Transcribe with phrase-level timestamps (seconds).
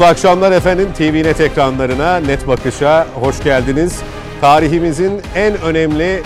[0.00, 0.88] Mutlu akşamlar efendim.
[0.98, 4.00] TVNet ekranlarına, Net Bakış'a hoş geldiniz.
[4.40, 6.22] Tarihimizin en önemli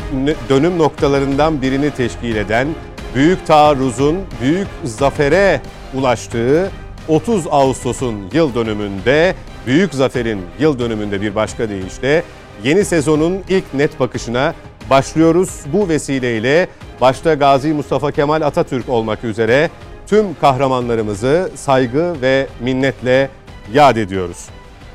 [0.48, 2.68] dönüm noktalarından birini teşkil eden
[3.14, 5.60] Büyük Taarruz'un büyük zafere
[5.94, 6.70] ulaştığı
[7.08, 9.34] 30 Ağustos'un yıl dönümünde,
[9.66, 12.22] Büyük Zafer'in yıl dönümünde bir başka deyişle
[12.64, 14.54] yeni sezonun ilk net bakışına
[14.90, 15.50] başlıyoruz.
[15.72, 16.68] Bu vesileyle
[17.00, 19.70] başta Gazi Mustafa Kemal Atatürk olmak üzere
[20.06, 23.30] tüm kahramanlarımızı saygı ve minnetle
[23.72, 24.46] yad ediyoruz.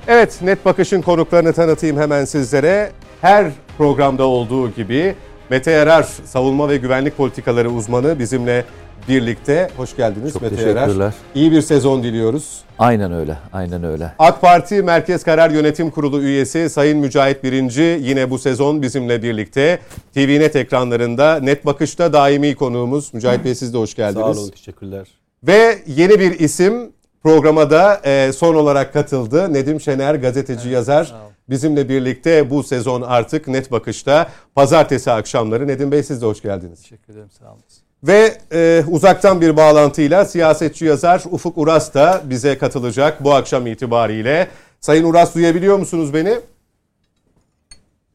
[0.08, 2.92] Evet, Net Bakış'ın konuklarını tanıtayım hemen sizlere.
[3.22, 5.16] Her programda olduğu gibi
[5.50, 8.66] Mete Yarar, savunma ve güvenlik politikaları uzmanı bizimle
[9.10, 9.70] birlikte.
[9.78, 10.88] Hoş geldiniz Çok Mete teşekkürler.
[10.88, 11.14] Yarar.
[11.36, 12.62] İyi bir sezon diliyoruz.
[12.80, 14.14] Aynen öyle, aynen öyle.
[14.20, 19.80] AK Parti Merkez Karar Yönetim Kurulu üyesi Sayın Mücahit Birinci yine bu sezon bizimle birlikte.
[20.14, 23.14] TVNet ekranlarında Net Bakış'ta daimi konuğumuz.
[23.14, 24.36] Mücahit Bey siz de hoş geldiniz.
[24.36, 25.08] Sağ olun, teşekkürler.
[25.44, 26.92] Ve yeni bir isim
[27.24, 29.54] programa da e, son olarak katıldı.
[29.54, 31.14] Nedim Şener gazeteci evet, yazar.
[31.50, 35.68] Bizimle birlikte bu sezon artık Net Bakış'ta pazartesi akşamları.
[35.68, 36.82] Nedim Bey siz de hoş geldiniz.
[36.82, 37.62] Teşekkür ederim sağ olun.
[38.04, 44.48] Ve e, uzaktan bir bağlantıyla siyasetçi yazar Ufuk Uras da bize katılacak bu akşam itibariyle.
[44.80, 46.40] Sayın Uras duyabiliyor musunuz beni?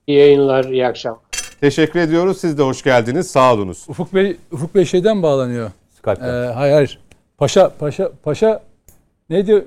[0.07, 1.21] İyi yayınlar, iyi akşam.
[1.61, 2.41] Teşekkür ediyoruz.
[2.41, 3.31] Siz de hoş geldiniz.
[3.31, 3.85] Sağ olunuz.
[3.89, 5.71] Ufuk Bey, Ufuk Bey şeyden bağlanıyor.
[5.97, 6.43] Skype'den.
[6.43, 6.99] Ee, hayır hayır.
[7.39, 8.63] Paşa, Paşa, Paşa
[9.31, 9.63] ne diyor?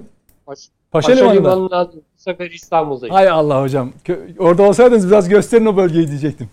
[0.46, 1.34] Paşa, Paşa, Limanı'nda.
[1.34, 3.16] Limanı'ndan bu sefer İstanbul'dayım.
[3.16, 3.94] Hay Allah hocam.
[4.40, 6.50] Orada olsaydınız biraz gösterin o bölgeyi diyecektim.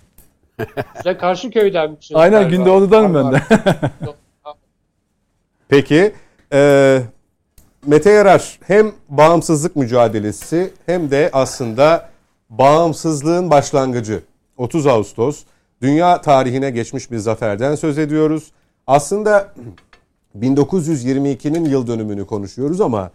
[0.97, 2.21] Size karşı köydenmişsiniz.
[2.21, 2.57] Aynen galiba.
[2.57, 3.43] Gündoğdu'danım ben de.
[5.69, 6.13] Peki
[6.53, 7.01] e,
[7.87, 12.09] Mete Yarar hem bağımsızlık mücadelesi hem de aslında
[12.51, 14.23] bağımsızlığın başlangıcı
[14.57, 15.45] 30 Ağustos
[15.83, 18.53] dünya tarihine geçmiş bir zaferden söz ediyoruz.
[18.87, 19.55] Aslında
[20.41, 23.11] 1922'nin yıl dönümünü konuşuyoruz ama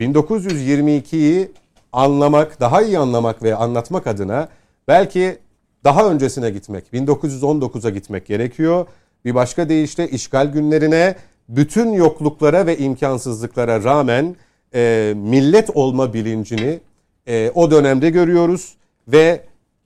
[0.00, 1.52] 1922'yi
[1.92, 4.48] anlamak, daha iyi anlamak ve anlatmak adına
[4.88, 5.38] belki
[5.84, 8.86] daha öncesine gitmek, 1919'a gitmek gerekiyor.
[9.24, 11.16] Bir başka deyişle işgal günlerine
[11.48, 14.36] bütün yokluklara ve imkansızlıklara rağmen
[14.74, 16.80] e, millet olma bilincini
[17.26, 18.74] e, o dönemde görüyoruz
[19.08, 19.40] ve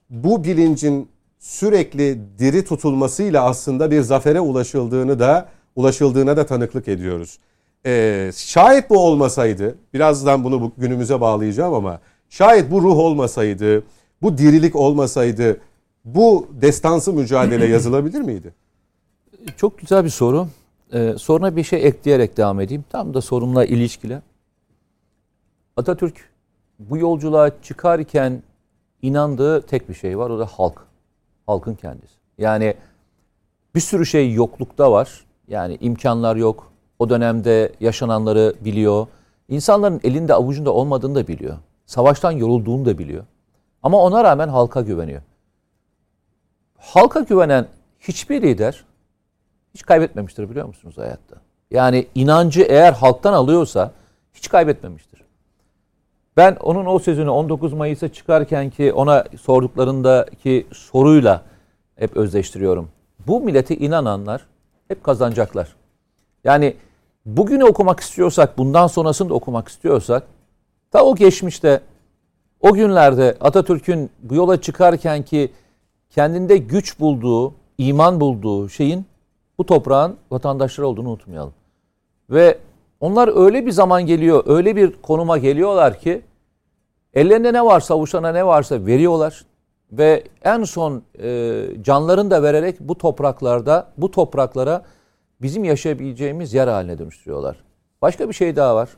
[0.09, 1.09] bu bilincin
[1.39, 7.39] sürekli diri tutulmasıyla aslında bir zafere ulaşıldığını da ulaşıldığına da tanıklık ediyoruz.
[7.85, 11.99] E, şayet bu olmasaydı, birazdan bunu bu günümüze bağlayacağım ama
[12.29, 13.83] şayet bu ruh olmasaydı,
[14.21, 15.57] bu dirilik olmasaydı
[16.05, 18.53] bu destansı mücadele yazılabilir miydi?
[19.57, 20.47] Çok güzel bir soru.
[20.93, 22.85] Ee, soruna bir şey ekleyerek devam edeyim.
[22.89, 24.21] Tam da sorumla ilişkili.
[25.77, 26.29] Atatürk
[26.79, 28.43] bu yolculuğa çıkarken
[29.01, 30.29] inandığı tek bir şey var.
[30.29, 30.81] O da halk.
[31.47, 32.13] Halkın kendisi.
[32.37, 32.75] Yani
[33.75, 35.25] bir sürü şey yoklukta var.
[35.51, 36.71] Yani imkanlar yok.
[36.99, 39.07] O dönemde yaşananları biliyor.
[39.49, 41.57] İnsanların elinde avucunda olmadığını da biliyor.
[41.85, 43.23] Savaştan yorulduğunu da biliyor.
[43.83, 45.21] Ama ona rağmen halka güveniyor.
[46.77, 47.67] Halka güvenen
[47.99, 48.83] hiçbir lider
[49.73, 51.35] hiç kaybetmemiştir biliyor musunuz hayatta?
[51.71, 53.91] Yani inancı eğer halktan alıyorsa
[54.33, 55.21] hiç kaybetmemiştir.
[56.37, 61.41] Ben onun o sözünü 19 Mayıs'a çıkarken ki ona sorduklarındaki soruyla
[61.95, 62.89] hep özleştiriyorum.
[63.27, 64.45] Bu millete inananlar
[64.91, 65.75] hep kazanacaklar.
[66.43, 66.75] Yani
[67.25, 70.23] bugünü okumak istiyorsak, bundan sonrasını da okumak istiyorsak,
[70.91, 71.81] ta o geçmişte,
[72.61, 75.51] o günlerde Atatürk'ün bu yola çıkarken ki
[76.09, 79.05] kendinde güç bulduğu, iman bulduğu şeyin
[79.57, 81.53] bu toprağın vatandaşları olduğunu unutmayalım.
[82.29, 82.57] Ve
[82.99, 86.21] onlar öyle bir zaman geliyor, öyle bir konuma geliyorlar ki
[87.13, 89.45] ellerinde ne varsa, avuçlarına ne varsa veriyorlar.
[89.91, 94.83] Ve en son e, canlarını da vererek bu topraklarda, bu topraklara
[95.41, 97.57] bizim yaşayabileceğimiz yer haline dönüştürüyorlar.
[98.01, 98.89] Başka bir şey daha var.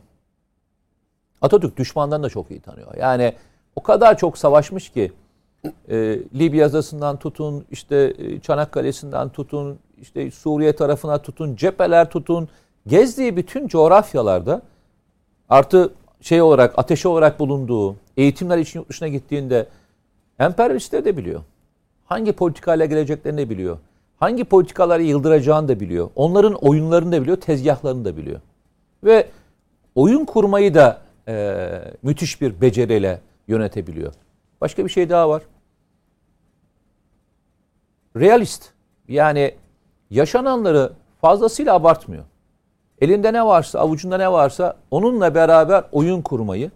[1.42, 2.96] Atatürk düşmanlarını da çok iyi tanıyor.
[2.98, 3.34] Yani
[3.76, 5.12] o kadar çok savaşmış ki
[5.90, 12.50] e, Libya adasından tutun, işte e, Çanakkale'sinden tutun, işte Suriye tarafına tutun, cepheler tutun,
[12.88, 14.62] gezdiği bütün coğrafyalarda
[15.50, 19.68] artı şey olarak, ateşi olarak bulunduğu, eğitimler için yurt dışına gittiğinde
[20.40, 21.42] emperyalistleri de biliyor.
[22.06, 23.78] Hangi politikayla geleceklerini de biliyor.
[24.18, 26.10] Hangi politikaları yıldıracağını da biliyor.
[26.16, 28.40] Onların oyunlarını da biliyor, tezgahlarını da biliyor.
[29.04, 29.28] Ve
[29.96, 31.66] oyun kurmayı da e,
[32.04, 34.14] müthiş bir beceriyle yönetebiliyor.
[34.62, 35.44] Başka bir şey daha var.
[38.16, 38.70] Realist.
[39.08, 39.56] Yani
[40.10, 42.24] yaşananları fazlasıyla abartmıyor.
[43.02, 46.72] Elinde ne varsa, avucunda ne varsa onunla beraber oyun kurmayı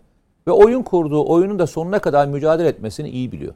[0.47, 3.53] ve oyun kurduğu oyunun da sonuna kadar mücadele etmesini iyi biliyor.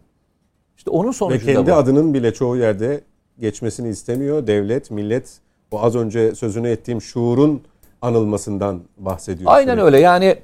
[0.77, 1.75] İşte onun sonucu Ve kendi bu.
[1.75, 3.01] adının bile çoğu yerde
[3.39, 4.47] geçmesini istemiyor.
[4.47, 5.39] Devlet, millet
[5.71, 7.61] o az önce sözünü ettiğim şuurun
[8.01, 9.51] anılmasından bahsediyor.
[9.53, 10.35] Aynen öyle yani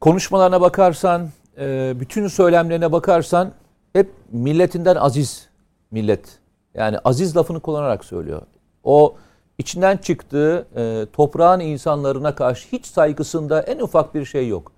[0.00, 1.28] konuşmalarına bakarsan,
[1.58, 3.52] e, bütün söylemlerine bakarsan
[3.92, 5.48] hep milletinden aziz
[5.90, 6.38] millet.
[6.74, 8.42] Yani aziz lafını kullanarak söylüyor.
[8.84, 9.14] O
[9.58, 14.72] içinden çıktığı e, toprağın insanlarına karşı hiç saygısında en ufak bir şey yok.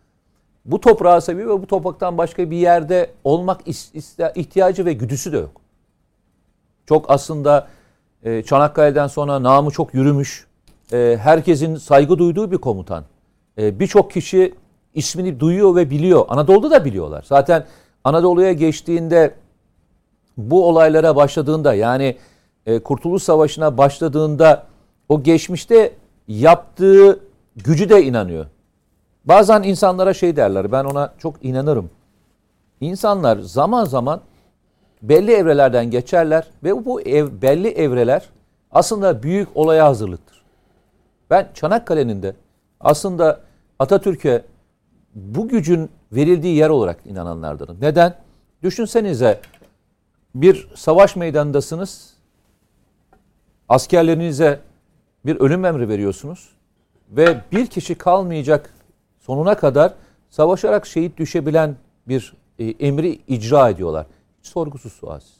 [0.64, 3.60] Bu toprağı seviyor ve bu topraktan başka bir yerde olmak
[4.34, 5.60] ihtiyacı ve güdüsü de yok.
[6.86, 7.68] Çok aslında
[8.22, 10.46] e, Çanakkale'den sonra namı çok yürümüş,
[10.92, 13.04] e, herkesin saygı duyduğu bir komutan.
[13.58, 14.54] E, Birçok kişi
[14.94, 16.24] ismini duyuyor ve biliyor.
[16.28, 17.24] Anadolu'da da biliyorlar.
[17.28, 17.66] Zaten
[18.04, 19.34] Anadolu'ya geçtiğinde
[20.36, 22.16] bu olaylara başladığında yani
[22.66, 24.66] e, Kurtuluş Savaşı'na başladığında
[25.08, 25.92] o geçmişte
[26.28, 27.20] yaptığı
[27.56, 28.46] gücü de inanıyor.
[29.24, 31.90] Bazen insanlara şey derler ben ona çok inanırım.
[32.80, 34.20] İnsanlar zaman zaman
[35.02, 38.28] belli evrelerden geçerler ve bu ev, belli evreler
[38.70, 40.42] aslında büyük olaya hazırlıktır.
[41.30, 42.34] Ben Çanakkale'nin de
[42.80, 43.40] aslında
[43.78, 44.44] Atatürk'e
[45.14, 47.76] bu gücün verildiği yer olarak inananlardanım.
[47.80, 48.14] Neden?
[48.62, 49.40] Düşünsenize
[50.34, 52.14] bir savaş meydanındasınız.
[53.68, 54.60] Askerlerinize
[55.26, 56.48] bir ölüm emri veriyorsunuz
[57.10, 58.73] ve bir kişi kalmayacak
[59.26, 59.94] sonuna kadar
[60.30, 61.76] savaşarak şehit düşebilen
[62.08, 64.06] bir e, emri icra ediyorlar.
[64.42, 65.36] Sorgusuz sualsiz.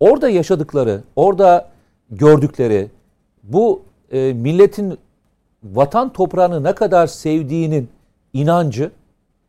[0.00, 1.68] Orada yaşadıkları, orada
[2.10, 2.90] gördükleri
[3.42, 4.98] bu e, milletin
[5.64, 7.88] vatan toprağını ne kadar sevdiğinin
[8.32, 8.90] inancı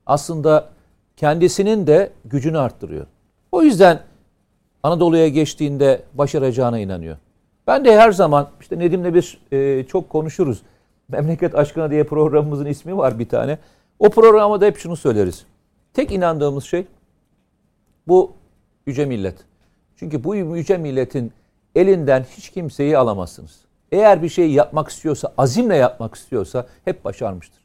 [0.06, 0.70] aslında
[1.18, 3.06] kendisinin de gücünü arttırıyor.
[3.52, 4.00] O yüzden
[4.84, 7.18] Anadolu'ya geçtiğinde başaracağına inanıyor.
[7.68, 10.62] Ben de her zaman işte Nedim'le bir e, çok konuşuruz.
[11.10, 13.58] Memleket Aşkına diye programımızın ismi var bir tane.
[14.00, 15.46] O programda hep şunu söyleriz.
[15.94, 16.86] Tek inandığımız şey
[18.08, 18.32] bu
[18.86, 19.36] yüce millet.
[19.96, 21.32] Çünkü bu yüce milletin
[21.76, 23.60] elinden hiç kimseyi alamazsınız.
[23.92, 27.60] Eğer bir şey yapmak istiyorsa, azimle yapmak istiyorsa hep başarmıştır.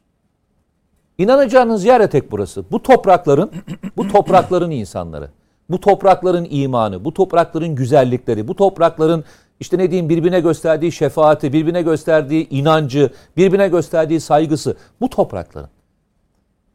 [1.17, 2.65] İnanacağınız yer tek burası.
[2.71, 3.51] Bu toprakların,
[3.97, 5.29] bu toprakların insanları.
[5.69, 9.23] Bu toprakların imanı, bu toprakların güzellikleri, bu toprakların
[9.59, 15.69] işte ne diyeyim birbirine gösterdiği şefaati, birbirine gösterdiği inancı, birbirine gösterdiği saygısı bu toprakların.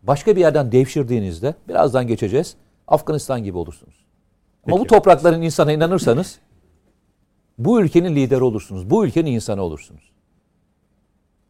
[0.02, 2.56] Başka bir yerden devşirdiğinizde birazdan geçeceğiz.
[2.88, 3.94] Afganistan gibi olursunuz.
[4.66, 4.80] Ama Peki.
[4.80, 6.38] bu toprakların insana inanırsanız
[7.58, 8.90] bu ülkenin lideri olursunuz.
[8.90, 10.10] Bu ülkenin insanı olursunuz.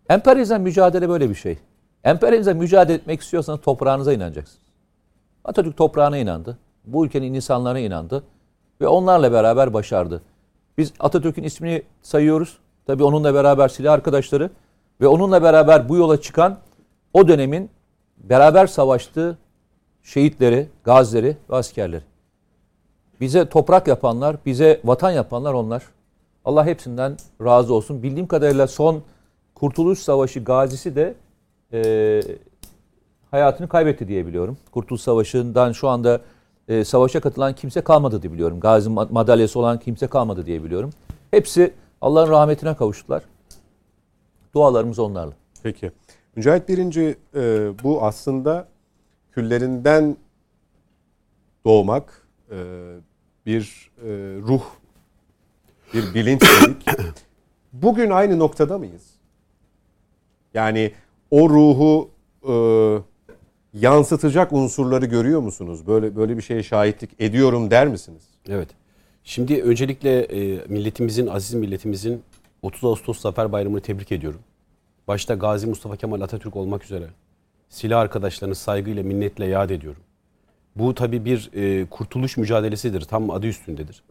[0.09, 1.59] Emperyalizmle mücadele böyle bir şey.
[2.05, 4.63] Emperyalizmle mücadele etmek istiyorsanız toprağınıza inanacaksınız.
[5.45, 6.59] Atatürk toprağına inandı.
[6.85, 8.25] Bu ülkenin insanlarına inandı.
[8.81, 10.23] Ve onlarla beraber başardı.
[10.79, 12.59] Biz Atatürk'ün ismini sayıyoruz.
[12.87, 14.51] Tabii onunla beraber silah arkadaşları
[15.01, 16.59] ve onunla beraber bu yola çıkan
[17.13, 17.71] o dönemin
[18.19, 19.39] beraber savaştığı
[20.03, 22.03] şehitleri, gazileri ve askerleri.
[23.21, 25.83] Bize toprak yapanlar, bize vatan yapanlar onlar.
[26.45, 28.03] Allah hepsinden razı olsun.
[28.03, 29.03] Bildiğim kadarıyla son
[29.55, 31.15] Kurtuluş Savaşı gazisi de
[31.73, 32.23] e,
[33.31, 34.59] hayatını kaybetti diye biliyorum.
[34.71, 36.21] Kurtuluş Savaşı'ndan şu anda
[36.71, 38.61] e, savaşa katılan kimse kalmadı diye biliyorum.
[38.61, 40.91] Gazi madalyası olan kimse kalmadı diye biliyorum.
[41.31, 43.23] Hepsi Allah'ın rahmetine kavuştular.
[44.55, 45.33] Dualarımız onlarla.
[45.63, 45.93] Peki.
[46.37, 48.69] Mücahit Birinci e, bu aslında
[49.33, 50.17] küllerinden
[51.65, 52.57] doğmak, e,
[53.47, 54.09] bir e,
[54.43, 54.63] ruh,
[55.95, 56.87] bir bilinç dedik.
[57.73, 59.11] Bugün aynı noktada mıyız?
[60.55, 60.93] Yani
[61.31, 62.11] o ruhu
[62.43, 62.53] e,
[63.75, 65.87] yansıtacak unsurları görüyor musunuz?
[65.87, 68.23] Böyle böyle bir şeye şahitlik ediyorum der misiniz?
[68.49, 68.69] Evet.
[69.25, 72.23] Şimdi öncelikle e, milletimizin, aziz milletimizin
[72.63, 74.41] 30 Ağustos Zafer Bayramı'nı tebrik ediyorum.
[75.09, 77.07] Başta Gazi Mustafa Kemal Atatürk olmak üzere
[77.69, 80.03] silah arkadaşlarını saygıyla, minnetle yad ediyorum.
[80.77, 83.01] Bu tabi bir e, kurtuluş mücadelesidir.
[83.01, 84.03] Tam adı üstündedir.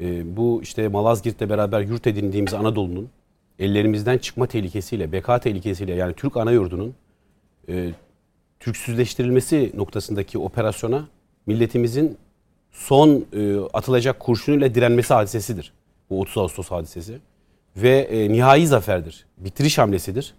[0.00, 3.10] E, bu işte Malazgirt'le beraber yurt edindiğimiz Anadolu'nun
[3.58, 6.94] ellerimizden çıkma tehlikesiyle, beka tehlikesiyle yani Türk ana yurdunun
[7.68, 7.90] e,
[8.64, 11.08] Türksüzleştirilmesi noktasındaki operasyona
[11.46, 12.16] milletimizin
[12.72, 15.72] son e, atılacak kurşunuyla direnmesi hadisesidir.
[16.10, 17.18] Bu 30 Ağustos hadisesi.
[17.76, 19.26] Ve e, nihai zaferdir.
[19.38, 20.34] Bitiriş hamlesidir.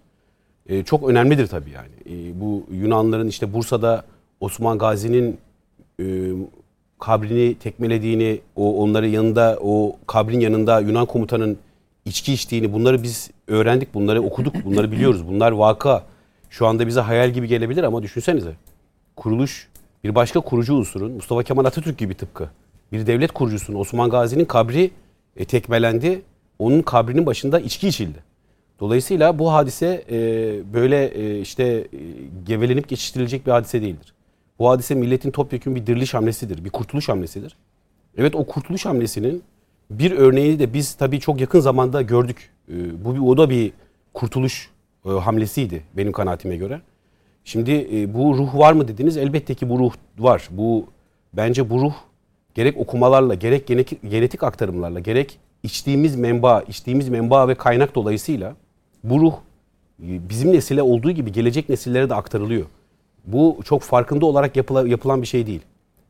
[0.68, 1.92] E, çok önemlidir tabii yani.
[2.10, 4.04] E, bu Yunanların işte Bursa'da
[4.40, 5.38] Osman Gazi'nin
[6.00, 6.04] e,
[6.98, 11.58] kabrini tekmelediğini, o onları yanında, o kabrin yanında Yunan komutanın
[12.04, 15.28] içki içtiğini bunları biz öğrendik, bunları okuduk, bunları biliyoruz.
[15.28, 16.04] Bunlar vaka.
[16.56, 18.52] Şu anda bize hayal gibi gelebilir ama düşünsenize.
[19.16, 19.68] Kuruluş
[20.04, 22.48] bir başka kurucu unsurun Mustafa Kemal Atatürk gibi tıpkı
[22.92, 24.90] bir devlet kurucusunun Osman Gazi'nin kabri
[25.36, 26.22] e, tekmelendi.
[26.58, 28.18] Onun kabrinin başında içki içildi.
[28.80, 30.18] Dolayısıyla bu hadise e,
[30.72, 31.86] böyle e, işte e,
[32.46, 34.14] gevelenip geçiştirilecek bir hadise değildir.
[34.58, 37.56] Bu hadise milletin topyekun bir diriliş hamlesidir, bir kurtuluş hamlesidir.
[38.16, 39.42] Evet o kurtuluş hamlesinin
[39.90, 42.50] bir örneğini de biz tabii çok yakın zamanda gördük.
[42.68, 43.72] E, bu o da bir
[44.14, 44.75] kurtuluş
[45.06, 46.80] e, hamlesiydi benim kanaatime göre.
[47.44, 49.16] Şimdi e, bu ruh var mı dediniz?
[49.16, 50.48] Elbette ki bu ruh var.
[50.50, 50.86] Bu
[51.32, 51.94] bence bu ruh
[52.54, 53.66] gerek okumalarla, gerek
[54.10, 58.56] genetik, aktarımlarla, gerek içtiğimiz menba, içtiğimiz menba ve kaynak dolayısıyla
[59.04, 59.34] bu ruh
[60.02, 62.66] e, bizim nesile olduğu gibi gelecek nesillere de aktarılıyor.
[63.26, 65.62] Bu çok farkında olarak yapıla, yapılan bir şey değil.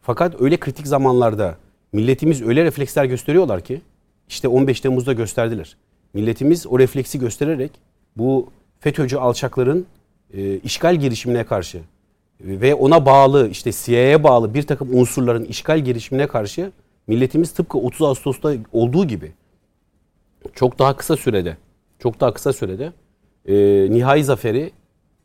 [0.02, 1.56] Fakat öyle kritik zamanlarda
[1.92, 3.80] milletimiz öyle refleksler gösteriyorlar ki
[4.28, 5.76] işte 15 Temmuz'da gösterdiler.
[6.14, 7.70] Milletimiz o refleksi göstererek
[8.16, 8.48] bu
[8.80, 9.86] FETÖ'cü alçakların
[10.34, 11.80] e, işgal girişimine karşı
[12.40, 16.72] ve ona bağlı işte CIA'ya bağlı bir takım unsurların işgal girişimine karşı
[17.06, 19.32] milletimiz tıpkı 30 Ağustos'ta olduğu gibi
[20.54, 21.56] çok daha kısa sürede
[21.98, 22.92] çok daha kısa sürede
[23.46, 23.54] e,
[23.90, 24.72] nihai zaferi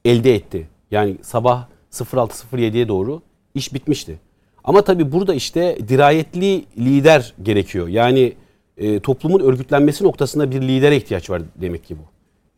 [0.05, 0.67] elde etti.
[0.91, 3.21] Yani sabah 06.07'ye doğru
[3.55, 4.19] iş bitmişti.
[4.63, 7.87] Ama tabii burada işte dirayetli lider gerekiyor.
[7.87, 8.33] Yani
[8.77, 12.10] e, toplumun örgütlenmesi noktasında bir lidere ihtiyaç var demek ki bu.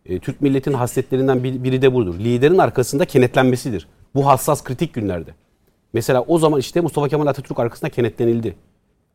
[0.05, 2.19] E, Türk milletinin hasletlerinden bir- biri de budur.
[2.19, 3.88] Liderin arkasında kenetlenmesidir.
[4.15, 5.31] Bu hassas kritik günlerde.
[5.93, 8.55] Mesela o zaman işte Mustafa Kemal Atatürk arkasında kenetlenildi.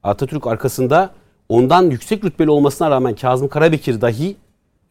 [0.02, 1.10] Atatürk arkasında
[1.48, 4.36] ondan yüksek rütbeli olmasına rağmen Kazım Karabekir dahi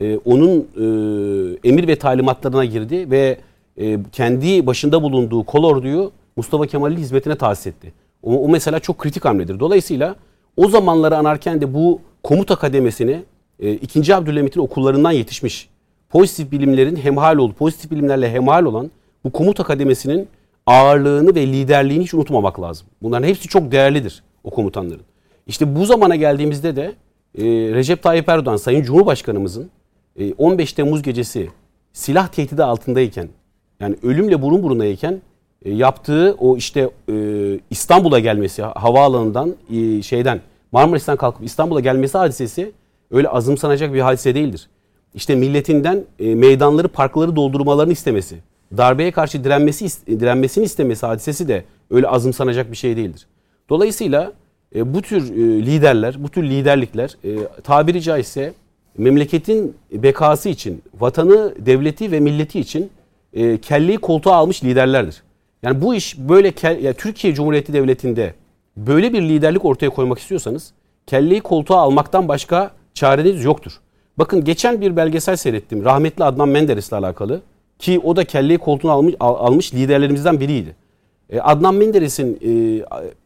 [0.01, 3.37] e, onun e, emir ve talimatlarına girdi ve
[3.77, 7.93] e, kendi başında bulunduğu kol orduyu Mustafa Kemal'in hizmetine tahsis etti.
[8.23, 9.59] O, o mesela çok kritik hamledir.
[9.59, 10.15] Dolayısıyla
[10.57, 13.23] o zamanları anarken de bu komuta kademesini
[13.59, 14.15] e, 2.
[14.15, 15.69] Abdülhamit'in okullarından yetişmiş
[16.09, 18.91] pozitif bilimlerin hemhal olup pozitif bilimlerle hemhal olan
[19.23, 20.27] bu komuta kademesinin
[20.65, 22.87] ağırlığını ve liderliğini hiç unutmamak lazım.
[23.01, 25.03] Bunların hepsi çok değerlidir o komutanların.
[25.47, 26.93] İşte bu zamana geldiğimizde de
[27.37, 29.69] e, Recep Tayyip Erdoğan Sayın Cumhurbaşkanımızın
[30.19, 31.49] e, 15 Temmuz gecesi
[31.93, 33.29] silah tehdidi altındayken
[33.79, 35.21] yani ölümle burun burunayken
[35.65, 37.15] e, yaptığı o işte e,
[37.69, 42.71] İstanbul'a gelmesi havaalanından e, şeyden Marmaris'ten kalkıp İstanbul'a gelmesi hadisesi
[43.11, 44.69] öyle azımsanacak bir hadise değildir.
[45.15, 48.37] İşte milletinden e, meydanları, parkları doldurmalarını istemesi,
[48.77, 49.85] darbeye karşı direnmesi
[50.19, 53.27] direnmesini istemesi hadisesi de öyle azımsanacak bir şey değildir.
[53.69, 54.33] Dolayısıyla
[54.75, 58.53] e, bu tür e, liderler, bu tür liderlikler e, tabiri caizse
[58.97, 62.89] memleketin bekası için, vatanı, devleti ve milleti için
[63.33, 65.23] e, kelleyi koltuğa almış liderlerdir.
[65.63, 68.33] Yani bu iş böyle kel, ya Türkiye Cumhuriyeti Devleti'nde
[68.77, 70.73] böyle bir liderlik ortaya koymak istiyorsanız
[71.07, 73.79] kelleyi koltuğa almaktan başka çareniz yoktur.
[74.17, 75.85] Bakın geçen bir belgesel seyrettim.
[75.85, 77.41] Rahmetli Adnan Menderes'le alakalı
[77.79, 80.75] ki o da kelleyi koltuğuna almış, al- almış liderlerimizden biriydi.
[81.29, 82.83] E, Adnan Menderes'in e,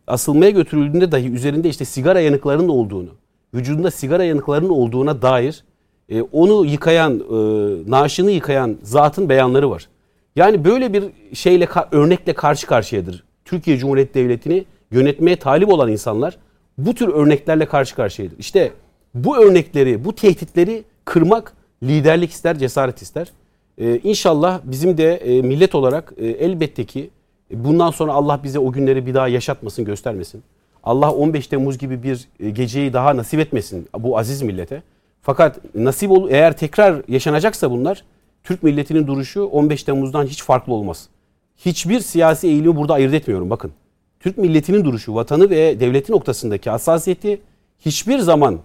[0.08, 3.10] asılmaya götürüldüğünde dahi üzerinde işte sigara yanıklarının olduğunu,
[3.54, 5.64] vücudunda sigara yanıklarının olduğuna dair
[6.10, 9.88] e, onu yıkayan, e, naaşını yıkayan zatın beyanları var.
[10.36, 13.24] Yani böyle bir şeyle örnekle karşı karşıyadır.
[13.46, 16.38] Türkiye Cumhuriyeti Devleti'ni yönetmeye talip olan insanlar
[16.78, 18.38] bu tür örneklerle karşı karşıyadır.
[18.40, 18.72] İşte
[19.14, 21.54] bu örnekleri, bu tehditleri kırmak
[21.84, 23.32] liderlik ister, cesaret ister.
[23.78, 27.10] Ee, inşallah bizim de e, millet olarak e, elbette ki
[27.54, 30.44] bundan sonra Allah bize o günleri bir daha yaşatmasın, göstermesin.
[30.84, 34.84] Allah 15 Temmuz gibi bir e, geceyi daha nasip etmesin bu aziz millete.
[35.22, 38.04] Fakat nasip ol eğer tekrar yaşanacaksa bunlar
[38.44, 41.10] Türk milletinin duruşu 15 Temmuz'dan hiç farklı olmaz.
[41.58, 43.72] Hiçbir siyasi eğilimi burada ayırt etmiyorum bakın.
[44.20, 47.42] Türk milletinin duruşu, vatanı ve devleti noktasındaki hassasiyeti
[47.80, 48.60] hiçbir zaman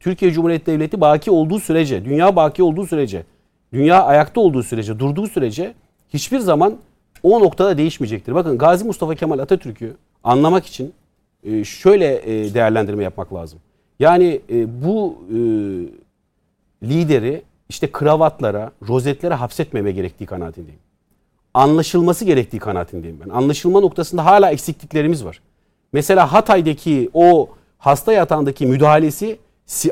[0.00, 3.24] Türkiye Cumhuriyeti Devleti baki olduğu sürece, dünya baki olduğu sürece,
[3.72, 5.74] dünya ayakta olduğu sürece, durduğu sürece
[6.14, 6.76] hiçbir zaman
[7.22, 8.34] o noktada değişmeyecektir.
[8.34, 10.92] Bakın Gazi Mustafa Kemal Atatürk'ü anlamak için
[11.44, 13.58] e, şöyle e, değerlendirme yapmak lazım.
[14.00, 15.18] Yani e, bu
[16.82, 20.80] lideri işte kravatlara, rozetlere hapsetmeme gerektiği kanaatindeyim.
[21.54, 23.28] Anlaşılması gerektiği kanaatindeyim ben.
[23.28, 25.40] Anlaşılma noktasında hala eksikliklerimiz var.
[25.92, 29.38] Mesela Hatay'daki o hasta yatağındaki müdahalesi si-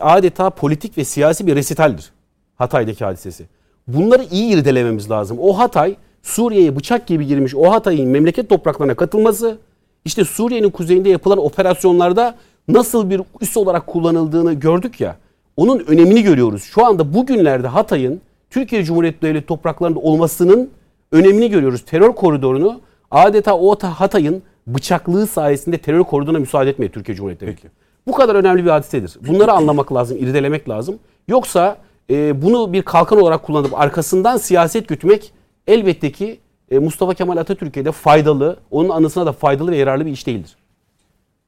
[0.00, 2.12] adeta politik ve siyasi bir resitaldir.
[2.56, 3.45] Hatay'daki hadisesi.
[3.88, 5.38] Bunları iyi irdelememiz lazım.
[5.40, 9.59] O Hatay Suriye'ye bıçak gibi girmiş o Hatay'ın memleket topraklarına katılması
[10.04, 12.35] işte Suriye'nin kuzeyinde yapılan operasyonlarda
[12.68, 15.16] nasıl bir üs olarak kullanıldığını gördük ya.
[15.56, 16.64] Onun önemini görüyoruz.
[16.64, 20.71] Şu anda bugünlerde Hatay'ın Türkiye Cumhuriyeti Devleti topraklarında olmasının
[21.12, 21.85] önemini görüyoruz.
[21.85, 22.80] Terör koridorunu
[23.11, 27.71] adeta o Hatay'ın bıçaklığı sayesinde terör koridoruna müsaade etmiyor Türkiye Cumhuriyeti Devleti.
[28.07, 29.17] Bu kadar önemli bir hadisedir.
[29.29, 30.99] Bunları anlamak lazım, irdelemek lazım.
[31.29, 31.79] Yoksa
[32.11, 35.33] e, bunu bir kalkan olarak kullanıp arkasından siyaset gütmek
[35.67, 36.39] elbette ki
[36.71, 40.57] e, Mustafa Kemal Atatürk'e de faydalı, onun anısına da faydalı ve yararlı bir iş değildir.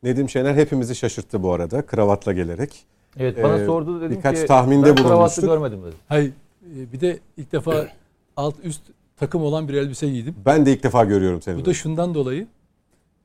[0.03, 2.85] Nedim Şener hepimizi şaşırttı bu arada kravatla gelerek.
[3.19, 5.45] Evet bana Ee, sordu dedim birkaç ki tahminde ben bulunmuştuk.
[5.45, 5.99] görmedim dedim.
[6.09, 6.33] Hayır.
[6.79, 7.87] e, Bir de ilk defa
[8.37, 8.83] alt üst
[9.17, 10.35] takım olan bir elbise giydim.
[10.47, 11.61] Ben de ilk defa görüyorum seni.
[11.61, 12.47] Bu da şundan dolayı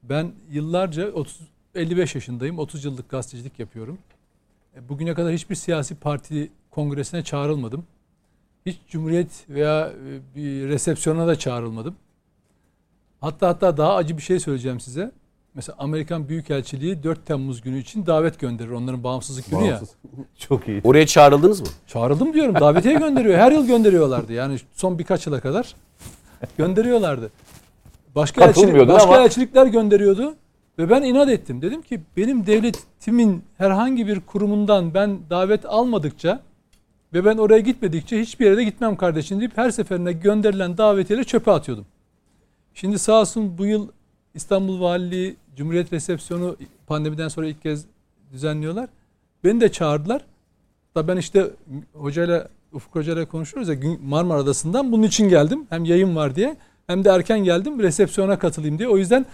[0.03, 1.39] ben yıllarca 30
[1.75, 2.59] 55 yaşındayım.
[2.59, 3.97] 30 yıllık gazetecilik yapıyorum.
[4.75, 7.85] E, Bugüne kadar hiçbir siyasi parti kongresine çağrılmadım.
[8.65, 11.95] Hiç cumhuriyet veya e, bir resepsiyona da çağrılmadım.
[13.21, 15.11] Hatta hatta daha acı bir şey söyleyeceğim size.
[15.55, 18.69] Mesela Amerikan Büyükelçiliği 4 Temmuz günü için davet gönderir.
[18.69, 19.71] Onların bağımsızlık günü ya.
[19.71, 19.95] Bağımsız.
[20.37, 20.81] Çok iyi.
[20.83, 21.67] Oraya çağrıldınız mı?
[21.87, 22.55] Çağrıldım diyorum.
[22.55, 23.37] Davetiye gönderiyor.
[23.37, 24.33] Her yıl gönderiyorlardı.
[24.33, 25.75] Yani son birkaç yıla kadar
[26.57, 27.31] gönderiyorlardı.
[28.15, 30.35] Başka, elçilik, başka ama- elçilikler gönderiyordu.
[30.79, 31.61] Ve ben inat ettim.
[31.61, 36.41] Dedim ki benim devletimin herhangi bir kurumundan ben davet almadıkça
[37.13, 41.51] ve ben oraya gitmedikçe hiçbir yere de gitmem kardeşim deyip her seferinde gönderilen davetiyeleri çöpe
[41.51, 41.85] atıyordum.
[42.73, 43.87] Şimdi sağ olsun bu yıl
[44.33, 47.85] İstanbul Valiliği Cumhuriyet Resepsiyonu pandemiden sonra ilk kez
[48.31, 48.89] düzenliyorlar.
[49.43, 50.25] Beni de çağırdılar.
[50.95, 51.49] Da ben işte
[51.93, 53.75] hocayla Ufuk hocayla konuşuyoruz ya
[54.05, 55.65] Marmara Adası'ndan bunun için geldim.
[55.69, 56.55] Hem yayın var diye
[56.87, 58.89] hem de erken geldim resepsiyona katılayım diye.
[58.89, 59.25] O yüzden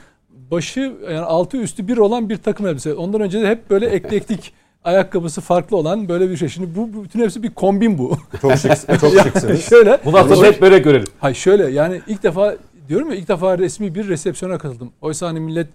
[0.52, 2.94] başı yani altı üstü bir olan bir takım elbise.
[2.94, 4.54] Ondan önce de hep böyle eklektik
[4.84, 6.50] ayakkabısı farklı olan böyle bir şey.
[6.50, 8.18] Şimdi bu, bütün hepsi bir kombin bu.
[8.42, 9.66] Çok şık, çok şıksınız.
[9.66, 10.00] şöyle.
[10.06, 11.08] Bundan sonra hep börek görelim.
[11.20, 12.56] Hayır şöyle yani ilk defa
[12.90, 14.92] diyorum ya ilk defa resmi bir resepsiyona katıldım.
[15.02, 15.68] Oysa hani millet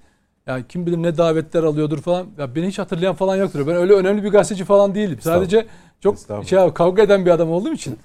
[0.46, 2.26] ya kim bilir ne davetler alıyordur falan.
[2.38, 3.66] Ya beni hiç hatırlayan falan yoktur.
[3.66, 5.18] Ben öyle önemli bir gazeteci falan değilim.
[5.20, 5.66] Sadece
[6.00, 6.16] çok
[6.46, 7.98] şey kavga eden bir adam olduğum için.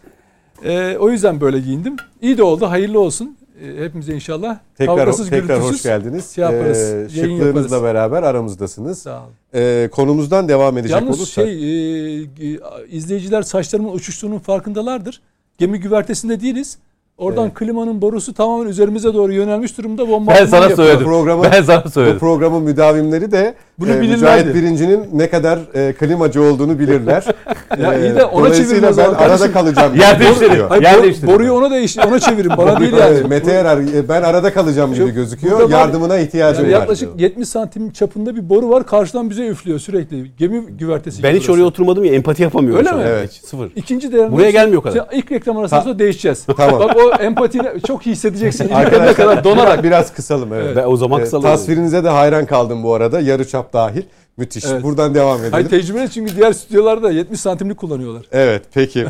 [0.63, 1.95] Ee, o yüzden böyle giyindim.
[2.21, 2.65] İyi de oldu.
[2.65, 3.37] Hayırlı olsun.
[3.63, 4.59] Ee, hepimize inşallah.
[4.77, 6.29] Tekrar, Kavgasız, tekrar hoş geldiniz.
[6.29, 8.99] şey yaparız, Ee, şıklığınızla beraber aramızdasınız.
[8.99, 9.33] Sağ olun.
[9.55, 11.45] Ee, konumuzdan devam edecek Yalnız olursak.
[11.45, 15.21] şey e, e, izleyiciler saçlarımın uçuştuğunun farkındalardır.
[15.57, 16.77] Gemi güvertesinde değiliz.
[17.19, 17.53] Oradan Evet.
[17.53, 20.09] klimanın borusu tamamen üzerimize doğru yönelmiş durumda.
[20.09, 20.77] Bomba Ben sana yapıyor.
[20.87, 21.05] söyledim.
[21.07, 22.19] Programı- Ben sana Bu söyledim.
[22.19, 23.93] programın müdavimleri de Bunu e.
[23.99, 27.23] Mücahit Birinci'nin ne kadar e, klimacı olduğunu bilirler.
[27.81, 29.53] Ya E, iyi de ona çevirin o ben zaman arada kardeşim.
[29.53, 29.95] kalacağım.
[29.95, 30.81] Yer değiştirin.
[30.81, 31.33] Yer değiştirin.
[31.33, 32.51] boruyu ona değiş ona çevirin.
[32.57, 33.27] Bana değil yani.
[33.29, 35.59] Mete Erer, e, ben arada kalacağım gibi gözüküyor.
[35.59, 36.79] burada var- Yardımına ihtiyacım Yani var.
[36.79, 38.85] yaklaşık 70 santim çapında bir boru var.
[38.85, 40.31] Karşıdan bize üflüyor sürekli.
[40.37, 41.23] Gemi güvertesi.
[41.23, 42.79] Ben hiç oraya oturmadım ya empati yapamıyorum.
[42.79, 43.03] Öyle mi?
[43.07, 43.31] Evet.
[43.45, 43.71] Sıfır.
[43.75, 45.07] İkinci değerinde Buraya gelmiyor kadar.
[45.13, 46.45] İlk reklam arasında değişeceğiz.
[46.57, 46.79] Tamam.
[46.79, 48.69] Bak o empatiyle çok iyi hissedeceksin.
[48.73, 49.83] Arkadaşlar kadar donarak.
[49.83, 50.53] biraz kısalım.
[50.53, 50.75] Evet.
[50.75, 51.57] Ben o zaman E, kısalayayım.
[51.59, 53.19] tasvirinize de hayran kaldım bu arada.
[53.21, 54.03] Yarı çap dahil.
[54.37, 54.65] Müthiş.
[54.65, 54.83] Evet.
[54.83, 55.51] Buradan devam edelim.
[55.51, 58.25] Hayır tecrübeli çünkü diğer stüdyolarda 70 santimlik kullanıyorlar.
[58.31, 59.05] Evet peki.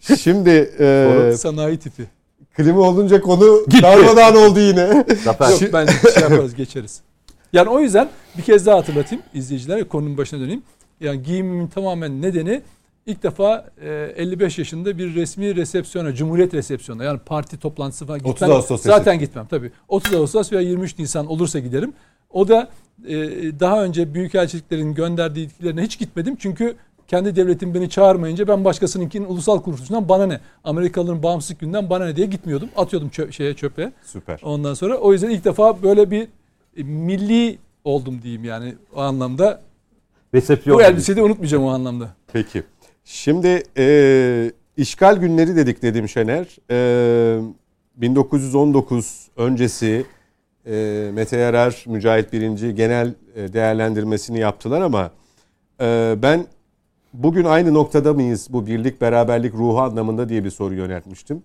[0.20, 2.02] Şimdi e, Sanayi tipi.
[2.56, 5.04] klima olunca konu darmadağın oldu yine.
[5.24, 5.50] Zafer.
[5.50, 7.00] Yok ben şey yaparız geçeriz.
[7.52, 10.62] Yani o yüzden bir kez daha hatırlatayım izleyiciler konunun başına döneyim.
[11.00, 12.62] Yani giyimimin tamamen nedeni
[13.06, 18.32] ilk defa e, 55 yaşında bir resmi resepsiyona, Cumhuriyet resepsiyona yani parti toplantısı falan 30
[18.32, 18.50] gitmem.
[18.50, 19.72] Ağustos Zaten gitmem tabii.
[19.88, 21.92] 30 Ağustos veya 23 Nisan olursa giderim.
[22.30, 22.68] O da
[23.08, 23.16] e,
[23.60, 26.36] daha önce büyükelçiliklerin gönderdiği ilgilerine hiç gitmedim.
[26.36, 26.76] Çünkü
[27.08, 30.40] kendi devletim beni çağırmayınca ben başkasınınkinin ulusal kuruluşundan bana ne?
[30.64, 32.68] Amerikalıların bağımsızlık günden bana ne diye gitmiyordum.
[32.76, 33.92] Atıyordum çö- şeye çöpe.
[34.04, 34.40] Süper.
[34.42, 36.28] Ondan sonra o yüzden ilk defa böyle bir
[36.76, 39.60] e, milli oldum diyeyim yani o anlamda.
[40.34, 40.78] Resepsiyon.
[40.78, 42.14] Bu elbiseyi de unutmayacağım o anlamda.
[42.32, 42.62] Peki.
[43.12, 46.46] Şimdi e, işgal günleri dedik Nedim Şener.
[46.70, 47.42] E,
[47.96, 50.06] 1919 öncesi
[50.66, 55.10] e, Mete Yarar, Mücahit Birinci genel değerlendirmesini yaptılar ama
[55.80, 56.46] e, ben
[57.12, 61.42] bugün aynı noktada mıyız bu birlik beraberlik ruhu anlamında diye bir soru yöneltmiştim.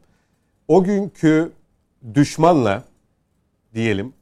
[0.68, 1.52] O günkü
[2.14, 2.84] düşmanla
[3.74, 4.14] diyelim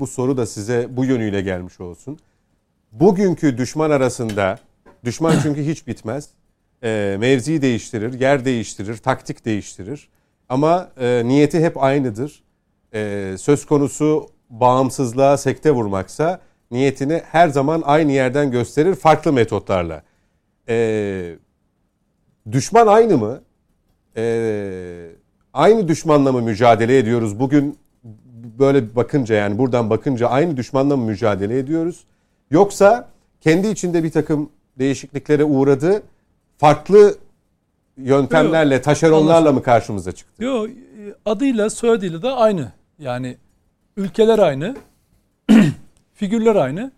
[0.00, 2.18] bu soru da size bu yönüyle gelmiş olsun.
[2.92, 4.58] Bugünkü düşman arasında
[5.04, 6.28] düşman çünkü hiç bitmez.
[6.82, 10.08] E, mevzi değiştirir, yer değiştirir, taktik değiştirir.
[10.48, 12.42] Ama e, niyeti hep aynıdır.
[12.94, 20.02] E, söz konusu bağımsızlığa sekte vurmaksa niyetini her zaman aynı yerden gösterir farklı metotlarla.
[20.68, 21.36] E,
[22.52, 23.40] düşman aynı mı?
[24.16, 25.10] E,
[25.52, 27.40] aynı düşmanla mı mücadele ediyoruz?
[27.40, 27.78] Bugün
[28.58, 32.04] böyle bakınca yani buradan bakınca aynı düşmanla mı mücadele ediyoruz?
[32.50, 33.08] Yoksa
[33.40, 36.02] kendi içinde bir takım değişikliklere uğradı,
[36.58, 37.18] farklı
[37.96, 40.44] yöntemlerle, taşeronlarla mı karşımıza çıktı?
[40.44, 40.68] Yok
[41.24, 42.72] adıyla soyadıyla da aynı.
[42.98, 43.36] Yani
[43.96, 44.76] ülkeler aynı.
[46.14, 46.92] figürler aynı.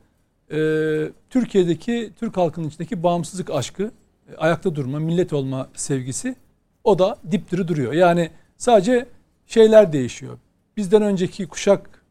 [0.50, 3.90] Ee, Türkiye'deki Türk halkının içindeki bağımsızlık aşkı,
[4.32, 6.36] e, ayakta durma, millet olma sevgisi
[6.84, 7.92] o da dipdiri duruyor.
[7.92, 9.06] Yani sadece
[9.46, 10.38] şeyler değişiyor.
[10.76, 12.04] Bizden önceki kuşak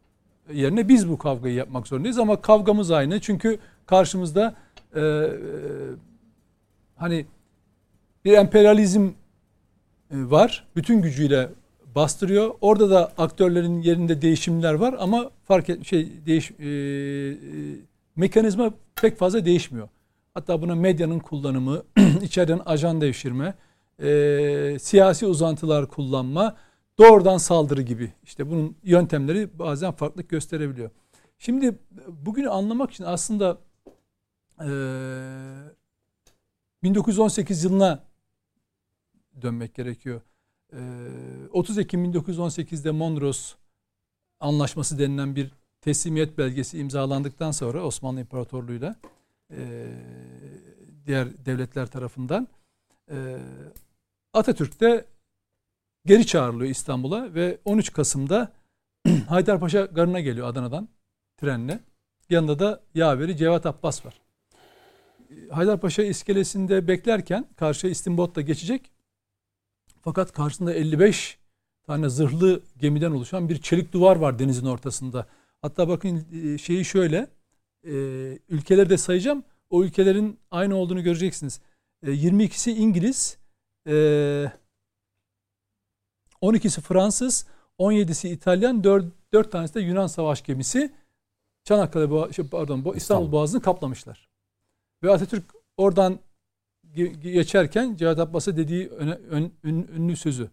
[0.53, 3.19] yerine biz bu kavgayı yapmak zorundayız ama kavgamız aynı.
[3.19, 4.55] Çünkü karşımızda
[4.95, 5.29] e, e,
[6.95, 7.25] hani
[8.25, 9.11] bir emperyalizm e,
[10.11, 10.67] var.
[10.75, 11.49] Bütün gücüyle
[11.95, 12.51] bastırıyor.
[12.61, 17.35] Orada da aktörlerin yerinde değişimler var ama fark et şey değiş e, e,
[18.15, 19.89] mekanizma pek fazla değişmiyor.
[20.33, 21.83] Hatta buna medyanın kullanımı,
[22.21, 23.53] içeriden ajan devşirme,
[24.03, 26.55] e, siyasi uzantılar kullanma,
[26.99, 28.13] doğrudan saldırı gibi.
[28.23, 30.89] İşte bunun yöntemleri bazen farklılık gösterebiliyor.
[31.37, 31.75] Şimdi
[32.07, 33.57] bugünü anlamak için aslında
[34.59, 34.69] e,
[36.83, 38.03] 1918 yılına
[39.41, 40.21] dönmek gerekiyor.
[40.73, 40.77] Ee,
[41.51, 43.55] 30 Ekim 1918'de Mondros
[44.39, 48.95] Anlaşması denilen bir teslimiyet belgesi imzalandıktan sonra Osmanlı İmparatorluğu'yla
[49.51, 49.87] e,
[51.05, 52.47] diğer devletler tarafından
[53.11, 53.37] e,
[54.33, 55.05] Atatürk de
[56.05, 58.53] geri çağrılıyor İstanbul'a ve 13 Kasım'da
[59.27, 60.89] Haydarpaşa garına geliyor Adana'dan
[61.37, 61.79] trenle.
[62.29, 64.21] Yanında da yaveri Cevat Abbas var.
[65.51, 68.91] Haydarpaşa iskelesinde beklerken karşıya İstimbot'ta geçecek.
[70.05, 71.37] Fakat karşısında 55
[71.83, 75.27] tane zırhlı gemiden oluşan bir çelik duvar var denizin ortasında.
[75.61, 77.27] Hatta bakın e, şeyi şöyle
[77.83, 77.93] e,
[78.49, 79.43] ülkeleri de sayacağım.
[79.69, 81.61] O ülkelerin aynı olduğunu göreceksiniz.
[82.03, 83.37] 22'si e, İngiliz,
[86.41, 87.47] 12'si Fransız,
[87.79, 90.93] 17'si İtalyan, 4, 4 tanesi de Yunan savaş gemisi.
[91.63, 94.29] Çanakkale şey, pardon İstanbul, İstanbul Boğazı'nı kaplamışlar.
[95.03, 95.43] Ve Atatürk
[95.77, 96.19] oradan
[97.21, 100.49] geçerken Cevat Abbas'a dediği öne, ön, ün, ünlü sözü.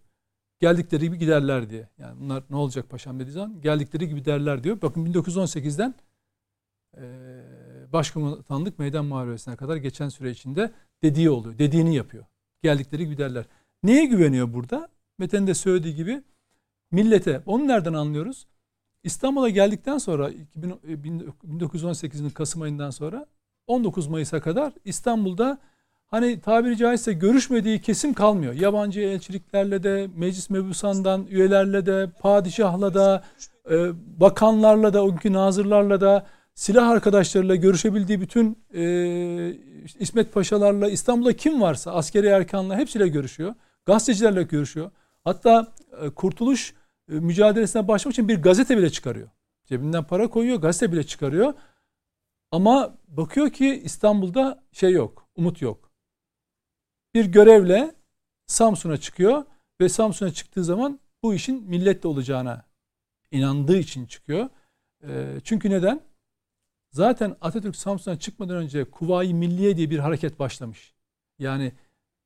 [0.60, 1.88] Geldikleri gibi giderler diye.
[1.98, 4.82] Yani bunlar ne olacak paşam dediği zaman geldikleri gibi derler diyor.
[4.82, 5.94] Bakın 1918'den
[6.96, 7.02] e,
[7.92, 11.58] başkomutanlık meydan muharebesine kadar geçen süre içinde dediği oluyor.
[11.58, 12.24] Dediğini yapıyor.
[12.62, 13.44] Geldikleri gibi derler.
[13.82, 14.88] Neye güveniyor burada?
[15.18, 16.22] Mete'nin de söylediği gibi
[16.90, 17.42] millete.
[17.46, 18.46] Onu nereden anlıyoruz?
[19.04, 23.26] İstanbul'a geldikten sonra 1918'in e, Kasım ayından sonra
[23.66, 25.58] 19 Mayıs'a kadar İstanbul'da
[26.12, 28.52] hani tabiri caizse görüşmediği kesim kalmıyor.
[28.52, 33.24] Yabancı elçiliklerle de, meclis mebusandan üyelerle de, padişahla da,
[33.70, 33.76] e,
[34.20, 38.84] bakanlarla da, o günkü nazırlarla da, silah arkadaşlarıyla görüşebildiği bütün e,
[39.98, 43.54] İsmet Paşalarla, İstanbul'da kim varsa askeri erkanla hepsiyle görüşüyor.
[43.86, 44.90] Gazetecilerle görüşüyor.
[45.24, 45.72] Hatta
[46.02, 46.74] e, Kurtuluş
[47.12, 49.28] e, mücadelesine başlamak için bir gazete bile çıkarıyor.
[49.66, 51.54] Cebinden para koyuyor, gazete bile çıkarıyor.
[52.50, 55.81] Ama bakıyor ki İstanbul'da şey yok, umut yok.
[57.14, 57.94] Bir görevle
[58.46, 59.44] Samsun'a çıkıyor
[59.80, 62.64] ve Samsun'a çıktığı zaman bu işin milletle olacağına
[63.30, 64.48] inandığı için çıkıyor.
[65.08, 66.00] E, çünkü neden?
[66.90, 70.94] Zaten Atatürk Samsun'a çıkmadan önce Kuvayi Milliye diye bir hareket başlamış.
[71.38, 71.72] Yani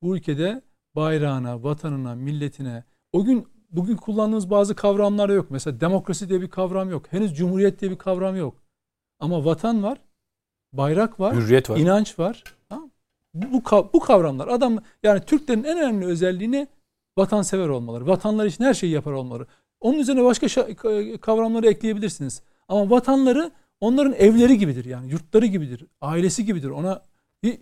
[0.01, 0.61] bu ülkede
[0.95, 5.51] bayrağına, vatanına, milletine o gün bugün kullandığımız bazı kavramlar yok.
[5.51, 7.05] Mesela demokrasi diye bir kavram yok.
[7.13, 8.63] Henüz cumhuriyet diye bir kavram yok.
[9.19, 9.97] Ama vatan var,
[10.73, 11.77] bayrak var, Hürriyet var.
[11.77, 12.43] inanç var.
[12.69, 12.86] Tamam.
[13.33, 13.63] Bu,
[13.93, 14.47] bu, kavramlar.
[14.47, 16.67] Adam yani Türklerin en önemli özelliğini
[17.17, 18.07] vatansever olmaları.
[18.07, 19.45] Vatanlar için her şeyi yapar olmaları.
[19.79, 20.47] Onun üzerine başka
[21.21, 22.41] kavramları ekleyebilirsiniz.
[22.67, 26.69] Ama vatanları onların evleri gibidir yani yurtları gibidir, ailesi gibidir.
[26.69, 27.01] Ona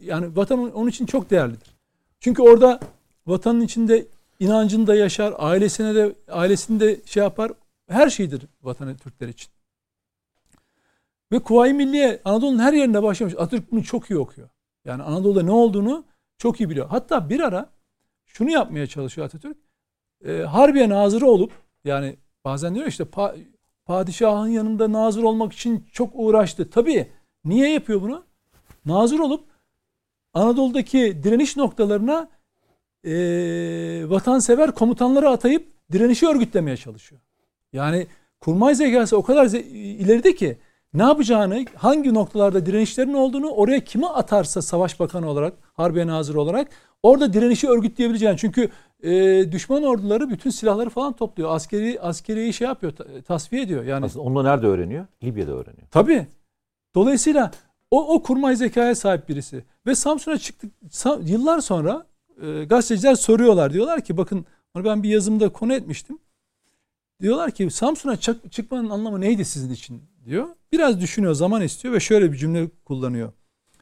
[0.01, 1.75] yani vatan onun için çok değerlidir.
[2.19, 2.79] Çünkü orada
[3.27, 4.05] vatanın içinde
[4.39, 7.51] inancını da yaşar, ailesine de ailesini de şey yapar.
[7.89, 9.49] Her şeydir vatanı Türkler için.
[11.31, 13.33] Ve Kuvayi Milliye Anadolu'nun her yerinde başlamış.
[13.33, 14.49] Atatürk bunu çok iyi okuyor.
[14.85, 16.05] Yani Anadolu'da ne olduğunu
[16.37, 16.87] çok iyi biliyor.
[16.87, 17.69] Hatta bir ara
[18.25, 19.57] şunu yapmaya çalışıyor Atatürk.
[20.25, 21.51] E, Harbiye nazırı olup
[21.83, 23.35] yani bazen diyor işte pa,
[23.85, 26.69] padişahın yanında nazır olmak için çok uğraştı.
[26.69, 27.07] Tabii
[27.45, 28.23] niye yapıyor bunu?
[28.85, 29.43] Nazır olup
[30.33, 32.29] Anadolu'daki direniş noktalarına
[33.03, 33.13] e,
[34.09, 37.21] vatansever komutanları atayıp direnişi örgütlemeye çalışıyor.
[37.73, 38.07] Yani
[38.39, 40.57] kurmay zekası o kadar ileride ki
[40.95, 46.67] ne yapacağını, hangi noktalarda direnişlerin olduğunu oraya kime atarsa savaş bakanı olarak, harbiye nazırı olarak
[47.03, 48.37] orada direnişi örgütleyebileceğini.
[48.37, 48.69] Çünkü
[49.03, 49.11] e,
[49.51, 51.55] düşman orduları bütün silahları falan topluyor.
[51.55, 52.93] Askeri askeriyi şey yapıyor,
[53.27, 53.83] tasfiye ediyor.
[53.83, 55.05] Yani Aslında onu nerede öğreniyor?
[55.23, 55.87] Libya'da öğreniyor.
[55.91, 56.27] Tabii.
[56.95, 57.51] Dolayısıyla
[57.91, 59.63] o, o kurmay zekaya sahip birisi.
[59.85, 60.73] Ve Samsun'a çıktık
[61.21, 62.05] yıllar sonra
[62.41, 63.73] e, gazeteciler soruyorlar.
[63.73, 66.19] Diyorlar ki bakın onu ben bir yazımda konu etmiştim.
[67.21, 70.47] Diyorlar ki Samsun'a çık, çıkmanın anlamı neydi sizin için diyor.
[70.71, 73.33] Biraz düşünüyor, zaman istiyor ve şöyle bir cümle kullanıyor.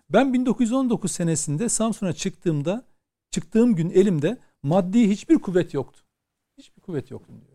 [0.09, 2.85] Ben 1919 senesinde Samsun'a çıktığımda,
[3.31, 6.01] çıktığım gün elimde maddi hiçbir kuvvet yoktu.
[6.57, 7.53] Hiçbir kuvvet yoktu diyor.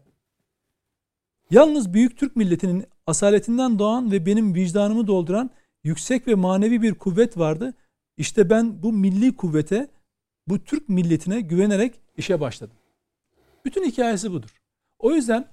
[1.51, 5.51] Yalnız büyük Türk milletinin asaletinden doğan ve benim vicdanımı dolduran
[5.85, 7.75] yüksek ve manevi bir kuvvet vardı.
[8.17, 9.89] İşte ben bu milli kuvvete,
[10.47, 12.77] bu Türk milletine güvenerek işe başladım.
[13.65, 14.63] Bütün hikayesi budur.
[14.99, 15.49] O yüzden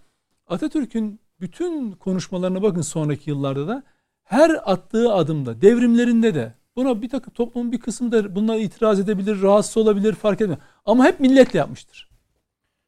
[0.48, 3.84] Atatürk'ün bütün konuşmalarına bakın sonraki yıllarda da
[4.24, 9.42] her attığı adımda, devrimlerinde de buna bir takım toplumun bir kısmı da bunlara itiraz edebilir,
[9.42, 10.58] rahatsız olabilir, fark etmez.
[10.86, 12.10] Ama hep milletle yapmıştır.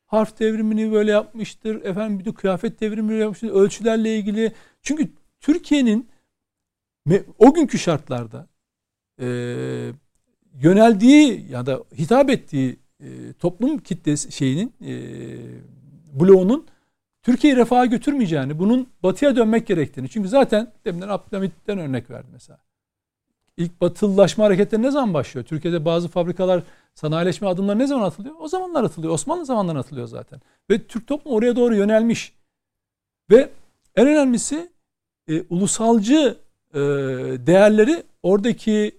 [0.05, 1.85] Harf devrimini böyle yapmıştır.
[1.85, 3.49] Efendim bir de kıyafet devrimini yapmıştır.
[3.49, 4.51] Ölçülerle ilgili.
[4.81, 6.09] Çünkü Türkiye'nin
[7.39, 8.47] o günkü şartlarda
[9.19, 9.27] e,
[10.61, 14.93] yöneldiği ya da hitap ettiği e, toplum kitlesi şeyinin e,
[16.19, 16.65] bloğunun
[17.27, 20.09] Türkiye'yi refaha götürmeyeceğini, bunun batıya dönmek gerektiğini.
[20.09, 22.59] Çünkü zaten deminden Abdülhamit'ten örnek verdi mesela.
[23.57, 25.45] İlk batılılaşma hareketleri ne zaman başlıyor?
[25.45, 26.63] Türkiye'de bazı fabrikalar
[26.95, 28.35] sanayileşme adımları ne zaman atılıyor?
[28.39, 29.13] O zamanlar atılıyor.
[29.13, 30.41] Osmanlı zamanları atılıyor zaten.
[30.69, 32.33] Ve Türk toplumu oraya doğru yönelmiş.
[33.31, 33.49] Ve
[33.95, 34.69] En önemlisi
[35.29, 36.37] e, ulusalcı
[36.73, 36.79] e,
[37.47, 38.91] değerleri oradaki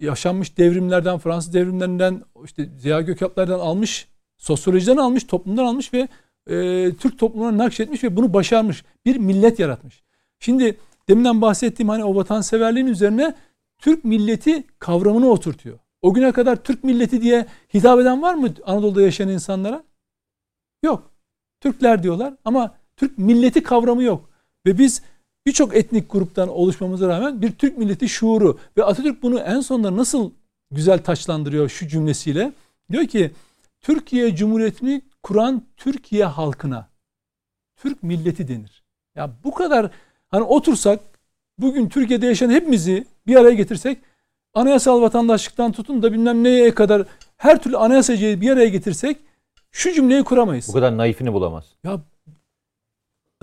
[0.00, 6.08] yaşanmış devrimlerden, Fransız devrimlerinden, işte Ziya Gökalp'lerden almış, sosyolojiden almış, toplumdan almış ve
[6.48, 8.84] e, Türk toplumuna nakşetmiş ve bunu başarmış.
[9.06, 10.02] Bir millet yaratmış.
[10.38, 13.34] Şimdi deminden bahsettiğim hani o vatanseverliğin üzerine
[13.78, 15.78] Türk milleti kavramını oturtuyor.
[16.02, 19.82] O güne kadar Türk milleti diye hitap eden var mı Anadolu'da yaşayan insanlara?
[20.82, 21.10] Yok.
[21.60, 24.30] Türkler diyorlar ama Türk milleti kavramı yok.
[24.66, 25.02] Ve biz
[25.46, 30.30] birçok etnik gruptan oluşmamıza rağmen bir Türk milleti şuuru ve Atatürk bunu en sonunda nasıl
[30.70, 32.52] güzel taçlandırıyor şu cümlesiyle.
[32.92, 33.30] Diyor ki
[33.88, 36.88] Türkiye Cumhuriyeti'ni kuran Türkiye halkına
[37.76, 38.82] Türk milleti denir.
[39.14, 39.90] Ya bu kadar
[40.28, 41.00] hani otursak
[41.58, 43.98] bugün Türkiye'de yaşayan hepimizi bir araya getirsek
[44.54, 49.16] anayasal vatandaşlıktan tutun da bilmem neye kadar her türlü anayasacıyı bir araya getirsek
[49.70, 50.68] şu cümleyi kuramayız.
[50.68, 51.64] Bu kadar naifini bulamaz.
[51.84, 52.00] Ya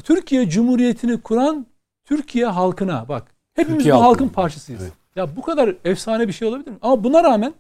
[0.03, 1.65] Türkiye Cumhuriyeti'ni kuran
[2.03, 3.35] Türkiye halkına bak.
[3.53, 4.07] Hepimiz Türkiye bu halkı.
[4.07, 4.81] halkın parçasıyız.
[5.15, 6.77] Ya bu kadar efsane bir şey olabilir mi?
[6.81, 7.53] Ama buna rağmen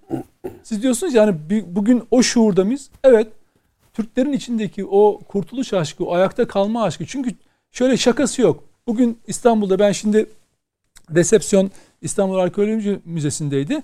[0.63, 1.35] siz diyorsunuz yani
[1.67, 2.89] bugün o şuurda mıyız?
[3.03, 3.27] Evet.
[3.93, 7.05] Türklerin içindeki o kurtuluş aşkı, o ayakta kalma aşkı.
[7.05, 7.31] Çünkü
[7.71, 8.63] şöyle şakası yok.
[8.87, 10.29] Bugün İstanbul'da ben şimdi
[11.15, 13.81] resepsiyon İstanbul Arkeoloji Müzesi'ndeydi.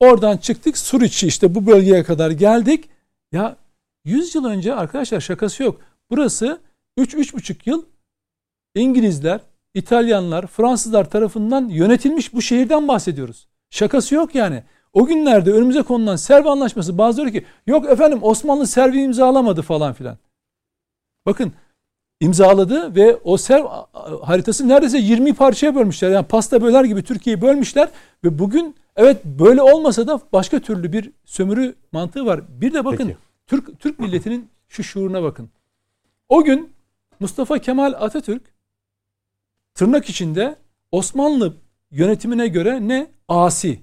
[0.00, 2.88] Oradan çıktık Suriçi işte bu bölgeye kadar geldik.
[3.32, 3.56] Ya
[4.04, 5.80] 100 yıl önce arkadaşlar şakası yok.
[6.10, 6.60] Burası
[6.98, 7.84] 3-3,5 yıl
[8.74, 9.40] İngilizler,
[9.74, 13.48] İtalyanlar, Fransızlar tarafından yönetilmiş bu şehirden bahsediyoruz.
[13.70, 14.62] Şakası yok yani.
[14.92, 20.18] O günlerde önümüze konulan Serv Anlaşması bazıları ki yok efendim Osmanlı Servi imzalamadı falan filan.
[21.26, 21.52] Bakın
[22.20, 23.64] imzaladı ve o Serv
[24.22, 26.10] haritası neredeyse 20 parçaya bölmüşler.
[26.10, 27.88] Yani pasta böler gibi Türkiye'yi bölmüşler
[28.24, 32.40] ve bugün evet böyle olmasa da başka türlü bir sömürü mantığı var.
[32.60, 33.16] Bir de bakın Peki.
[33.46, 35.50] Türk Türk milletinin şu şuuruna bakın.
[36.28, 36.72] O gün
[37.20, 38.42] Mustafa Kemal Atatürk
[39.74, 40.56] tırnak içinde
[40.92, 41.56] Osmanlı
[41.90, 43.10] yönetimine göre ne?
[43.28, 43.80] Asi.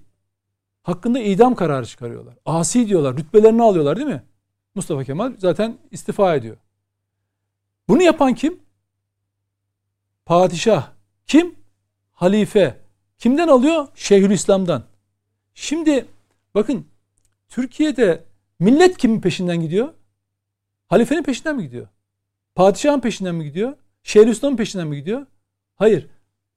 [0.84, 2.36] Hakkında idam kararı çıkarıyorlar.
[2.46, 3.18] Asi diyorlar.
[3.18, 4.24] Rütbelerini alıyorlar değil mi?
[4.76, 6.58] Mustafa Kemal zaten istifa ediyor.
[7.88, 8.60] Bunu yapan kim?
[10.26, 10.92] Padişah.
[11.28, 11.56] Kim?
[12.12, 12.80] Halife.
[13.18, 13.88] Kimden alıyor?
[13.96, 14.84] Şeyhülislam'dan.
[15.54, 16.06] Şimdi
[16.56, 16.88] bakın
[17.50, 18.24] Türkiye'de
[18.60, 19.94] millet kimin peşinden gidiyor?
[20.88, 21.88] Halifenin peşinden mi gidiyor?
[22.56, 23.74] Padişahın peşinden mi gidiyor?
[24.04, 25.26] Şeyhülislam'ın peşinden mi gidiyor?
[25.78, 26.08] Hayır.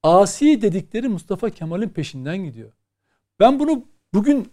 [0.02, 2.72] Asi dedikleri Mustafa Kemal'in peşinden gidiyor.
[3.40, 4.52] Ben bunu bugün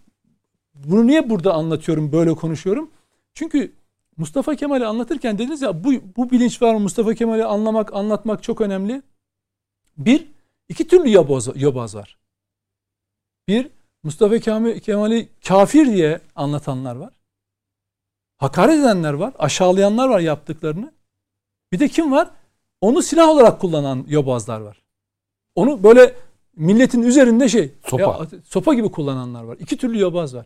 [0.76, 2.92] bunu niye burada anlatıyorum, böyle konuşuyorum?
[3.34, 3.74] Çünkü
[4.18, 6.80] Mustafa Kemal'i anlatırken dediniz ya bu, bu bilinç var mı?
[6.80, 9.02] Mustafa Kemal'i anlamak, anlatmak çok önemli.
[9.98, 10.28] Bir,
[10.70, 12.18] iki türlü yobaz, yobaz var.
[13.48, 13.70] Bir,
[14.04, 17.14] Mustafa Kemal- Kemal'i kafir diye anlatanlar var.
[18.38, 20.94] Hakaret edenler var, aşağılayanlar var yaptıklarını.
[21.72, 22.30] Bir de kim var?
[22.82, 24.82] Onu silah olarak kullanan yobazlar var.
[25.56, 26.16] Onu böyle
[26.56, 28.04] milletin üzerinde şey Sopa.
[28.04, 29.58] ya, sopa gibi kullananlar var.
[29.60, 30.46] İki türlü yobaz var.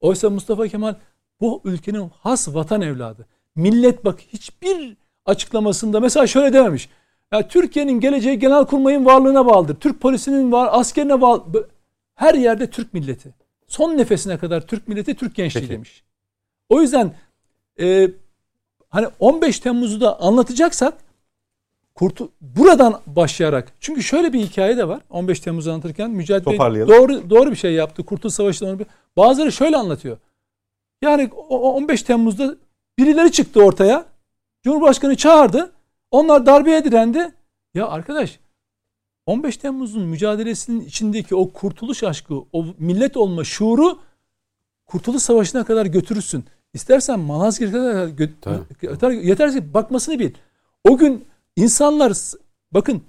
[0.00, 0.94] Oysa Mustafa Kemal
[1.40, 3.26] bu ülkenin has vatan evladı.
[3.56, 6.88] Millet bak hiçbir açıklamasında mesela şöyle dememiş.
[7.32, 9.74] Ya Türkiye'nin geleceği genelkurmayın varlığına bağlıdır.
[9.74, 11.68] Türk polisinin var, askerine bağlı.
[12.14, 13.34] Her yerde Türk milleti.
[13.66, 15.74] Son nefesine kadar Türk milleti, Türk gençliği Peki.
[15.74, 16.02] demiş.
[16.68, 17.14] O yüzden
[17.80, 18.10] e,
[18.88, 20.94] hani 15 Temmuz'u da anlatacaksak
[21.98, 26.58] kurtu buradan başlayarak çünkü şöyle bir hikaye de var 15 Temmuz'u anlatırken Mücahit Bey
[26.88, 28.04] doğru doğru bir şey yaptı.
[28.04, 28.84] Kurtuluş Savaşı'nda
[29.16, 30.18] bazıları şöyle anlatıyor.
[31.02, 32.56] Yani o- o 15 Temmuz'da
[32.98, 34.04] birileri çıktı ortaya.
[34.64, 35.72] Cumhurbaşkanı çağırdı.
[36.10, 37.32] Onlar darbeye direndi.
[37.74, 38.38] Ya arkadaş
[39.26, 43.98] 15 Temmuz'un mücadelesinin içindeki o kurtuluş aşkı, o millet olma şuuru
[44.86, 46.44] Kurtuluş Savaşı'na kadar götürürsün.
[46.74, 50.30] İstersen Malazgirt'e kadar gö- yeter, yeter ki bakmasını bil.
[50.88, 51.24] O gün
[51.58, 52.12] insanlar
[52.72, 53.02] bakın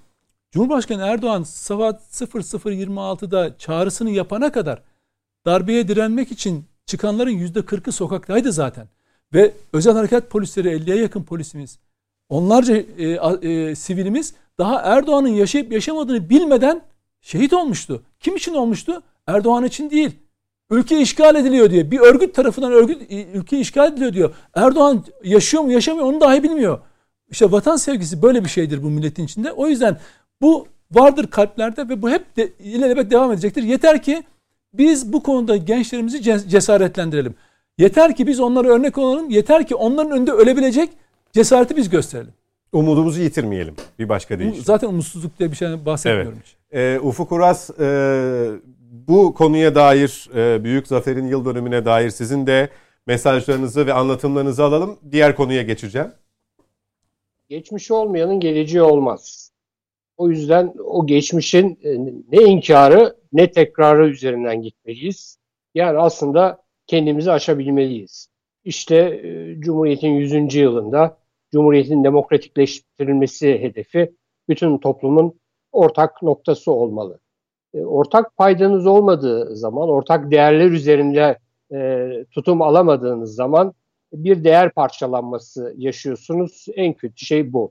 [0.50, 4.82] Cumhurbaşkanı Erdoğan saat 00.26'da çağrısını yapana kadar
[5.46, 8.88] darbeye direnmek için çıkanların %40'ı sokaktaydı zaten.
[9.34, 11.78] Ve özel harekat polisleri 50'ye yakın polisimiz,
[12.28, 13.08] onlarca e,
[13.48, 16.82] e, sivilimiz daha Erdoğan'ın yaşayıp yaşamadığını bilmeden
[17.20, 18.02] şehit olmuştu.
[18.20, 19.02] Kim için olmuştu?
[19.26, 20.10] Erdoğan için değil.
[20.70, 21.90] Ülke işgal ediliyor diye.
[21.90, 24.34] Bir örgüt tarafından örgüt e, ülke işgal ediliyor diyor.
[24.54, 26.80] Erdoğan yaşıyor mu yaşamıyor onu dahi bilmiyor.
[27.30, 29.52] İşte vatan sevgisi böyle bir şeydir bu milletin içinde.
[29.52, 29.98] O yüzden
[30.42, 33.62] bu vardır kalplerde ve bu hep de, ilelebet devam edecektir.
[33.62, 34.22] Yeter ki
[34.74, 37.34] biz bu konuda gençlerimizi ces- cesaretlendirelim.
[37.78, 39.30] Yeter ki biz onlara örnek olalım.
[39.30, 40.90] Yeter ki onların önünde ölebilecek
[41.32, 42.32] cesareti biz gösterelim.
[42.72, 43.74] Umudumuzu yitirmeyelim.
[43.98, 44.62] Bir başka deyişle.
[44.62, 46.38] zaten umutsuzluk diye bir şeyden bahsetmiyorum.
[46.44, 46.56] hiç.
[46.72, 48.50] Ee, Ufuk Uras e,
[49.08, 52.68] bu konuya dair e, Büyük Zafer'in yıl dönümüne dair sizin de
[53.06, 54.96] mesajlarınızı ve anlatımlarınızı alalım.
[55.10, 56.08] Diğer konuya geçeceğim.
[57.50, 59.52] Geçmiş olmayanın geleceği olmaz.
[60.16, 61.98] O yüzden o geçmişin e,
[62.32, 65.38] ne inkarı ne tekrarı üzerinden gitmeliyiz.
[65.74, 68.28] Yani aslında kendimizi aşabilmeliyiz.
[68.64, 70.54] İşte e, Cumhuriyet'in 100.
[70.54, 71.18] yılında
[71.52, 74.12] Cumhuriyet'in demokratikleştirilmesi hedefi
[74.48, 75.40] bütün toplumun
[75.72, 77.20] ortak noktası olmalı.
[77.74, 81.38] E, ortak paydanız olmadığı zaman, ortak değerler üzerinde
[82.30, 83.74] tutum alamadığınız zaman
[84.12, 86.66] bir değer parçalanması yaşıyorsunuz.
[86.74, 87.70] En kötü şey bu.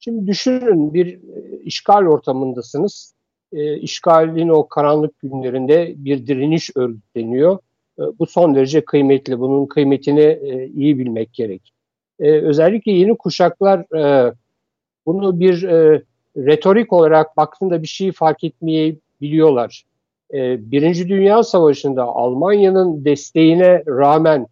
[0.00, 3.14] Şimdi düşünün bir e, işgal ortamındasınız.
[3.52, 7.58] E, işgalin o karanlık günlerinde bir direniş örgütleniyor.
[7.98, 9.40] E, bu son derece kıymetli.
[9.40, 11.72] Bunun kıymetini e, iyi bilmek gerek.
[12.20, 14.34] E, özellikle yeni kuşaklar e,
[15.06, 16.02] bunu bir e,
[16.36, 19.84] retorik olarak baktığında bir şey fark etmeyi biliyorlar.
[20.34, 24.46] E, Birinci Dünya Savaşı'nda Almanya'nın desteğine rağmen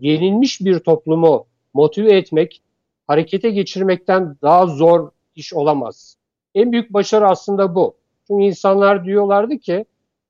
[0.00, 2.62] yenilmiş bir toplumu motive etmek,
[3.06, 6.16] harekete geçirmekten daha zor iş olamaz.
[6.54, 7.94] En büyük başarı aslında bu.
[8.26, 9.84] Çünkü insanlar diyorlardı ki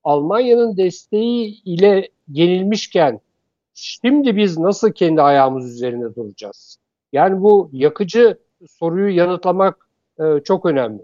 [0.04, 3.20] Almanya'nın desteği ile yenilmişken
[3.74, 6.78] şimdi biz nasıl kendi ayağımız üzerinde duracağız?
[7.12, 9.88] Yani bu yakıcı soruyu yanıtlamak
[10.20, 11.02] e, çok önemli.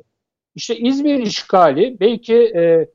[0.54, 2.88] İşte İzmir işgali belki e,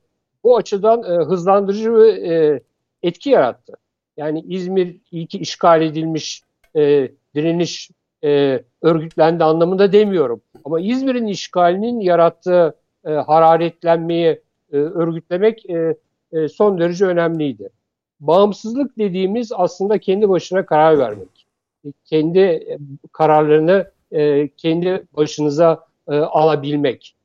[0.44, 2.60] bu açıdan e, hızlandırıcı ve e,
[3.02, 3.72] etki yarattı.
[4.16, 6.42] Yani İzmir iyi ki işgal edilmiş
[6.76, 7.90] e, direniş
[8.24, 10.40] e, örgütlendi anlamında demiyorum.
[10.64, 14.40] Ama İzmir'in işgalinin yarattığı e, hararetlenmeyi
[14.72, 15.96] e, örgütlemek e,
[16.32, 17.68] e, son derece önemliydi.
[18.20, 21.46] Bağımsızlık dediğimiz aslında kendi başına karar vermek.
[22.04, 22.78] Kendi e,
[23.12, 27.16] kararlarını e, kendi başınıza e, alabilmek.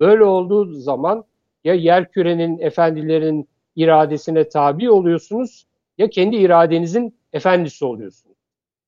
[0.00, 1.24] Böyle olduğu zaman
[1.64, 5.66] ya yer kürenin efendilerin iradesine tabi oluyorsunuz
[5.98, 8.36] ya kendi iradenizin efendisi oluyorsunuz.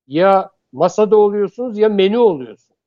[0.07, 2.81] Ya masada oluyorsunuz ya menü oluyorsunuz.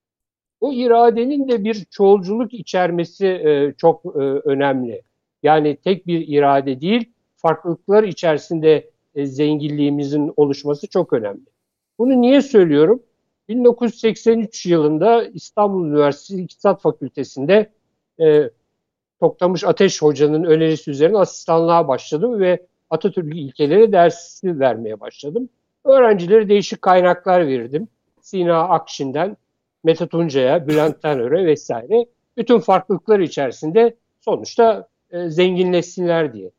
[0.61, 5.01] O iradenin de bir çoğulculuk içermesi e, çok e, önemli.
[5.43, 11.45] Yani tek bir irade değil, farklılıklar içerisinde e, zenginliğimizin oluşması çok önemli.
[11.97, 13.03] Bunu niye söylüyorum?
[13.49, 17.71] 1983 yılında İstanbul Üniversitesi İktisat Fakültesi'nde
[18.21, 18.49] e,
[19.19, 25.49] Toktamış Ateş Hoca'nın önerisi üzerine asistanlığa başladım ve Atatürk ilkeleri dersi vermeye başladım.
[25.85, 27.87] Öğrencilere değişik kaynaklar verirdim.
[28.21, 29.37] Sina Akşin'den
[29.83, 32.05] Mete Tunca'ya, Bülent Tanör'e vesaire.
[32.37, 36.51] Bütün farklılıklar içerisinde sonuçta e, zenginleşsinler diye.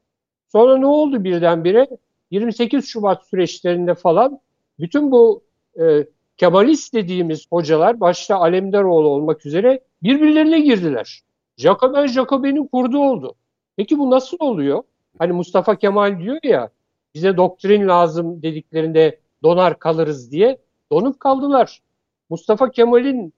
[0.48, 1.88] Sonra ne oldu birdenbire?
[2.30, 4.40] 28 Şubat süreçlerinde falan
[4.78, 5.42] bütün bu
[5.80, 11.20] e, Kemalist dediğimiz hocalar başta Alemdaroğlu olmak üzere birbirlerine girdiler.
[11.56, 13.34] Jacoben Jacoben'in kurdu oldu.
[13.76, 14.82] Peki bu nasıl oluyor?
[15.20, 16.70] Hani Mustafa Kemal diyor ya
[17.14, 20.58] bize doktrin lazım dediklerinde donar kalırız diye
[20.92, 21.82] donup kaldılar.
[22.30, 23.32] Mustafa Kemal'in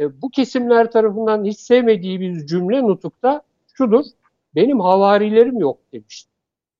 [0.00, 3.42] e, bu kesimler tarafından hiç sevmediği bir cümle nutukta
[3.74, 4.04] şudur.
[4.54, 6.30] Benim havarilerim yok demişti.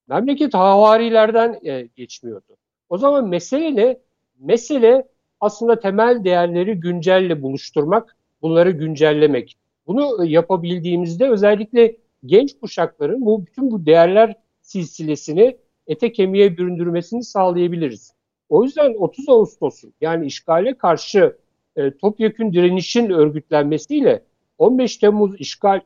[0.09, 2.57] Memleket havarilerden e, geçmiyordu.
[2.89, 3.99] O zaman mesele ne?
[4.39, 5.09] Mesele
[5.41, 9.57] aslında temel değerleri güncelle buluşturmak, bunları güncellemek.
[9.87, 15.57] Bunu e, yapabildiğimizde özellikle genç kuşakların bu bütün bu değerler silsilesini
[15.87, 18.13] ete kemiğe büründürmesini sağlayabiliriz.
[18.49, 21.37] O yüzden 30 Ağustos'un yani işgale karşı
[21.77, 24.23] e, topyekün direnişin örgütlenmesiyle
[24.59, 25.81] 15 Temmuz işgal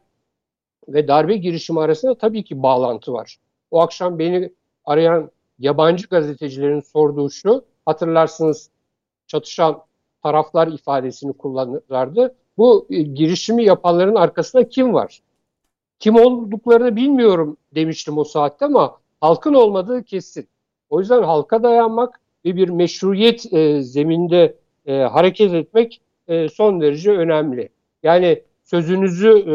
[0.89, 3.37] ve darbe girişimi arasında tabii ki bağlantı var.
[3.71, 4.53] O akşam beni
[4.85, 8.71] arayan yabancı gazetecilerin sorduğu şu, hatırlarsınız
[9.27, 9.83] çatışan
[10.23, 12.35] taraflar ifadesini kullanırlardı.
[12.59, 15.21] Bu e, girişimi yapanların arkasında kim var?
[16.05, 20.49] Kim olduklarını bilmiyorum demiştim o saatte ama halkın olmadığı kesin.
[20.91, 27.11] O yüzden halka dayanmak ve bir meşruiyet e, zeminde e, hareket etmek e, son derece
[27.11, 27.69] önemli.
[28.03, 29.55] Yani sözünüzü e,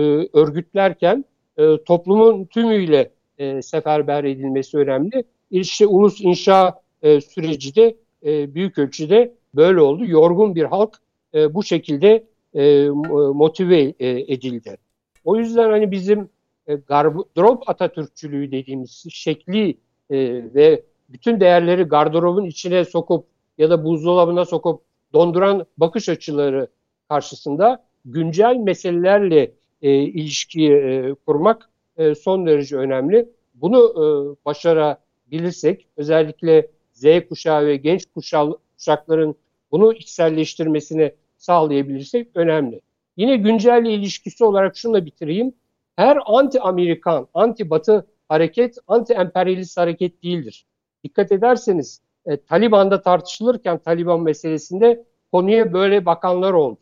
[0.00, 1.24] e, örgütlerken
[1.56, 5.24] e, toplumun tümüyle e, seferber edilmesi önemli.
[5.50, 10.04] İşte ulus inşa e, süreci de e, büyük ölçüde böyle oldu.
[10.04, 10.98] Yorgun bir halk
[11.34, 12.24] e, bu şekilde
[12.54, 12.88] e,
[13.34, 14.87] motive e, edildi.
[15.28, 16.28] O yüzden hani bizim
[16.66, 19.78] e, gardırop Atatürkçülüğü dediğimiz şekli
[20.10, 20.16] e,
[20.54, 23.26] ve bütün değerleri gardırobun içine sokup
[23.58, 26.68] ya da buzdolabına sokup donduran bakış açıları
[27.08, 29.52] karşısında güncel meselelerle
[29.82, 33.28] e, ilişki e, kurmak e, son derece önemli.
[33.54, 34.04] Bunu e,
[34.44, 39.34] başarabilirsek özellikle Z kuşağı ve genç kuşakların
[39.72, 42.80] bunu içselleştirmesini sağlayabilirsek önemli.
[43.18, 45.54] Yine güncelle ilişkisi olarak şunla bitireyim.
[45.96, 50.66] Her anti-Amerikan, anti-Batı hareket, anti-emperyalist hareket değildir.
[51.04, 56.80] Dikkat ederseniz e, Taliban'da tartışılırken Taliban meselesinde konuya böyle bakanlar oldu.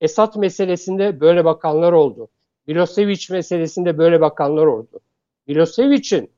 [0.00, 2.28] Esad meselesinde böyle bakanlar oldu.
[2.66, 5.00] Milosevic meselesinde böyle bakanlar oldu.
[5.46, 6.30] Milosevic'in,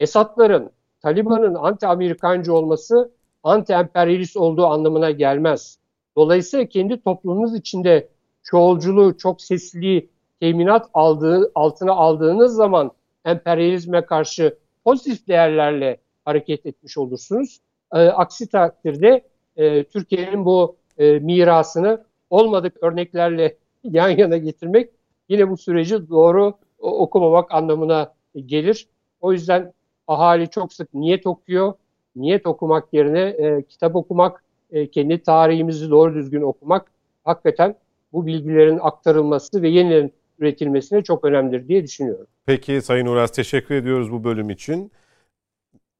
[0.00, 0.70] Esad'ların,
[1.02, 3.10] Taliban'ın anti-Amerikancı olması
[3.44, 5.78] anti-emperyalist olduğu anlamına gelmez.
[6.16, 8.08] Dolayısıyla kendi toplumunuz içinde
[8.50, 12.90] çoğulculuğu, çok sesliliği teminat aldığı, altına aldığınız zaman
[13.24, 17.60] emperyalizme karşı pozitif değerlerle hareket etmiş olursunuz.
[17.94, 19.24] E, aksi takdirde
[19.56, 24.90] e, Türkiye'nin bu e, mirasını olmadık örneklerle yan yana getirmek
[25.28, 28.14] yine bu süreci doğru okumamak anlamına
[28.46, 28.88] gelir.
[29.20, 29.72] O yüzden
[30.08, 31.72] ahali çok sık niyet okuyor.
[32.16, 36.90] Niyet okumak yerine e, kitap okumak, e, kendi tarihimizi doğru düzgün okumak
[37.24, 37.74] hakikaten
[38.12, 42.26] bu bilgilerin aktarılması ve yeniden üretilmesine çok önemlidir diye düşünüyorum.
[42.46, 44.92] Peki Sayın Uras teşekkür ediyoruz bu bölüm için.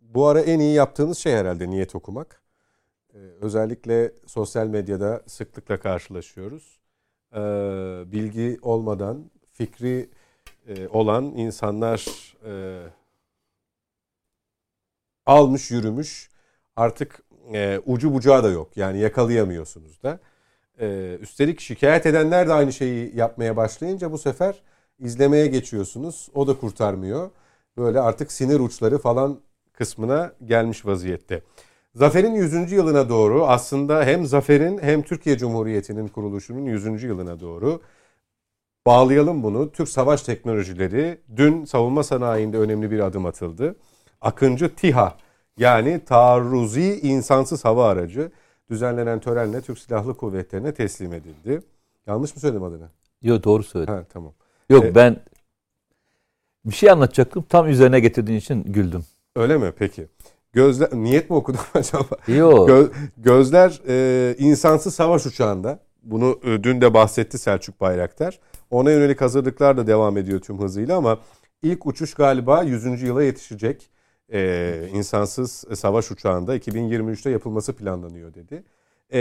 [0.01, 2.43] Bu ara en iyi yaptığınız şey herhalde niyet okumak.
[3.15, 6.81] Ee, özellikle sosyal medyada sıklıkla karşılaşıyoruz.
[7.35, 7.39] Ee,
[8.07, 10.11] bilgi olmadan fikri
[10.69, 12.07] e, olan insanlar
[12.47, 12.83] e,
[15.27, 16.31] almış yürümüş
[16.77, 20.21] artık e, ucu bucağı da yok yani yakalayamıyorsunuz da.
[20.81, 24.63] E, üstelik şikayet edenler de aynı şeyi yapmaya başlayınca bu sefer
[24.99, 27.31] izlemeye geçiyorsunuz o da kurtarmıyor.
[27.77, 29.41] Böyle artık sinir uçları falan
[29.73, 31.43] kısmına gelmiş vaziyette.
[31.95, 32.73] Zafer'in 100.
[32.73, 37.03] yılına doğru aslında hem Zafer'in hem Türkiye Cumhuriyeti'nin kuruluşunun 100.
[37.03, 37.81] yılına doğru
[38.87, 39.73] bağlayalım bunu.
[39.73, 43.77] Türk savaş teknolojileri dün savunma sanayinde önemli bir adım atıldı.
[44.21, 45.17] Akıncı TİHA
[45.57, 48.31] yani taarruzi insansız hava aracı
[48.71, 51.63] düzenlenen törenle Türk Silahlı Kuvvetleri'ne teslim edildi.
[52.07, 52.89] Yanlış mı söyledim adını?
[53.23, 53.93] Yok doğru söyledin.
[53.93, 54.33] Ha tamam.
[54.71, 55.17] Yok Ee, ben
[56.65, 57.45] bir şey anlatacaktım.
[57.49, 59.05] Tam üzerine getirdiğin için güldüm.
[59.37, 59.73] Öyle mi?
[59.79, 60.07] Peki.
[60.53, 62.17] Gözler niyet mi okudum acaba?
[62.29, 62.69] Yok.
[62.71, 65.79] Gö- gözler e, insansız savaş uçağında.
[66.03, 68.39] Bunu e, dün de bahsetti Selçuk Bayraktar.
[68.71, 71.19] Ona yönelik hazırlıklar da devam ediyor tüm hızıyla ama
[71.63, 73.03] ilk uçuş galiba 100.
[73.03, 73.91] yıla yetişecek.
[74.33, 78.63] E, insansız savaş uçağında 2023'te yapılması planlanıyor dedi.
[79.13, 79.21] E,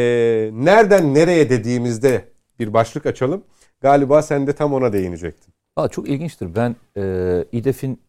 [0.54, 2.26] nereden nereye dediğimizde
[2.60, 3.44] bir başlık açalım.
[3.82, 5.54] Galiba sen de tam ona değinecektin.
[5.76, 6.56] Aa, çok ilginçtir.
[6.56, 8.02] Ben e, İDEF'in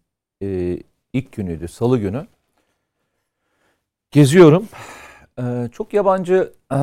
[0.43, 0.79] e,
[1.13, 2.27] ilk günüydü, salı günü.
[4.11, 4.69] Geziyorum.
[5.39, 6.77] E, çok yabancı e,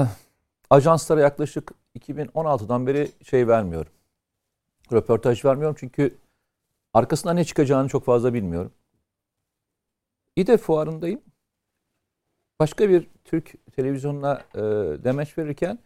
[0.70, 3.92] ajanslara yaklaşık 2016'dan beri şey vermiyorum.
[4.92, 6.16] Röportaj vermiyorum çünkü
[6.94, 8.72] arkasında ne çıkacağını çok fazla bilmiyorum.
[10.38, 11.22] İDEF fuarındayım.
[12.60, 14.62] Başka bir Türk televizyonuna e,
[15.04, 15.80] demeç verirken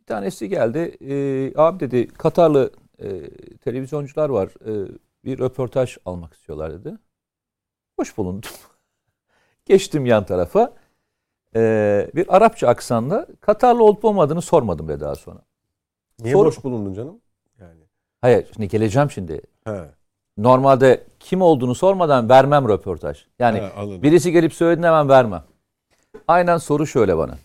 [0.00, 0.78] bir tanesi geldi.
[1.00, 1.14] E,
[1.56, 4.48] abi dedi Katarlı e, televizyoncular var.
[4.66, 6.98] E, bir röportaj almak istiyorlar dedi.
[7.98, 8.50] Hoş bulundum.
[9.64, 10.74] Geçtim yan tarafa.
[11.56, 15.42] E, bir Arapça aksanla Katarlı olup olmadığını sormadım ve daha sonra.
[16.18, 17.20] Niye Sor- boş bulundun canım?
[17.58, 17.84] Yani.
[18.20, 19.40] Hayır şimdi geleceğim şimdi.
[19.64, 19.99] He.
[20.38, 23.24] Normalde kim olduğunu sormadan vermem röportaj.
[23.38, 24.02] Yani anladım.
[24.02, 25.44] birisi gelip söylediğinde hemen vermem.
[26.28, 27.38] Aynen soru şöyle bana.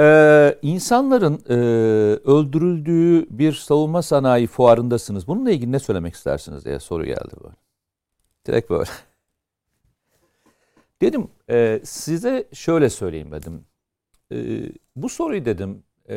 [0.00, 1.54] Ee, insanların e,
[2.30, 5.26] öldürüldüğü bir savunma sanayi fuarındasınız.
[5.26, 7.54] Bununla ilgili ne söylemek istersiniz diye soru geldi böyle.
[8.46, 8.84] Direkt böyle.
[11.02, 13.64] Dedim e, size şöyle söyleyeyim dedim.
[14.32, 14.36] E,
[14.96, 16.16] bu soruyu dedim e,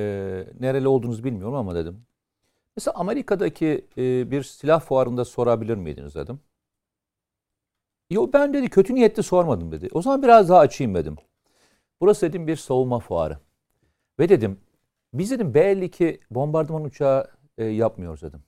[0.60, 2.07] nereli olduğunuzu bilmiyorum ama dedim.
[2.78, 6.40] Mesela Amerika'daki e, bir silah fuarında sorabilir miydiniz dedim.
[8.10, 9.90] Yo ben dedi kötü niyetli sormadım dedi.
[9.92, 11.16] O zaman biraz daha açayım dedim.
[12.02, 13.40] Burası dedim bir savunma fuarı.
[14.20, 14.60] Ve dedim
[15.14, 18.44] biz dedim B-52 bombardıman uçağı e, yapmıyoruz dedim.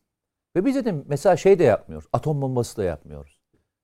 [0.55, 2.07] Ve biz dedim mesela şey de yapmıyoruz.
[2.13, 3.39] Atom bombası da yapmıyoruz.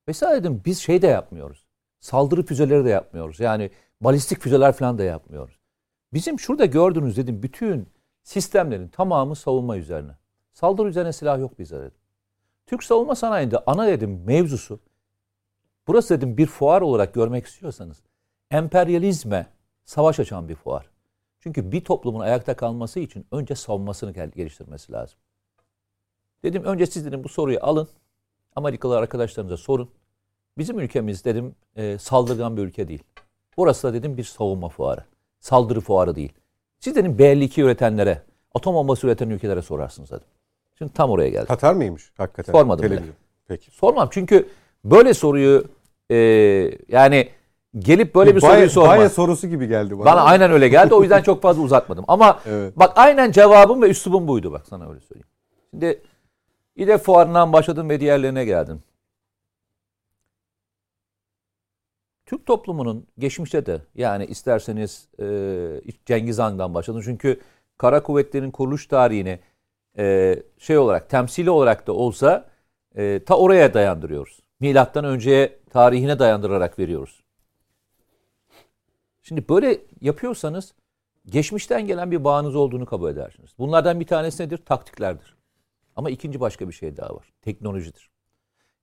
[0.08, 1.68] Mesela dedim biz şey de yapmıyoruz.
[2.00, 3.40] Saldırı füzeleri de yapmıyoruz.
[3.40, 3.72] Yani
[4.02, 5.60] balistik füzeler falan da yapmıyoruz.
[6.14, 7.90] Bizim şurada gördüğünüz dedim bütün
[8.24, 10.12] sistemlerin tamamı savunma üzerine.
[10.56, 11.92] Saldırı üzerine silah yok bize dedim.
[12.66, 14.80] Türk savunma sanayinde ana dedim mevzusu
[15.88, 18.04] burası dedim bir fuar olarak görmek istiyorsanız
[18.52, 19.48] emperyalizme
[19.86, 20.90] savaş açan bir fuar.
[21.40, 25.20] Çünkü bir toplumun ayakta kalması için önce savunmasını gel- geliştirmesi lazım.
[26.44, 27.88] Dedim önce siz dedim bu soruyu alın.
[28.56, 29.90] Amerikalı arkadaşlarınıza sorun.
[30.58, 33.04] Bizim ülkemiz dedim e, saldırgan bir ülke değil.
[33.58, 35.06] Burası da dedim bir savunma fuarı.
[35.40, 36.34] Saldırı fuarı değil.
[36.80, 38.22] Siz dedim B-52 üretenlere,
[38.54, 40.28] atom bombası üreten ülkelere sorarsınız dedim.
[40.78, 41.48] Şimdi tam oraya geldim.
[41.48, 42.52] Katar mıymış hakikaten?
[42.54, 42.90] Sormadım bile.
[42.94, 43.16] Televizyon.
[43.48, 43.72] Peki.
[43.72, 44.50] Sormam çünkü
[44.84, 45.64] böyle soruyu
[46.12, 46.16] e,
[46.88, 47.30] yani
[47.80, 48.98] gelip böyle bir Baya- soruyu sormaz.
[48.98, 50.06] Baya sorusu gibi geldi bana.
[50.06, 50.94] Bana aynen öyle geldi.
[50.94, 52.06] O yüzden çok fazla uzatmadım.
[52.08, 52.74] Ama Evet.
[52.78, 55.28] bak aynen cevabım ve üslubum buydu bak sana öyle söyleyeyim.
[55.72, 56.02] Şimdi
[56.76, 58.84] İDE fuarından başladım ve diğerlerine geldim.
[62.26, 65.26] Türk toplumunun geçmişte de yani isterseniz e,
[66.06, 67.02] Cengiz Han'dan başladım.
[67.06, 67.42] Çünkü
[67.78, 69.40] kara kuvvetlerin kuruluş tarihini
[69.98, 72.46] e, şey olarak temsili olarak da olsa
[72.96, 74.40] e, ta oraya dayandırıyoruz.
[74.60, 77.24] Milattan önceye tarihine dayandırarak veriyoruz.
[79.22, 80.74] Şimdi böyle yapıyorsanız
[81.26, 83.52] geçmişten gelen bir bağınız olduğunu kabul edersiniz.
[83.60, 84.58] Bunlardan bir tanesi nedir?
[84.66, 85.36] Taktiklerdir.
[85.96, 87.34] Ama ikinci başka bir şey daha var.
[87.42, 88.10] Teknolojidir.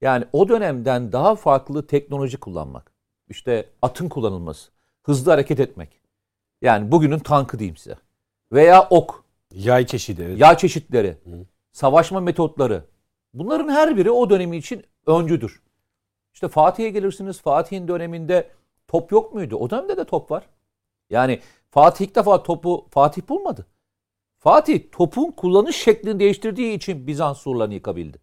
[0.00, 2.92] Yani o dönemden daha farklı teknoloji kullanmak.
[3.28, 4.70] İşte atın kullanılması,
[5.02, 6.00] hızlı hareket etmek.
[6.62, 7.96] Yani bugünün tankı diyeyim size.
[8.52, 9.21] Veya ok,
[9.54, 10.22] Yay çeşidi.
[10.22, 10.38] Evet.
[10.40, 11.16] yağ çeşitleri,
[11.72, 12.84] savaşma metotları.
[13.34, 15.62] Bunların her biri o dönemi için öncüdür.
[16.34, 17.40] İşte Fatih'e gelirsiniz.
[17.40, 18.50] Fatih'in döneminde
[18.88, 19.56] top yok muydu?
[19.56, 20.46] O dönemde de top var.
[21.10, 21.40] Yani
[21.70, 23.66] Fatih ilk defa topu Fatih bulmadı.
[24.38, 28.18] Fatih topun kullanış şeklini değiştirdiği için Bizans surlarını yıkabildi.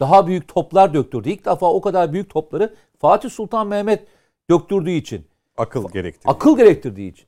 [0.00, 1.30] Daha büyük toplar döktürdü.
[1.30, 4.06] İlk defa o kadar büyük topları Fatih Sultan Mehmet
[4.50, 5.26] döktürdüğü için.
[5.56, 6.34] Akıl gerektiriyor.
[6.34, 7.26] Akıl gerektirdiği için.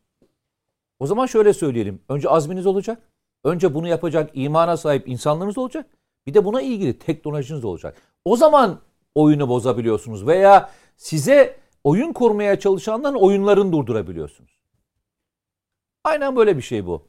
[0.98, 2.00] O zaman şöyle söyleyelim.
[2.08, 3.11] Önce azminiz olacak.
[3.44, 5.86] Önce bunu yapacak imana sahip insanlarınız olacak.
[6.26, 8.02] Bir de buna ilgili teknolojiniz olacak.
[8.24, 8.80] O zaman
[9.14, 14.58] oyunu bozabiliyorsunuz veya size oyun kurmaya çalışanların oyunlarını durdurabiliyorsunuz.
[16.04, 17.08] Aynen böyle bir şey bu.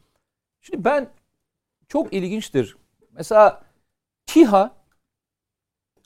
[0.62, 1.10] Şimdi ben
[1.88, 2.78] çok ilginçtir.
[3.12, 3.64] Mesela
[4.26, 4.76] TİHA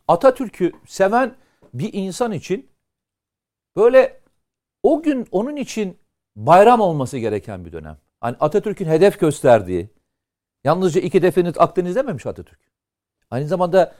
[0.08, 1.36] Atatürk'ü seven
[1.74, 2.70] bir insan için
[3.76, 4.22] böyle
[4.84, 5.98] o gün onun için
[6.36, 7.98] bayram olması gereken bir dönem.
[8.20, 9.90] Hani Atatürk'ün hedef gösterdiği,
[10.68, 12.59] yalnızca iki hedefini Akdeniz dememiş Atatürk.
[13.32, 13.95] Aynı zamanda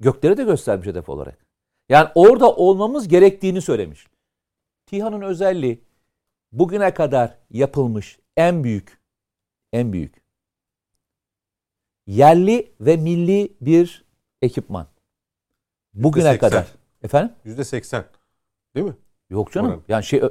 [0.00, 1.46] gökleri de göstermiş hedef olarak.
[1.88, 4.06] Yani orada olmamız gerektiğini söylemiş.
[4.86, 5.80] TİHA'nın özelliği
[6.52, 9.00] bugüne kadar yapılmış en büyük,
[9.72, 10.22] en büyük
[12.06, 14.04] yerli ve milli bir
[14.42, 14.86] ekipman.
[15.94, 16.38] Bugüne %80.
[16.38, 16.66] kadar.
[17.02, 17.32] Efendim?
[17.44, 18.04] Yüzde seksen.
[18.74, 18.94] Değil mi?
[19.30, 19.68] Yok canım.
[19.68, 19.84] Oranın.
[19.88, 20.22] Yani şey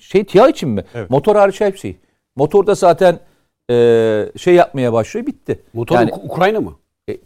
[0.00, 0.84] şey TİHA için mi?
[0.94, 1.10] Evet.
[1.10, 1.96] Motor hariç hepsi.
[2.36, 3.20] Motorda zaten
[3.70, 5.62] e, şey yapmaya başlıyor bitti.
[5.72, 6.76] Motor Yani Uk- Ukrayna mı?
[7.10, 7.16] e,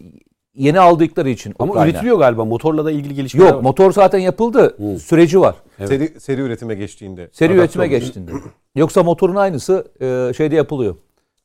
[0.55, 1.91] yeni aldıkları için Ama Ukrayna.
[1.91, 2.45] üretiliyor galiba.
[2.45, 3.61] Motorla da ilgili gelişmeler Yok var.
[3.63, 4.77] motor zaten yapıldı.
[4.79, 4.99] Hı.
[4.99, 5.57] Süreci var.
[5.79, 5.89] Evet.
[5.89, 7.29] Seri, seri üretime geçtiğinde.
[7.33, 8.33] Seri üretime geçtiğinde.
[8.75, 10.97] Yoksa motorun aynısı e, şeyde yapılıyor.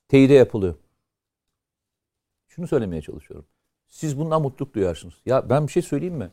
[0.07, 0.75] Teyide yapılıyor.
[2.47, 3.45] Şunu söylemeye çalışıyorum.
[3.89, 5.13] Siz bundan mutluluk duyarsınız.
[5.25, 6.29] Ya ben bir şey söyleyeyim mi?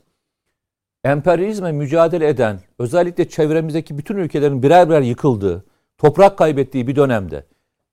[1.05, 5.65] Emperyalizme mücadele eden, özellikle çevremizdeki bütün ülkelerin birer birer yıkıldığı,
[5.99, 7.47] toprak kaybettiği bir dönemde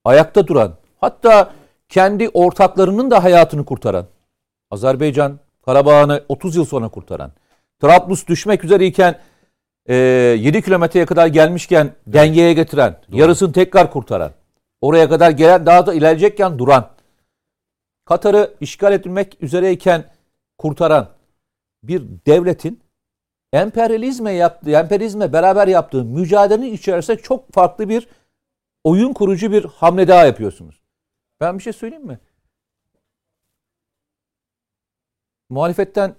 [0.04, 1.52] ayakta duran, hatta
[1.88, 4.06] kendi ortaklarının da hayatını kurtaran,
[4.70, 7.32] Azerbaycan Karabağ'ını 30 yıl sonra kurtaran,
[7.80, 9.18] Trablus düşmek üzereyken
[9.86, 14.32] e, 7 kilometreye kadar gelmişken dengeye getiren, yarısını tekrar kurtaran,
[14.80, 16.90] oraya kadar gelen daha da ilerleyecekken duran,
[18.04, 20.04] Katar'ı işgal edilmek üzereyken
[20.58, 21.08] kurtaran
[21.82, 22.80] bir devletin
[23.52, 28.08] emperyalizme yaptığı, emperyalizme beraber yaptığı mücadelenin içerisinde çok farklı bir
[28.84, 30.80] oyun kurucu bir hamle daha yapıyorsunuz.
[31.40, 32.18] Ben bir şey söyleyeyim mi?
[35.50, 36.14] Muhalefetten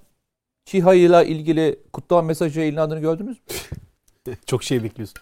[0.66, 4.36] Çiha'yla ilgili kutlama mesajı yayınlandığını gördünüz mü?
[4.46, 5.18] Çok şey bekliyorsun.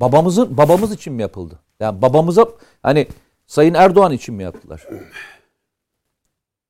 [0.00, 1.58] Babamızın babamız için mi yapıldı?
[1.80, 2.48] Yani babamıza
[2.82, 3.08] hani
[3.46, 4.86] Sayın Erdoğan için mi yaptılar?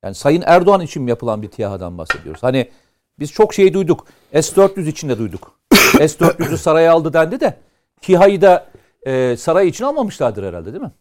[0.04, 2.42] Yani Sayın Erdoğan için mi yapılan bir TİHA'dan bahsediyoruz?
[2.42, 2.70] Hani
[3.18, 4.06] biz çok şey duyduk.
[4.32, 5.60] S-400 için de duyduk.
[5.98, 7.58] S-400'ü saraya aldı dendi de
[8.00, 8.66] TİHA'yı da
[9.06, 10.92] e, saray için almamışlardır herhalde değil mi?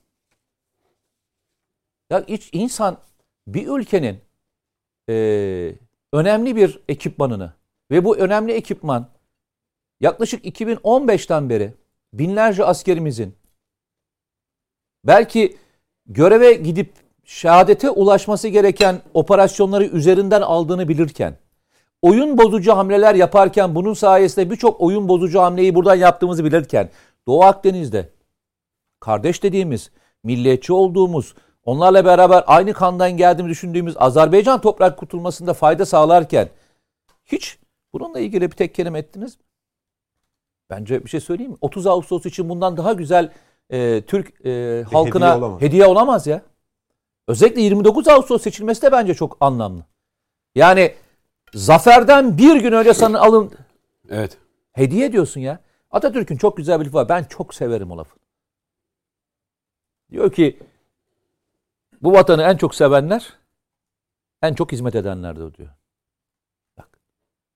[2.10, 2.98] Ya hiç insan
[3.48, 4.20] bir ülkenin
[5.10, 5.16] e,
[6.14, 7.54] önemli bir ekipmanını
[7.92, 9.08] ve bu önemli ekipman
[10.00, 11.74] yaklaşık 2015'ten beri
[12.14, 13.36] binlerce askerimizin
[15.04, 15.58] belki
[16.06, 16.94] göreve gidip
[17.24, 21.38] şehadete ulaşması gereken operasyonları üzerinden aldığını bilirken
[22.02, 26.90] oyun bozucu hamleler yaparken bunun sayesinde birçok oyun bozucu hamleyi buradan yaptığımızı bilirken
[27.28, 28.10] Doğu Akdeniz'de
[29.00, 29.92] kardeş dediğimiz,
[30.24, 36.50] milliyetçi olduğumuz, onlarla beraber aynı kandan geldiğimizi düşündüğümüz Azerbaycan toprak kurtulmasında fayda sağlarken
[37.26, 37.60] hiç
[37.94, 39.44] bununla ilgili bir tek kelime ettiniz mi?
[40.70, 41.58] Bence bir şey söyleyeyim mi?
[41.62, 43.32] 30 Ağustos için bundan daha güzel
[43.70, 45.98] e, Türk e, halkına hediye hediye olamaz.
[45.98, 46.28] olamaz.
[46.28, 46.42] ya.
[47.28, 49.86] Özellikle 29 Ağustos seçilmesi de bence çok anlamlı.
[50.56, 50.94] Yani
[51.54, 53.52] zaferden bir gün önce sana alın
[54.10, 54.38] Evet.
[54.74, 55.60] hediye diyorsun ya.
[55.96, 57.10] Atatürk'ün çok güzel bir lafı var.
[57.10, 58.16] Ben çok severim o lafı.
[60.12, 60.60] Diyor ki
[62.02, 63.34] bu vatanı en çok sevenler
[64.42, 65.70] en çok hizmet edenlerdir diyor.
[66.78, 67.00] Bak.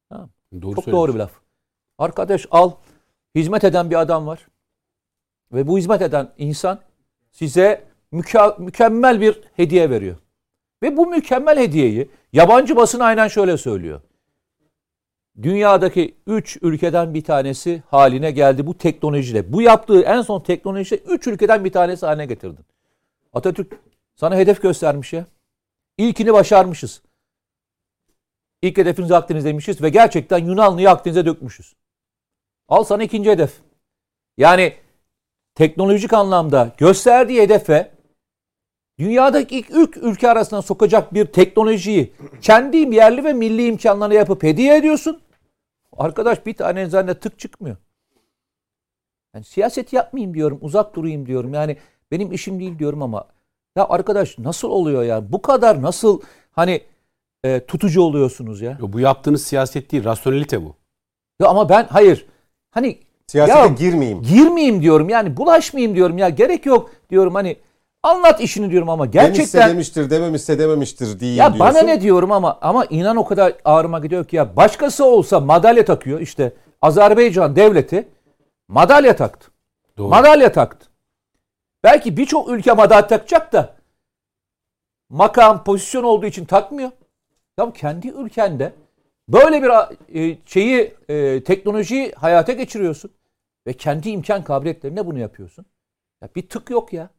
[0.10, 0.30] Tamam.
[0.62, 1.32] Doğru Çok doğru bir laf.
[1.98, 2.72] Arkadaş al
[3.36, 4.48] hizmet eden bir adam var.
[5.52, 6.80] Ve bu hizmet eden insan
[7.32, 10.18] size müka- mükemmel bir hediye veriyor.
[10.84, 14.02] Ve bu mükemmel hediyeyi yabancı basın aynen şöyle söylüyor.
[15.42, 19.54] Dünyadaki 3 ülkeden bir tanesi haline geldi bu teknolojiyle.
[19.54, 22.66] Bu yaptığı en son teknolojiyle 3 ülkeden bir tanesi haline getirdin.
[23.34, 23.80] Atatürk
[24.20, 25.26] Sana hedef göstermiş ya.
[25.98, 27.02] İlkini başarmışız.
[28.62, 31.76] İlk hedefimizi Akdeniz'deymişiz ve gerçekten Yunanlı'yı Akdeniz'e dökmüşüz.
[32.68, 33.54] Al sana ikinci hedef.
[34.38, 34.74] Yani
[35.56, 37.92] teknolojik anlamda gösterdiği hedefe
[39.00, 44.78] dünyadaki ilk, ilk ülke arasına sokacak bir teknolojiyi kendi yerli ve milli imkanlarına yapıp hediye
[44.78, 45.22] ediyorsun.
[45.98, 47.78] Arkadaş bir tane eczane tık çıkmıyor.
[49.36, 51.54] Yani siyaset yapmayayım diyorum, uzak durayım diyorum.
[51.54, 51.78] Yani
[52.12, 53.28] benim işim değil diyorum ama
[53.76, 55.32] ya arkadaş nasıl oluyor ya?
[55.32, 56.22] Bu kadar nasıl
[56.52, 56.82] hani
[57.44, 58.78] e, tutucu oluyorsunuz ya?
[58.82, 60.76] Yo, bu yaptığınız siyaset değil, rasyonelite bu.
[61.42, 62.26] Ya ama ben hayır.
[62.72, 64.22] Hani Siyasete Ya- girmeyeyim.
[64.22, 65.10] girmeyeyim diyorum.
[65.10, 66.30] Yani bulaşmayayım diyorum ya.
[66.30, 67.58] Gerek yok diyorum hani
[68.04, 71.76] anlat işini diyorum ama Demişse gerçekten demiştir, dememişse dememiştir diyeyim ya diyorsun.
[71.76, 75.86] bana ne diyorum ama ama inan o kadar ağrıma gidiyor ki ya başkası olsa madalya
[75.86, 78.08] takıyor işte Azerbaycan devleti
[78.68, 79.52] madalya taktı.
[79.98, 80.08] Doğru.
[80.08, 80.90] Madalya taktı.
[81.84, 83.76] Belki birçok ülke madalya takacak da
[85.10, 86.92] makam, pozisyon olduğu için takmıyor.
[87.60, 88.74] Ya kendi ülkende
[89.28, 89.70] böyle bir
[90.20, 93.12] e, şeyi e, teknolojiyi hayata geçiriyorsun
[93.68, 95.66] ve kendi imkan kabiliyetlerine bunu yapıyorsun.
[96.22, 97.10] Ya bir tık yok ya.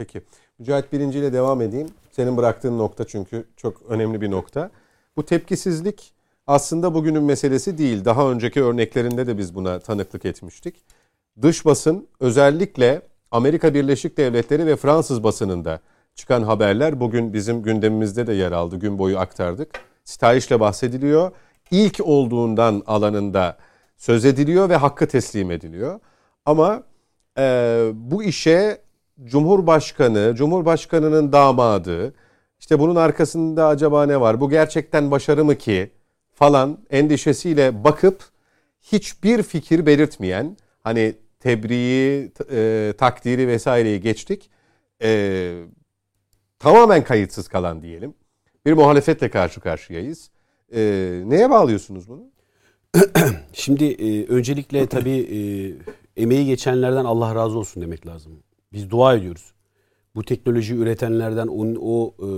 [0.00, 0.22] Peki.
[0.58, 1.88] Mücahit Birinci ile devam edeyim.
[2.10, 4.70] Senin bıraktığın nokta çünkü çok önemli bir nokta.
[5.16, 6.12] Bu tepkisizlik
[6.46, 8.04] aslında bugünün meselesi değil.
[8.04, 10.74] Daha önceki örneklerinde de biz buna tanıklık etmiştik.
[11.42, 15.80] Dış basın özellikle Amerika Birleşik Devletleri ve Fransız basınında
[16.14, 18.76] çıkan haberler bugün bizim gündemimizde de yer aldı.
[18.76, 19.80] Gün boyu aktardık.
[20.04, 21.30] Sitayişle bahsediliyor.
[21.70, 23.58] İlk olduğundan alanında
[23.96, 26.00] söz ediliyor ve hakkı teslim ediliyor.
[26.46, 26.82] Ama
[27.38, 27.42] e,
[27.94, 28.89] bu işe
[29.24, 32.14] Cumhurbaşkanı, Cumhurbaşkanının damadı,
[32.60, 34.40] işte bunun arkasında acaba ne var?
[34.40, 35.90] Bu gerçekten başarı mı ki?
[36.32, 38.24] Falan endişesiyle bakıp
[38.82, 44.50] hiçbir fikir belirtmeyen, hani tebriği, e, takdiri vesaireyi geçtik.
[45.02, 45.62] E,
[46.58, 48.14] tamamen kayıtsız kalan diyelim.
[48.66, 50.30] Bir muhalefetle karşı karşıyayız.
[50.74, 50.80] E,
[51.26, 52.30] neye bağlıyorsunuz bunu?
[53.52, 55.40] Şimdi e, öncelikle tabii e,
[56.22, 58.42] emeği geçenlerden Allah razı olsun demek lazım.
[58.72, 59.52] Biz dua ediyoruz.
[60.14, 62.28] Bu teknoloji üretenlerden, onun, o e,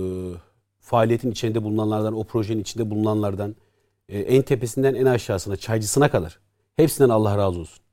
[0.79, 3.55] faaliyetin içinde bulunanlardan, o projenin içinde bulunanlardan,
[4.09, 6.39] e, en tepesinden en aşağısına, çaycısına kadar
[6.75, 7.83] hepsinden Allah razı olsun.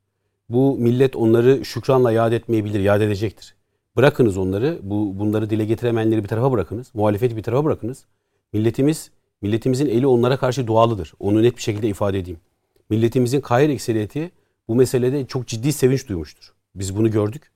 [0.48, 3.54] Bu millet onları şükranla yad etmeyebilir, yad edecektir.
[3.96, 8.04] Bırakınız onları, bu bunları dile getiremeyenleri bir tarafa bırakınız, muhalefeti bir tarafa bırakınız.
[8.52, 9.10] Milletimiz,
[9.42, 11.12] milletimizin eli onlara karşı dualıdır.
[11.18, 12.40] Onu net bir şekilde ifade edeyim.
[12.90, 14.30] Milletimizin kahir ekseriyeti
[14.68, 16.52] bu meselede çok ciddi sevinç duymuştur.
[16.74, 17.50] Biz bunu gördük.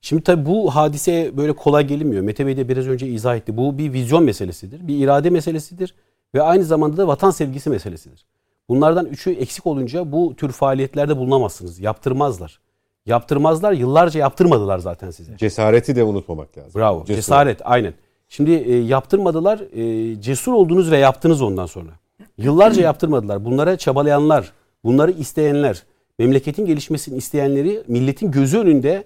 [0.00, 2.22] Şimdi tabii bu hadise böyle kolay gelinmiyor.
[2.22, 3.56] Mete Bey de biraz önce izah etti.
[3.56, 5.94] Bu bir vizyon meselesidir, bir irade meselesidir
[6.34, 8.24] ve aynı zamanda da vatan sevgisi meselesidir.
[8.68, 11.80] Bunlardan üçü eksik olunca bu tür faaliyetlerde bulunamazsınız.
[11.80, 12.60] Yaptırmazlar.
[13.06, 13.72] Yaptırmazlar.
[13.72, 15.36] Yıllarca yaptırmadılar zaten size.
[15.36, 16.80] Cesareti de unutmamak lazım.
[16.80, 17.00] Bravo.
[17.00, 17.14] Cesur.
[17.14, 17.94] Cesaret aynen.
[18.28, 19.60] Şimdi e, yaptırmadılar.
[19.60, 21.90] E, cesur oldunuz ve yaptınız ondan sonra.
[22.38, 23.44] Yıllarca yaptırmadılar.
[23.44, 24.52] Bunlara çabalayanlar,
[24.84, 25.82] bunları isteyenler,
[26.18, 29.04] memleketin gelişmesini isteyenleri milletin gözü önünde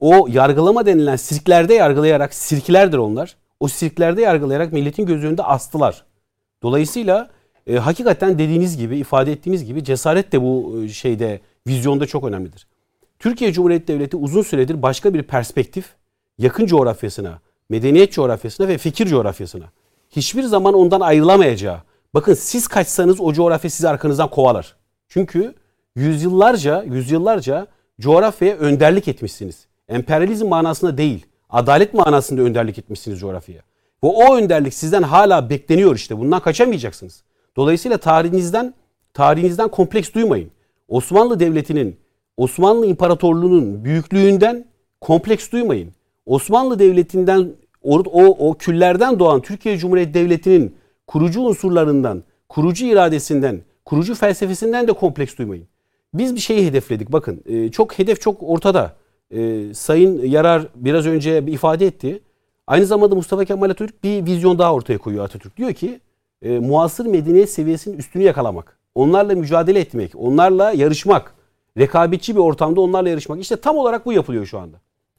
[0.00, 3.36] o yargılama denilen sirklerde yargılayarak, sirklerdir onlar.
[3.60, 6.04] O sirklerde yargılayarak milletin gözü önünde astılar.
[6.62, 7.30] Dolayısıyla
[7.66, 12.66] e, hakikaten dediğiniz gibi, ifade ettiğiniz gibi cesaret de bu e, şeyde, vizyonda çok önemlidir.
[13.18, 15.94] Türkiye Cumhuriyeti Devleti uzun süredir başka bir perspektif,
[16.38, 19.64] yakın coğrafyasına, medeniyet coğrafyasına ve fikir coğrafyasına
[20.10, 21.78] hiçbir zaman ondan ayrılamayacağı.
[22.14, 24.76] Bakın siz kaçsanız o coğrafya sizi arkanızdan kovalar.
[25.08, 25.54] Çünkü
[25.96, 27.66] yüzyıllarca, yüzyıllarca
[28.00, 29.69] coğrafyaya önderlik etmişsiniz.
[29.90, 33.62] Emperyalizm manasında değil, adalet manasında önderlik etmişsiniz coğrafyaya.
[34.04, 36.18] Ve o önderlik sizden hala bekleniyor işte.
[36.18, 37.22] Bundan kaçamayacaksınız.
[37.56, 38.74] Dolayısıyla tarihinizden
[39.14, 40.50] tarihinizden kompleks duymayın.
[40.88, 41.96] Osmanlı Devleti'nin,
[42.36, 44.64] Osmanlı İmparatorluğu'nun büyüklüğünden
[45.00, 45.90] kompleks duymayın.
[46.26, 50.76] Osmanlı Devleti'nden o, o, o küllerden doğan Türkiye Cumhuriyeti Devleti'nin
[51.06, 55.66] kurucu unsurlarından, kurucu iradesinden, kurucu felsefesinden de kompleks duymayın.
[56.14, 57.12] Biz bir şeyi hedefledik.
[57.12, 58.99] Bakın e, çok hedef çok ortada.
[59.34, 62.22] E, Sayın Yarar biraz önce ifade etti.
[62.66, 65.56] Aynı zamanda Mustafa Kemal Atatürk bir vizyon daha ortaya koyuyor Atatürk.
[65.56, 66.00] Diyor ki
[66.42, 68.78] e, muasır medeniyet seviyesinin üstünü yakalamak.
[68.94, 71.34] Onlarla mücadele etmek, onlarla yarışmak.
[71.78, 73.40] Rekabetçi bir ortamda onlarla yarışmak.
[73.40, 74.76] İşte tam olarak bu yapılıyor şu anda.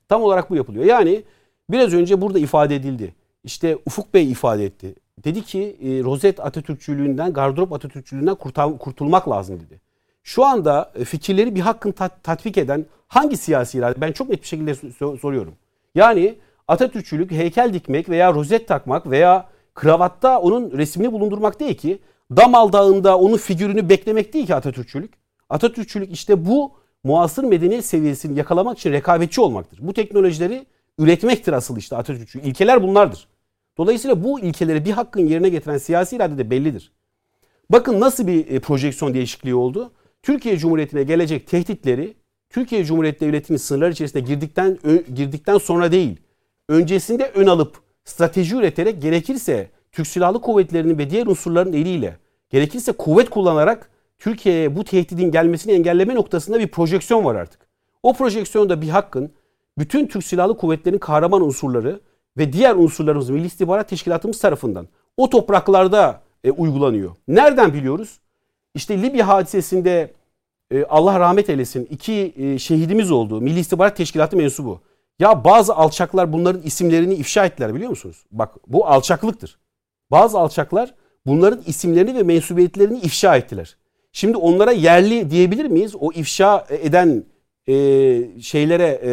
[0.09, 0.85] Tam olarak bu yapılıyor.
[0.85, 1.23] Yani
[1.69, 3.15] biraz önce burada ifade edildi.
[3.43, 4.95] İşte Ufuk Bey ifade etti.
[5.23, 8.35] Dedi ki e, rozet Atatürkçülüğünden, gardırop Atatürkçülüğünden
[8.79, 9.81] kurtulmak lazım dedi.
[10.23, 14.01] Şu anda e, fikirleri bir hakkın tat- tatbik eden hangi siyasi irade?
[14.01, 15.53] Ben çok net bir şekilde so- soruyorum.
[15.95, 16.35] Yani
[16.67, 21.99] Atatürkçülük heykel dikmek veya rozet takmak veya kravatta onun resmini bulundurmak değil ki.
[22.37, 25.13] Damal Dağı'nda onun figürünü beklemek değil ki Atatürkçülük.
[25.49, 26.71] Atatürkçülük işte bu
[27.03, 29.79] muasır medeniyet seviyesini yakalamak için rekabetçi olmaktır.
[29.81, 30.65] Bu teknolojileri
[30.99, 32.39] üretmektir asıl işte Atatürkçü.
[32.41, 33.27] İlkeler bunlardır.
[33.77, 36.91] Dolayısıyla bu ilkeleri bir hakkın yerine getiren siyasi irade de bellidir.
[37.69, 39.91] Bakın nasıl bir e, projeksiyon değişikliği oldu.
[40.23, 42.13] Türkiye Cumhuriyeti'ne gelecek tehditleri
[42.49, 44.79] Türkiye Cumhuriyeti Devleti'nin sınırları içerisinde girdikten
[45.13, 46.17] girdikten sonra değil,
[46.69, 52.17] öncesinde ön alıp strateji üreterek gerekirse Türk Silahlı Kuvvetleri'nin ve diğer unsurların eliyle
[52.49, 57.61] gerekirse kuvvet kullanarak Türkiye'ye bu tehdidin gelmesini engelleme noktasında bir projeksiyon var artık.
[58.03, 59.31] O projeksiyonda bir hakkın
[59.77, 61.99] bütün Türk Silahlı Kuvvetleri'nin kahraman unsurları
[62.37, 67.15] ve diğer unsurlarımız Milli İstihbarat Teşkilatımız tarafından o topraklarda e, uygulanıyor.
[67.27, 68.19] Nereden biliyoruz?
[68.75, 70.11] İşte Libya hadisesinde
[70.71, 73.41] e, Allah rahmet eylesin iki e, şehidimiz oldu.
[73.41, 74.81] Milli İstihbarat Teşkilatı mensubu.
[75.19, 78.25] Ya bazı alçaklar bunların isimlerini ifşa ettiler biliyor musunuz?
[78.31, 79.59] Bak bu alçaklıktır.
[80.11, 80.93] Bazı alçaklar
[81.25, 83.77] bunların isimlerini ve mensubiyetlerini ifşa ettiler.
[84.11, 85.95] Şimdi onlara yerli diyebilir miyiz?
[85.99, 87.23] O ifşa eden
[87.67, 87.73] e,
[88.41, 89.11] şeylere, e,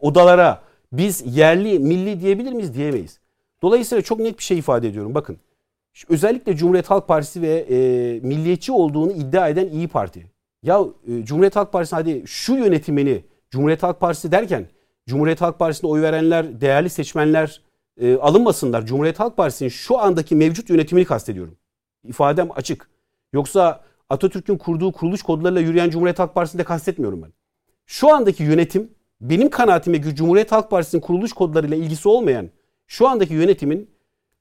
[0.00, 2.74] odalara biz yerli, milli diyebilir miyiz?
[2.74, 3.18] Diyemeyiz.
[3.62, 5.14] Dolayısıyla çok net bir şey ifade ediyorum.
[5.14, 5.38] Bakın
[6.08, 7.76] özellikle Cumhuriyet Halk Partisi ve e,
[8.20, 10.26] milliyetçi olduğunu iddia eden İyi Parti.
[10.62, 14.66] Ya e, Cumhuriyet Halk Partisi hadi şu yönetimini Cumhuriyet Halk Partisi derken
[15.06, 17.62] Cumhuriyet Halk Partisi'ne oy verenler, değerli seçmenler
[18.00, 18.86] e, alınmasınlar.
[18.86, 21.56] Cumhuriyet Halk Partisi'nin şu andaki mevcut yönetimini kastediyorum.
[22.04, 22.88] İfadem açık.
[23.32, 27.32] Yoksa Atatürk'ün kurduğu kuruluş kodlarıyla yürüyen Cumhuriyet Halk Partisi'ni de kastetmiyorum ben.
[27.86, 28.90] Şu andaki yönetim
[29.20, 32.50] benim kanaatime Cumhuriyet Halk Partisi'nin kuruluş kodlarıyla ilgisi olmayan
[32.86, 33.90] şu andaki yönetimin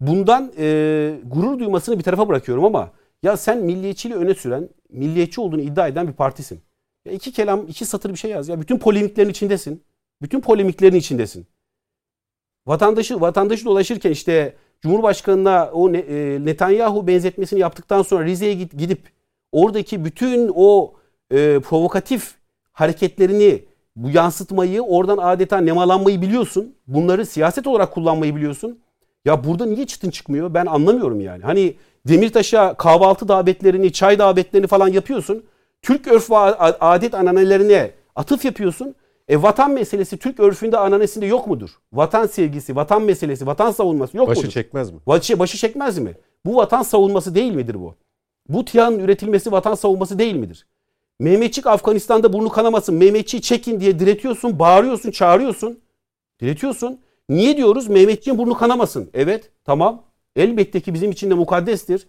[0.08, 2.92] bundan e, gurur duymasını bir tarafa bırakıyorum ama
[3.24, 6.62] ya sen milliyetçiliği öne süren, milliyetçi olduğunu iddia eden bir partisin.
[7.06, 8.50] Ya iki kelam, iki satır bir şey yaz.
[8.50, 9.84] Ya bütün polemiklerin içindesin.
[10.22, 11.48] Bütün polemiklerin içindesin.
[12.68, 19.10] Vatandaşı vatandaşı dolaşırken işte Cumhurbaşkanına o e, Netanyahu benzetmesini yaptıktan sonra Rize'ye gidip
[19.52, 20.94] oradaki bütün o
[21.32, 22.36] e, provokatif
[22.72, 26.76] hareketlerini bu yansıtmayı oradan adeta nemalanmayı biliyorsun.
[26.88, 28.83] Bunları siyaset olarak kullanmayı biliyorsun.
[29.26, 30.54] Ya burada niye çıtın çıkmıyor?
[30.54, 31.44] Ben anlamıyorum yani.
[31.44, 31.76] Hani
[32.08, 35.44] Demirtaş'a kahvaltı davetlerini, çay davetlerini falan yapıyorsun.
[35.82, 38.96] Türk örf ve adet ananelerine atıf yapıyorsun.
[39.28, 41.70] E vatan meselesi Türk örfünde ananesinde yok mudur?
[41.94, 44.48] Vatan sevgisi, vatan meselesi, vatan savunması yok başı mudur?
[44.48, 45.00] Başı çekmez mi?
[45.08, 46.14] Başı, başı çekmez mi?
[46.46, 47.96] Bu vatan savunması değil midir bu?
[48.50, 50.68] Bu TİHA'nın üretilmesi vatan savunması değil midir?
[51.20, 52.96] Mehmetçik Afganistan'da burnu kanamasın.
[52.96, 55.80] Mehmetçiği çekin diye diretiyorsun, bağırıyorsun, çağırıyorsun.
[56.42, 57.00] Diretiyorsun.
[57.30, 57.88] Niye diyoruz?
[57.88, 59.10] Mehmetçiğin burnu kanamasın.
[59.14, 60.04] Evet, tamam.
[60.36, 62.08] Elbette ki bizim için de mukaddestir.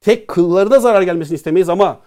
[0.00, 2.00] Tek kıllarına zarar gelmesini istemeyiz ama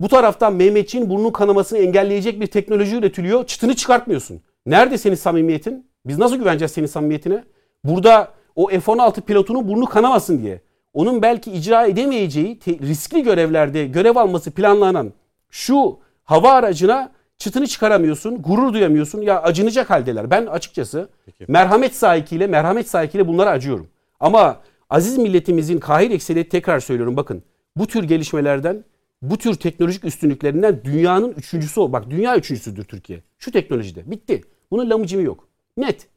[0.00, 3.46] bu taraftan Mehmetçiğin burnun kanamasını engelleyecek bir teknoloji üretiliyor.
[3.46, 4.40] Çıtını çıkartmıyorsun.
[4.66, 5.86] Nerede senin samimiyetin?
[6.06, 7.44] Biz nasıl güveneceğiz senin samimiyetine?
[7.84, 10.60] Burada o F-16 pilotunun burnu kanamasın diye.
[10.94, 15.12] Onun belki icra edemeyeceği riskli görevlerde görev alması planlanan
[15.50, 19.22] şu hava aracına çıtını çıkaramıyorsun, gurur duyamıyorsun.
[19.22, 20.30] Ya acınacak haldeler.
[20.30, 21.44] Ben açıkçası Peki.
[21.48, 23.88] merhamet sahikiyle, merhamet sahikiyle bunlara acıyorum.
[24.20, 24.60] Ama
[24.90, 27.42] aziz milletimizin kahir ekseriyeti tekrar söylüyorum bakın.
[27.76, 28.84] Bu tür gelişmelerden,
[29.22, 31.92] bu tür teknolojik üstünlüklerinden dünyanın üçüncüsü o.
[31.92, 33.22] Bak dünya üçüncüsüdür Türkiye.
[33.38, 34.10] Şu teknolojide.
[34.10, 34.42] Bitti.
[34.70, 35.48] Bunun lamıcımı yok.
[35.76, 36.08] Net.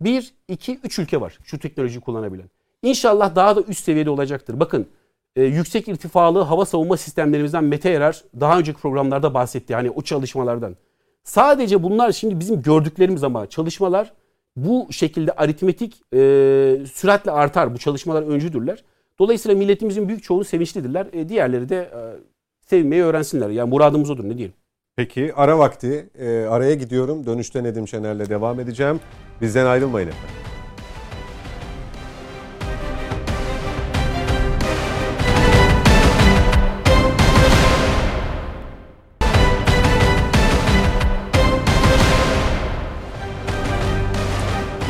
[0.00, 2.50] Bir, iki, üç ülke var şu teknolojiyi kullanabilen.
[2.82, 4.60] İnşallah daha da üst seviyede olacaktır.
[4.60, 4.86] Bakın
[5.36, 9.74] e, yüksek irtifalı hava savunma sistemlerimizden Mete Erer daha önceki programlarda bahsetti.
[9.74, 10.76] Hani o çalışmalardan.
[11.24, 14.12] Sadece bunlar şimdi bizim gördüklerimiz ama çalışmalar
[14.56, 16.16] bu şekilde aritmetik e,
[16.92, 17.74] süratle artar.
[17.74, 18.84] Bu çalışmalar öncüdürler.
[19.18, 21.06] Dolayısıyla milletimizin büyük çoğunu sevinçlidirler.
[21.12, 22.00] E, diğerleri de e,
[22.66, 23.50] sevmeyi öğrensinler.
[23.50, 24.54] Yani muradımız odur ne diyelim.
[24.96, 26.10] Peki ara vakti.
[26.18, 27.26] E, araya gidiyorum.
[27.26, 29.00] Dönüşte Nedim Şener'le devam edeceğim.
[29.40, 30.49] Bizden ayrılmayın efendim.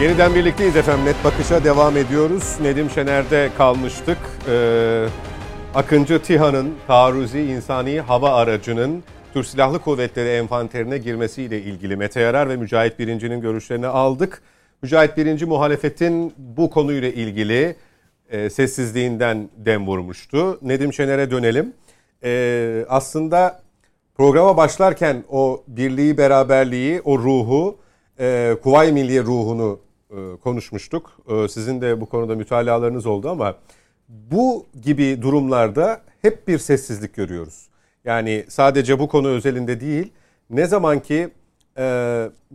[0.00, 1.04] Yeniden birlikteyiz efendim.
[1.04, 2.56] Net Bakış'a devam ediyoruz.
[2.62, 4.18] Nedim Şener'de kalmıştık.
[4.48, 5.06] Ee,
[5.74, 9.02] Akıncı TİHA'nın taarruzi insani hava aracının
[9.34, 14.42] Türk Silahlı Kuvvetleri enfanterine girmesiyle ilgili Mete Yarar ve Mücahit Birinci'nin görüşlerini aldık.
[14.82, 17.76] Mücahit Birinci muhalefetin bu konuyla ilgili
[18.30, 20.58] e, sessizliğinden dem vurmuştu.
[20.62, 21.72] Nedim Şener'e dönelim.
[22.24, 23.62] E, aslında
[24.16, 27.78] programa başlarken o birliği, beraberliği, o ruhu,
[28.20, 29.78] e, Kuvayi Milliye ruhunu
[30.42, 31.20] konuşmuştuk.
[31.28, 33.56] E, sizin de bu konuda mütalalarınız oldu ama
[34.08, 37.68] bu gibi durumlarda hep bir sessizlik görüyoruz.
[38.04, 40.12] Yani sadece bu konu özelinde değil,
[40.50, 41.28] ne zaman ki
[41.78, 41.84] e,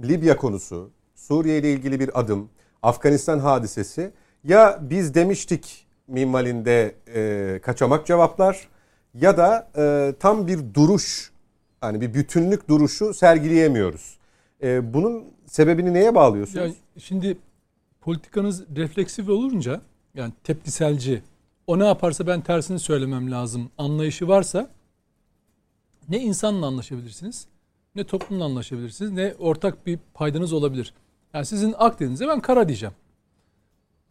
[0.03, 2.49] Libya konusu, Suriye ile ilgili bir adım,
[2.83, 4.11] Afganistan hadisesi
[4.43, 8.67] ya biz demiştik minvalinde e, kaçamak cevaplar
[9.13, 11.31] ya da e, tam bir duruş,
[11.81, 14.17] hani bir bütünlük duruşu sergileyemiyoruz.
[14.63, 16.75] E, bunun sebebini neye bağlıyorsunuz?
[16.95, 17.37] Ya şimdi
[18.05, 19.81] politikanız refleksif olunca
[20.15, 21.21] yani tepkiselci
[21.67, 24.69] o ne yaparsa ben tersini söylemem lazım anlayışı varsa
[26.09, 27.47] ne insanla anlaşabilirsiniz
[27.95, 30.93] ne toplumla anlaşabilirsiniz ne ortak bir paydanız olabilir.
[31.33, 32.95] Yani sizin Akdeniz'e ben kara diyeceğim.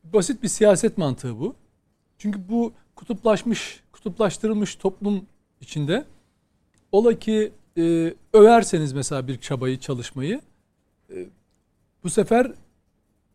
[0.04, 1.54] Basit bir siyaset mantığı bu.
[2.18, 5.26] Çünkü bu kutuplaşmış, kutuplaştırılmış toplum
[5.60, 6.04] içinde
[6.92, 10.40] ola ki e, överseniz mesela bir çabayı, çalışmayı
[11.10, 11.26] e,
[12.04, 12.52] bu sefer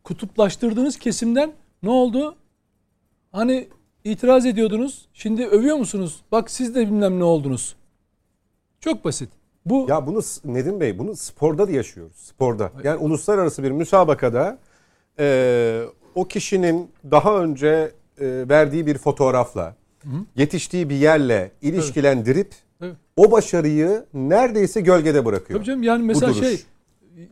[0.09, 1.51] kutuplaştırdığınız kesimden
[1.83, 2.35] ne oldu?
[3.31, 3.67] Hani
[4.03, 6.21] itiraz ediyordunuz, şimdi övüyor musunuz?
[6.31, 7.75] Bak siz de bilmem ne oldunuz.
[8.79, 9.29] Çok basit.
[9.65, 12.15] Bu Ya bunu Nedim Bey bunu sporda da yaşıyoruz.
[12.15, 12.71] Sporda.
[12.83, 14.57] Yani uluslararası bir müsabakada
[15.19, 15.81] e,
[16.15, 19.75] o kişinin daha önce e, verdiği bir fotoğrafla
[20.35, 22.95] yetiştiği bir yerle ilişkilendirip Evet.
[23.17, 25.59] o başarıyı neredeyse gölgede bırakıyor.
[25.59, 26.61] Tabii canım yani mesela şey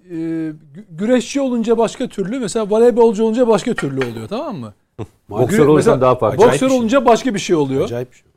[0.10, 4.74] e, gü- güreşçi olunca başka türlü mesela voleybolcu olunca başka türlü oluyor tamam mı?
[5.30, 6.38] Boksör mesela daha farklı.
[6.38, 6.78] Boksör bir şey.
[6.78, 7.84] olunca başka bir şey oluyor.
[7.84, 8.28] Acayip bir şey.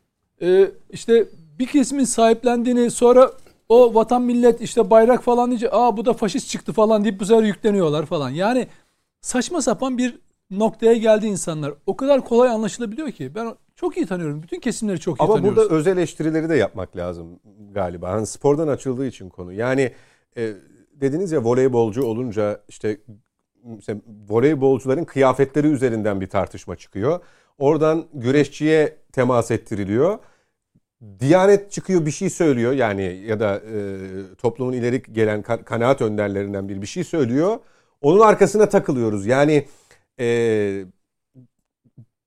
[0.63, 1.27] Ee, işte
[1.59, 3.31] bir kesimin sahiplendiğini sonra
[3.69, 7.25] o vatan millet işte bayrak falan deyince aa bu da faşist çıktı falan deyip bu
[7.25, 8.31] sefer yükleniyorlar falan.
[8.31, 8.67] Yani
[9.21, 10.19] saçma sapan bir
[10.51, 11.75] noktaya geldi insanlar.
[11.87, 13.35] O kadar kolay anlaşılabiliyor ki.
[13.35, 14.43] Ben çok iyi tanıyorum.
[14.43, 15.57] Bütün kesimleri çok iyi Ama tanıyoruz.
[15.57, 17.41] burada öz eleştirileri de yapmak lazım
[17.73, 18.11] galiba.
[18.11, 19.53] Hani spordan açıldığı için konu.
[19.53, 19.93] Yani
[20.37, 20.53] e,
[21.01, 23.01] dediniz ya voleybolcu olunca işte
[23.65, 27.21] mesela voleybolcuların kıyafetleri üzerinden bir tartışma çıkıyor.
[27.59, 30.19] Oradan güreşçiye temas ettiriliyor.
[31.21, 33.77] Diyanet çıkıyor bir şey söylüyor yani ya da e,
[34.39, 37.59] toplumun ileri gelen ka- kanaat önderlerinden bir bir şey söylüyor.
[38.01, 39.27] Onun arkasına takılıyoruz.
[39.27, 39.67] Yani
[40.21, 40.85] e,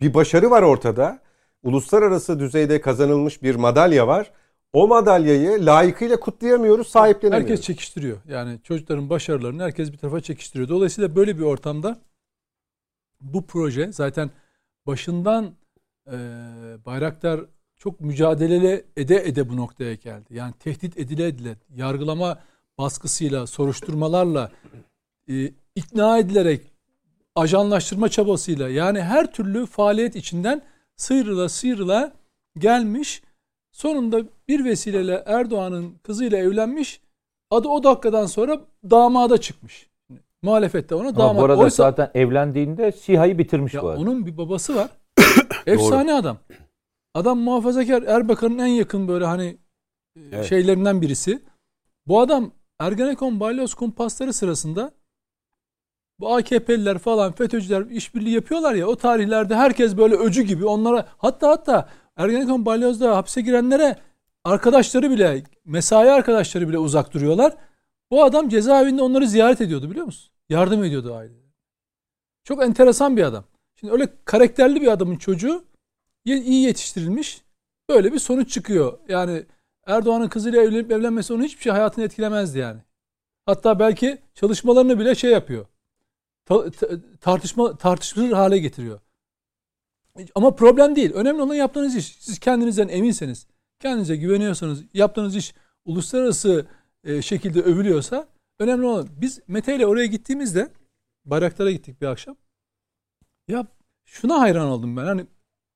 [0.01, 1.19] bir başarı var ortada.
[1.63, 4.31] Uluslararası düzeyde kazanılmış bir madalya var.
[4.73, 7.49] O madalyayı layıkıyla kutlayamıyoruz, sahiplenemiyoruz.
[7.49, 8.17] Herkes çekiştiriyor.
[8.27, 10.69] Yani çocukların başarılarını herkes bir tarafa çekiştiriyor.
[10.69, 11.99] Dolayısıyla böyle bir ortamda
[13.21, 14.29] bu proje zaten
[14.85, 15.53] başından
[16.07, 16.17] e,
[16.85, 17.41] Bayraktar
[17.77, 20.35] çok mücadele ede ede bu noktaya geldi.
[20.35, 22.39] Yani tehdit edile edile, yargılama
[22.77, 24.51] baskısıyla, soruşturmalarla,
[25.29, 26.71] e, ikna edilerek,
[27.35, 30.61] ajanlaştırma çabasıyla yani her türlü faaliyet içinden
[30.95, 32.13] sıyrıla sıyrıla
[32.57, 33.21] gelmiş.
[33.77, 37.01] Sonunda bir vesileyle Erdoğan'ın kızıyla evlenmiş.
[37.51, 39.89] Adı o dakikadan sonra damada çıkmış.
[40.41, 41.41] Muhalefette ona Ama damat.
[41.41, 43.99] bu arada Oysa- zaten evlendiğinde SİHA'yı bitirmiş ya bu arada.
[44.01, 44.89] onun bir babası var.
[45.65, 46.37] Efsane adam.
[47.13, 49.45] Adam muhafazakar Erbakan'ın en yakın böyle hani
[50.15, 50.45] e, Evet.
[50.45, 51.43] şeylerinden birisi.
[52.07, 54.91] Bu adam Ergenekon balyoz kumpasları sırasında
[56.19, 61.49] bu AKP'liler falan FETÖ'cüler işbirliği yapıyorlar ya o tarihlerde herkes böyle öcü gibi onlara hatta
[61.49, 63.97] hatta Ergenekon balyozda hapse girenlere
[64.43, 67.57] arkadaşları bile mesai arkadaşları bile uzak duruyorlar.
[68.11, 70.31] Bu adam cezaevinde onları ziyaret ediyordu biliyor musun?
[70.49, 71.43] Yardım ediyordu aileye.
[72.43, 73.43] Çok enteresan bir adam.
[73.75, 75.65] Şimdi öyle karakterli bir adamın çocuğu
[76.25, 77.41] iyi yetiştirilmiş.
[77.89, 78.99] Böyle bir sonuç çıkıyor.
[79.07, 79.45] Yani
[79.85, 82.81] Erdoğan'ın kızıyla evlenip evlenmesi onun hiçbir şey hayatını etkilemezdi yani.
[83.45, 85.65] Hatta belki çalışmalarını bile şey yapıyor.
[86.45, 86.87] Ta- ta-
[87.21, 88.99] tartışma tartışılır hale getiriyor.
[90.35, 91.13] Ama problem değil.
[91.13, 92.17] Önemli olan yaptığınız iş.
[92.19, 93.47] Siz kendinizden eminseniz,
[93.79, 95.53] kendinize güveniyorsanız, yaptığınız iş
[95.85, 96.65] uluslararası
[97.03, 98.27] e, şekilde övülüyorsa
[98.59, 100.69] önemli olan biz Mete ile oraya gittiğimizde
[101.25, 102.35] Bayraktar'a gittik bir akşam.
[103.47, 103.67] Ya
[104.05, 105.05] şuna hayran oldum ben.
[105.05, 105.25] Hani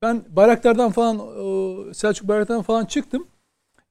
[0.01, 1.17] ben Bayraktar'dan falan
[1.93, 3.27] Selçuk Bayraktar'dan falan çıktım.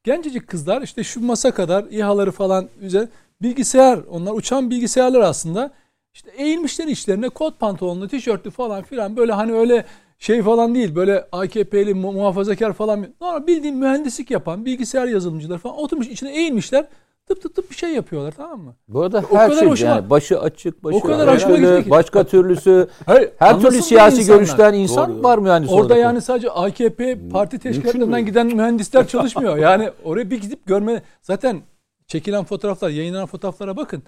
[0.05, 3.09] Gencecik kızlar işte şu masa kadar İHA'ları falan üzerine
[3.43, 5.73] bilgisayar onlar uçan bilgisayarlar aslında.
[6.15, 9.87] İşte eğilmişler işlerine kot pantolonlu, tişörtlü falan filan böyle hani öyle
[10.19, 10.95] şey falan değil.
[10.95, 13.07] Böyle AKP'li mu- muhafazakar falan.
[13.21, 16.87] Normal bildiğin mühendislik yapan bilgisayar yazılımcılar falan oturmuş içine eğilmişler.
[17.29, 18.75] Tıp tıp tıp bir şey yapıyorlar tamam mı?
[18.89, 21.85] Bu arada O her şey hoşuma- yani başı açık, başı O kadar açık, hoşuma gitti
[21.85, 21.91] ki.
[21.91, 24.39] başka türlüsü Hayır, her türlü siyasi insanlar.
[24.39, 25.23] görüşten insan Doğru.
[25.23, 26.01] var mı yani Orada sonra?
[26.01, 29.57] yani sadece AKP parti teşkilatlarından giden mühendisler çalışmıyor.
[29.57, 31.61] Yani oraya bir gidip görme zaten
[32.07, 34.03] çekilen fotoğraflar, yayınlanan fotoğraflara bakın.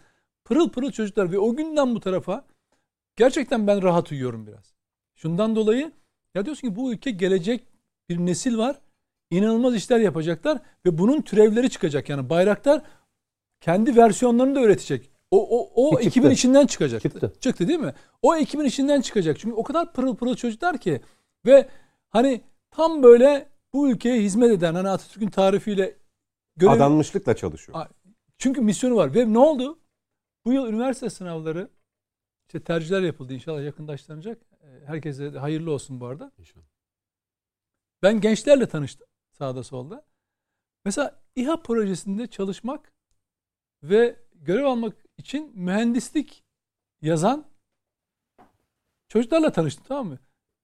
[0.45, 2.45] Pırıl pırıl çocuklar ve o günden bu tarafa
[3.17, 4.78] gerçekten ben rahat uyuyorum biraz.
[5.19, 5.93] Şundan dolayı
[6.35, 7.67] ya diyorsun ki bu ülke gelecek
[8.09, 8.81] bir nesil var.
[9.31, 12.09] İnanılmaz işler yapacaklar ve bunun türevleri çıkacak.
[12.09, 12.83] Yani Bayraktar
[13.61, 15.11] kendi versiyonlarını da üretecek.
[15.31, 16.09] O o o Çıktı.
[16.09, 17.03] ekibin içinden çıkacak.
[17.03, 17.33] Çıktı.
[17.41, 17.95] Çıktı değil mi?
[18.23, 19.39] O ekibin içinden çıkacak.
[19.39, 21.01] Çünkü o kadar pırıl pırıl çocuklar ki
[21.47, 21.69] ve
[22.11, 22.41] hani
[22.71, 25.97] tam böyle bu ülkeye hizmet eden hani Atatürk'ün tarifiyle
[26.57, 27.87] görev, Adanmışlıkla çalışıyor.
[28.39, 29.79] Çünkü misyonu var ve ne oldu?
[30.45, 31.69] Bu yıl üniversite sınavları
[32.49, 34.48] işte tercihler yapıldı inşallah yakında açıklanacak.
[34.87, 36.33] Herkese de hayırlı olsun bu arada.
[36.39, 36.65] İnşallah.
[38.03, 40.07] Ben gençlerle tanıştım sağda solda.
[40.85, 42.93] Mesela İHA projesinde çalışmak
[43.83, 46.45] ve görev almak için mühendislik
[47.03, 47.49] yazan
[49.09, 50.19] Çocuklarla tanıştım tamam mı?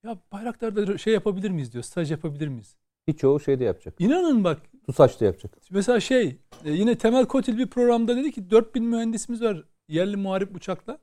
[0.04, 1.84] Ya Bayraktar'da şey yapabilir miyiz diyor.
[1.84, 2.76] Staj yapabilir miyiz?
[3.06, 3.94] Birçoğu şeyde yapacak.
[3.98, 5.56] İnanın bak TUSAŞ'ta yapacak.
[5.70, 10.56] mesela şey e, yine Temel Kotil bir programda dedi ki 4000 mühendisimiz var yerli muharip
[10.56, 10.98] uçakla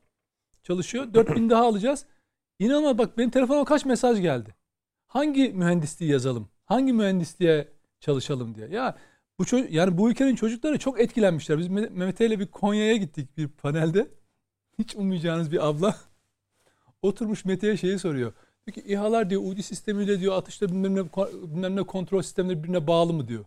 [0.62, 1.14] çalışıyor.
[1.14, 2.06] 4000 daha alacağız.
[2.58, 4.54] İnanma bak benim telefonuma kaç mesaj geldi.
[5.06, 6.48] Hangi mühendisliği yazalım?
[6.64, 7.68] Hangi mühendisliğe
[8.00, 8.68] çalışalım diye.
[8.68, 8.98] Ya
[9.38, 11.58] bu ço- yani bu ülkenin çocukları çok etkilenmişler.
[11.58, 14.08] Biz Me- Mehmet ile bir Konya'ya gittik bir panelde.
[14.78, 15.96] Hiç ummayacağınız bir abla.
[17.02, 18.32] Oturmuş Mete'ye şeyi soruyor.
[18.66, 22.86] Diyor ki İHA'lar diyor UDI sistemiyle diyor atışta bilmem ne, bilmem ne kontrol sistemleri birbirine
[22.86, 23.44] bağlı mı diyor.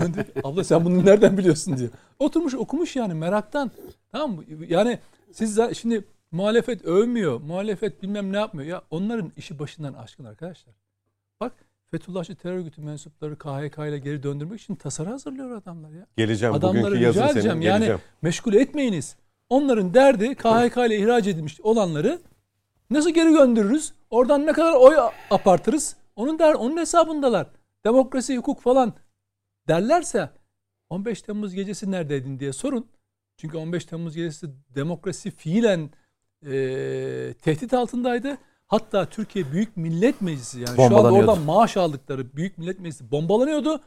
[0.00, 1.90] Ben diyor abla sen bunu nereden biliyorsun diyor.
[2.18, 3.70] Oturmuş okumuş yani meraktan.
[4.12, 4.44] Tamam mı?
[4.68, 4.98] Yani
[5.32, 7.40] siz şimdi muhalefet övmüyor.
[7.40, 8.68] Muhalefet bilmem ne yapmıyor.
[8.68, 10.74] Ya onların işi başından aşkın arkadaşlar.
[11.40, 11.52] Bak
[11.90, 16.06] Fethullahçı terör örgütü mensupları KHK ile geri döndürmek için tasarı hazırlıyor adamlar ya.
[16.16, 17.62] Geleceğim Adamları bugünkü yazın senin edeceğim.
[17.62, 18.00] Yani geleceğim.
[18.22, 19.16] meşgul etmeyiniz.
[19.48, 22.18] Onların derdi KHK ile ihraç edilmiş olanları
[22.90, 23.92] nasıl geri göndeririz?
[24.10, 24.96] Oradan ne kadar oy
[25.30, 25.96] apartırız?
[26.16, 27.46] Onun der, onun hesabındalar.
[27.84, 28.94] Demokrasi, hukuk falan
[29.68, 30.30] derlerse
[30.90, 32.86] 15 Temmuz gecesi neredeydin diye sorun.
[33.36, 35.90] Çünkü 15 Temmuz gecesi demokrasi fiilen
[36.46, 38.38] e, tehdit altındaydı.
[38.66, 43.82] Hatta Türkiye Büyük Millet Meclisi yani şu anda oradan maaş aldıkları Büyük Millet Meclisi bombalanıyordu.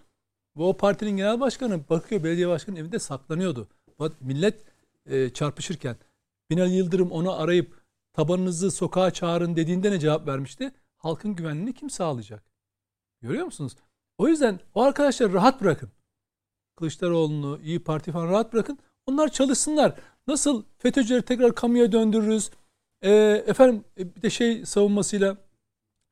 [0.57, 3.67] Ve o partinin genel başkanı Bakırköy Belediye Başkanı'nın evinde saklanıyordu.
[4.21, 4.65] Millet
[5.05, 5.95] e, çarpışırken
[6.49, 7.81] Binali Yıldırım onu arayıp
[8.13, 10.71] tabanınızı sokağa çağırın dediğinde ne cevap vermişti?
[10.97, 12.43] Halkın güvenliğini kim sağlayacak?
[13.21, 13.75] Görüyor musunuz?
[14.17, 15.91] O yüzden o arkadaşları rahat bırakın.
[16.75, 18.79] Kılıçdaroğlu'nu, İyi Parti falan rahat bırakın.
[19.05, 19.95] Onlar çalışsınlar.
[20.28, 22.51] Nasıl FETÖ'cüleri tekrar kamuya döndürürüz?
[23.01, 23.11] E,
[23.47, 25.38] efendim bir de şey savunmasıyla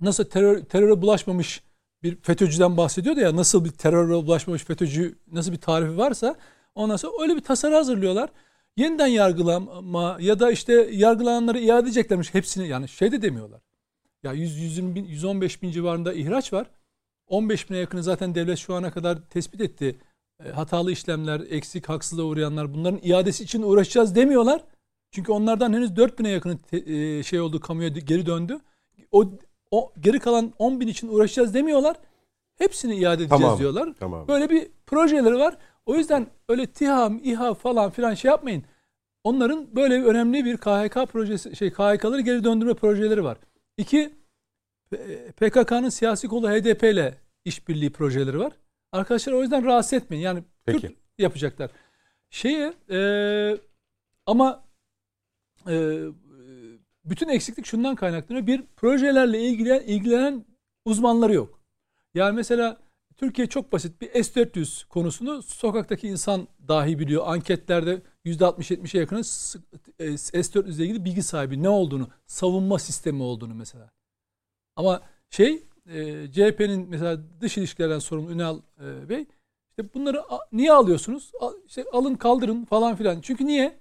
[0.01, 1.63] nasıl terör, teröre bulaşmamış
[2.03, 6.35] bir FETÖ'cüden bahsediyordu ya nasıl bir teröre bulaşmamış FETÖ'cü nasıl bir tarifi varsa
[6.75, 8.29] ondan sonra öyle bir tasarı hazırlıyorlar.
[8.77, 13.61] Yeniden yargılama ya da işte yargılananları iade edeceklermiş hepsini yani şey de demiyorlar.
[14.23, 16.67] Ya 100, 120 bin, 115 bin civarında ihraç var.
[17.27, 19.99] 15 bine yakını zaten devlet şu ana kadar tespit etti.
[20.45, 24.63] E, hatalı işlemler, eksik, haksızlığa uğrayanlar bunların iadesi için uğraşacağız demiyorlar.
[25.11, 28.59] Çünkü onlardan henüz 4 bine yakını te- e, şey oldu, kamuya geri döndü.
[29.11, 29.25] O,
[29.71, 31.95] o geri kalan 10 bin için uğraşacağız demiyorlar.
[32.57, 33.93] Hepsini iade edeceğiz Tamam, diyorlar.
[33.99, 34.27] tamam.
[34.27, 35.57] Böyle bir projeleri var.
[35.85, 38.63] O yüzden öyle TİHA, İHA falan filan şey yapmayın.
[39.23, 43.37] Onların böyle önemli bir KHK projesi, şey KHK'ları geri döndürme projeleri var.
[43.77, 44.13] İki,
[45.37, 48.53] PKK'nın siyasi kolu HDP ile işbirliği projeleri var.
[48.91, 50.23] Arkadaşlar o yüzden rahatsız etmeyin.
[50.23, 50.81] Yani Peki.
[50.87, 51.71] Kürt yapacaklar.
[52.29, 52.99] Şeye e,
[54.25, 54.63] ama
[55.67, 56.03] e,
[57.05, 58.47] bütün eksiklik şundan kaynaklanıyor.
[58.47, 60.45] Bir projelerle ilgilenen, ilgilenen
[60.85, 61.61] uzmanları yok.
[62.13, 62.77] Yani mesela
[63.17, 67.23] Türkiye çok basit bir S-400 konusunu sokaktaki insan dahi biliyor.
[67.27, 69.59] Anketlerde %60-70'e yakını s-
[69.99, 73.91] e, S-400 ile ilgili bilgi sahibi ne olduğunu, savunma sistemi olduğunu mesela.
[74.75, 79.25] Ama şey e, CHP'nin mesela dış ilişkilerden sorumlu Ünal e, Bey
[79.69, 81.31] işte bunları a- niye alıyorsunuz?
[81.39, 83.21] Al, işte alın kaldırın falan filan.
[83.21, 83.79] Çünkü niye?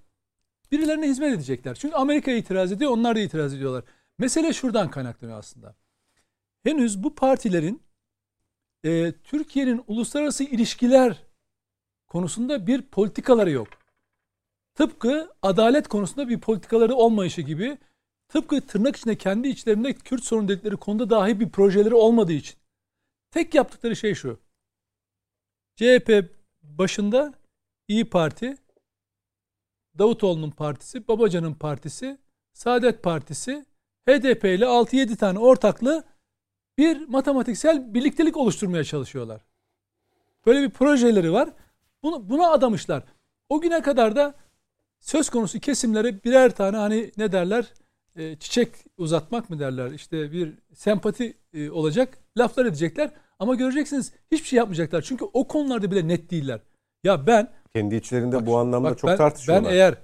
[0.72, 1.74] Birilerine hizmet edecekler.
[1.74, 3.84] Çünkü Amerika itiraz ediyor, onlar da itiraz ediyorlar.
[4.18, 5.74] Mesele şuradan kaynaklanıyor aslında.
[6.62, 7.82] Henüz bu partilerin
[8.84, 11.22] e, Türkiye'nin uluslararası ilişkiler
[12.06, 13.68] konusunda bir politikaları yok.
[14.74, 17.78] Tıpkı adalet konusunda bir politikaları olmayışı gibi
[18.28, 22.56] tıpkı tırnak içinde kendi içlerinde Kürt sorunu dedikleri konuda dahi bir projeleri olmadığı için.
[23.30, 24.40] Tek yaptıkları şey şu.
[25.76, 26.24] CHP
[26.62, 27.34] başında
[27.88, 28.56] İyi Parti,
[29.98, 32.18] Davutoğlu'nun partisi, Babacan'ın partisi,
[32.52, 33.66] Saadet Partisi,
[34.08, 36.04] HDP ile 6-7 tane ortaklı
[36.78, 39.44] bir matematiksel birliktelik oluşturmaya çalışıyorlar.
[40.46, 41.50] Böyle bir projeleri var.
[42.02, 43.02] Bunu, buna adamışlar.
[43.48, 44.34] O güne kadar da
[45.00, 47.72] söz konusu kesimlere birer tane hani ne derler
[48.18, 54.48] e, çiçek uzatmak mı derler işte bir sempati e, olacak laflar edecekler ama göreceksiniz hiçbir
[54.48, 56.60] şey yapmayacaklar çünkü o konularda bile net değiller.
[57.04, 59.70] Ya ben Kendi içlerinde Bak, bu anlamda bak çok ben, tartışıyorlar.
[59.70, 59.94] Ben eğer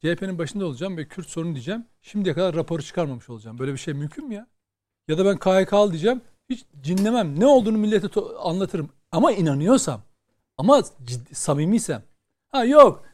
[0.00, 1.86] CHP'nin başında olacağım ve Kürt sorunu diyeceğim.
[2.02, 3.58] Şimdiye kadar raporu çıkarmamış olacağım.
[3.58, 4.46] Böyle bir şey mümkün mü ya?
[5.08, 6.20] Ya da ben KHK'lı diyeceğim.
[6.50, 7.40] Hiç dinlemem.
[7.40, 8.90] Ne olduğunu millete anlatırım.
[9.12, 10.02] Ama inanıyorsam.
[10.58, 12.02] Ama ciddi, samimiysem.
[12.50, 13.04] Ha yok.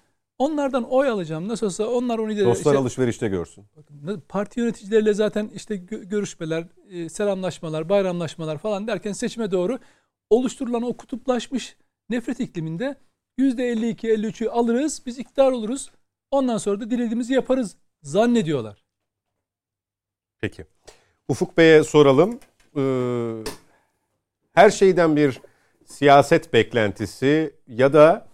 [0.40, 1.48] Onlardan oy alacağım.
[1.48, 3.64] Nasıl olsa onlar onu Dostlar işte- alışverişte görsün.
[3.76, 9.78] Bakın, Parti yöneticileriyle zaten işte gö- görüşmeler, e, selamlaşmalar, bayramlaşmalar falan derken seçime doğru
[10.30, 11.76] oluşturulan o kutuplaşmış
[12.10, 12.96] nefret ikliminde
[13.38, 15.90] %52-53'ü alırız, biz iktidar oluruz.
[16.30, 18.84] Ondan sonra da dilediğimizi yaparız zannediyorlar.
[20.40, 20.66] Peki.
[21.28, 22.38] Ufuk Bey'e soralım.
[22.76, 23.44] Ee,
[24.52, 25.40] her şeyden bir
[25.84, 28.26] siyaset beklentisi ya da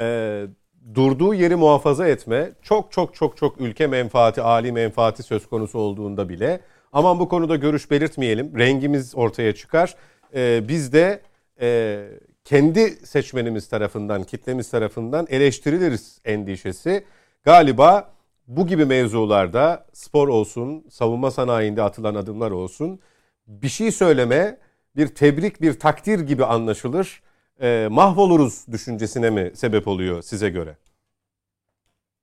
[0.00, 0.46] e,
[0.94, 6.28] durduğu yeri muhafaza etme çok çok çok çok ülke menfaati, ali menfaati söz konusu olduğunda
[6.28, 6.60] bile
[6.92, 9.94] aman bu konuda görüş belirtmeyelim, rengimiz ortaya çıkar.
[10.34, 11.20] Ee, biz de
[11.60, 12.08] e,
[12.44, 17.04] kendi seçmenimiz tarafından, kitlemiz tarafından eleştiriliriz endişesi.
[17.44, 18.12] Galiba
[18.46, 23.00] bu gibi mevzularda spor olsun, savunma sanayinde atılan adımlar olsun
[23.46, 24.58] bir şey söyleme,
[24.96, 27.22] bir tebrik, bir takdir gibi anlaşılır.
[27.60, 30.76] E, mahvoluruz düşüncesine mi sebep oluyor size göre?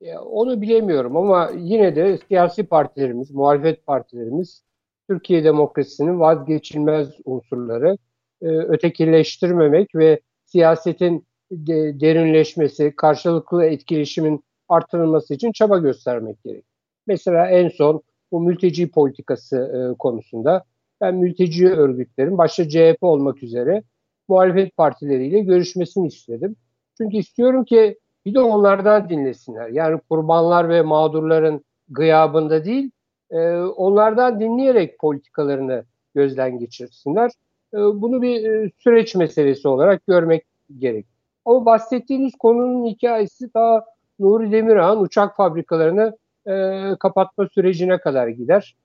[0.01, 4.63] Ya, onu bilemiyorum ama yine de siyasi partilerimiz, muhalefet partilerimiz
[5.09, 7.97] Türkiye demokrasisinin vazgeçilmez unsurları
[8.41, 16.65] e, ötekileştirmemek ve siyasetin de, derinleşmesi, karşılıklı etkileşimin artırılması için çaba göstermek gerek.
[17.07, 20.63] Mesela en son bu mülteci politikası e, konusunda
[21.01, 23.83] ben mülteci örgütlerin başta CHP olmak üzere
[24.27, 26.55] muhalefet partileriyle görüşmesini istedim.
[26.97, 29.69] Çünkü istiyorum ki bir de onlardan dinlesinler.
[29.69, 32.91] Yani kurbanlar ve mağdurların gıyabında değil,
[33.31, 35.83] e, onlardan dinleyerek politikalarını
[36.15, 37.31] gözden geçirsinler.
[37.73, 40.43] E, bunu bir e, süreç meselesi olarak görmek
[40.79, 41.05] gerek.
[41.45, 43.85] Ama bahsettiğiniz konunun hikayesi daha
[44.19, 46.17] Nuri Demirağ'ın uçak fabrikalarını
[46.47, 48.75] e, kapatma sürecine kadar gider.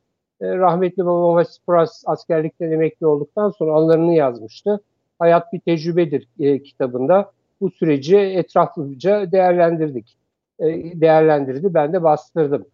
[0.41, 4.81] E, rahmetli babam Vasipuras askerlikten emekli olduktan sonra anılarını yazmıştı.
[5.19, 7.33] Hayat bir tecrübedir e, kitabında.
[7.61, 10.17] Bu süreci etraflıca değerlendirdik.
[10.61, 10.65] E,
[11.01, 12.67] değerlendirdi, ben de bastırdım.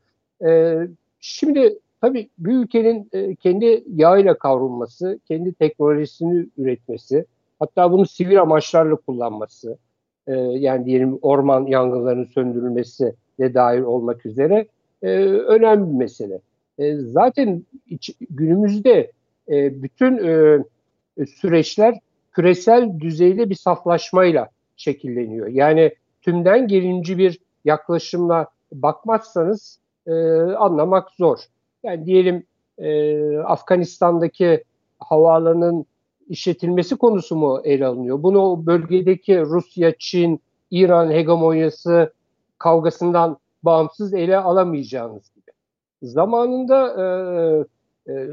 [0.46, 0.78] E,
[1.20, 7.26] şimdi tabii bir ülkenin e, kendi yağıyla kavrulması, kendi teknolojisini üretmesi,
[7.58, 9.78] hatta bunu sivil amaçlarla kullanması,
[10.26, 14.66] e, yani diyelim orman yangınlarının söndürülmesi de dahil olmak üzere
[15.02, 16.40] e, önemli bir mesele.
[16.78, 19.12] E, zaten iç, günümüzde
[19.48, 20.58] e, bütün e,
[21.26, 21.98] süreçler
[22.34, 25.46] küresel düzeyde bir saflaşmayla şekilleniyor.
[25.46, 31.38] Yani tümden gelinci bir yaklaşımla bakmazsanız e, anlamak zor.
[31.82, 32.46] Yani diyelim
[32.78, 34.64] e, Afganistan'daki
[34.98, 35.86] havaalanının
[36.28, 38.22] işletilmesi konusu mu ele alınıyor?
[38.22, 42.12] Bunu bölgedeki Rusya, Çin, İran hegemonyası
[42.58, 45.50] kavgasından bağımsız ele alamayacağınız gibi.
[46.02, 48.28] Zamanında e, e,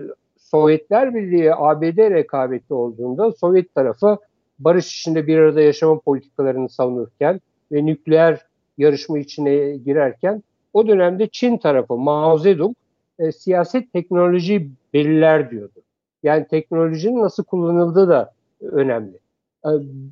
[0.52, 4.18] Sovyetler Birliği ABD rekabeti olduğunda Sovyet tarafı
[4.60, 7.42] barış içinde bir arada yaşama politikalarını savunurken
[7.72, 8.46] ve nükleer
[8.78, 10.44] yarışma içine girerken
[10.74, 12.76] o dönemde Çin tarafı Mao Zedong
[13.20, 15.82] e, siyaset teknoloji belirler diyordu.
[16.24, 19.20] Yani teknolojinin nasıl kullanıldığı da önemli.
[19.66, 19.70] E,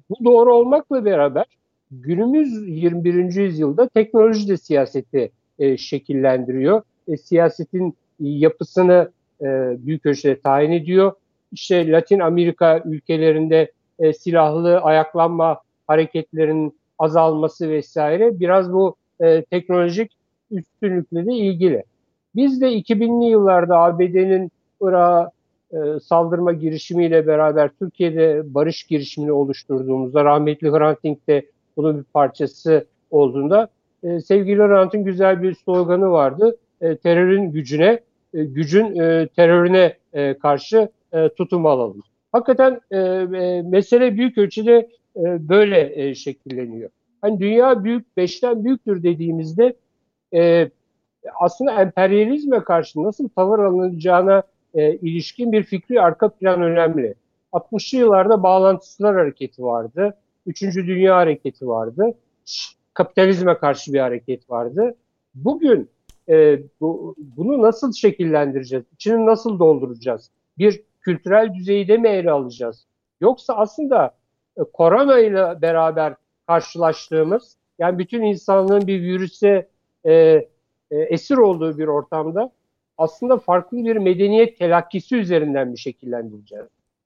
[0.10, 1.46] bu doğru olmakla beraber
[1.92, 3.36] günümüz 21.
[3.36, 6.82] yüzyılda teknoloji de siyaseti e, şekillendiriyor.
[7.08, 9.12] E, siyasetin yapısını
[9.42, 9.46] e,
[9.86, 11.12] büyük ölçüde tayin ediyor.
[11.52, 20.12] İşte Latin Amerika ülkelerinde e, silahlı ayaklanma hareketlerinin azalması vesaire biraz bu e, teknolojik
[20.52, 21.84] üstünlükle de ilgili.
[22.36, 24.52] Biz de 2000'li yıllarda ABD'nin
[24.82, 25.32] Irak'a
[25.74, 31.46] e, saldırma girişimiyle beraber Türkiye'de barış girişimini oluşturduğumuzda rahmetli Hrant Dink de
[31.78, 33.68] bunun bir parçası olduğunda
[34.04, 36.58] e, sevgili Hrant'ın güzel bir sloganı vardı.
[36.82, 38.00] E, terörün gücüne,
[38.34, 42.02] e, gücün e, terörüne e, karşı e, tutum alalım.
[42.32, 42.82] Hakikaten
[43.70, 46.90] mesele büyük ölçüde böyle şekilleniyor.
[47.22, 49.76] Hani dünya büyük, beşten büyüktür dediğimizde
[51.40, 54.44] aslında emperyalizme karşı nasıl tavır alınacağına
[54.76, 57.16] ilişkin bir fikri arka plan önemli.
[57.54, 60.18] 60'lı yıllarda bağlantısızlar hareketi vardı.
[60.46, 62.14] Üçüncü Dünya Hareketi vardı.
[62.94, 64.96] Kapitalizme karşı bir hareket vardı.
[65.36, 65.90] Bugün
[66.30, 68.86] e, bu, bunu nasıl şekillendireceğiz?
[68.94, 70.32] İçini nasıl dolduracağız?
[70.58, 72.86] Bir kültürel düzeyde mi ele alacağız?
[73.22, 74.16] Yoksa aslında
[74.58, 76.16] e, korona ile beraber
[76.48, 79.68] karşılaştığımız yani bütün insanlığın bir virüse
[80.06, 80.48] e, e,
[80.92, 82.52] esir olduğu bir ortamda
[82.98, 86.66] aslında farklı bir medeniyet telakkisi üzerinden bir şekillendireceğiz.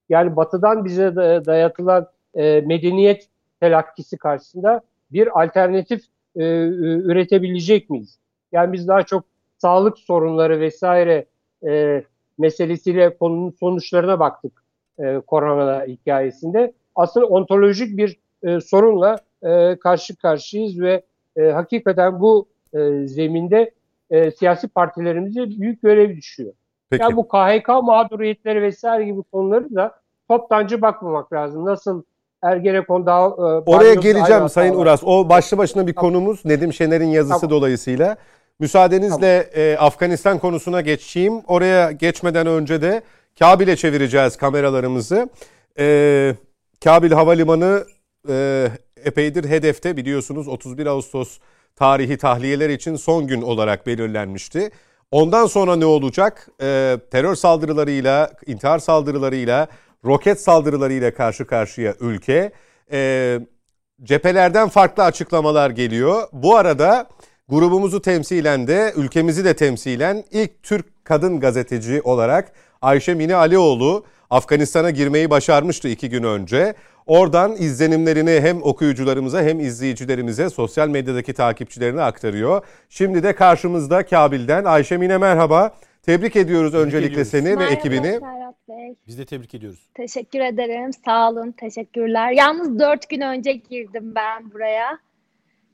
[0.10, 3.28] Yani batıdan bize dayatılan e, medeniyet
[3.60, 4.82] telakkisi karşısında
[5.12, 6.02] bir alternatif
[6.36, 6.44] e,
[6.82, 8.20] üretebilecek miyiz?
[8.54, 9.24] Yani biz daha çok
[9.58, 11.26] sağlık sorunları vesaire
[11.68, 12.04] e,
[12.38, 14.64] meselesiyle konunun sonuçlarına baktık
[15.00, 16.74] e, korona hikayesinde.
[16.96, 21.04] Aslında ontolojik bir e, sorunla e, karşı karşıyayız ve
[21.38, 23.72] e, hakikaten bu e, zeminde
[24.10, 26.54] e, siyasi partilerimize büyük görev düşüyor.
[26.90, 27.04] Peki.
[27.04, 29.96] Yani bu KHK mağduriyetleri vesaire gibi konuları da
[30.28, 31.66] toptancı bakmamak lazım.
[31.66, 32.04] Nasıl
[32.42, 33.28] Ergenekon daha...
[33.28, 35.04] E, Oraya geleceğim Sayın Uras.
[35.04, 37.58] O başlı başına bir konumuz Nedim Şener'in yazısı tamam.
[37.58, 38.18] dolayısıyla.
[38.64, 39.68] Müsaadenizle tamam.
[39.68, 41.42] e, Afganistan konusuna geçeyim.
[41.48, 43.02] Oraya geçmeden önce de
[43.40, 45.30] Kabil'e çevireceğiz kameralarımızı.
[45.80, 46.36] E,
[46.84, 47.86] Kabil Havalimanı
[48.30, 48.68] e,
[49.06, 51.40] epeydir hedefte biliyorsunuz 31 Ağustos
[51.76, 54.72] tarihi tahliyeler için son gün olarak belirlenmişti.
[55.12, 56.48] Ondan sonra ne olacak?
[56.62, 59.68] Ee, terör saldırılarıyla, intihar saldırılarıyla,
[60.06, 62.52] roket saldırılarıyla karşı karşıya ülke.
[62.92, 63.40] Ee,
[64.04, 66.28] cephelerden farklı açıklamalar geliyor.
[66.34, 67.08] Bu arada
[67.54, 72.52] grubumuzu temsilen de ülkemizi de temsilen ilk Türk kadın gazeteci olarak
[72.82, 76.74] Ayşe Mine Alioğlu Afganistan'a girmeyi başarmıştı iki gün önce.
[77.06, 82.66] Oradan izlenimlerini hem okuyucularımıza hem izleyicilerimize sosyal medyadaki takipçilerine aktarıyor.
[82.90, 85.76] Şimdi de karşımızda Kabil'den Ayşe Mine merhaba.
[86.04, 87.32] Tebrik ediyoruz tebrik öncelikle ediyoruz.
[87.32, 88.20] seni Merhaba, ve ekibini.
[88.20, 88.96] Serhat Bey.
[89.08, 89.90] Biz de tebrik ediyoruz.
[89.94, 90.92] Teşekkür ederim.
[91.06, 91.52] Sağ olun.
[91.52, 92.32] Teşekkürler.
[92.32, 95.00] Yalnız dört gün önce girdim ben buraya.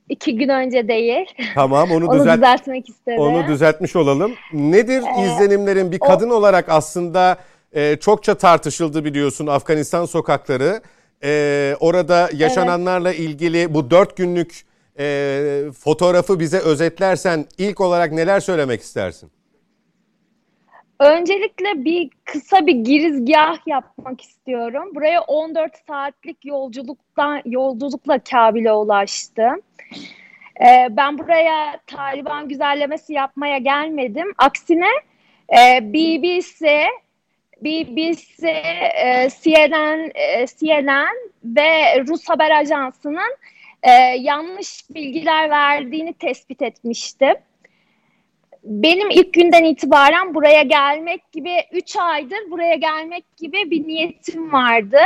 [0.09, 1.25] İki gün önce değil.
[1.55, 3.19] Tamam onu, onu düzelt düzeltmek istedim.
[3.19, 4.31] Onu düzeltmiş olalım.
[4.53, 6.33] Nedir ee, izlenimlerin bir kadın o...
[6.33, 7.37] olarak aslında
[7.73, 10.81] e, çokça tartışıldı biliyorsun Afganistan sokakları.
[11.23, 13.19] E, orada yaşananlarla evet.
[13.19, 14.65] ilgili bu dört günlük
[14.99, 19.31] e, fotoğrafı bize özetlersen ilk olarak neler söylemek istersin?
[20.99, 24.95] Öncelikle bir kısa bir girizgah yapmak istiyorum.
[24.95, 29.61] Buraya 14 saatlik yolculuktan yolculukla Kabil'e ulaştım.
[30.61, 34.33] Ee, ben buraya Taliban güzellemesi yapmaya gelmedim.
[34.37, 34.89] Aksine
[35.49, 36.85] e, BBC,
[37.61, 43.35] BBC, e, CNN, e, CNN ve Rus Haber Ajansı'nın
[43.83, 47.35] e, yanlış bilgiler verdiğini tespit etmiştim
[48.63, 54.99] benim ilk günden itibaren buraya gelmek gibi 3 aydır buraya gelmek gibi bir niyetim vardı.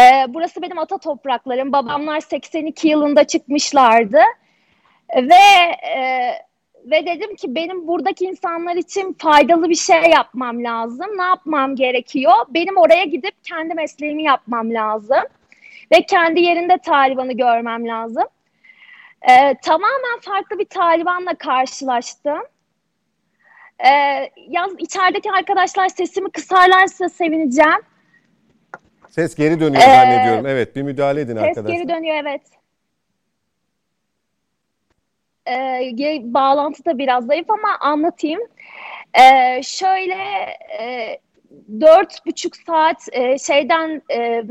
[0.00, 1.72] Ee, burası benim ata topraklarım.
[1.72, 4.20] Babamlar 82 yılında çıkmışlardı.
[5.16, 5.44] Ve
[5.96, 6.32] e,
[6.84, 11.06] ve dedim ki benim buradaki insanlar için faydalı bir şey yapmam lazım.
[11.16, 12.34] Ne yapmam gerekiyor?
[12.48, 15.22] Benim oraya gidip kendi mesleğimi yapmam lazım.
[15.92, 18.24] Ve kendi yerinde Taliban'ı görmem lazım.
[19.22, 22.42] Ee, tamamen farklı bir Taliban'la karşılaştım.
[23.78, 27.80] Ee, yalnız içerideki arkadaşlar sesimi kısarlarsa sevineceğim.
[29.12, 30.46] Ses geri dönüyor ee, zannediyorum.
[30.46, 31.72] Evet bir müdahale edin ses arkadaşlar.
[31.72, 32.42] Ses geri dönüyor evet.
[35.46, 38.40] Ee, bağlantı da biraz zayıf ama anlatayım.
[39.14, 40.16] Ee, şöyle
[40.80, 41.18] e,
[41.80, 44.42] dört buçuk saat e, şeyden e,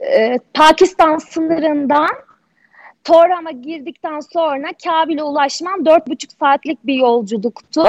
[0.00, 2.25] e, Pakistan sınırından
[3.06, 7.84] Toram'a girdikten sonra Kabil'e ulaşmam dört buçuk saatlik bir yolculuktu.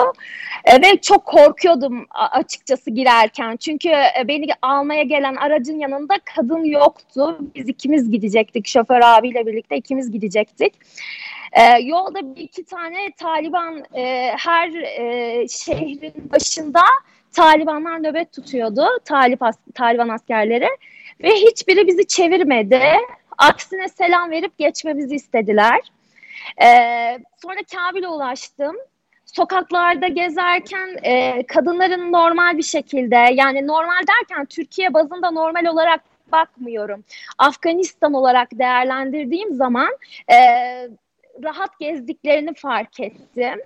[0.65, 3.55] E, ve çok korkuyordum açıkçası girerken.
[3.55, 7.37] Çünkü e, beni almaya gelen aracın yanında kadın yoktu.
[7.55, 8.67] Biz ikimiz gidecektik.
[8.67, 10.73] Şoför abiyle birlikte ikimiz gidecektik.
[11.51, 16.81] E, yolda bir iki tane Taliban e, her e, şehrin başında
[17.33, 18.87] Talibanlar nöbet tutuyordu.
[19.05, 20.69] Talip as Taliban askerleri.
[21.23, 22.81] Ve hiçbiri bizi çevirmedi.
[23.37, 25.79] Aksine selam verip geçmemizi istediler.
[26.61, 28.75] Ee, sonra Kabil'e ulaştım.
[29.25, 36.01] Sokaklarda gezerken e, kadınların normal bir şekilde yani normal derken Türkiye bazında normal olarak
[36.31, 37.03] bakmıyorum.
[37.37, 39.89] Afganistan olarak değerlendirdiğim zaman
[40.31, 40.37] e,
[41.43, 43.61] rahat gezdiklerini fark ettim.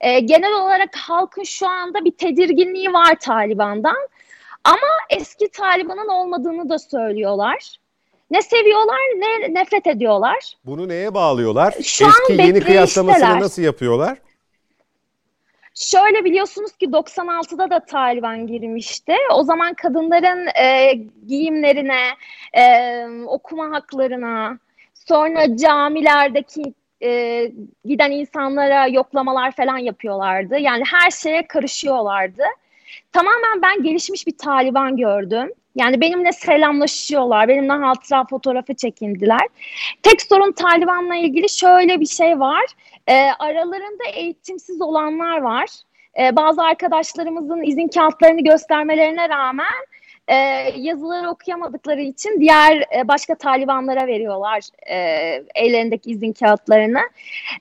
[0.00, 4.08] E, genel olarak halkın şu anda bir tedirginliği var Taliban'dan.
[4.64, 7.79] Ama eski Taliban'ın olmadığını da söylüyorlar.
[8.30, 10.56] Ne seviyorlar ne nefret ediyorlar.
[10.64, 11.74] Bunu neye bağlıyorlar?
[11.82, 14.18] Şu Eski yeni kıyaslamasını nasıl yapıyorlar?
[15.74, 19.14] Şöyle biliyorsunuz ki 96'da da Taliban girmişti.
[19.34, 20.94] O zaman kadınların e,
[21.26, 22.02] giyimlerine,
[22.52, 24.58] e, okuma haklarına,
[24.94, 27.52] sonra camilerdeki e,
[27.84, 30.58] giden insanlara yoklamalar falan yapıyorlardı.
[30.58, 32.42] Yani her şeye karışıyorlardı.
[33.12, 35.52] Tamamen ben gelişmiş bir Taliban gördüm.
[35.74, 39.48] Yani benimle selamlaşıyorlar, benimle hatıra fotoğrafı çekindiler.
[40.02, 42.64] Tek sorun Taliban'la ilgili şöyle bir şey var.
[43.06, 45.68] E, aralarında eğitimsiz olanlar var.
[46.20, 49.86] E, bazı arkadaşlarımızın izin kağıtlarını göstermelerine rağmen
[50.30, 50.34] e,
[50.76, 54.96] yazıları okuyamadıkları için diğer e, başka Talibanlara veriyorlar e,
[55.54, 57.00] ellerindeki izin kağıtlarını.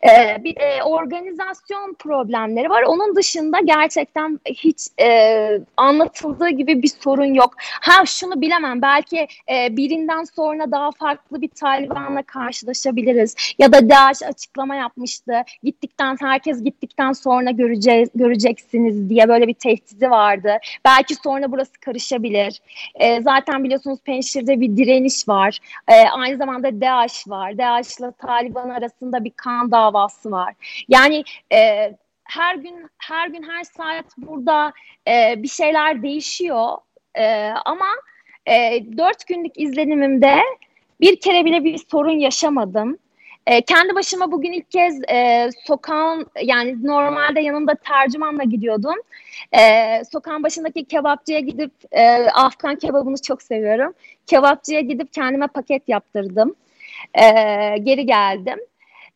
[0.04, 2.84] E, bir de organizasyon problemleri var.
[2.84, 7.54] Onun dışında gerçekten hiç e, anlatıldığı gibi bir sorun yok.
[7.60, 13.36] Ha şunu bilemem belki e, birinden sonra daha farklı bir Taliban'la karşılaşabiliriz.
[13.60, 15.44] Ya da DAEŞ açıklama yapmıştı.
[15.64, 20.58] Gittikten herkes gittikten sonra göreceğiz, göreceksiniz diye böyle bir tehdidi vardı.
[20.86, 22.59] Belki sonra burası karışabilir.
[22.96, 25.60] E, zaten biliyorsunuz Penşir'de bir direniş var.
[25.88, 27.58] E, aynı zamanda DAEŞ var.
[27.58, 30.54] DAEŞ'la Taliban arasında bir kan davası var.
[30.88, 31.24] Yani
[31.54, 31.92] e,
[32.24, 34.74] her gün her gün her saat burada
[35.08, 36.78] e, bir şeyler değişiyor.
[37.16, 37.88] E, ama
[38.46, 40.36] e, dört günlük izlenimimde
[41.02, 42.98] bir kere bile bir sorun yaşamadım.
[43.50, 48.96] E, kendi başıma bugün ilk kez e, sokağın yani normalde yanımda tercümanla gidiyordum.
[49.52, 49.62] E,
[50.12, 53.94] sokağın başındaki kebapçıya gidip e, Afgan kebabını çok seviyorum.
[54.28, 56.56] Kebapçıya gidip kendime paket yaptırdım.
[57.14, 57.24] E,
[57.78, 58.60] geri geldim.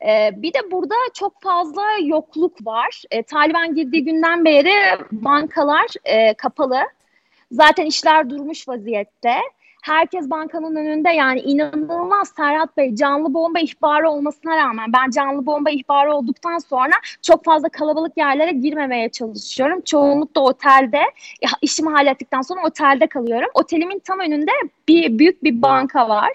[0.08, 3.04] E, bir de burada çok fazla yokluk var.
[3.12, 4.74] E, Taliban girdiği günden beri
[5.12, 6.80] bankalar e, kapalı.
[7.52, 9.36] Zaten işler durmuş vaziyette.
[9.84, 15.70] Herkes bankanın önünde yani inanılmaz Serhat Bey canlı bomba ihbarı olmasına rağmen ben canlı bomba
[15.70, 19.82] ihbarı olduktan sonra çok fazla kalabalık yerlere girmemeye çalışıyorum.
[19.82, 21.02] Çoğunlukla otelde
[21.62, 23.50] işimi hallettikten sonra otelde kalıyorum.
[23.54, 24.52] Otelimin tam önünde
[24.88, 26.32] bir büyük bir banka var.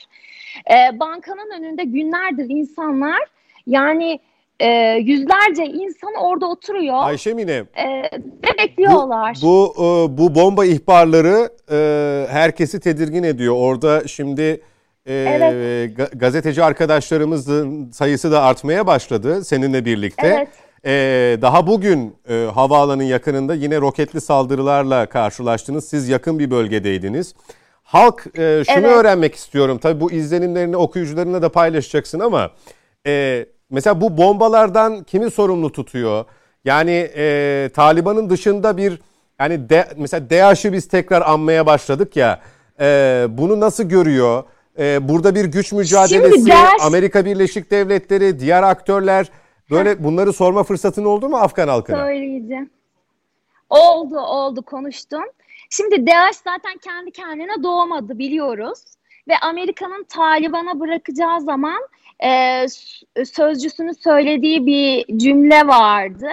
[0.70, 3.20] Ee, bankanın önünde günlerdir insanlar
[3.66, 4.20] yani
[4.60, 4.68] e,
[5.02, 6.96] yüzlerce insan orada oturuyor.
[6.98, 7.52] Ayşe Mine.
[7.52, 9.38] E, ve bekliyorlar.
[9.42, 13.54] Bu bu, e, bu bomba ihbarları e, herkesi tedirgin ediyor.
[13.58, 14.60] Orada şimdi
[15.06, 16.20] e, evet.
[16.20, 20.26] gazeteci arkadaşlarımızın sayısı da artmaya başladı seninle birlikte.
[20.26, 20.48] Evet.
[20.84, 25.88] E, daha bugün e, havaalanın yakınında yine roketli saldırılarla karşılaştınız.
[25.88, 27.34] Siz yakın bir bölgedeydiniz.
[27.82, 28.96] Halk e, şunu evet.
[28.96, 29.78] öğrenmek istiyorum.
[29.78, 32.50] Tabii bu izlenimlerini okuyucularına da paylaşacaksın ama
[33.06, 36.24] e, mesela bu bombalardan kimi sorumlu tutuyor?
[36.64, 39.00] Yani e, Taliban'ın dışında bir
[39.40, 42.40] yani de, mesela DAEŞ'i biz tekrar anmaya başladık ya.
[42.80, 44.44] E, bunu nasıl görüyor?
[44.78, 46.82] E, burada bir güç mücadelesi, DAEŞ...
[46.82, 49.26] Amerika Birleşik Devletleri, diğer aktörler
[49.70, 51.96] böyle bunları sorma fırsatın oldu mu Afgan halkına?
[51.96, 52.70] Söyleyeceğim.
[53.70, 55.24] Oldu, oldu konuştum.
[55.70, 58.78] Şimdi DAEŞ zaten kendi kendine doğmadı biliyoruz.
[59.28, 61.82] Ve Amerika'nın Taliban'a bırakacağı zaman
[62.24, 62.66] e,
[63.24, 66.28] sözcüsünün söylediği bir cümle vardı.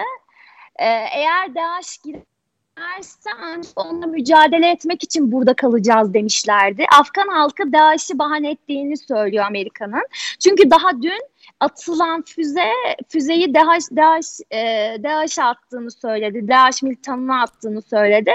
[0.76, 6.84] E, eğer DAEŞ girerse ancak onunla mücadele etmek için burada kalacağız demişlerdi.
[6.98, 10.06] Afgan halkı DAEŞ'i bahane ettiğini söylüyor Amerika'nın.
[10.38, 11.22] Çünkü daha dün
[11.60, 12.72] atılan füze
[13.08, 14.58] füzeyi DAEŞ, DAEŞ, e,
[15.02, 16.48] DAEŞ'e attığını söyledi.
[16.48, 18.32] DAEŞ militanına attığını söyledi.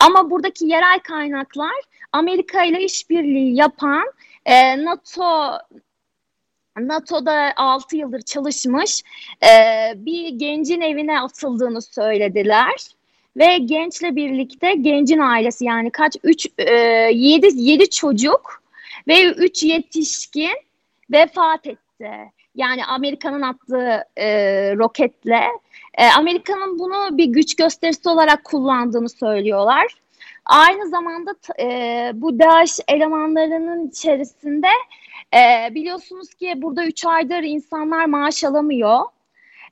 [0.00, 1.74] Ama buradaki yerel kaynaklar
[2.12, 4.04] Amerika ile işbirliği yapan
[4.46, 5.58] e, NATO
[6.80, 9.02] NATO'da 6 yıldır çalışmış
[9.42, 9.48] e,
[9.96, 12.86] bir gencin evine atıldığını söylediler.
[13.36, 18.62] Ve gençle birlikte gencin ailesi yani kaç 3 e, 7 7 çocuk
[19.08, 20.56] ve 3 yetişkin
[21.10, 22.10] vefat etti.
[22.54, 24.28] Yani Amerika'nın attığı e,
[24.76, 25.44] roketle
[25.94, 29.86] e, Amerika'nın bunu bir güç gösterisi olarak kullandığını söylüyorlar.
[30.46, 34.68] Aynı zamanda e, bu DAEŞ elemanlarının içerisinde
[35.34, 39.00] e, biliyorsunuz ki burada 3 aydır insanlar maaş alamıyor.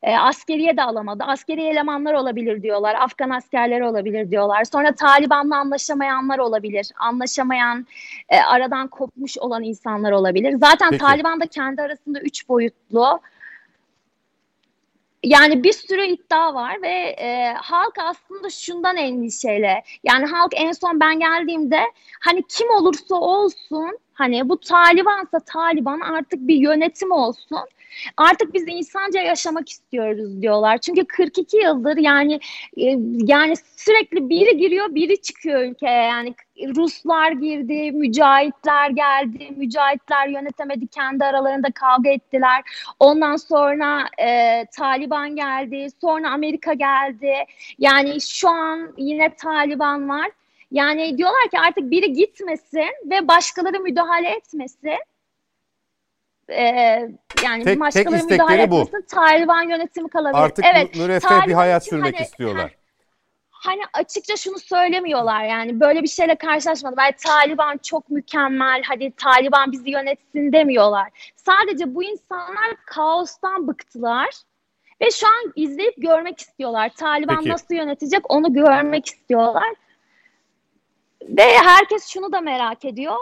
[0.02, 1.24] E, askeriye de alamadı.
[1.24, 2.94] Askeri elemanlar olabilir diyorlar.
[2.94, 4.64] Afgan askerleri olabilir diyorlar.
[4.64, 6.88] Sonra Taliban'la anlaşamayanlar olabilir.
[6.98, 7.86] Anlaşamayan,
[8.28, 10.52] e, aradan kopmuş olan insanlar olabilir.
[10.60, 11.04] Zaten Peki.
[11.04, 13.20] Taliban da kendi arasında üç boyutlu
[15.24, 19.82] yani bir sürü iddia var ve e, halk aslında şundan endişeli.
[20.04, 21.80] Yani halk en son ben geldiğimde
[22.20, 27.58] hani kim olursa olsun hani bu Talibansa Taliban artık bir yönetim olsun.
[28.16, 30.78] Artık biz insanca yaşamak istiyoruz diyorlar.
[30.78, 32.40] Çünkü 42 yıldır yani
[32.76, 32.96] e,
[33.26, 36.02] yani sürekli biri giriyor, biri çıkıyor ülkeye.
[36.02, 36.34] Yani
[36.76, 42.62] Ruslar girdi, mücahitler geldi, mücahitler yönetemedi, kendi aralarında kavga ettiler.
[43.00, 47.34] Ondan sonra e, Taliban geldi, sonra Amerika geldi.
[47.78, 50.30] Yani şu an yine Taliban var.
[50.70, 54.98] Yani diyorlar ki artık biri gitmesin ve başkaları müdahale etmesin.
[56.48, 57.08] Ee,
[57.44, 58.88] yani tek, başkaları tek müdahale bu.
[59.08, 60.42] Taliban yönetimi kalabilir.
[60.42, 62.76] Artık evet, müreffeh bir hayat sürmek hani, istiyorlar.
[63.50, 66.98] Hani açıkça şunu söylemiyorlar yani böyle bir şeyle karşılaşmadım.
[66.98, 71.32] Yani Taliban çok mükemmel, hadi Taliban bizi yönetsin demiyorlar.
[71.36, 74.30] Sadece bu insanlar kaostan bıktılar
[75.00, 76.88] ve şu an izleyip görmek istiyorlar.
[76.96, 77.48] Taliban Peki.
[77.48, 79.74] nasıl yönetecek onu görmek istiyorlar.
[81.22, 83.16] Ve herkes şunu da merak ediyor.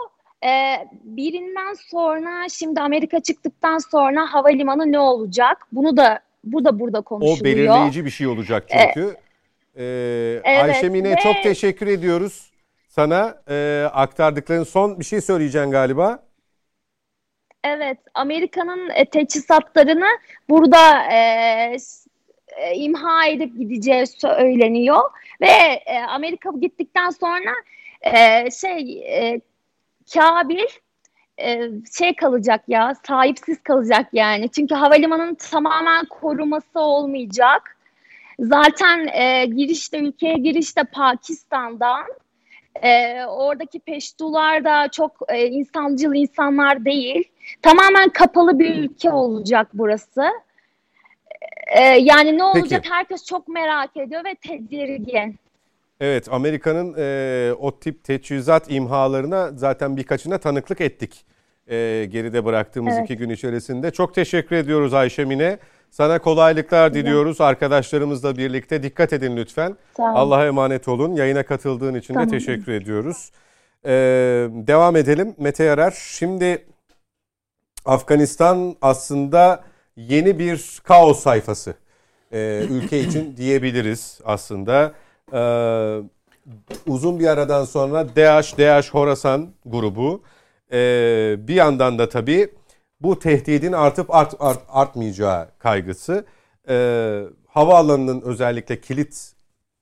[0.45, 5.67] Ee, birinden sonra şimdi Amerika çıktıktan sonra havalimanı ne olacak?
[5.73, 7.41] Bunu da bu da burada konuşuluyor.
[7.41, 9.17] O belirleyici bir şey olacak çünkü.
[9.77, 11.17] Ee, ee, evet, Ayşe Mine ve...
[11.17, 12.51] çok teşekkür ediyoruz
[12.89, 14.65] sana e, aktardıkların.
[14.65, 16.23] Son bir şey söyleyeceksin galiba.
[17.65, 20.09] Evet, Amerika'nın e, teçhizatlarını
[20.49, 21.17] burada e,
[22.57, 25.11] e, imha edip gideceği söyleniyor
[25.41, 25.47] ve
[25.87, 27.51] e, Amerika gittikten sonra
[28.03, 29.41] e, şey e,
[30.15, 30.67] Kabil
[31.39, 34.49] e, şey kalacak ya sahipsiz kalacak yani.
[34.49, 37.77] Çünkü havalimanının tamamen koruması olmayacak.
[38.39, 42.05] Zaten e, girişte ülkeye girişte Pakistan'dan
[42.83, 47.25] E, oradaki peştular da çok e, insancıl insanlar değil.
[47.63, 50.25] Tamamen kapalı bir ülke olacak burası.
[51.77, 52.95] E, yani ne olacak Peki.
[52.95, 55.39] herkes çok merak ediyor ve tedirgin.
[56.01, 61.25] Evet, Amerika'nın e, o tip teçhizat imhalarına zaten birkaçına tanıklık ettik.
[61.67, 63.05] E, geride bıraktığımız Evet.
[63.05, 63.91] iki gün içerisinde.
[63.91, 65.59] Çok teşekkür ediyoruz Ayşe Mine.
[65.91, 67.41] Sana kolaylıklar diliyoruz.
[67.41, 69.77] Arkadaşlarımızla birlikte dikkat edin lütfen.
[69.99, 71.15] Allah'a emanet olun.
[71.15, 72.29] Yayına katıldığın için Tamam.
[72.31, 73.31] de teşekkür ediyoruz.
[73.85, 73.91] E,
[74.51, 75.35] devam edelim.
[75.39, 75.95] Mete Yarar.
[75.99, 76.67] Şimdi
[77.85, 79.65] Afganistan aslında
[79.97, 81.75] yeni bir kaos sayfası.
[82.33, 84.93] E, ülke için diyebiliriz aslında.
[85.33, 85.43] E,
[86.87, 90.23] uzun bir aradan sonra DAEŞ, DAEŞ Horasan grubu
[90.73, 90.79] e,
[91.39, 92.49] bir yandan da tabii
[93.01, 96.25] bu tehdidin artıp art, art- artmayacağı kaygısı.
[96.69, 99.33] E, havaalanının özellikle kilit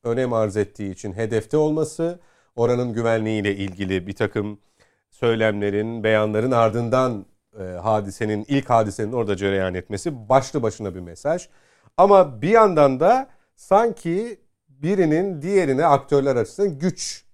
[0.05, 2.21] önem arz ettiği için hedefte olması,
[2.57, 4.59] oranın güvenliğiyle ilgili bir takım
[5.11, 7.27] söylemlerin, beyanların ardından
[7.61, 11.49] e, hadisenin, ilk hadisenin orada cereyan etmesi başlı başına bir mesaj.
[11.97, 14.41] Ama bir yandan da sanki
[14.83, 17.25] birinin diğerine aktörler açısından güç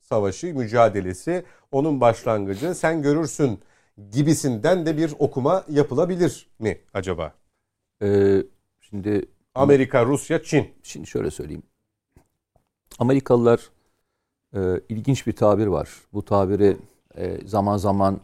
[0.00, 3.60] savaşı, mücadelesi, onun başlangıcı, sen görürsün
[4.10, 7.34] gibisinden de bir okuma yapılabilir mi acaba?
[8.02, 8.42] Ee,
[8.80, 10.68] şimdi Amerika, Rusya, Çin.
[10.82, 11.62] Şimdi şöyle söyleyeyim.
[12.98, 13.70] Amerikalılar
[14.54, 15.90] e, ilginç bir tabir var.
[16.12, 16.76] Bu tabiri
[17.14, 18.20] e, zaman zaman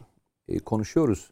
[0.47, 1.31] e, konuşuyoruz.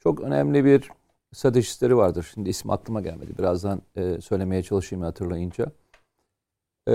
[0.00, 0.90] Çok önemli bir
[1.32, 2.30] stratejistleri vardır.
[2.34, 3.38] Şimdi isim aklıma gelmedi.
[3.38, 5.72] Birazdan e, söylemeye çalışayım hatırlayınca.
[6.88, 6.92] E,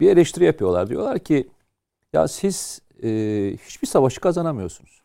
[0.00, 0.88] bir eleştiri yapıyorlar.
[0.88, 1.50] Diyorlar ki
[2.12, 3.08] ya siz e,
[3.66, 5.02] hiçbir savaşı kazanamıyorsunuz.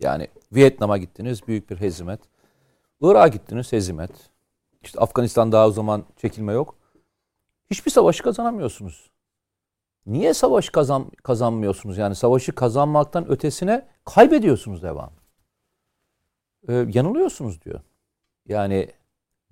[0.00, 2.20] Yani Vietnam'a gittiniz büyük bir hezimet.
[3.00, 4.10] Irak'a gittiniz hezimet.
[4.82, 6.74] İşte Afganistan daha o zaman çekilme yok.
[7.70, 9.10] Hiçbir savaşı kazanamıyorsunuz.
[10.06, 11.98] Niye savaş kazan, kazanmıyorsunuz?
[11.98, 15.12] Yani savaşı kazanmaktan ötesine kaybediyorsunuz devam.
[16.68, 17.80] Ee, yanılıyorsunuz diyor.
[18.48, 18.88] Yani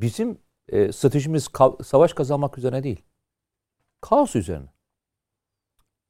[0.00, 0.38] bizim
[0.68, 3.02] e, stratejimiz ka- savaş kazanmak üzerine değil.
[4.00, 4.68] Kaos üzerine.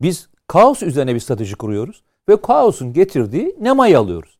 [0.02, 4.38] Biz kaos üzerine bir strateji kuruyoruz ve kaosun getirdiği nemayı alıyoruz.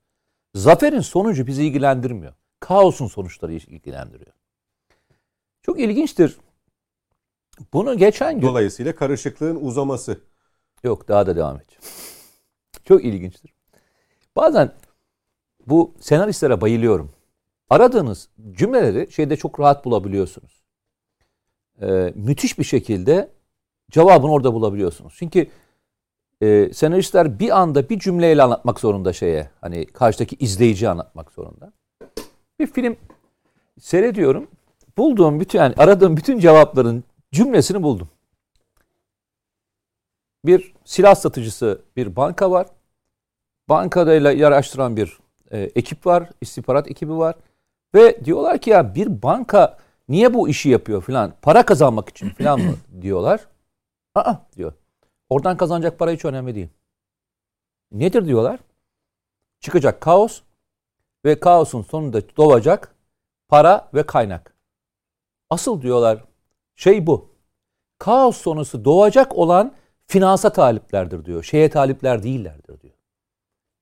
[0.55, 2.35] Zaferin sonucu bizi ilgilendirmiyor.
[2.61, 4.33] Kaosun sonuçları ilgilendiriyor.
[5.63, 6.39] Çok ilginçtir.
[7.73, 8.49] Bunu geçen gün...
[8.49, 10.21] Dolayısıyla karışıklığın uzaması.
[10.85, 11.83] Yok daha da devam edeceğim.
[12.85, 13.55] Çok ilginçtir.
[14.37, 14.73] Bazen
[15.67, 17.13] bu senaristlere bayılıyorum.
[17.71, 20.63] Aradığınız cümleleri şeyde çok rahat bulabiliyorsunuz.
[21.83, 23.33] Ee, müthiş bir şekilde
[23.91, 25.15] cevabını orada bulabiliyorsunuz.
[25.17, 25.47] Çünkü
[26.43, 29.51] e, senaristler bir anda bir cümleyle anlatmak zorunda şeye.
[29.61, 31.73] Hani karşıdaki izleyici anlatmak zorunda.
[32.59, 32.97] Bir film
[33.81, 34.49] seyrediyorum.
[34.99, 38.09] Bulduğum bütün yani aradığım bütün cevapların cümlesini buldum.
[40.45, 42.67] Bir silah satıcısı bir banka var.
[43.69, 45.19] Bankadayla yarıştıran bir
[45.51, 47.35] e, ekip var, istihbarat ekibi var.
[47.95, 51.33] Ve diyorlar ki ya bir banka niye bu işi yapıyor filan?
[51.43, 53.41] Para kazanmak için filan mı diyorlar.
[54.15, 54.73] Aa diyor.
[55.29, 56.69] Oradan kazanacak para hiç önemli değil.
[57.93, 58.61] Nedir diyorlar?
[59.61, 60.43] Çıkacak kaos
[61.25, 62.95] ve kaosun sonunda doğacak
[63.49, 64.55] para ve kaynak.
[65.51, 66.25] Asıl diyorlar
[66.77, 67.31] şey bu.
[67.99, 69.75] Kaos sonrası doğacak olan
[70.07, 71.43] finansa taliplerdir diyor.
[71.43, 72.95] Şeye talipler değillerdir diyor.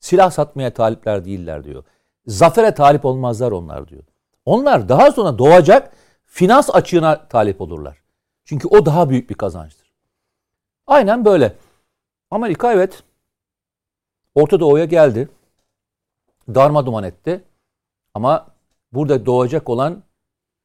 [0.01, 1.85] Silah satmaya talipler değiller diyor.
[2.27, 4.03] Zafere talip olmazlar onlar diyor.
[4.45, 5.93] Onlar daha sonra doğacak
[6.25, 8.03] finans açığına talip olurlar.
[8.45, 9.78] Çünkü o daha büyük bir kazançtır.
[10.89, 11.57] Aynen böyle.
[12.31, 13.03] Amerika evet
[14.35, 15.29] Orta Doğu'ya geldi.
[16.55, 17.45] Darma duman etti.
[18.15, 18.47] Ama
[18.93, 20.03] burada doğacak olan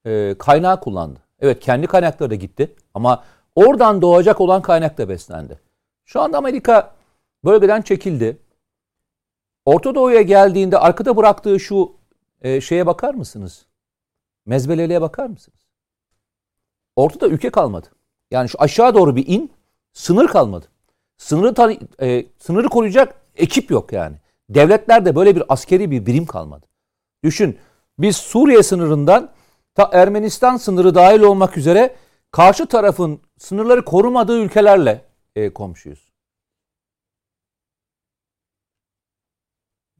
[0.05, 1.19] e, kaynağı kullandı.
[1.39, 2.75] Evet kendi kaynakları da gitti.
[2.93, 3.23] Ama
[3.55, 5.59] oradan doğacak olan kaynak da beslendi.
[6.05, 6.95] Şu anda Amerika
[7.45, 8.37] bölgeden çekildi.
[9.65, 11.95] Orta Doğu'ya geldiğinde arkada bıraktığı şu
[12.41, 13.65] e, şeye bakar mısınız?
[14.45, 15.67] Mezbeleliğe bakar mısınız?
[16.95, 17.87] Ortada ülke kalmadı.
[18.31, 19.51] Yani şu aşağı doğru bir in,
[19.93, 20.65] sınır kalmadı.
[21.17, 24.15] Sınırı e, sınırı koruyacak ekip yok yani.
[24.49, 26.65] Devletlerde böyle bir askeri bir birim kalmadı.
[27.23, 27.59] Düşün,
[27.99, 29.31] biz Suriye sınırından
[29.75, 31.95] ta Ermenistan sınırı dahil olmak üzere
[32.31, 35.05] karşı tarafın sınırları korumadığı ülkelerle
[35.35, 36.13] e, komşuyuz.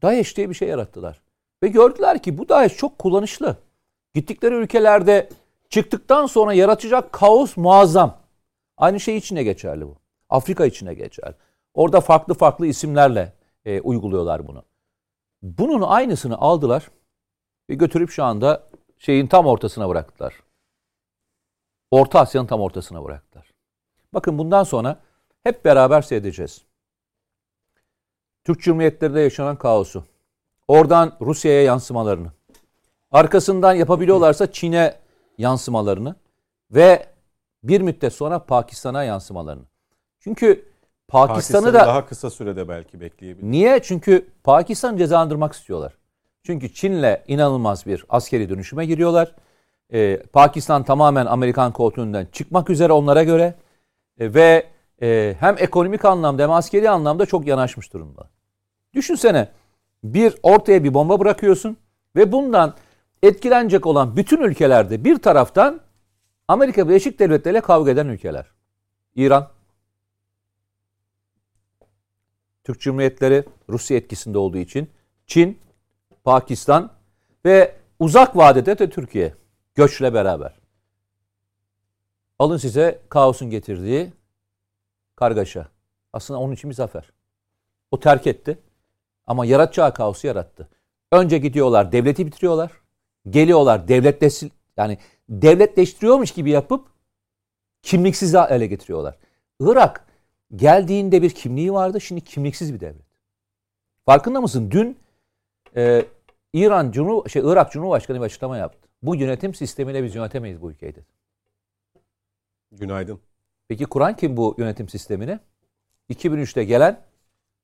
[0.02, 1.22] DAEŞ diye bir şey yarattılar.
[1.62, 3.56] Ve gördüler ki bu DAEŞ çok kullanışlı.
[4.14, 5.28] Gittikleri ülkelerde
[5.68, 8.23] çıktıktan sonra yaratacak kaos muazzam.
[8.76, 9.96] Aynı şey içine geçerli bu.
[10.28, 11.34] Afrika içine geçer.
[11.74, 13.32] Orada farklı farklı isimlerle
[13.64, 14.62] e, uyguluyorlar bunu.
[15.42, 16.90] Bunun aynısını aldılar
[17.70, 18.62] ve götürüp şu anda
[18.98, 20.34] şeyin tam ortasına bıraktılar.
[21.90, 23.50] Orta Asya'nın tam ortasına bıraktılar.
[24.14, 25.00] Bakın bundan sonra
[25.42, 26.64] hep beraber seyredeceğiz.
[28.44, 30.04] Türk Cumhuriyetlerinde yaşanan kaosu,
[30.68, 32.32] oradan Rusya'ya yansımalarını,
[33.10, 35.00] arkasından yapabiliyorlarsa Çin'e
[35.38, 36.16] yansımalarını
[36.70, 37.13] ve
[37.64, 39.64] bir müddet sonra Pakistan'a yansımalarını.
[40.20, 40.68] Çünkü
[41.08, 43.50] Pakistan'ı Pakistan'ı da daha kısa sürede belki bekleyebilir.
[43.50, 43.80] Niye?
[43.82, 45.92] Çünkü Pakistan cezalandırmak istiyorlar.
[46.42, 49.34] Çünkü Çin'le inanılmaz bir askeri dönüşüme giriyorlar.
[49.92, 53.54] Ee, Pakistan tamamen Amerikan koltuğundan çıkmak üzere onlara göre
[54.18, 54.66] E, ve
[55.02, 58.30] e, hem ekonomik anlamda hem askeri anlamda çok yanaşmış durumda.
[58.94, 59.48] Düşünsene
[60.04, 61.76] bir ortaya bir bomba bırakıyorsun
[62.16, 62.74] ve bundan
[63.22, 65.80] etkilenecek olan bütün ülkelerde bir taraftan
[66.48, 68.46] Amerika Birleşik Devletleri ile kavga eden ülkeler.
[69.14, 69.50] İran,
[72.64, 74.90] Türk Cumhuriyetleri Rusya etkisinde olduğu için
[75.26, 75.58] Çin,
[76.24, 76.92] Pakistan
[77.44, 79.34] ve uzak vadede de Türkiye
[79.74, 80.60] göçle beraber.
[82.38, 84.12] Alın size kaosun getirdiği
[85.16, 85.68] kargaşa.
[86.12, 87.12] Aslında onun için bir zafer.
[87.90, 88.58] O terk etti
[89.26, 90.68] ama yaratacağı kaosu yarattı.
[91.12, 92.72] Önce gidiyorlar devleti bitiriyorlar.
[93.30, 94.42] Geliyorlar devletleş
[94.76, 94.98] yani
[95.28, 96.88] devletleştiriyormuş gibi yapıp
[97.82, 99.18] kimliksiz ele getiriyorlar.
[99.60, 100.06] Irak
[100.56, 102.00] geldiğinde bir kimliği vardı.
[102.00, 103.06] Şimdi kimliksiz bir devlet.
[104.06, 104.70] Farkında mısın?
[104.70, 104.98] Dün
[105.76, 106.04] e,
[106.52, 108.88] İran Cumhur şey Irak Cumhurbaşkanı bir açıklama yaptı.
[109.02, 111.06] Bu yönetim sistemiyle biz yönetemeyiz bu ülkeyi dedi.
[112.72, 113.20] Günaydın.
[113.68, 115.38] Peki Kur'an kim bu yönetim sistemini?
[116.10, 117.00] 2003'te gelen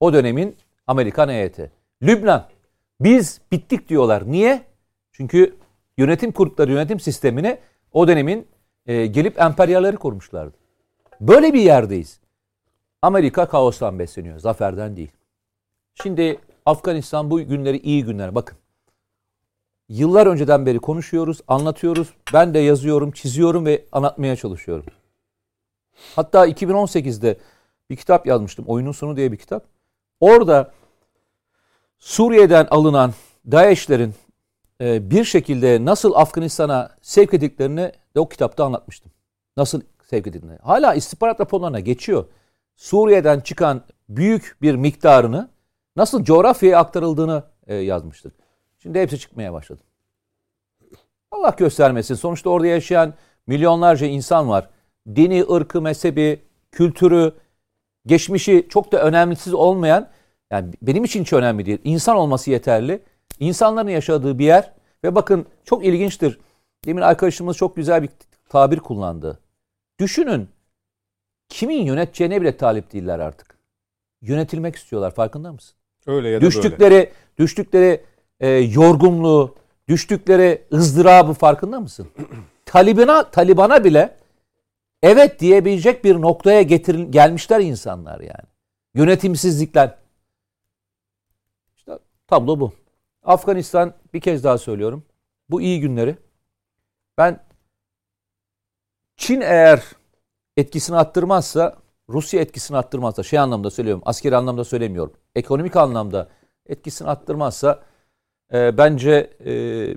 [0.00, 0.56] o dönemin
[0.86, 1.72] Amerikan heyeti.
[2.02, 2.48] Lübnan.
[3.00, 4.32] Biz bittik diyorlar.
[4.32, 4.62] Niye?
[5.12, 5.56] Çünkü
[5.96, 7.58] yönetim kurdukları yönetim sistemini
[7.92, 8.46] o dönemin
[8.86, 10.56] e, gelip emperyalleri kurmuşlardı.
[11.20, 12.20] Böyle bir yerdeyiz.
[13.02, 14.38] Amerika kaostan besleniyor.
[14.38, 15.10] Zaferden değil.
[16.02, 18.34] Şimdi Afganistan bu günleri iyi günler.
[18.34, 18.58] Bakın.
[19.88, 22.14] Yıllar önceden beri konuşuyoruz, anlatıyoruz.
[22.34, 24.84] Ben de yazıyorum, çiziyorum ve anlatmaya çalışıyorum.
[26.16, 27.38] Hatta 2018'de
[27.90, 28.64] bir kitap yazmıştım.
[28.68, 29.64] Oyunun Sonu diye bir kitap.
[30.20, 30.72] Orada
[31.98, 33.14] Suriye'den alınan
[33.50, 34.14] DAEŞ'lerin
[34.80, 39.12] bir şekilde nasıl Afganistan'a sevk edildiklerini de o kitapta anlatmıştım.
[39.56, 40.58] Nasıl sevk edildiğini.
[40.62, 42.24] Hala istihbarat raporlarına geçiyor.
[42.76, 45.48] Suriye'den çıkan büyük bir miktarını
[45.96, 48.34] nasıl coğrafyaya aktarıldığını e, yazmıştık.
[48.78, 49.80] Şimdi hepsi çıkmaya başladı.
[51.30, 52.14] Allah göstermesin.
[52.14, 53.14] Sonuçta orada yaşayan
[53.46, 54.70] milyonlarca insan var.
[55.14, 56.40] Dini, ırkı, mezhebi,
[56.72, 57.32] kültürü,
[58.06, 60.08] geçmişi çok da önemlisiz olmayan,
[60.50, 61.78] yani benim için hiç önemli değil.
[61.84, 63.02] İnsan olması yeterli.
[63.40, 64.72] İnsanların yaşadığı bir yer
[65.04, 66.38] ve bakın çok ilginçtir.
[66.84, 68.10] Demin arkadaşımız çok güzel bir
[68.48, 69.38] tabir kullandı.
[69.98, 70.48] Düşünün
[71.48, 73.58] kimin yöneteceğine bile talip değiller artık.
[74.22, 75.76] Yönetilmek istiyorlar farkında mısın?
[76.06, 77.12] Öyle ya da düştükleri, böyle.
[77.38, 78.04] Düştükleri
[78.40, 79.54] e, yorgunluğu,
[79.88, 82.08] düştükleri ızdırabı farkında mısın?
[82.66, 84.16] Talibana, Taliban'a bile
[85.02, 88.48] evet diyebilecek bir noktaya getir, gelmişler insanlar yani.
[88.94, 89.94] Yönetimsizlikler.
[91.76, 92.79] İşte tablo bu.
[93.22, 95.04] Afganistan bir kez daha söylüyorum.
[95.50, 96.16] Bu iyi günleri.
[97.18, 97.40] Ben
[99.16, 99.82] Çin eğer
[100.56, 101.76] etkisini arttırmazsa,
[102.08, 105.12] Rusya etkisini arttırmazsa, şey anlamda söylüyorum, askeri anlamda söylemiyorum.
[105.34, 106.28] Ekonomik anlamda
[106.66, 107.82] etkisini arttırmazsa
[108.52, 109.50] e, bence e,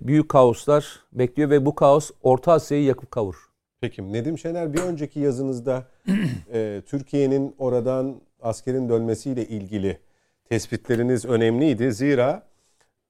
[0.08, 3.36] büyük kaoslar bekliyor ve bu kaos Orta Asya'yı yakıp kavur.
[3.82, 5.84] Peki Nedim Şener bir önceki yazınızda
[6.54, 10.00] e, Türkiye'nin oradan askerin dönmesiyle ilgili
[10.50, 11.92] tespitleriniz önemliydi.
[11.94, 12.44] Zira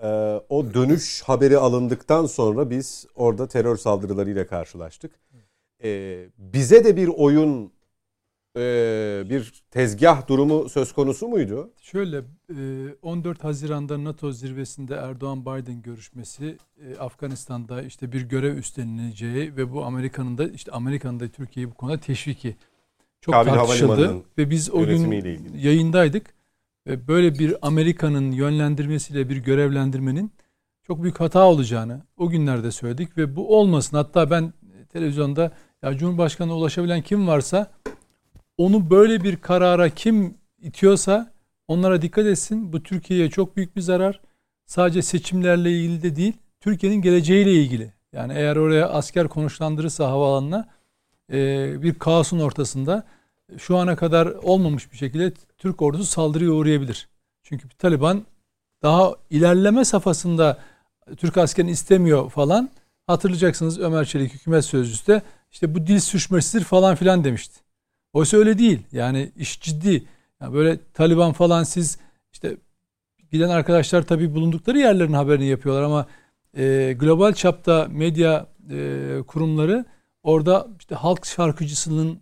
[0.03, 0.07] e,
[0.49, 5.11] o dönüş haberi alındıktan sonra biz orada terör saldırılarıyla karşılaştık.
[5.83, 7.71] E, bize de bir oyun,
[8.57, 11.71] e, bir tezgah durumu söz konusu muydu?
[11.81, 12.55] Şöyle e,
[13.01, 16.57] 14 Haziran'da NATO zirvesinde Erdoğan-Biden görüşmesi
[16.87, 21.73] e, Afganistan'da işte bir görev üstlenileceği ve bu Amerika'nın da işte Amerika'nın da Türkiye'yi bu
[21.73, 22.55] konuda teşviki
[23.21, 25.67] çok Kabil tartışıldı ve biz o gün ilgili.
[25.67, 26.33] yayındaydık
[26.87, 30.31] böyle bir Amerika'nın yönlendirmesiyle bir görevlendirmenin
[30.83, 33.97] çok büyük hata olacağını o günlerde söyledik ve bu olmasın.
[33.97, 34.53] Hatta ben
[34.89, 35.51] televizyonda
[35.83, 37.71] ya Cumhurbaşkanı'na ulaşabilen kim varsa
[38.57, 41.33] onu böyle bir karara kim itiyorsa
[41.67, 42.73] onlara dikkat etsin.
[42.73, 44.21] Bu Türkiye'ye çok büyük bir zarar.
[44.65, 47.93] Sadece seçimlerle ilgili de değil, Türkiye'nin geleceğiyle ilgili.
[48.13, 50.69] Yani eğer oraya asker konuşlandırırsa havaalanına
[51.31, 53.03] e, bir kaosun ortasında
[53.57, 57.09] şu ana kadar olmamış bir şekilde Türk ordusu saldırıya uğrayabilir.
[57.43, 58.25] Çünkü Taliban
[58.83, 60.57] daha ilerleme safhasında
[61.17, 62.69] Türk askerini istemiyor falan.
[63.07, 65.21] Hatırlayacaksınız Ömer Çelik hükümet sözcüsü de
[65.51, 67.59] işte bu dil sürçmesidir falan filan demişti.
[68.13, 68.79] Oysa öyle değil.
[68.91, 70.03] Yani iş ciddi.
[70.41, 71.97] Yani böyle Taliban falan siz
[72.31, 72.57] işte
[73.31, 76.07] giden arkadaşlar tabii bulundukları yerlerin haberini yapıyorlar ama
[76.57, 79.85] e, global çapta medya e, kurumları
[80.23, 82.19] orada işte halk şarkıcısının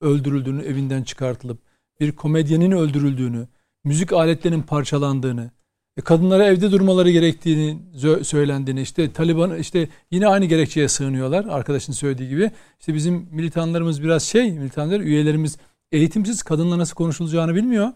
[0.00, 1.58] öldürüldüğünü evinden çıkartılıp
[2.00, 3.48] bir komedyenin öldürüldüğünü,
[3.84, 5.50] müzik aletlerinin parçalandığını,
[5.96, 7.78] e, kadınlara evde durmaları gerektiğini
[8.22, 12.50] söylendiğini, işte Taliban işte yine aynı gerekçeye sığınıyorlar arkadaşın söylediği gibi.
[12.80, 15.58] İşte bizim militanlarımız biraz şey, militanlar üyelerimiz
[15.92, 17.88] eğitimsiz kadınla nasıl konuşulacağını bilmiyor.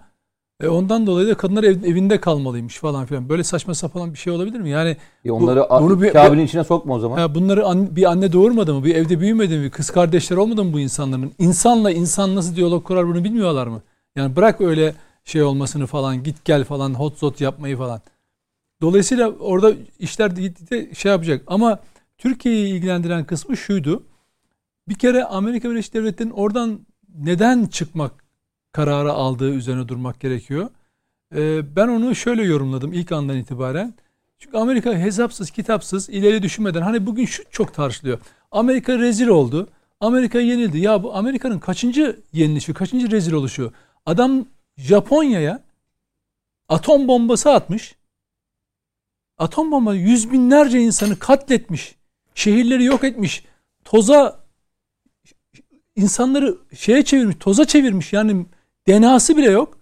[0.60, 3.28] E ondan dolayı da kadınlar ev, evinde kalmalıymış falan filan.
[3.28, 4.70] Böyle saçma sapan bir şey olabilir mi?
[4.70, 7.18] Yani e onları bu, bunu bir, içine sokma o zaman.
[7.18, 8.84] Ya bunları an, bir anne doğurmadı mı?
[8.84, 9.70] Bir evde büyümedi mi?
[9.70, 11.32] Kız kardeşler olmadı mı bu insanların?
[11.38, 13.82] İnsanla insan nasıl diyalog kurar bunu bilmiyorlar mı?
[14.16, 14.94] Yani bırak öyle
[15.24, 18.00] şey olmasını falan, git gel falan, hot zot yapmayı falan.
[18.82, 21.42] Dolayısıyla orada işler gittikçe şey yapacak.
[21.46, 21.78] Ama
[22.18, 24.02] Türkiye'yi ilgilendiren kısmı şuydu.
[24.88, 26.80] Bir kere Amerika Birleşik Devletleri'nin oradan
[27.14, 28.23] neden çıkmak
[28.74, 30.70] kararı aldığı üzerine durmak gerekiyor.
[31.34, 33.94] Ee, ben onu şöyle yorumladım ilk andan itibaren.
[34.38, 38.18] Çünkü Amerika hesapsız, kitapsız, ileri düşünmeden hani bugün şu çok tartışılıyor.
[38.50, 39.68] Amerika rezil oldu.
[40.00, 40.78] Amerika yenildi.
[40.78, 43.72] Ya bu Amerika'nın kaçıncı yenilişi, kaçıncı rezil oluşu?
[44.06, 44.46] Adam
[44.76, 45.62] Japonya'ya
[46.68, 47.94] atom bombası atmış.
[49.38, 51.94] Atom bomba yüz binlerce insanı katletmiş.
[52.34, 53.44] Şehirleri yok etmiş.
[53.84, 54.44] Toza
[55.96, 58.12] insanları şeye çevirmiş, toza çevirmiş.
[58.12, 58.46] Yani
[58.88, 59.78] DNA'sı bile yok.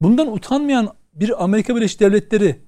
[0.00, 2.60] Bundan utanmayan bir Amerika Birleşik Devletleri,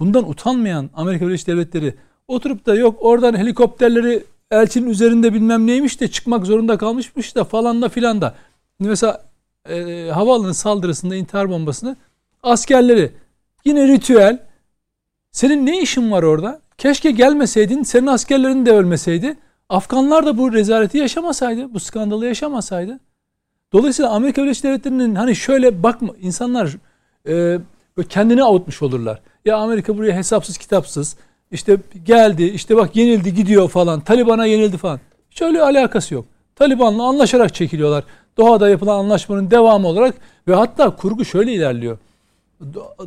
[0.00, 1.94] bundan utanmayan Amerika Birleşik Devletleri
[2.28, 7.82] oturup da yok oradan helikopterleri elçinin üzerinde bilmem neymiş de çıkmak zorunda kalmışmış da falan
[7.82, 8.34] da filan da.
[8.78, 9.24] Mesela
[9.68, 11.96] e, havaalanı saldırısında intihar bombasını
[12.42, 13.12] askerleri
[13.64, 14.46] yine ritüel
[15.32, 16.60] senin ne işin var orada?
[16.78, 19.36] Keşke gelmeseydin senin askerlerin de ölmeseydi.
[19.68, 23.00] Afganlar da bu rezaleti yaşamasaydı, bu skandalı yaşamasaydı.
[23.74, 26.76] Dolayısıyla Amerika Birleşik Devletleri'nin hani şöyle bakma insanlar
[27.28, 27.58] e,
[28.08, 29.20] kendini avutmuş olurlar.
[29.44, 31.16] Ya Amerika buraya hesapsız kitapsız
[31.50, 35.00] işte geldi işte bak yenildi gidiyor falan Taliban'a yenildi falan.
[35.30, 36.24] Hiç öyle alakası yok.
[36.56, 38.04] Taliban'la anlaşarak çekiliyorlar.
[38.36, 40.14] Doha'da yapılan anlaşmanın devamı olarak
[40.48, 41.98] ve hatta kurgu şöyle ilerliyor.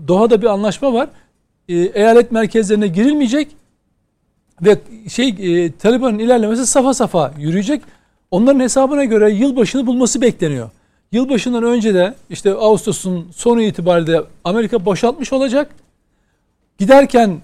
[0.07, 1.09] Doha'da bir anlaşma var.
[1.69, 3.47] E, eyalet merkezlerine girilmeyecek
[4.61, 4.77] ve
[5.09, 7.81] şey e, Taliban'ın ilerlemesi safa safa yürüyecek.
[8.31, 10.69] Onların hesabına göre yılbaşını bulması bekleniyor.
[11.11, 15.71] Yılbaşından önce de işte Ağustos'un sonu itibariyle Amerika boşaltmış olacak.
[16.77, 17.39] Giderken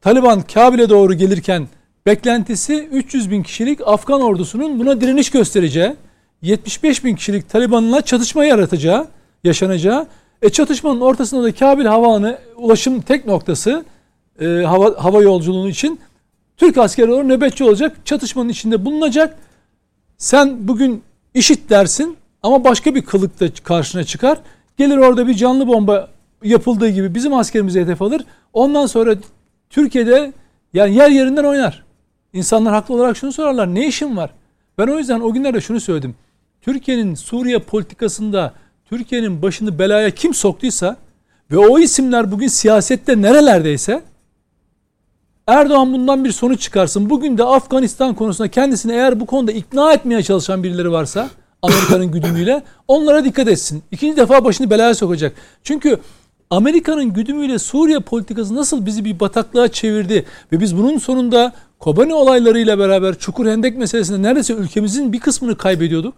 [0.00, 1.68] Taliban Kabil'e doğru gelirken
[2.06, 5.96] beklentisi 300 bin kişilik Afgan ordusunun buna direniş göstereceği,
[6.42, 9.06] 75 bin kişilik Taliban'la çatışma yaratacağı,
[9.44, 10.06] yaşanacağı.
[10.42, 13.84] E çatışmanın ortasında da Kabil Havaalanı ulaşım tek noktası
[14.40, 16.00] e, hava, hava yolculuğu için
[16.56, 19.38] Türk askerleri nöbetçi olacak, çatışmanın içinde bulunacak
[20.18, 21.02] sen bugün
[21.34, 24.38] işit dersin ama başka bir kılıkta karşına çıkar.
[24.76, 26.08] Gelir orada bir canlı bomba
[26.42, 28.24] yapıldığı gibi bizim askerimize hedef alır.
[28.52, 29.14] Ondan sonra
[29.70, 30.32] Türkiye'de
[30.74, 31.84] yani yer yerinden oynar.
[32.32, 33.74] İnsanlar haklı olarak şunu sorarlar.
[33.74, 34.30] Ne işin var?
[34.78, 36.14] Ben o yüzden o günlerde şunu söyledim.
[36.60, 38.54] Türkiye'nin Suriye politikasında
[38.84, 40.96] Türkiye'nin başını belaya kim soktuysa
[41.50, 44.02] ve o isimler bugün siyasette nerelerdeyse
[45.48, 47.10] Erdoğan bundan bir sonuç çıkarsın.
[47.10, 51.30] Bugün de Afganistan konusunda kendisini eğer bu konuda ikna etmeye çalışan birileri varsa
[51.62, 53.82] Amerika'nın güdümüyle onlara dikkat etsin.
[53.90, 55.32] İkinci defa başını belaya sokacak.
[55.64, 55.98] Çünkü
[56.50, 62.78] Amerika'nın güdümüyle Suriye politikası nasıl bizi bir bataklığa çevirdi ve biz bunun sonunda Kobani olaylarıyla
[62.78, 66.14] beraber Çukur Hendek meselesinde neredeyse ülkemizin bir kısmını kaybediyorduk.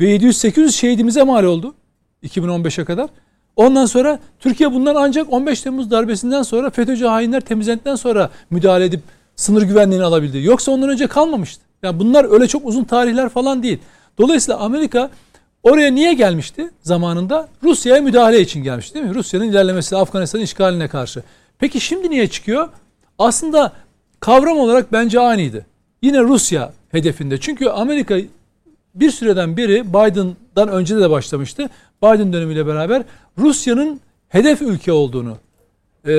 [0.00, 1.74] Ve 700-800 şehidimize mal oldu
[2.22, 3.10] 2015'e kadar.
[3.58, 9.00] Ondan sonra Türkiye bundan ancak 15 Temmuz darbesinden sonra FETÖ'cü hainler temizlendikten sonra müdahale edip
[9.36, 10.38] sınır güvenliğini alabildi.
[10.38, 11.62] Yoksa ondan önce kalmamıştı.
[11.82, 13.78] Yani bunlar öyle çok uzun tarihler falan değil.
[14.18, 15.10] Dolayısıyla Amerika
[15.62, 17.48] oraya niye gelmişti zamanında?
[17.62, 19.14] Rusya'ya müdahale için gelmişti değil mi?
[19.14, 21.22] Rusya'nın ilerlemesi Afganistan'ın işgaline karşı.
[21.58, 22.68] Peki şimdi niye çıkıyor?
[23.18, 23.72] Aslında
[24.20, 25.66] kavram olarak bence aynıydı.
[26.02, 27.40] Yine Rusya hedefinde.
[27.40, 28.16] Çünkü Amerika
[28.94, 31.68] bir süreden beri Biden'dan önce de başlamıştı.
[32.02, 33.02] Biden dönemiyle beraber
[33.38, 35.36] Rusya'nın hedef ülke olduğunu,
[36.04, 36.12] e,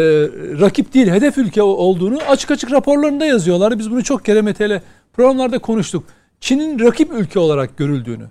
[0.59, 3.79] rakip değil hedef ülke olduğunu açık açık raporlarında yazıyorlar.
[3.79, 4.81] Biz bunu çok kere metele
[5.13, 6.03] programlarda konuştuk.
[6.41, 8.25] Çin'in rakip ülke olarak görüldüğünü.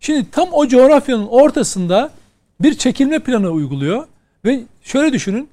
[0.00, 2.10] Şimdi tam o coğrafyanın ortasında
[2.60, 4.06] bir çekilme planı uyguluyor
[4.44, 5.48] ve şöyle düşünün.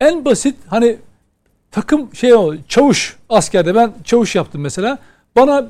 [0.00, 0.96] En basit hani
[1.70, 4.98] takım şey o çavuş askerde ben çavuş yaptım mesela.
[5.36, 5.68] Bana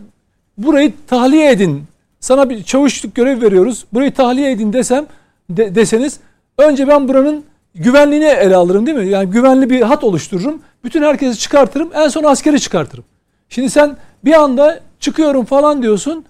[0.58, 1.84] burayı tahliye edin.
[2.20, 3.84] Sana bir çavuşluk görev veriyoruz.
[3.92, 5.06] Burayı tahliye edin desem
[5.50, 6.20] de, deseniz
[6.58, 7.44] önce ben buranın
[7.74, 9.08] güvenliğini ele alırım değil mi?
[9.08, 10.62] Yani güvenli bir hat oluştururum.
[10.84, 11.90] Bütün herkesi çıkartırım.
[11.94, 13.04] En son askeri çıkartırım.
[13.48, 16.24] Şimdi sen bir anda çıkıyorum falan diyorsun.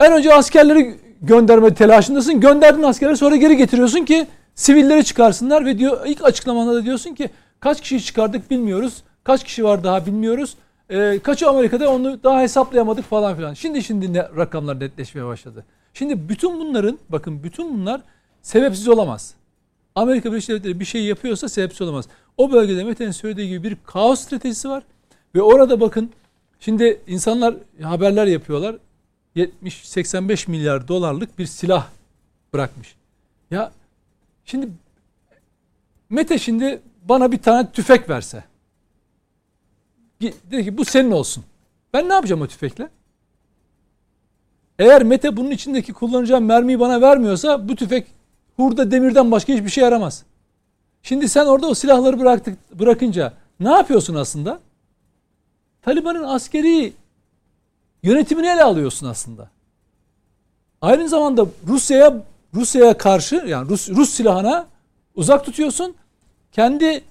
[0.00, 2.40] En önce askerleri gönderme telaşındasın.
[2.40, 7.30] Gönderdin askerleri sonra geri getiriyorsun ki sivilleri çıkarsınlar ve diyor ilk açıklamanda da diyorsun ki
[7.60, 9.02] kaç kişi çıkardık bilmiyoruz.
[9.24, 10.56] Kaç kişi var daha bilmiyoruz.
[10.90, 13.54] E, kaçı Amerika'da onu daha hesaplayamadık falan filan.
[13.54, 15.64] Şimdi şimdi ne, rakamlar netleşmeye başladı.
[15.94, 18.00] Şimdi bütün bunların bakın bütün bunlar
[18.42, 19.34] sebepsiz olamaz.
[19.94, 22.08] Amerika Birleşik Devletleri bir şey yapıyorsa sebepsiz olamaz.
[22.36, 24.82] O bölgede Mete'nin söylediği gibi bir kaos stratejisi var.
[25.34, 26.10] Ve orada bakın
[26.60, 28.76] şimdi insanlar haberler yapıyorlar.
[29.36, 31.86] 70-85 milyar dolarlık bir silah
[32.52, 32.94] bırakmış.
[33.50, 33.72] Ya
[34.44, 34.68] şimdi
[36.10, 38.44] Mete şimdi bana bir tane tüfek verse.
[40.20, 41.44] Dedi ki bu senin olsun.
[41.92, 42.88] Ben ne yapacağım o tüfekle?
[44.78, 48.06] Eğer Mete bunun içindeki kullanacağım mermiyi bana vermiyorsa bu tüfek
[48.56, 50.24] hurda demirden başka hiçbir şey yaramaz.
[51.02, 54.60] Şimdi sen orada o silahları bıraktık, bırakınca ne yapıyorsun aslında?
[55.82, 56.92] Taliban'ın askeri
[58.02, 59.50] yönetimini ele alıyorsun aslında.
[60.80, 62.22] Aynı zamanda Rusya'ya
[62.54, 64.66] Rusya'ya karşı yani Rus, Rus silahına
[65.14, 65.94] uzak tutuyorsun.
[66.52, 67.04] Kendi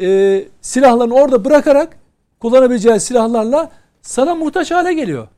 [0.00, 1.99] e, silahlarını orada bırakarak
[2.40, 3.70] kullanabileceği silahlarla
[4.02, 5.28] sana muhtaç hale geliyor.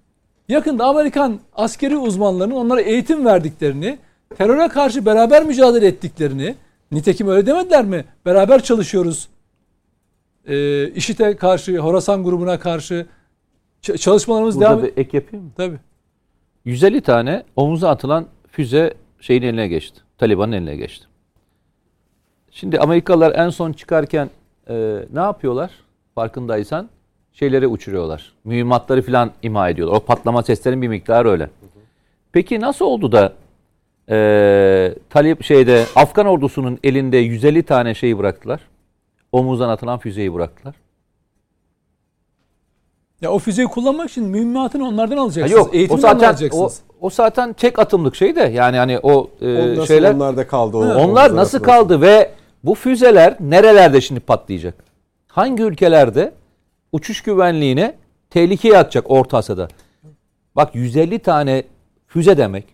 [0.48, 3.98] Yakında Amerikan askeri uzmanlarının onlara eğitim verdiklerini,
[4.36, 6.54] teröre karşı beraber mücadele ettiklerini,
[6.92, 8.04] nitekim öyle demediler mi?
[8.26, 9.28] Beraber çalışıyoruz.
[10.46, 13.06] E, IŞİD'e karşı, Horasan grubuna karşı
[13.82, 15.50] çalışmalarımız Burada devam bir ek yapayım mı?
[15.56, 15.78] Tabii.
[16.64, 20.00] 150 tane omuza atılan füze şeyin eline geçti.
[20.18, 21.06] Taliban'ın eline geçti.
[22.50, 24.30] Şimdi Amerikalılar en son çıkarken
[24.68, 25.70] e, ne yapıyorlar?
[26.14, 26.88] Farkındaysan
[27.32, 28.32] şeyleri uçuruyorlar.
[28.44, 29.96] Mühimmatları falan imha ediyorlar.
[29.96, 31.50] O patlama seslerin bir miktarı öyle.
[32.32, 33.32] Peki nasıl oldu da
[34.10, 38.60] e, Talip şeyde Afgan ordusunun elinde 150 tane şeyi bıraktılar?
[39.32, 40.74] Omuzdan atılan füzeyi bıraktılar.
[43.20, 45.58] Ya o füzeyi kullanmak için mühimmatını onlardan Ha, alacaksınız.
[45.58, 46.80] yok o Eğitimini zaten o, alacaksınız.
[47.00, 50.76] o zaten tek atımlık şey de yani hani o e, O nasıl şeyler onlarda kaldı?
[50.76, 52.30] O, onlar nasıl kaldı ve
[52.64, 54.74] bu füzeler nerelerde şimdi patlayacak?
[55.32, 56.34] Hangi ülkelerde
[56.92, 57.96] uçuş güvenliğine
[58.30, 59.68] tehlikeye atacak Orta Asya'da?
[60.56, 61.64] Bak 150 tane
[62.06, 62.64] füze demek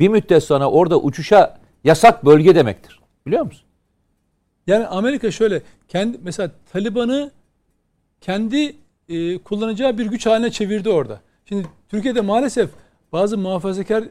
[0.00, 3.00] bir müddet sonra orada uçuşa yasak bölge demektir.
[3.26, 3.62] Biliyor musun?
[4.66, 7.30] Yani Amerika şöyle kendi mesela Taliban'ı
[8.20, 8.76] kendi
[9.08, 11.20] e, kullanacağı bir güç haline çevirdi orada.
[11.44, 12.70] Şimdi Türkiye'de maalesef
[13.12, 14.04] bazı muhafazakar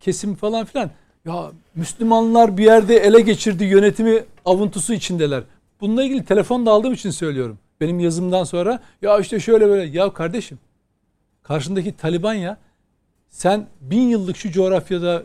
[0.00, 0.90] kesim falan filan
[1.24, 5.42] ya Müslümanlar bir yerde ele geçirdi yönetimi avuntusu içindeler.
[5.82, 7.58] Bununla ilgili telefon da aldığım için söylüyorum.
[7.80, 10.58] Benim yazımdan sonra ya işte şöyle böyle ya kardeşim
[11.42, 12.56] karşındaki Taliban ya
[13.28, 15.22] sen bin yıllık şu coğrafyada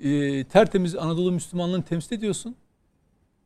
[0.00, 2.54] e, tertemiz Anadolu Müslümanlığını temsil ediyorsun.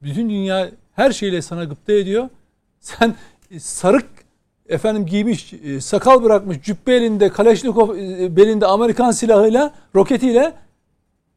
[0.02, 2.28] Bütün dünya her şeyle sana gıpta ediyor.
[2.80, 3.14] Sen
[3.50, 4.06] e, sarık
[4.68, 10.52] efendim giymiş, e, sakal bırakmış, cübbe elinde, Kaleşnikov e, belinde Amerikan silahıyla, roketiyle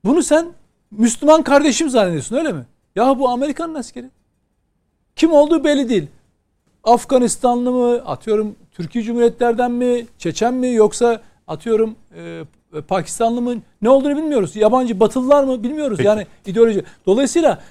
[0.06, 0.54] bunu sen
[0.92, 2.66] Müslüman kardeşim zannediyorsun öyle mi?
[2.96, 4.10] Ya bu Amerikan askeri.
[5.18, 6.08] Kim olduğu belli değil.
[6.84, 12.44] Afganistanlı mı, atıyorum Türkiye Cumhuriyetlerden mi, Çeçen mi yoksa atıyorum e,
[12.88, 14.56] Pakistanlı mı ne olduğunu bilmiyoruz.
[14.56, 15.98] Yabancı batılılar mı bilmiyoruz.
[15.98, 16.08] Peki.
[16.08, 16.84] Yani ideoloji.
[17.06, 17.62] Dolayısıyla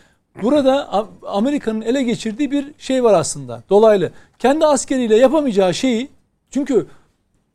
[0.42, 3.62] burada Amerika'nın ele geçirdiği bir şey var aslında.
[3.70, 4.12] Dolaylı.
[4.38, 6.08] Kendi askeriyle yapamayacağı şeyi
[6.50, 6.86] çünkü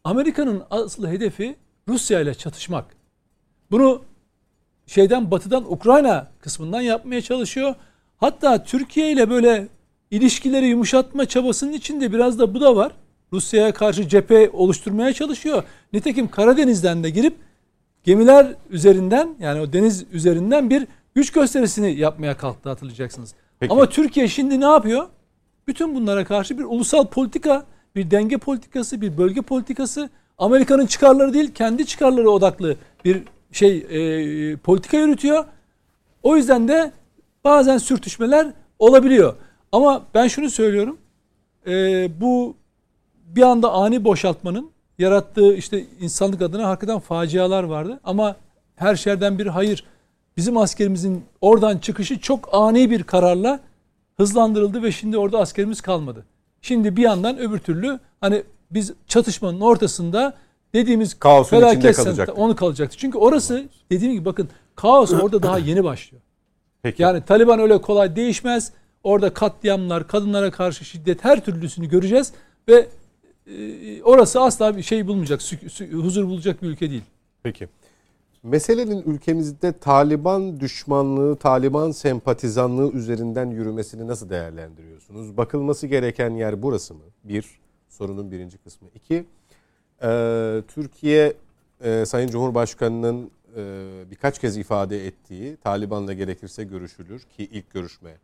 [0.04, 1.56] Amerika'nın asıl hedefi
[1.88, 2.86] Rusya ile çatışmak.
[3.72, 4.02] Bunu
[4.88, 7.76] şeyden batıdan Ukrayna kısmından yapmaya çalışıyor.
[8.18, 9.68] Hatta Türkiye ile böyle
[10.12, 12.92] ilişkileri yumuşatma çabasının içinde biraz da bu da var.
[13.34, 15.64] Rusya'ya karşı cephe oluşturmaya çalışıyor.
[15.94, 17.36] Nitekim Karadeniz'den de girip
[18.04, 23.34] gemiler üzerinden yani o deniz üzerinden bir güç gösterisini yapmaya kalktı hatırlayacaksınız.
[23.60, 23.74] Peki.
[23.74, 25.08] Ama Türkiye şimdi ne yapıyor?
[25.68, 27.66] Bütün bunlara karşı bir ulusal politika,
[27.96, 32.76] bir denge politikası, bir bölge politikası, Amerika'nın çıkarları değil kendi çıkarları odaklı
[33.06, 35.46] bir şey e, politika yürütüyor.
[36.24, 36.92] O yüzden de
[37.44, 38.48] bazen sürtüşmeler
[38.80, 39.36] olabiliyor.
[39.72, 40.98] Ama ben şunu söylüyorum.
[41.68, 41.72] e,
[42.22, 42.56] bu
[43.26, 48.00] bir anda ani boşaltmanın yarattığı işte insanlık adına hakikaten facialar vardı.
[48.04, 48.36] Ama
[48.76, 49.84] her şeyden bir hayır.
[50.38, 53.60] Bizim askerimizin oradan çıkışı çok ani bir kararla
[54.18, 56.26] hızlandırıldı ve şimdi orada askerimiz kalmadı.
[56.62, 60.34] Şimdi bir yandan öbür türlü hani biz çatışmanın ortasında
[60.74, 62.38] dediğimiz Kaosun içinde felaket kalacaktık.
[62.38, 62.98] onu kalacaktı.
[62.98, 66.22] Çünkü orası dediğim gibi bakın kaos orada daha yeni başlıyor.
[66.84, 67.02] Peki.
[67.04, 68.72] Yani Taliban öyle kolay değişmez.
[69.04, 72.34] Orada katliamlar, kadınlara karşı şiddet her türlüsünü göreceğiz
[72.68, 72.88] ve
[73.48, 75.42] e, orası asla bir şey bulmayacak,
[75.92, 77.04] huzur bulacak bir ülke değil.
[77.44, 77.68] Peki.
[78.44, 85.38] Meselenin ülkemizde Taliban düşmanlığı, Taliban sempatizanlığı üzerinden yürümesini nasıl değerlendiriyorsunuz?
[85.38, 87.04] Bakılması gereken yer burası mı?
[87.24, 87.46] Bir,
[87.90, 88.88] sorunun birinci kısmı.
[88.96, 89.26] İki,
[90.04, 91.34] e, Türkiye
[91.82, 93.32] e, Sayın Cumhurbaşkanı'nın
[94.12, 98.18] birkaç kez ifade ettiği Taliban'la gerekirse görüşülür ki ilk görüşme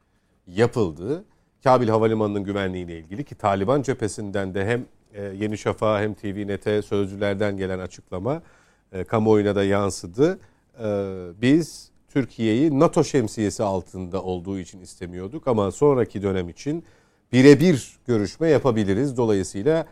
[0.47, 1.25] yapıldı.
[1.63, 7.57] Kabil Havalimanı'nın güvenliğiyle ilgili ki Taliban cephesinden de hem e, Yeni Şafak'a hem TVNet'e sözcülerden
[7.57, 8.41] gelen açıklama
[8.91, 10.39] e, kamuoyuna da yansıdı.
[10.79, 10.85] E,
[11.41, 16.83] biz Türkiye'yi NATO şemsiyesi altında olduğu için istemiyorduk ama sonraki dönem için
[17.31, 19.17] birebir görüşme yapabiliriz.
[19.17, 19.85] Dolayısıyla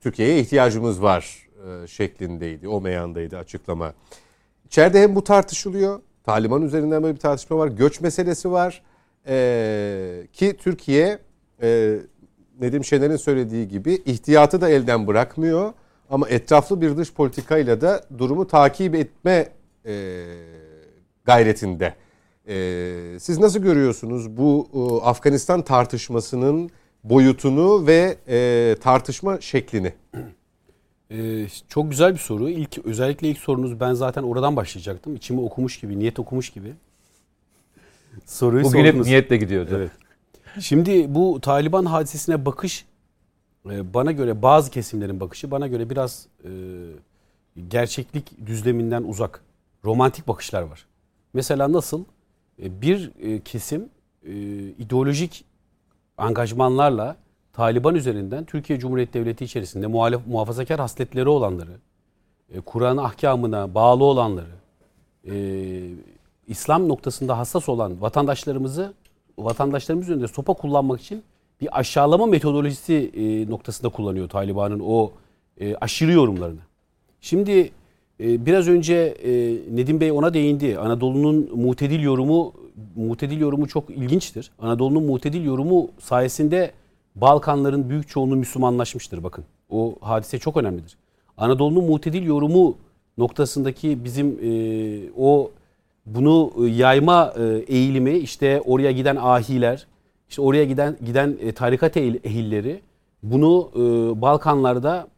[0.00, 1.48] Türkiye'ye ihtiyacımız var
[1.86, 2.68] şeklindeydi.
[2.68, 3.94] O meyandaydı açıklama.
[4.66, 6.00] İçeride hem bu tartışılıyor.
[6.24, 7.68] Taliban üzerinden böyle bir tartışma var.
[7.68, 8.82] Göç meselesi var.
[9.26, 11.18] Ee, ki Türkiye
[11.62, 11.98] e,
[12.60, 15.72] Nedim Şener'in söylediği gibi ihtiyatı da elden bırakmıyor.
[16.10, 19.48] Ama etraflı bir dış politikayla da durumu takip etme
[19.86, 20.24] e,
[21.24, 21.94] gayretinde.
[22.48, 26.70] E, siz nasıl görüyorsunuz bu e, Afganistan tartışmasının
[27.04, 29.92] boyutunu ve e, tartışma şeklini?
[31.10, 32.48] Ee, çok güzel bir soru.
[32.48, 35.16] İlk özellikle ilk sorunuz ben zaten oradan başlayacaktım.
[35.16, 36.72] İçimi okumuş gibi, niyet okumuş gibi.
[38.26, 39.70] Soruyu Bugün hep niyetle gidiyordu.
[39.76, 39.90] Evet.
[40.60, 42.84] Şimdi bu Taliban hadisesine bakış
[43.70, 46.50] e, bana göre bazı kesimlerin bakışı bana göre biraz e,
[47.68, 49.44] gerçeklik düzleminden uzak.
[49.84, 50.86] Romantik bakışlar var.
[51.34, 52.04] Mesela nasıl?
[52.62, 53.88] E, bir e, kesim
[54.26, 54.32] e,
[54.78, 55.44] ideolojik
[56.18, 57.16] angajmanlarla
[57.52, 61.72] Taliban üzerinden Türkiye Cumhuriyeti Devleti içerisinde muhalif, muhafazakar hasletleri olanları,
[62.54, 64.54] e, Kur'an ahkamına bağlı olanları,
[65.26, 65.34] e,
[66.52, 68.94] İslam noktasında hassas olan vatandaşlarımızı
[69.38, 71.22] vatandaşlarımız üzerinde sopa kullanmak için
[71.60, 75.10] bir aşağılama metodolojisi e, noktasında kullanıyor Taliban'ın o
[75.60, 76.60] e, aşırı yorumlarını.
[77.20, 77.70] Şimdi
[78.20, 79.30] e, biraz önce e,
[79.76, 80.78] Nedim Bey ona değindi.
[80.78, 82.52] Anadolu'nun mutedil yorumu
[82.96, 84.50] mutedil yorumu çok ilginçtir.
[84.58, 86.72] Anadolu'nun mutedil yorumu sayesinde
[87.14, 89.44] Balkanların büyük çoğunluğu Müslümanlaşmıştır bakın.
[89.70, 90.96] O hadise çok önemlidir.
[91.36, 92.76] Anadolu'nun mutedil yorumu
[93.18, 94.50] noktasındaki bizim e,
[95.18, 95.50] o
[96.06, 97.42] bunu e, yayma e,
[97.74, 99.86] eğilimi işte oraya giden ahiler,
[100.28, 102.80] işte oraya giden giden e, tarikat ehilleri
[103.22, 103.70] bunu
[104.20, 105.08] Balkanlarda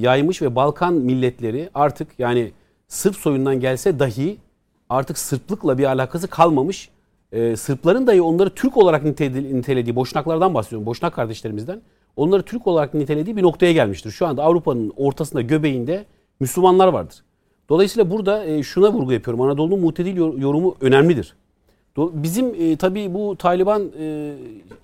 [0.00, 2.52] yaymış ve Balkan milletleri artık yani
[2.88, 4.36] Sırp soyundan gelse dahi
[4.88, 6.90] artık Sırplıkla bir alakası kalmamış.
[7.56, 11.82] Sırpların dahi onları Türk olarak nitelediği, Boşnaklardan bahsediyorum, Boşnak kardeşlerimizden.
[12.16, 14.10] Onları Türk olarak nitelediği bir noktaya gelmiştir.
[14.10, 16.04] Şu anda Avrupa'nın ortasında, göbeğinde
[16.40, 17.16] Müslümanlar vardır.
[17.68, 19.40] Dolayısıyla burada e, şuna vurgu yapıyorum.
[19.40, 21.36] Anadolu'nun mutedil yorumu önemlidir.
[21.96, 24.34] Bizim e, tabii bu Taliban e,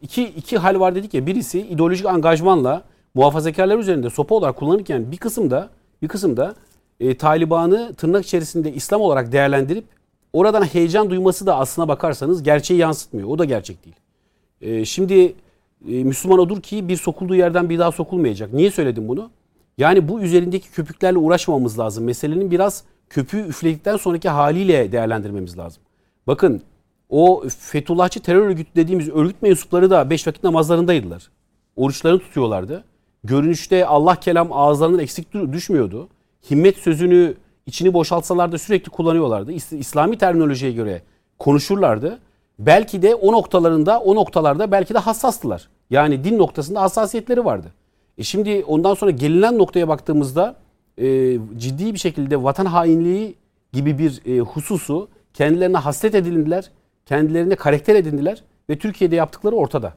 [0.03, 1.27] iki, iki hal var dedik ya.
[1.27, 2.83] Birisi ideolojik angajmanla
[3.15, 5.71] muhafazakarlar üzerinde sopa olarak kullanırken bir kısımda
[6.03, 6.55] bir kısımda
[7.01, 9.85] e, Taliban'ı tırnak içerisinde İslam olarak değerlendirip
[10.33, 13.29] oradan heyecan duyması da aslına bakarsanız gerçeği yansıtmıyor.
[13.29, 13.97] O da gerçek değil.
[14.61, 15.35] E, şimdi
[15.89, 18.53] e, Müslüman odur ki bir sokulduğu yerden bir daha sokulmayacak.
[18.53, 19.31] Niye söyledim bunu?
[19.79, 22.05] Yani bu üzerindeki köpüklerle uğraşmamamız lazım.
[22.05, 25.83] Meselenin biraz köpüğü üfledikten sonraki haliyle değerlendirmemiz lazım.
[26.27, 26.63] Bakın
[27.09, 31.31] o Fethullahçı terör örgütü dediğimiz örgüt mensupları da beş vakit namazlarındaydılar.
[31.77, 32.85] Oruçlarını tutuyorlardı.
[33.25, 36.09] Görünüşte Allah kelam ağızlarından eksik düşmüyordu.
[36.51, 37.35] Himmet sözünü
[37.67, 39.53] içini boşaltsalar da sürekli kullanıyorlardı.
[39.53, 41.03] İslami terminolojiye göre
[41.39, 42.19] konuşurlardı.
[42.59, 45.69] Belki de o noktalarında, o noktalarda belki de hassastılar.
[45.91, 47.73] Yani din noktasında hassasiyetleri vardı.
[48.19, 50.57] E şimdi ondan sonra gelinen noktaya baktığımızda
[50.99, 53.35] e, ciddi bir şekilde vatan hainliği
[53.73, 56.70] gibi bir e, hususu kendilerine hasret edildiler,
[57.07, 59.95] kendilerine karakter edindiler ve Türkiye'de yaptıkları ortada.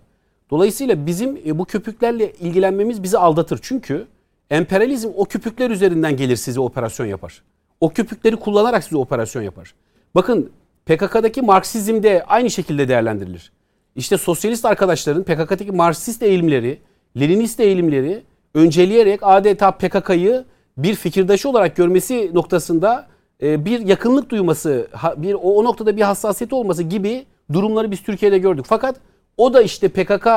[0.49, 3.59] Dolayısıyla bizim e, bu köpüklerle ilgilenmemiz bizi aldatır.
[3.61, 4.07] Çünkü
[4.49, 7.43] emperyalizm o köpükler üzerinden gelir size operasyon yapar.
[7.81, 9.73] O köpükleri kullanarak size operasyon yapar.
[10.15, 10.51] Bakın
[10.85, 13.51] PKK'daki Marksizm de aynı şekilde değerlendirilir.
[13.95, 16.79] İşte sosyalist arkadaşların PKK'daki Marksist eğilimleri,
[17.19, 18.23] Leninist eğilimleri
[18.53, 20.45] önceleyerek adeta PKK'yı
[20.77, 23.07] bir fikirdaşı olarak görmesi noktasında
[23.41, 28.65] e, bir yakınlık duyması, bir o noktada bir hassasiyet olması gibi durumları biz Türkiye'de gördük.
[28.67, 28.95] Fakat
[29.37, 30.27] o da işte PKK,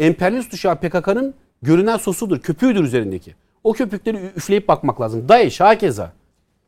[0.00, 3.34] emperyalist uşağı PKK'nın görünen sosudur, köpüğüdür üzerindeki.
[3.64, 5.28] O köpükleri üfleyip bakmak lazım.
[5.28, 6.12] DAEŞ hakeza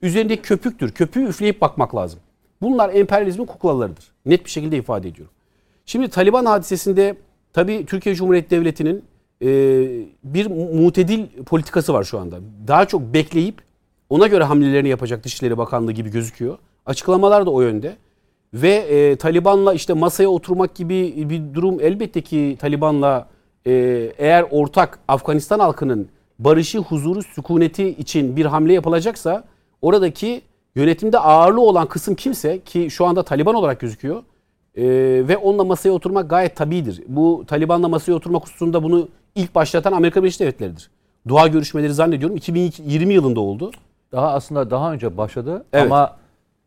[0.02, 0.92] üzerindeki köpüktür.
[0.92, 2.20] Köpüğü üfleyip bakmak lazım.
[2.62, 4.04] Bunlar emperyalizmin kuklalarıdır.
[4.26, 5.34] Net bir şekilde ifade ediyorum.
[5.86, 7.16] Şimdi Taliban hadisesinde
[7.52, 9.04] tabii Türkiye Cumhuriyeti Devleti'nin
[9.42, 9.48] e,
[10.24, 10.46] bir
[10.80, 12.36] mutedil politikası var şu anda.
[12.68, 13.62] Daha çok bekleyip
[14.10, 16.58] ona göre hamlelerini yapacak Dışişleri Bakanlığı gibi gözüküyor.
[16.86, 17.96] Açıklamalar da o yönde.
[18.54, 23.28] Ve e, Taliban'la işte masaya oturmak gibi bir durum elbette ki Taliban'la
[23.66, 23.72] e,
[24.18, 26.08] eğer ortak Afganistan halkının
[26.38, 29.44] barışı, huzuru, sükuneti için bir hamle yapılacaksa
[29.82, 30.42] oradaki
[30.74, 34.22] yönetimde ağırlığı olan kısım kimse ki şu anda Taliban olarak gözüküyor
[34.76, 34.84] e,
[35.28, 37.02] ve onunla masaya oturmak gayet tabidir.
[37.08, 40.90] Bu Taliban'la masaya oturmak hususunda bunu ilk başlatan Amerika Birleşik Devletleri'dir.
[41.28, 43.70] Dua görüşmeleri zannediyorum 2020 yılında oldu.
[44.12, 45.86] Daha aslında daha önce başladı evet.
[45.86, 46.16] ama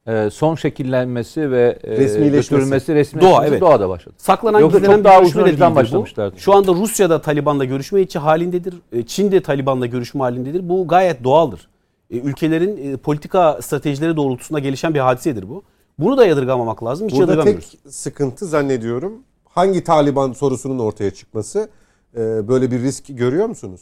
[0.07, 3.61] e, son şekillenmesi ve e, götürülmesi resmi Doğa, evet.
[3.61, 4.15] Doğa'da başladı.
[4.17, 6.39] Saklanan Yoksa gizlenen daha uzun önceden başlamışlardı.
[6.39, 8.73] Şu anda Rusya'da Taliban'la görüşme içi halindedir.
[8.91, 10.69] E, Çin de Taliban'la görüşme halindedir.
[10.69, 11.69] Bu gayet doğaldır.
[12.09, 15.63] E, ülkelerin e, politika stratejileri doğrultusunda gelişen bir hadisedir bu.
[15.99, 17.07] Bunu da yadırgamamak lazım.
[17.07, 19.13] Hiç Burada tek sıkıntı zannediyorum
[19.55, 21.69] hangi Taliban sorusunun ortaya çıkması.
[22.15, 23.81] Ee, böyle bir risk görüyor musunuz?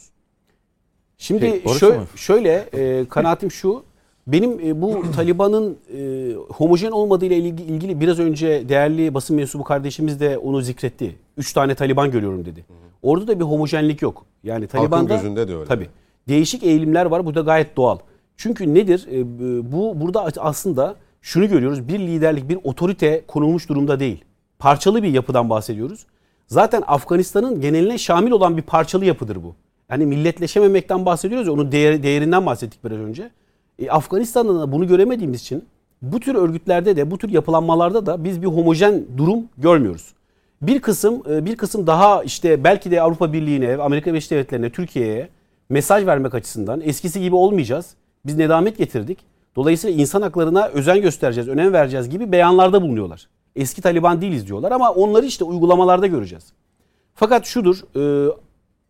[1.18, 2.06] Şimdi Şey, orası şöyle, mı?
[2.16, 3.82] şöyle e, kanaatim şu.
[4.26, 9.64] Benim e, bu Taliban'ın e, homojen olmadığı ile ilgi- ilgili biraz önce değerli basın mensubu
[9.64, 11.16] kardeşimiz de onu zikretti.
[11.36, 12.64] Üç tane Taliban görüyorum dedi.
[13.02, 14.24] Orada da bir homojenlik yok.
[14.44, 15.64] Yani Taliban'da gözünde de öyle.
[15.64, 15.88] Tabii.
[16.28, 17.26] Değişik eğilimler var.
[17.26, 17.98] Bu da gayet doğal.
[18.36, 19.06] Çünkü nedir?
[19.12, 19.24] E,
[19.72, 21.88] bu burada aslında şunu görüyoruz.
[21.88, 24.24] Bir liderlik, bir otorite konulmuş durumda değil.
[24.58, 26.06] Parçalı bir yapıdan bahsediyoruz.
[26.50, 29.54] Zaten Afganistan'ın geneline şamil olan bir parçalı yapıdır bu.
[29.90, 33.30] Yani milletleşememekten bahsediyoruz ya onun değeri, değerinden bahsettik biraz önce.
[33.78, 35.64] E, Afganistan'da da bunu göremediğimiz için
[36.02, 40.14] bu tür örgütlerde de bu tür yapılanmalarda da biz bir homojen durum görmüyoruz.
[40.62, 45.28] Bir kısım e, bir kısım daha işte belki de Avrupa Birliği'ne, Amerika Birleşik Devletleri'ne, Türkiye'ye
[45.68, 47.94] mesaj vermek açısından eskisi gibi olmayacağız.
[48.26, 49.18] Biz nedamet getirdik.
[49.56, 53.28] Dolayısıyla insan haklarına özen göstereceğiz, önem vereceğiz gibi beyanlarda bulunuyorlar.
[53.56, 56.52] Eski Taliban değiliz diyorlar ama onları işte uygulamalarda göreceğiz.
[57.14, 58.32] Fakat şudur, e,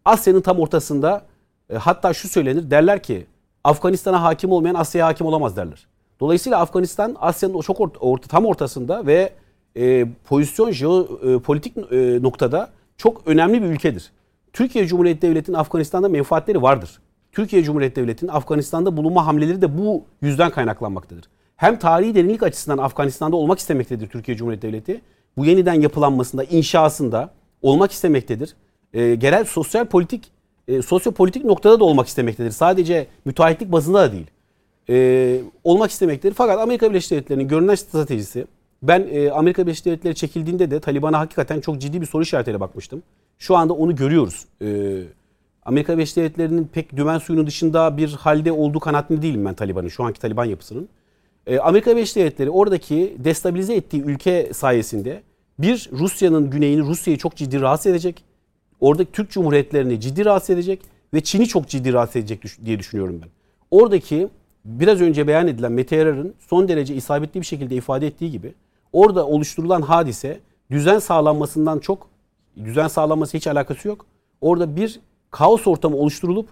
[0.05, 1.23] Asya'nın tam ortasında
[1.71, 3.27] e, hatta şu söylenir derler ki
[3.65, 5.87] Afganistan'a hakim olmayan Asya'ya hakim olamaz derler.
[6.21, 9.33] Dolayısıyla Afganistan Asya'nın çok orta, orta- tam ortasında ve
[9.77, 14.11] e, pozisyon jeopolitik e, noktada çok önemli bir ülkedir.
[14.53, 17.01] Türkiye Cumhuriyeti Devleti'nin Afganistan'da menfaatleri vardır.
[17.33, 21.25] Türkiye Cumhuriyeti Devleti'nin Afganistan'da bulunma hamleleri de bu yüzden kaynaklanmaktadır.
[21.61, 25.01] Hem tarihi derinlik açısından Afganistan'da olmak istemektedir Türkiye Cumhuriyeti Devleti.
[25.37, 27.31] Bu yeniden yapılanmasında, inşasında
[27.63, 28.55] olmak istemektedir.
[28.95, 30.31] E, genel sosyal politik,
[30.69, 32.51] e, sosyopolitik noktada da olmak istemektedir.
[32.51, 34.27] Sadece müteahhitlik bazında da değil.
[34.91, 36.35] E, olmak istemektedir.
[36.35, 38.47] Fakat Amerika Birleşik Devletleri'nin görünen stratejisi,
[38.83, 43.03] ben e, Amerika Birleşik Devletleri çekildiğinde de Taliban'a hakikaten çok ciddi bir soru işaretiyle bakmıştım.
[43.39, 44.45] Şu anda onu görüyoruz.
[44.63, 45.01] E,
[45.65, 50.05] Amerika Birleşik Devletleri'nin pek dümen suyunun dışında bir halde olduğu kanaatinde değilim ben Taliban'ın, şu
[50.05, 50.89] anki Taliban yapısının.
[51.47, 55.23] E, Amerika Birleşik Devletleri oradaki destabilize ettiği ülke sayesinde
[55.59, 58.25] bir Rusya'nın güneyini, Rusya'yı çok ciddi rahatsız edecek.
[58.81, 60.81] Oradaki Türk Cumhuriyetlerini ciddi rahatsız edecek
[61.15, 63.29] ve Çin'i çok ciddi rahatsız edecek diye düşünüyorum ben.
[63.71, 64.29] Oradaki
[64.65, 68.55] biraz önce beyan edilen Mete Yarar'ın son derece isabetli bir şekilde ifade ettiği gibi
[68.93, 70.41] orada oluşturulan hadise
[70.71, 72.09] düzen sağlanmasından çok
[72.65, 74.07] düzen sağlanması hiç alakası yok.
[74.41, 75.01] Orada bir
[75.31, 76.49] kaos ortamı oluşturulup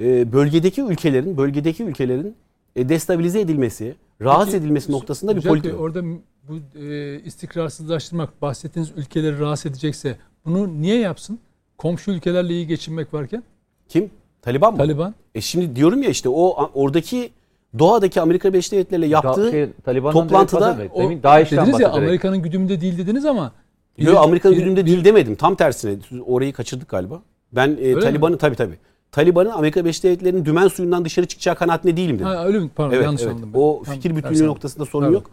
[0.00, 2.34] e, bölgedeki ülkelerin bölgedeki ülkelerin
[2.76, 5.76] destabilize edilmesi, rahatsız Peki, edilmesi noktasında bir politika.
[5.76, 6.02] Orada
[6.48, 11.38] bu e, istikrarsızlaştırmak, bahsettiğiniz ülkeleri rahatsız edecekse bunu niye yapsın?
[11.78, 13.42] Komşu ülkelerle iyi geçinmek varken
[13.88, 14.10] Kim?
[14.42, 14.78] Taliban mı?
[14.78, 17.30] Taliban E şimdi diyorum ya işte o oradaki
[17.78, 19.68] Doğa'daki Amerika Birleşik Devletleri'yle yaptığı Da- şey,
[20.12, 21.90] toplantıda- o, Demin dediniz ya.
[21.90, 23.52] Amerika'nın güdümünde değil dediniz ama
[23.98, 25.34] Yok Amerika'nın güdümünde değil demedim.
[25.34, 25.96] Tam tersine.
[26.26, 27.22] Orayı kaçırdık galiba.
[27.52, 28.00] Ben e, mi?
[28.00, 28.78] Taliban'ın tabii tabii.
[29.12, 32.26] Taliban'ın Amerika Birleşik Devletleri'nin dümen suyundan dışarı çıkacağı kanaatinde değilim dedim.
[32.26, 32.70] Ha, öyle mi?
[32.76, 33.32] Pardon evet, yanlış evet.
[33.32, 33.50] anladım.
[33.54, 33.58] ben.
[33.58, 35.18] O fikir ters bütünlüğü noktasında sorun Pardon.
[35.18, 35.30] yok.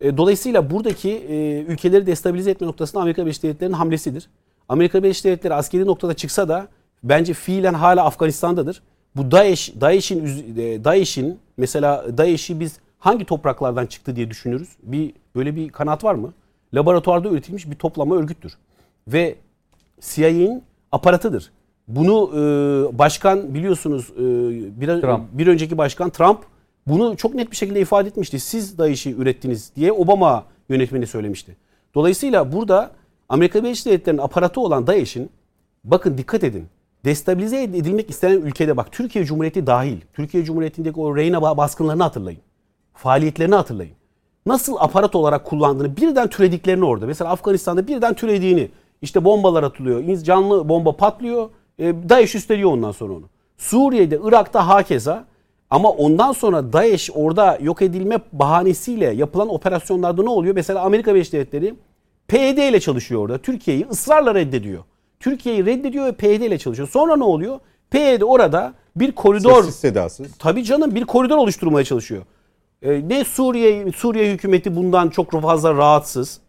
[0.00, 4.28] E, dolayısıyla buradaki e, ülkeleri destabilize etme noktasında Amerika Birleşik Devletleri'nin hamlesidir.
[4.68, 6.68] Amerika Birleşik Devletleri askeri noktada çıksa da
[7.02, 8.82] bence fiilen hala Afganistan'dadır.
[9.16, 10.24] Bu DAEŞ, DAEŞ'in
[10.56, 14.68] e, DAEŞ'in mesela DAEŞ'i biz hangi topraklardan çıktı diye düşünürüz.
[14.82, 16.32] Bir böyle bir kanaat var mı?
[16.74, 18.52] Laboratuvarda üretilmiş bir toplama örgüttür.
[19.08, 19.34] Ve
[20.00, 20.62] CIA'nin
[20.92, 21.50] aparatıdır.
[21.88, 24.20] Bunu e, başkan biliyorsunuz e,
[24.80, 25.24] bir, Trump.
[25.32, 26.38] bir önceki başkan Trump
[26.86, 28.40] bunu çok net bir şekilde ifade etmişti.
[28.40, 31.56] Siz DAEŞ'i ürettiniz diye Obama yönetmeni söylemişti.
[31.94, 32.90] Dolayısıyla burada
[33.28, 35.30] Amerika Birleşik Devletleri'nin aparatı olan DAEŞ'in
[35.84, 36.66] bakın dikkat edin
[37.04, 39.96] destabilize edilmek istenen ülkede bak Türkiye Cumhuriyeti dahil.
[40.14, 42.40] Türkiye Cumhuriyeti'ndeki o Reyna ba- baskınlarını hatırlayın.
[42.94, 43.92] Faaliyetlerini hatırlayın.
[44.46, 47.06] Nasıl aparat olarak kullandığını birden türediklerini orada.
[47.06, 48.68] Mesela Afganistan'da birden türediğini.
[49.02, 50.16] işte bombalar atılıyor.
[50.16, 51.48] Canlı bomba patlıyor.
[51.78, 53.24] E, DAEŞ üstleniyor ondan sonra onu.
[53.58, 55.24] Suriye'de, Irak'ta hakeza.
[55.70, 60.54] Ama ondan sonra DAEŞ orada yok edilme bahanesiyle yapılan operasyonlarda ne oluyor?
[60.54, 61.74] Mesela Amerika Birleşik Devletleri
[62.28, 63.38] PYD ile çalışıyor orada.
[63.38, 64.84] Türkiye'yi ısrarla reddediyor.
[65.20, 66.88] Türkiye'yi reddediyor ve PYD ile çalışıyor.
[66.88, 67.58] Sonra ne oluyor?
[67.90, 70.26] PYD orada bir koridor Sessiz sedasız.
[70.38, 72.22] Tabii canım bir koridor oluşturmaya çalışıyor.
[72.82, 76.40] Ee, ne Suriye Suriye hükümeti bundan çok fazla rahatsız.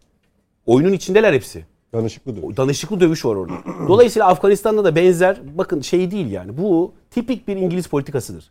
[0.66, 1.64] Oyunun içindeler hepsi.
[1.92, 2.56] Danışıklı dövüş.
[2.56, 3.54] Danışıklı dövüş var orada.
[3.88, 6.58] Dolayısıyla Afganistan'da da benzer bakın şey değil yani.
[6.58, 8.50] Bu tipik bir İngiliz politikasıdır.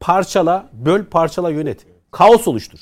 [0.00, 1.86] Parçala, böl, parçala, yönet.
[2.10, 2.78] Kaos oluştur.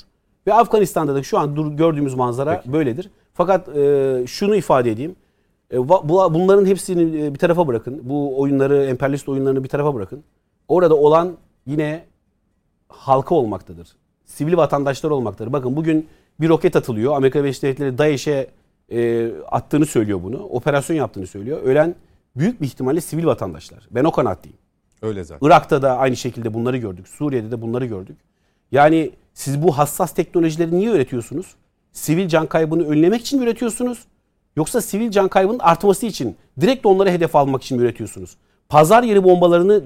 [0.47, 3.09] Ve Afganistan'da da şu an gördüğümüz manzara böyledir.
[3.33, 5.15] Fakat e, şunu ifade edeyim.
[5.73, 8.01] E, bu, bunların hepsini e, bir tarafa bırakın.
[8.03, 10.23] Bu oyunları, emperyalist oyunlarını bir tarafa bırakın.
[10.67, 12.03] Orada olan yine
[12.89, 13.87] halka olmaktadır.
[14.25, 15.53] Sivil vatandaşlar olmaktadır.
[15.53, 16.07] Bakın bugün
[16.39, 17.15] bir roket atılıyor.
[17.15, 18.47] Amerika Birleşik Devletleri DAEŞ'e
[18.91, 20.37] e, attığını söylüyor bunu.
[20.37, 21.61] Operasyon yaptığını söylüyor.
[21.63, 21.95] Ölen
[22.35, 23.87] büyük bir ihtimalle sivil vatandaşlar.
[23.91, 24.57] Ben o kanaatteyim.
[25.01, 25.47] Öyle zaten.
[25.47, 27.07] Irak'ta da aynı şekilde bunları gördük.
[27.07, 28.17] Suriye'de de bunları gördük.
[28.71, 31.55] Yani siz bu hassas teknolojileri niye üretiyorsunuz?
[31.91, 34.05] Sivil can kaybını önlemek için mi üretiyorsunuz?
[34.55, 38.37] Yoksa sivil can kaybının artması için direkt onları hedef almak için mi üretiyorsunuz?
[38.69, 39.83] Pazar yeri bombalarını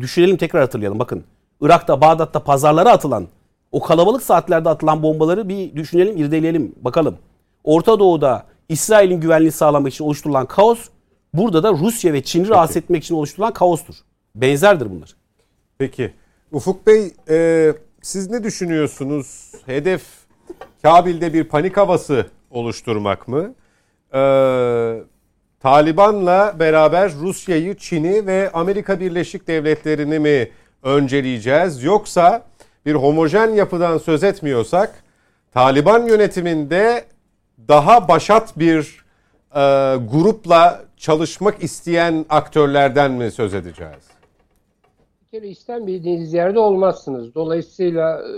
[0.00, 0.98] düşünelim tekrar hatırlayalım.
[0.98, 1.24] Bakın
[1.60, 3.28] Irak'ta, Bağdat'ta pazarlara atılan
[3.72, 7.18] o kalabalık saatlerde atılan bombaları bir düşünelim, irdeleyelim, bakalım.
[7.64, 10.88] Orta Doğu'da İsrail'in güvenliği sağlamak için oluşturulan kaos,
[11.34, 13.94] burada da Rusya ve Çin'i rahatsız etmek için oluşturulan kaostur.
[14.34, 15.16] Benzerdir bunlar.
[15.78, 16.12] Peki.
[16.52, 17.72] Ufuk Bey e,
[18.02, 19.52] siz ne düşünüyorsunuz?
[19.66, 20.02] Hedef
[20.82, 23.54] Kabil'de bir panik havası oluşturmak mı?
[24.14, 24.20] E,
[25.60, 30.50] Taliban'la beraber Rusya'yı, Çin'i ve Amerika Birleşik Devletleri'ni mi
[30.82, 31.82] önceleyeceğiz?
[31.82, 32.42] Yoksa
[32.86, 35.04] bir homojen yapıdan söz etmiyorsak
[35.52, 37.04] Taliban yönetiminde
[37.68, 39.04] daha başat bir
[39.54, 39.60] e,
[39.96, 44.10] grupla çalışmak isteyen aktörlerden mi söz edeceğiz?
[45.22, 47.34] Bir kere istenmediğiniz yerde olmazsınız.
[47.34, 48.32] Dolayısıyla e,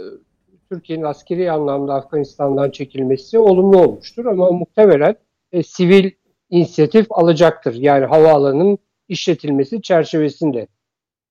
[0.71, 5.17] Türkiye'nin askeri anlamda Afganistan'dan çekilmesi olumlu olmuştur ama muhtemelen
[5.53, 6.11] e, sivil
[6.51, 7.75] inisiyatif alacaktır.
[7.75, 8.79] Yani havaalanının
[9.09, 10.67] işletilmesi çerçevesinde.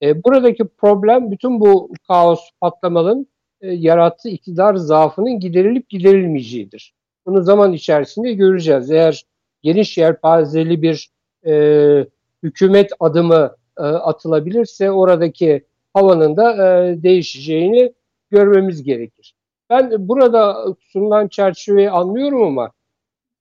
[0.02, 3.28] E, buradaki problem bütün bu kaos patlamaların
[3.62, 6.94] e, yarattığı iktidar zaafının giderilip giderilmeyeceğidir.
[7.26, 8.92] Bunu zaman içerisinde göreceğiz.
[8.92, 9.26] Eğer
[9.62, 11.10] geniş yelpazeli bir
[11.46, 12.06] e,
[12.44, 17.94] hükümet adımı e, atılabilirse oradaki havanın da e, değişeceğini
[18.30, 19.36] görmemiz gerekir.
[19.70, 22.72] Ben burada sunulan çerçeveyi anlıyorum ama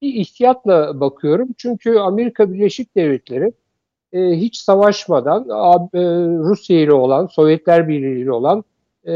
[0.03, 1.49] bir ihtiyatla bakıyorum.
[1.57, 3.53] Çünkü Amerika Birleşik Devletleri
[4.13, 5.43] e, hiç savaşmadan
[5.95, 6.01] e,
[6.39, 8.65] Rusya ile olan, Sovyetler Birliği ile olan
[9.07, 9.15] e,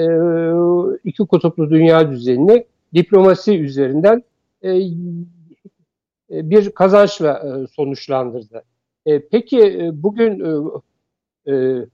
[1.05, 2.65] iki kutuplu dünya düzenini
[2.95, 4.23] diplomasi üzerinden
[4.65, 4.77] e,
[6.31, 8.63] e bir kazançla e, sonuçlandırdı.
[9.07, 10.45] E, peki bugün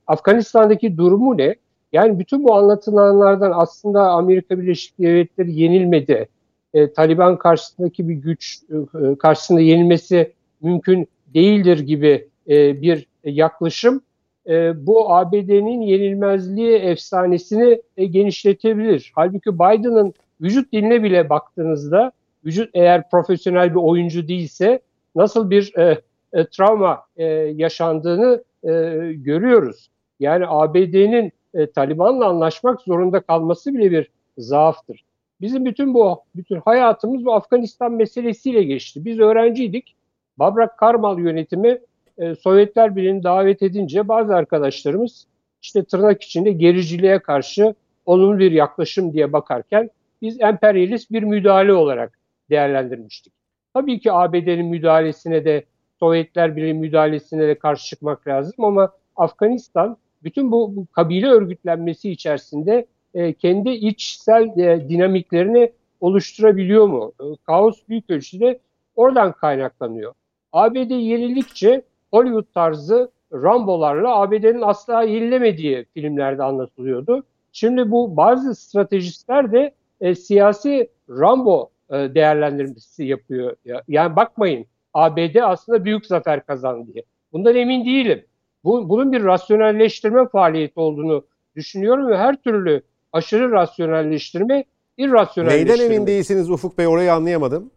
[0.06, 1.54] Afganistan'daki durumu ne?
[1.92, 6.28] Yani bütün bu anlatılanlardan aslında Amerika Birleşik Devletleri yenilmedi.
[6.96, 8.58] Taliban karşısındaki bir güç
[9.18, 10.32] karşısında yenilmesi
[10.62, 12.28] mümkün değildir gibi
[12.82, 14.02] bir yaklaşım
[14.74, 19.12] bu ABD'nin yenilmezliği efsanesini genişletebilir.
[19.14, 22.12] Halbuki Biden'ın vücut diline bile baktığınızda
[22.44, 24.80] vücut eğer profesyonel bir oyuncu değilse
[25.14, 26.00] nasıl bir e,
[26.32, 28.70] e, travma e, yaşandığını e,
[29.12, 29.90] görüyoruz.
[30.20, 35.04] Yani ABD'nin e, Taliban'la anlaşmak zorunda kalması bile bir zaaftır.
[35.40, 39.04] Bizim bütün bu bütün hayatımız bu Afganistan meselesiyle geçti.
[39.04, 39.96] Biz öğrenciydik.
[40.38, 41.78] Babrak Karmal yönetimi
[42.18, 45.26] e, Sovyetler Birliği'ni davet edince bazı arkadaşlarımız
[45.62, 47.74] işte tırnak içinde gericiliğe karşı
[48.06, 49.90] olumlu bir yaklaşım diye bakarken
[50.22, 52.19] biz emperyalist bir müdahale olarak
[52.50, 53.32] değerlendirmiştik.
[53.74, 55.64] Tabii ki ABD'nin müdahalesine de
[56.00, 62.86] Sovyetler Birliği müdahalesine de karşı çıkmak lazım ama Afganistan bütün bu, bu kabile örgütlenmesi içerisinde
[63.14, 67.12] e, kendi içsel e, dinamiklerini oluşturabiliyor mu?
[67.20, 68.60] E, kaos büyük ölçüde
[68.96, 70.12] oradan kaynaklanıyor.
[70.52, 71.82] ABD yenildikçe
[72.12, 77.24] Hollywood tarzı Rambo'larla ABD'nin asla yenilemediği filmlerde anlatılıyordu.
[77.52, 83.56] Şimdi bu bazı stratejistler de e, siyasi Rambo değerlendirmesi yapıyor.
[83.88, 87.04] Yani bakmayın ABD aslında büyük zafer kazandı diye.
[87.32, 88.24] Bundan emin değilim.
[88.64, 91.24] Bu, bunun bir rasyonelleştirme faaliyeti olduğunu
[91.56, 94.64] düşünüyorum ve her türlü aşırı rasyonelleştirme
[94.96, 95.78] irrasyonelleştirme.
[95.78, 97.70] Neyden emin değilsiniz Ufuk Bey orayı anlayamadım.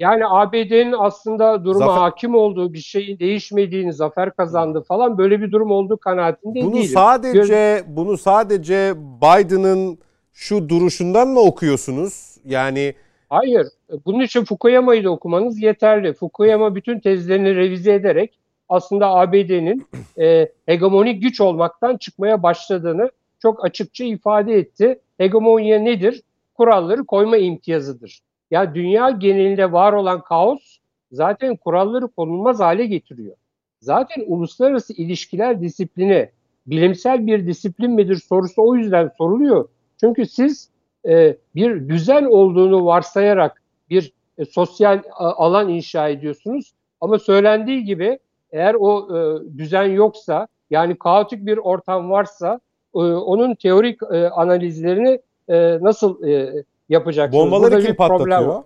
[0.00, 2.00] Yani ABD'nin aslında duruma zafer...
[2.00, 6.90] hakim olduğu bir şeyin değişmediğini, zafer kazandı falan böyle bir durum olduğu kanaatinde bunu değilim.
[6.94, 7.96] Sadece Göz...
[7.96, 9.98] bunu sadece Biden'ın
[10.32, 12.36] şu duruşundan mı okuyorsunuz?
[12.44, 12.94] Yani
[13.28, 13.66] Hayır.
[14.06, 16.12] Bunun için Fukuyama'yı da okumanız yeterli.
[16.12, 18.38] Fukuyama bütün tezlerini revize ederek
[18.68, 19.86] aslında ABD'nin
[20.18, 23.10] e, hegemonik güç olmaktan çıkmaya başladığını
[23.42, 25.00] çok açıkça ifade etti.
[25.18, 26.22] Hegemonya nedir?
[26.54, 28.20] Kuralları koyma imtiyazıdır.
[28.50, 30.78] Ya dünya genelinde var olan kaos
[31.12, 33.36] zaten kuralları konulmaz hale getiriyor.
[33.80, 36.30] Zaten uluslararası ilişkiler disiplini
[36.66, 39.68] bilimsel bir disiplin midir sorusu o yüzden soruluyor.
[40.00, 40.68] Çünkü siz
[41.06, 46.72] e, bir düzen olduğunu varsayarak bir e, sosyal a, alan inşa ediyorsunuz.
[47.00, 48.18] Ama söylendiği gibi
[48.52, 49.18] eğer o e,
[49.58, 52.60] düzen yoksa yani kaotik bir ortam varsa
[52.94, 57.44] e, onun teorik e, analizlerini e, nasıl e, yapacaksınız?
[57.44, 58.62] Bombaları kim patlatıyor?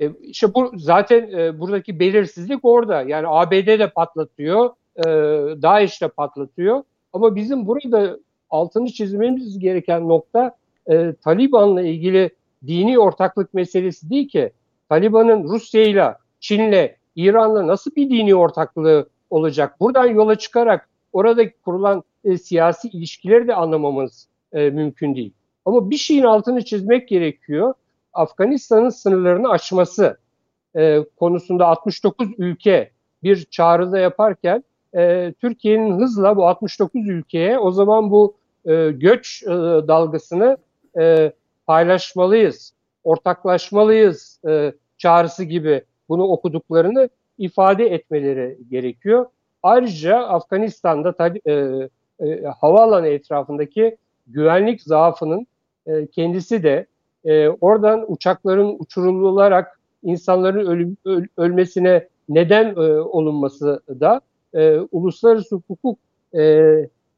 [0.00, 3.02] E, işte bu zaten e, buradaki belirsizlik orada.
[3.02, 5.02] Yani ABD de patlatıyor, e,
[5.62, 6.82] DAEŞ de patlatıyor.
[7.12, 8.18] Ama bizim burada
[8.50, 10.56] altını çizmemiz gereken nokta
[10.90, 12.30] e, Taliban'la ilgili
[12.66, 14.52] dini ortaklık meselesi değil ki.
[14.88, 19.80] Taliban'ın Rusya'yla, Çin'le, İran'la nasıl bir dini ortaklığı olacak?
[19.80, 25.32] Buradan yola çıkarak orada kurulan e, siyasi ilişkileri de anlamamız e, mümkün değil.
[25.64, 27.74] Ama bir şeyin altını çizmek gerekiyor.
[28.12, 30.18] Afganistan'ın sınırlarını aşması
[30.76, 32.90] e, konusunda 69 ülke
[33.22, 34.64] bir çağrıda yaparken
[34.96, 38.34] e, Türkiye'nin hızla bu 69 ülkeye o zaman bu
[38.64, 39.48] e, göç e,
[39.88, 40.56] dalgasını
[40.98, 41.32] e,
[41.66, 42.72] paylaşmalıyız,
[43.04, 47.08] ortaklaşmalıyız e, çağrısı gibi bunu okuduklarını
[47.38, 49.26] ifade etmeleri gerekiyor.
[49.62, 51.14] Ayrıca Afganistan'da
[51.46, 51.52] e,
[52.20, 53.96] e, havaalanı etrafındaki
[54.26, 55.46] güvenlik zaafının
[55.86, 56.86] e, kendisi de
[57.24, 64.20] e, oradan uçakların uçurularak insanların ölüm, öl, ölmesine neden e, olunması da
[64.54, 65.98] e, uluslararası hukuk
[66.34, 66.62] e,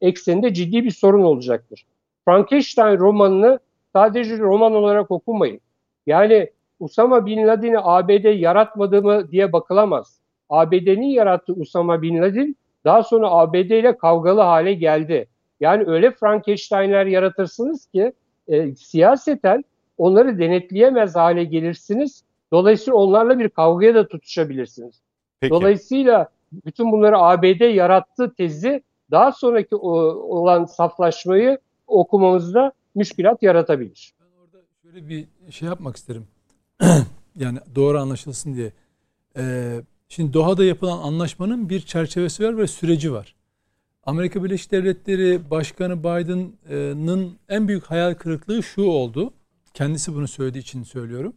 [0.01, 1.87] ekseninde ciddi bir sorun olacaktır.
[2.25, 3.59] Frankenstein romanını
[3.99, 5.61] sadece roman olarak okumayın.
[6.07, 6.51] Yani
[6.81, 10.21] Usama Bin Laden'i ABD yaratmadı mı diye bakılamaz.
[10.51, 15.29] ABD'nin yarattığı Usama Bin Laden daha sonra ABD ile kavgalı hale geldi.
[15.61, 18.13] Yani öyle Frankenstein'ler yaratırsınız ki
[18.49, 19.65] e, siyaseten
[19.99, 22.25] onları denetleyemez hale gelirsiniz.
[22.53, 25.01] Dolayısıyla onlarla bir kavgaya da tutuşabilirsiniz.
[25.41, 25.51] Peki.
[25.51, 34.15] Dolayısıyla bütün bunları ABD yarattı tezi daha sonraki olan saflaşmayı okumamızda müşkilat yaratabilir.
[34.21, 36.29] Ben orada şöyle bir şey yapmak isterim.
[37.37, 38.73] yani doğru anlaşılsın diye.
[39.37, 43.35] Ee, şimdi Doha'da yapılan anlaşmanın bir çerçevesi var ve süreci var.
[44.03, 49.33] Amerika Birleşik Devletleri Başkanı Biden'ın en büyük hayal kırıklığı şu oldu.
[49.75, 51.33] Kendisi bunu söylediği için söylüyorum.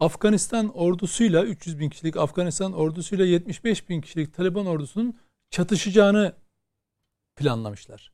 [0.00, 5.14] Afganistan ordusuyla 300 bin kişilik Afganistan ordusuyla 75 bin kişilik Taliban ordusunun
[5.50, 6.32] çatışacağını
[7.36, 8.12] planlamışlar.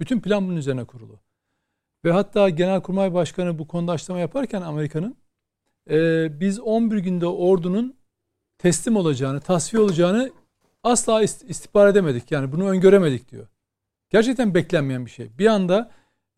[0.00, 1.20] Bütün plan bunun üzerine kurulu.
[2.04, 5.16] Ve hatta Genelkurmay Başkanı bu konuda açıklama yaparken Amerika'nın
[5.90, 7.96] e, biz 11 günde ordunun
[8.58, 10.30] teslim olacağını, tasfiye olacağını
[10.82, 12.30] asla istihbar edemedik.
[12.30, 13.46] Yani bunu öngöremedik diyor.
[14.10, 15.38] Gerçekten beklenmeyen bir şey.
[15.38, 15.90] Bir anda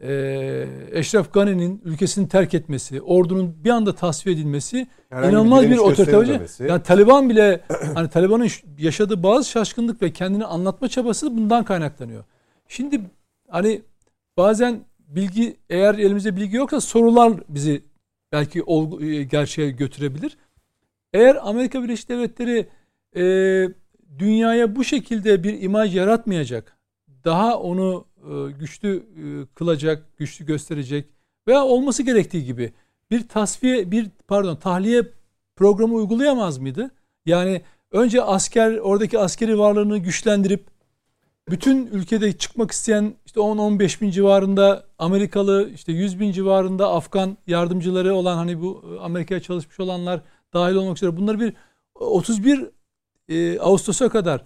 [0.03, 5.79] e, Eşref Gani'nin ülkesini terk etmesi, ordunun bir anda tasfiye edilmesi Herhangi inanılmaz bir, bir
[5.79, 6.65] otorite.
[6.65, 7.61] Yani Taliban bile
[7.95, 12.25] hani Taliban'ın yaşadığı bazı şaşkınlık ve kendini anlatma çabası bundan kaynaklanıyor.
[12.69, 13.01] Şimdi
[13.49, 13.83] hani
[14.37, 17.83] bazen bilgi eğer elimizde bilgi yoksa sorular bizi
[18.33, 20.37] belki ol, e, gerçeğe götürebilir.
[21.13, 22.69] Eğer Amerika Birleşik Devletleri
[23.17, 23.23] e,
[24.19, 26.77] dünyaya bu şekilde bir imaj yaratmayacak,
[27.25, 31.07] daha onu e, güçlü e, kılacak, güçlü gösterecek
[31.49, 32.73] veya olması gerektiği gibi
[33.11, 35.03] bir tasfiye, bir pardon tahliye
[35.57, 36.91] programı uygulayamaz mıydı?
[37.27, 40.70] Yani önce asker, oradaki askeri varlığını güçlendirip
[41.49, 48.15] bütün ülkede çıkmak isteyen işte 10-15 bin civarında Amerikalı, işte 100 bin civarında Afgan yardımcıları
[48.15, 50.21] olan hani bu e, Amerika'ya çalışmış olanlar
[50.55, 51.55] dahil olmak üzere bunları bir
[51.95, 52.67] 31
[53.29, 54.45] e, Ağustos'a kadar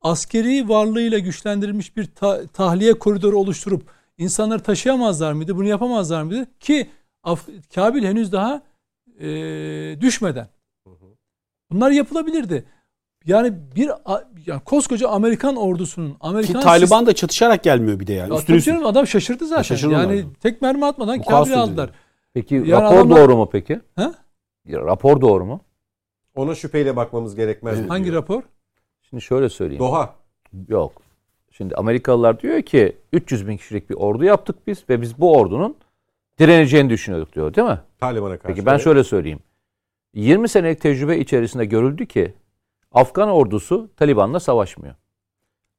[0.00, 3.82] askeri varlığıyla güçlendirilmiş bir ta- tahliye koridoru oluşturup
[4.18, 5.56] insanları taşıyamazlar mıydı?
[5.56, 6.46] Bunu yapamazlar mıydı?
[6.60, 6.90] Ki
[7.24, 8.62] Af- Kabil henüz daha
[9.20, 9.26] e,
[10.00, 10.48] düşmeden.
[11.70, 12.64] Bunlar yapılabilirdi.
[13.26, 13.90] Yani bir
[14.46, 18.34] yani koskoca Amerikan ordusunun Amerikan Ki Taliban da çatışarak gelmiyor bir de yani.
[18.34, 18.84] Üstüne üstüne.
[18.84, 19.62] Adam şaşırdı zaten.
[19.62, 20.32] Şaşırdı yani adam.
[20.32, 21.90] tek mermi atmadan Kabil'i aldılar.
[22.34, 23.20] Peki yani rapor adamlar...
[23.20, 23.80] doğru mu peki?
[23.96, 24.14] Ha?
[24.68, 25.60] Rapor doğru mu?
[26.34, 27.88] Ona şüpheyle bakmamız gerekmez mi?
[27.88, 28.16] Hangi diyor.
[28.16, 28.42] rapor?
[29.02, 29.80] Şimdi şöyle söyleyeyim.
[29.80, 30.14] Doha.
[30.68, 30.92] Yok.
[31.50, 35.76] Şimdi Amerikalılar diyor ki 300 bin kişilik bir ordu yaptık biz ve biz bu ordunun
[36.38, 37.80] direneceğini düşünüyorduk diyor değil mi?
[37.98, 38.54] Taliban'a karşı.
[38.54, 39.40] Peki ben şöyle söyleyeyim.
[40.14, 42.34] 20 senelik tecrübe içerisinde görüldü ki
[42.96, 44.94] Afgan ordusu Taliban'la savaşmıyor.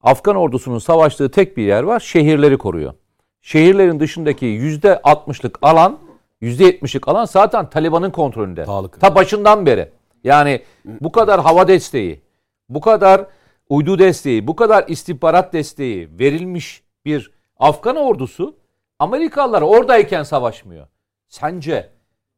[0.04, 2.00] Afgan ordusunun savaştığı tek bir yer var.
[2.00, 2.94] Şehirleri koruyor.
[3.42, 6.00] Şehirlerin dışındaki %60'lık alan,
[6.42, 8.66] %70'lik alan zaten Taliban'ın kontrolünde.
[8.66, 9.02] Sağlık.
[9.02, 9.92] Ta başından beri.
[10.24, 12.22] Yani bu kadar hava desteği,
[12.70, 13.26] bu kadar
[13.70, 18.56] uydu desteği, bu kadar istihbarat desteği verilmiş bir Afgan ordusu
[19.00, 20.88] Amerikalılar oradayken savaşmıyor.
[21.28, 21.90] Sence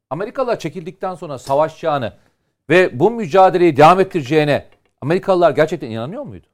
[0.09, 2.13] Amerikalılar çekildikten sonra savaşacağını
[2.69, 4.65] ve bu mücadeleyi devam ettireceğine
[5.01, 6.45] Amerikalılar gerçekten inanıyor muydu?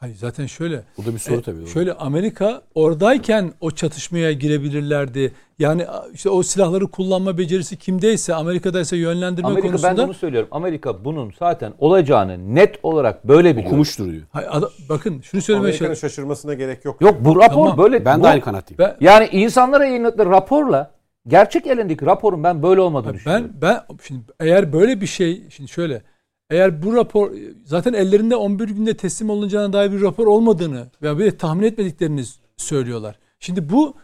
[0.00, 0.82] Hayır zaten şöyle.
[0.98, 1.66] Bu da bir soru e, tabii.
[1.66, 5.32] Şöyle Amerika oradayken o çatışmaya girebilirlerdi.
[5.58, 9.90] Yani işte o silahları kullanma becerisi kimdeyse Amerika'daysa yönlendirme Amerika, konusunda.
[9.90, 10.48] Ben de bunu söylüyorum.
[10.52, 13.66] Amerika bunun zaten olacağını net olarak böyle biliyor.
[13.66, 14.22] Okumuş duruyor.
[14.32, 17.00] Hayır, ada, bakın şunu söylemeye Amerika'nın şaşırmasına gerek yok.
[17.00, 17.78] Yok bu rapor tamam.
[17.78, 18.04] böyle.
[18.04, 18.78] Ben bu, de aynı kanattayım.
[18.78, 20.90] Ben, yani insanlara yayınladıkları raporla
[21.28, 23.50] gerçek elindeki raporun ben böyle olmadığını ben, düşünüyorum.
[23.62, 26.02] Ben şimdi eğer böyle bir şey şimdi şöyle
[26.50, 27.32] eğer bu rapor
[27.64, 32.24] zaten ellerinde 11 günde teslim olunacağına dair bir rapor olmadığını veya bir tahmin etmediklerini
[32.56, 33.18] söylüyorlar.
[33.40, 33.96] Şimdi bu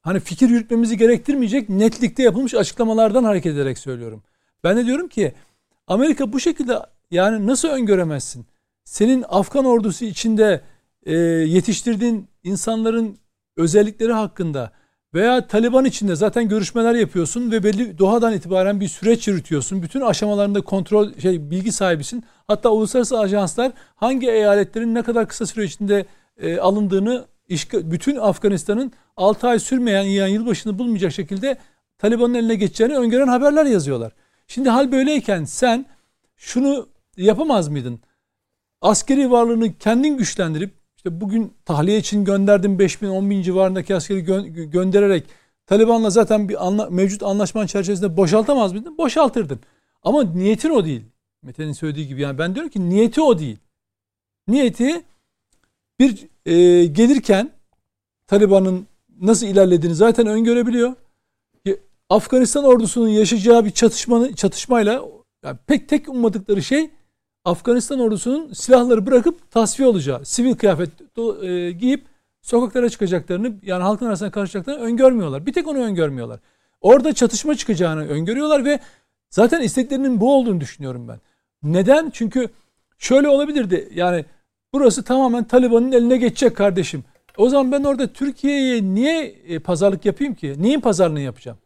[0.00, 4.22] hani fikir yürütmemizi gerektirmeyecek netlikte yapılmış açıklamalardan hareket ederek söylüyorum.
[4.64, 5.32] Ben de diyorum ki
[5.86, 6.78] Amerika bu şekilde
[7.10, 8.46] yani nasıl öngöremezsin?
[8.84, 10.60] Senin Afgan ordusu içinde
[11.06, 13.18] e, yetiştirdiğin insanların
[13.56, 14.72] özellikleri hakkında
[15.14, 19.82] veya Taliban içinde zaten görüşmeler yapıyorsun ve belli Doha'dan itibaren bir süreç yürütüyorsun.
[19.82, 22.24] Bütün aşamalarında kontrol şey bilgi sahibisin.
[22.46, 26.06] Hatta uluslararası ajanslar hangi eyaletlerin ne kadar kısa süre içinde
[26.40, 27.24] e, alındığını
[27.72, 31.58] bütün Afganistan'ın 6 ay sürmeyen yani yılbaşını bulmayacak şekilde
[31.98, 34.12] Taliban'ın eline geçeceğini öngören haberler yazıyorlar.
[34.46, 35.86] Şimdi hal böyleyken sen
[36.36, 38.00] şunu yapamaz mıydın?
[38.80, 44.18] Askeri varlığını kendin güçlendirip işte bugün tahliye için gönderdim 5 bin 10 bin civarındaki askeri
[44.18, 45.24] gö- göndererek
[45.66, 48.98] Taliban'la zaten bir anla- mevcut anlaşmanın çerçevesinde boşaltamaz mıydın?
[48.98, 49.60] Boşaltırdın.
[50.02, 51.02] Ama niyetin o değil.
[51.42, 53.58] Mete'nin söylediği gibi yani ben diyorum ki niyeti o değil.
[54.48, 55.02] Niyeti
[56.00, 57.50] bir e, gelirken
[58.26, 58.86] Taliban'ın
[59.20, 60.94] nasıl ilerlediğini zaten öngörebiliyor.
[62.10, 65.04] Afganistan ordusunun yaşayacağı bir çatışmanın çatışmayla
[65.44, 66.90] yani pek tek ummadıkları şey
[67.44, 70.90] Afganistan ordusunun silahları bırakıp tasfiye olacağı, sivil kıyafet
[71.42, 72.04] e, giyip
[72.42, 75.46] sokaklara çıkacaklarını yani halkın arasına karışacaklarını öngörmüyorlar.
[75.46, 76.40] Bir tek onu öngörmüyorlar.
[76.80, 78.80] Orada çatışma çıkacağını öngörüyorlar ve
[79.30, 81.20] zaten isteklerinin bu olduğunu düşünüyorum ben.
[81.62, 82.10] Neden?
[82.10, 82.48] Çünkü
[82.98, 83.88] şöyle olabilirdi.
[83.94, 84.24] Yani
[84.72, 87.04] burası tamamen Taliban'ın eline geçecek kardeşim.
[87.36, 90.54] O zaman ben orada Türkiye'ye niye e, pazarlık yapayım ki?
[90.58, 91.58] Neyin pazarlığını yapacağım?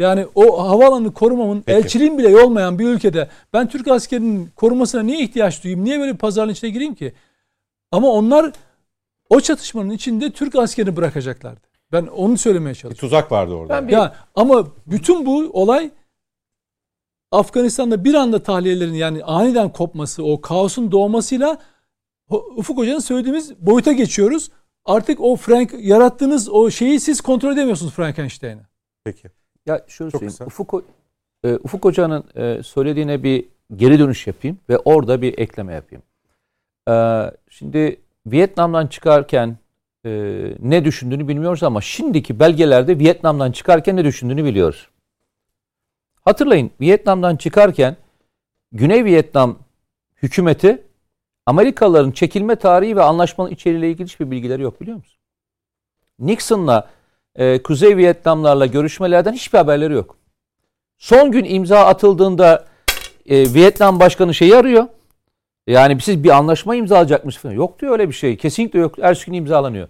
[0.00, 1.78] Yani o havaalanını korumamın Peki.
[1.78, 5.84] elçiliğin bile olmayan bir ülkede ben Türk askerinin korumasına niye ihtiyaç duyayım?
[5.84, 7.12] Niye böyle bir pazarlığın içine gireyim ki?
[7.92, 8.52] Ama onlar
[9.30, 11.60] o çatışmanın içinde Türk askerini bırakacaklardı.
[11.92, 12.96] Ben onu söylemeye çalışıyorum.
[12.96, 13.74] Bir tuzak vardı orada.
[13.74, 13.92] Ben bir...
[13.92, 15.90] Ya, ama bütün bu olay
[17.30, 21.58] Afganistan'da bir anda tahliyelerin yani aniden kopması, o kaosun doğmasıyla
[22.56, 24.50] Ufuk Hoca'nın söylediğimiz boyuta geçiyoruz.
[24.84, 28.62] Artık o Frank yarattığınız o şeyi siz kontrol edemiyorsunuz Frankenstein'ı.
[29.04, 29.39] Peki.
[29.70, 30.34] Ya şöyle söyleyeyim.
[30.46, 30.84] Ufuk,
[31.44, 33.44] e, Ufuk Hoca'nın e, söylediğine bir
[33.76, 36.02] geri dönüş yapayım ve orada bir ekleme yapayım.
[36.88, 36.94] E,
[37.50, 39.56] şimdi Vietnam'dan çıkarken
[40.06, 40.10] e,
[40.58, 44.88] ne düşündüğünü bilmiyoruz ama şimdiki belgelerde Vietnam'dan çıkarken ne düşündüğünü biliyoruz.
[46.20, 47.96] Hatırlayın Vietnam'dan çıkarken
[48.72, 49.58] Güney Vietnam
[50.22, 50.82] hükümeti
[51.46, 55.18] Amerikalıların çekilme tarihi ve anlaşmanın içeriğiyle ilgili hiçbir bilgileri yok biliyor musun?
[56.18, 56.90] Nixon'la
[57.36, 60.16] e, Kuzey Vietnamlarla görüşmelerden hiçbir haberleri yok.
[60.98, 62.64] Son gün imza atıldığında
[63.26, 64.86] e, Vietnam Başkanı şeyi arıyor.
[65.66, 67.54] Yani siz bir anlaşma imzalayacakmış falan.
[67.54, 68.36] Yok diyor öyle bir şey.
[68.36, 68.98] Kesinlikle yok.
[69.00, 69.88] Her gün imzalanıyor.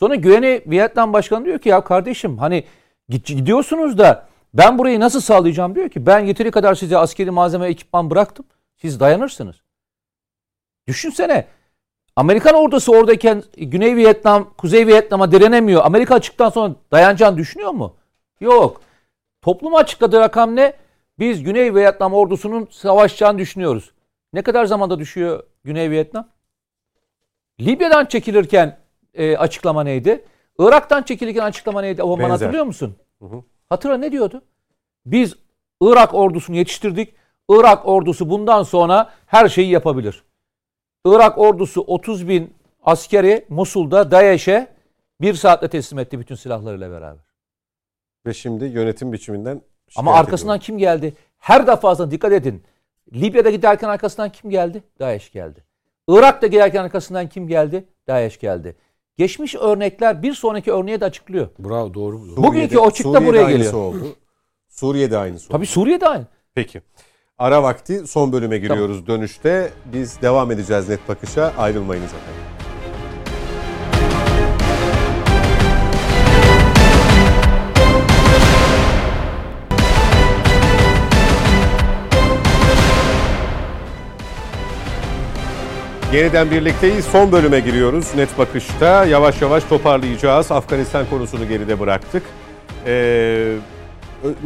[0.00, 2.64] Sonra güvene Vietnam Başkanı diyor ki ya kardeşim hani
[3.08, 8.10] gidiyorsunuz da ben burayı nasıl sağlayacağım diyor ki ben yeteri kadar size askeri malzeme ekipman
[8.10, 8.46] bıraktım.
[8.76, 9.56] Siz dayanırsınız.
[10.88, 11.46] Düşünsene
[12.18, 15.84] Amerikan ordusu oradayken Güney Vietnam, Kuzey Vietnam'a direnemiyor.
[15.84, 17.96] Amerika açıktan sonra dayanacağını düşünüyor mu?
[18.40, 18.80] Yok.
[19.42, 20.72] Toplum açıkladığı rakam ne?
[21.18, 23.92] Biz Güney Vietnam ordusunun savaşacağını düşünüyoruz.
[24.32, 26.28] Ne kadar zamanda düşüyor Güney Vietnam?
[27.60, 28.78] Libya'dan çekilirken
[29.14, 30.24] e, açıklama neydi?
[30.58, 32.02] Irak'tan çekilirken açıklama neydi?
[32.02, 32.96] O zaman hatırlıyor musun?
[33.22, 33.42] Hı hı.
[33.68, 34.42] Hatırla ne diyordu?
[35.06, 35.34] Biz
[35.80, 37.14] Irak ordusunu yetiştirdik.
[37.50, 40.22] Irak ordusu bundan sonra her şeyi yapabilir.
[41.06, 44.68] Irak ordusu 30 bin askeri Musul'da DAEŞ'e
[45.20, 47.24] bir saatte teslim etti bütün silahlarıyla beraber.
[48.26, 49.62] Ve şimdi yönetim biçiminden
[49.96, 50.64] Ama arkasından ediyor.
[50.66, 51.14] kim geldi?
[51.38, 52.62] Her defasında dikkat edin.
[53.14, 54.82] Libya'da giderken arkasından kim geldi?
[54.98, 55.64] DAEŞ geldi.
[56.08, 57.84] Irak'ta giderken arkasından kim geldi?
[58.08, 58.76] DAEŞ geldi.
[59.16, 61.48] Geçmiş örnekler bir sonraki örneği de açıklıyor.
[61.58, 62.18] Bravo doğru.
[62.18, 63.72] Suriye'de, Bugünkü o çıktı buraya geliyor.
[63.72, 64.16] oldu.
[64.68, 65.52] Suriye'de aynısı oldu.
[65.52, 66.26] Tabii Suriye'de aynı.
[66.54, 66.82] Peki.
[67.38, 69.20] Ara vakti son bölüme giriyoruz tamam.
[69.20, 69.70] dönüşte.
[69.92, 71.52] Biz devam edeceğiz net bakışa.
[71.58, 72.42] Ayrılmayınız efendim.
[86.12, 87.04] Yeniden birlikteyiz.
[87.04, 88.14] Son bölüme giriyoruz.
[88.16, 90.52] Net bakışta yavaş yavaş toparlayacağız.
[90.52, 92.22] Afganistan konusunu geride bıraktık.
[92.86, 93.54] Ee,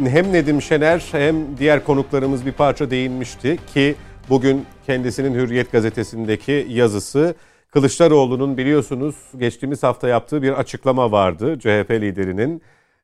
[0.05, 3.95] hem Nedim Şener hem diğer konuklarımız bir parça değinmişti ki
[4.29, 7.35] bugün kendisinin Hürriyet gazetesindeki yazısı
[7.71, 12.61] Kılıçdaroğlu'nun biliyorsunuz geçtiğimiz hafta yaptığı bir açıklama vardı CHP liderinin.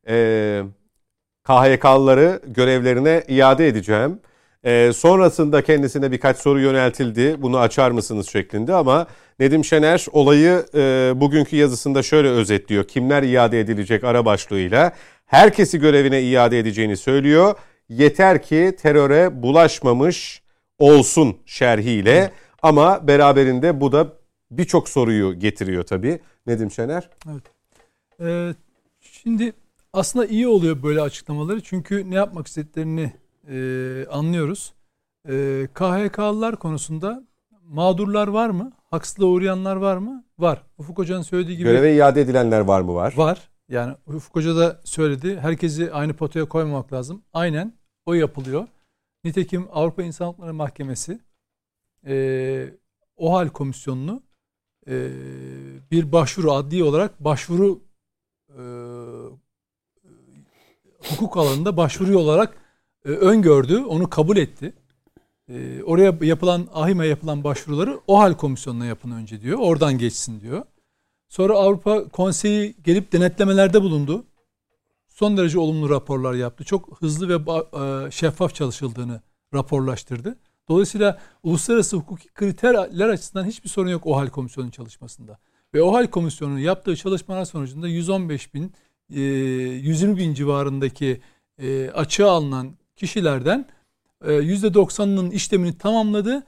[0.08, 0.64] Ee,
[1.44, 4.20] KHK'lıları görevlerine iade edeceğim.
[4.64, 7.42] Ee, sonrasında kendisine birkaç soru yöneltildi.
[7.42, 9.08] Bunu açar mısınız şeklinde ama
[9.40, 12.84] Nedim Şener olayı e, bugünkü yazısında şöyle özetliyor.
[12.84, 14.92] Kimler iade edilecek ara başlığıyla
[15.30, 17.56] herkesi görevine iade edeceğini söylüyor.
[17.90, 20.42] Yeter ki teröre bulaşmamış
[20.80, 22.32] olsun şerhiyle.
[22.62, 24.14] Ama beraberinde bu da
[24.52, 26.20] birçok soruyu getiriyor tabii.
[26.48, 27.10] Nedim Şener?
[27.32, 27.44] Evet.
[28.22, 28.54] Ee,
[29.02, 29.54] şimdi
[29.94, 31.62] aslında iyi oluyor böyle açıklamaları.
[31.62, 33.14] Çünkü ne yapmak istediklerini
[33.50, 34.74] e, anlıyoruz.
[35.30, 37.24] E, KHK'lılar konusunda
[37.64, 38.72] mağdurlar var mı?
[38.92, 40.24] Haksızlığa uğrayanlar var mı?
[40.40, 40.64] Var.
[40.78, 41.70] Ufuk Hoca'nın söylediği gibi.
[41.70, 42.94] Göreve iade edilenler var mı?
[42.96, 43.14] Var.
[43.18, 43.50] Var.
[43.70, 45.40] Yani Ufuk Hoca da söyledi.
[45.40, 47.22] Herkesi aynı potaya koymamak lazım.
[47.34, 47.74] Aynen
[48.06, 48.68] o yapılıyor.
[49.24, 51.20] Nitekim Avrupa İnsan Hakları Mahkemesi
[52.08, 52.74] e,
[53.18, 54.24] OHAL komisyonunu
[54.88, 55.10] e,
[55.92, 57.82] bir başvuru adli olarak başvuru
[58.50, 58.62] e,
[61.10, 62.58] hukuk alanında başvuru olarak
[63.06, 63.78] e, öngördü.
[63.78, 64.74] Onu kabul etti.
[65.50, 69.60] E, oraya yapılan ahime yapılan başvuruları OHAL komisyonuna yapın önce diyor.
[69.60, 70.66] Oradan geçsin diyor.
[71.30, 74.26] Sonra Avrupa Konseyi gelip denetlemelerde bulundu.
[75.08, 76.64] Son derece olumlu raporlar yaptı.
[76.64, 79.22] Çok hızlı ve e, şeffaf çalışıldığını
[79.54, 80.38] raporlaştırdı.
[80.70, 85.40] Dolayısıyla uluslararası hukuki kriterler açısından hiçbir sorun yok OHAL komisyonunun çalışmasında.
[85.74, 88.74] Ve OHAL komisyonunun yaptığı çalışmalar sonucunda 115 bin,
[89.10, 91.22] 120 e, bin civarındaki
[91.58, 93.66] e, açığa alınan kişilerden
[94.24, 96.44] %90'ının işlemini tamamladı.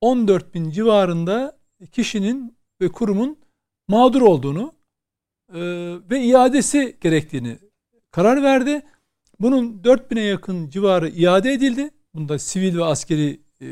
[0.00, 1.58] 14 bin civarında
[1.92, 3.38] kişinin ve kurumun
[3.88, 4.72] mağdur olduğunu
[5.54, 5.60] e,
[6.10, 7.58] ve iadesi gerektiğini
[8.10, 8.82] karar verdi.
[9.40, 11.90] Bunun 4000'e yakın civarı iade edildi.
[12.14, 13.66] Bunda sivil ve askeri e,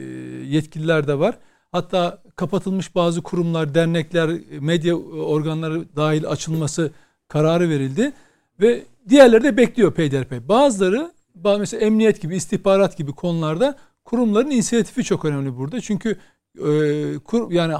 [0.47, 1.39] yetkililer de var.
[1.73, 4.31] Hatta kapatılmış bazı kurumlar, dernekler,
[4.61, 6.93] medya organları dahil açılması
[7.28, 8.12] kararı verildi.
[8.61, 10.49] Ve diğerleri de bekliyor peyderpey.
[10.49, 11.12] Bazıları
[11.59, 15.81] mesela emniyet gibi, istihbarat gibi konularda kurumların inisiyatifi çok önemli burada.
[15.81, 16.19] Çünkü
[16.59, 17.74] e, kur, yani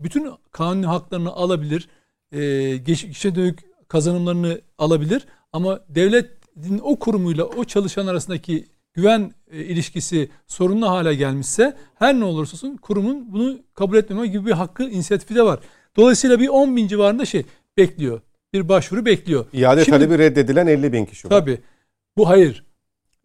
[0.00, 1.88] bütün kanuni haklarını alabilir,
[2.32, 3.58] e, geçmişe dönük
[3.88, 11.76] kazanımlarını alabilir ama devletin o kurumuyla o çalışan arasındaki güven e, ilişkisi sorunlu hale gelmişse
[11.94, 15.60] her ne olursa olsun kurumun bunu kabul etmeme gibi bir hakkı, inisiyatifi de var.
[15.96, 17.44] Dolayısıyla bir 10 bin civarında şey
[17.76, 18.20] bekliyor.
[18.52, 19.46] Bir başvuru bekliyor.
[19.52, 21.30] İade Şimdi, talebi reddedilen 50 bin kişi var.
[21.30, 21.58] Tabii.
[22.16, 22.64] Bu hayır.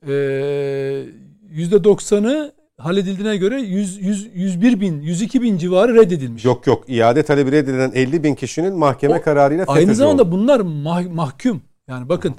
[0.08, 1.06] Ee,
[1.54, 6.46] %90'ı halledildiğine göre 100, 100, 101 bin, 102 bin civarı reddedilmiş.
[6.46, 10.32] Yok yok iade talebi reddedilen 50 bin kişinin mahkeme o, kararıyla Aynı zamanda oldu.
[10.32, 11.62] bunlar mah, mahkum.
[11.88, 12.36] Yani bakın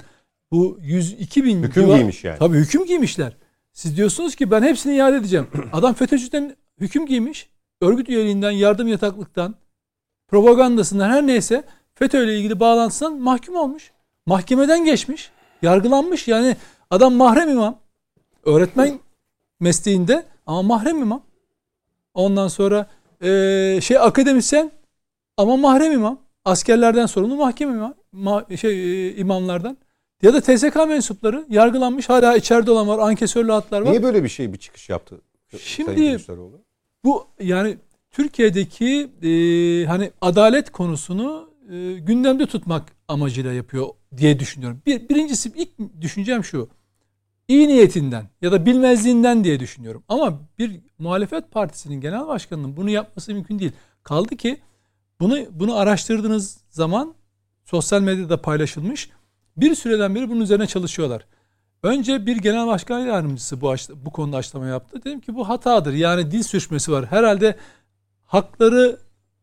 [0.51, 2.39] bu 102 bin hüküm civar, giymiş yani.
[2.39, 3.37] Tabii hüküm giymişler.
[3.73, 5.47] Siz diyorsunuz ki ben hepsini iade edeceğim.
[5.73, 7.49] Adam FETÖ'cüden hüküm giymiş.
[7.81, 9.55] Örgüt üyeliğinden, yardım yataklıktan,
[10.27, 11.63] propagandasından her neyse
[11.95, 13.91] FETÖ ile ilgili bağlantısından mahkum olmuş.
[14.25, 15.31] Mahkemeden geçmiş.
[15.61, 16.27] Yargılanmış.
[16.27, 16.55] Yani
[16.89, 17.79] adam mahrem imam.
[18.45, 18.99] Öğretmen
[19.59, 21.23] mesleğinde ama mahrem imam.
[22.13, 22.87] Ondan sonra
[23.21, 24.71] e, şey akademisyen
[25.37, 26.19] ama mahrem imam.
[26.45, 29.77] Askerlerden sorumlu mahkeme imam, ma, şey e, imamlardan.
[30.21, 33.91] Ya da TSK mensupları yargılanmış hala içeride olan var, ankesörlü hatlar var.
[33.91, 35.21] Niye böyle bir şey bir çıkış yaptı?
[35.59, 36.17] Şimdi
[37.03, 37.77] bu yani
[38.11, 39.29] Türkiye'deki e,
[39.85, 44.81] hani adalet konusunu e, gündemde tutmak amacıyla yapıyor diye düşünüyorum.
[44.85, 46.69] Bir, birincisi ilk düşüncem şu
[47.47, 50.03] iyi niyetinden ya da bilmezliğinden diye düşünüyorum.
[50.07, 53.71] Ama bir muhalefet partisinin genel başkanının bunu yapması mümkün değil.
[54.03, 54.61] Kaldı ki
[55.19, 57.13] bunu bunu araştırdığınız zaman
[57.65, 59.09] sosyal medyada paylaşılmış.
[59.57, 61.25] Bir süreden beri bunun üzerine çalışıyorlar.
[61.83, 63.75] Önce bir genel başkan yardımcısı bu
[64.05, 65.03] bu konuda açıklama yaptı.
[65.03, 65.93] Dedim ki bu hatadır.
[65.93, 67.05] Yani dil sürçmesi var.
[67.05, 67.57] Herhalde
[68.25, 68.99] hakları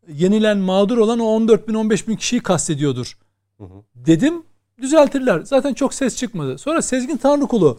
[0.09, 3.19] yenilen, mağdur olan o 14 bin 15 bin kişiyi kastediyordur.
[3.59, 3.83] Hı hı.
[3.95, 4.43] Dedim
[4.81, 5.41] düzeltirler.
[5.41, 6.59] Zaten çok ses çıkmadı.
[6.59, 7.79] Sonra Sezgin Tanrıkulu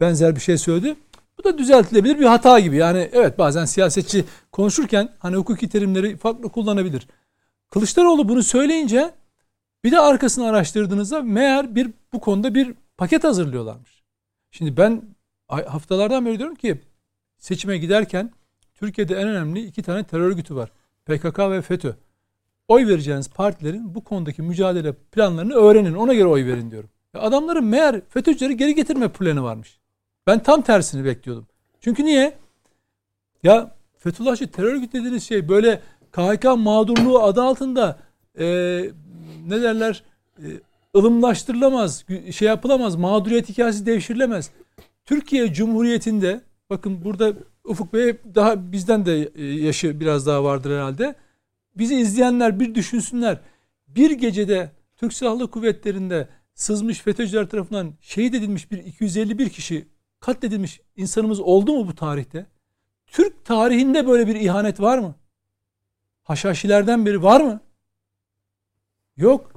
[0.00, 0.96] benzer bir şey söyledi.
[1.38, 2.76] Bu da düzeltilebilir bir hata gibi.
[2.76, 7.08] Yani evet bazen siyasetçi konuşurken hani hukuki terimleri farklı kullanabilir.
[7.70, 9.14] Kılıçdaroğlu bunu söyleyince
[9.84, 14.02] bir de arkasını araştırdığınızda meğer bir bu konuda bir paket hazırlıyorlarmış.
[14.50, 15.02] Şimdi ben
[15.48, 16.80] haftalardan beri diyorum ki
[17.38, 18.30] seçime giderken
[18.74, 20.70] Türkiye'de en önemli iki tane terör örgütü var.
[21.06, 21.94] PKK ve FETÖ.
[22.68, 25.94] Oy vereceğiniz partilerin bu konudaki mücadele planlarını öğrenin.
[25.94, 26.90] Ona göre oy verin diyorum.
[27.14, 29.78] Adamların meğer FETÖ'cüleri geri getirme planı varmış.
[30.26, 31.46] Ben tam tersini bekliyordum.
[31.80, 32.38] Çünkü niye?
[33.42, 35.80] Ya Fethullahçı terör örgütü dediğiniz şey böyle
[36.12, 37.98] KHK mağdurluğu adı altında
[38.38, 38.44] e,
[39.46, 40.02] ne derler
[40.38, 40.46] e,
[40.96, 44.50] ılımlaştırılamaz, şey yapılamaz, mağduriyet hikayesi devşirilemez.
[45.04, 46.40] Türkiye Cumhuriyeti'nde
[46.70, 47.32] bakın burada
[47.64, 51.14] Ufuk Bey daha bizden de e, yaşı biraz daha vardır herhalde.
[51.76, 53.40] Bizi izleyenler bir düşünsünler.
[53.88, 59.93] Bir gecede Türk Silahlı Kuvvetleri'nde sızmış FETÖ'cüler tarafından şehit edilmiş bir 251 kişi
[60.24, 62.46] katledilmiş insanımız oldu mu bu tarihte?
[63.06, 65.14] Türk tarihinde böyle bir ihanet var mı?
[66.22, 67.60] Haşhaşilerden biri var mı?
[69.16, 69.52] Yok.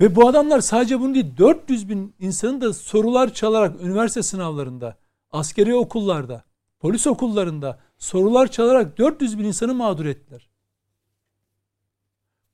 [0.00, 4.96] Ve bu adamlar sadece bunu değil 400 bin insanın da sorular çalarak üniversite sınavlarında,
[5.30, 6.44] askeri okullarda,
[6.80, 10.50] polis okullarında sorular çalarak 400 bin insanı mağdur ettiler.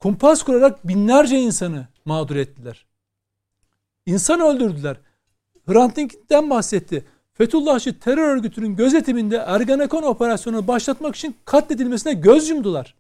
[0.01, 2.87] Kumpas kurarak binlerce insanı mağdur ettiler.
[4.07, 4.97] İnsan öldürdüler.
[5.67, 7.05] Hrant Dink'ten bahsetti.
[7.41, 12.95] Fethullahçı terör örgütünün gözetiminde Ergenekon operasyonunu başlatmak için katledilmesine göz yumdular.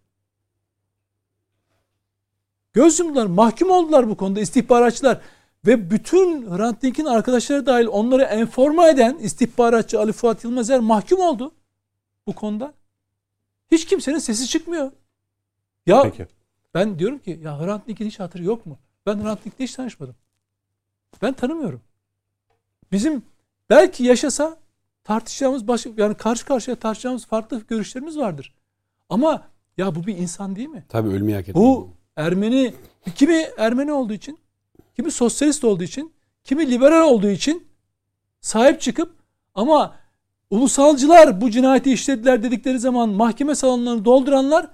[2.72, 3.26] Göz yumdular.
[3.26, 5.20] Mahkum oldular bu konuda istihbaratçılar.
[5.66, 11.52] Ve bütün Hrant Dink'in arkadaşları dahil onları enforma eden istihbaratçı Ali Fuat Yılmazer mahkum oldu
[12.26, 12.74] bu konuda.
[13.70, 14.92] Hiç kimsenin sesi çıkmıyor.
[15.86, 16.26] Ya Peki.
[16.74, 18.78] ben diyorum ki ya Hrant Dink'in hiç hatırı yok mu?
[19.06, 20.14] Ben Hrant Dink'le hiç tanışmadım.
[21.22, 21.80] Ben tanımıyorum.
[22.92, 23.22] Bizim
[23.70, 24.56] belki yaşasa
[25.04, 28.54] tartışacağımız başka yani karşı karşıya tartışacağımız farklı görüşlerimiz vardır.
[29.08, 30.84] Ama ya bu bir insan değil mi?
[30.88, 31.64] Tabii ölmeyi hak etmedi.
[31.64, 32.74] Bu Ermeni
[33.14, 34.38] kimi Ermeni olduğu için,
[34.96, 36.12] kimi sosyalist olduğu için,
[36.44, 37.66] kimi liberal olduğu için
[38.40, 39.14] sahip çıkıp
[39.54, 39.96] ama
[40.50, 44.66] ulusalcılar bu cinayeti işlediler dedikleri zaman mahkeme salonlarını dolduranlar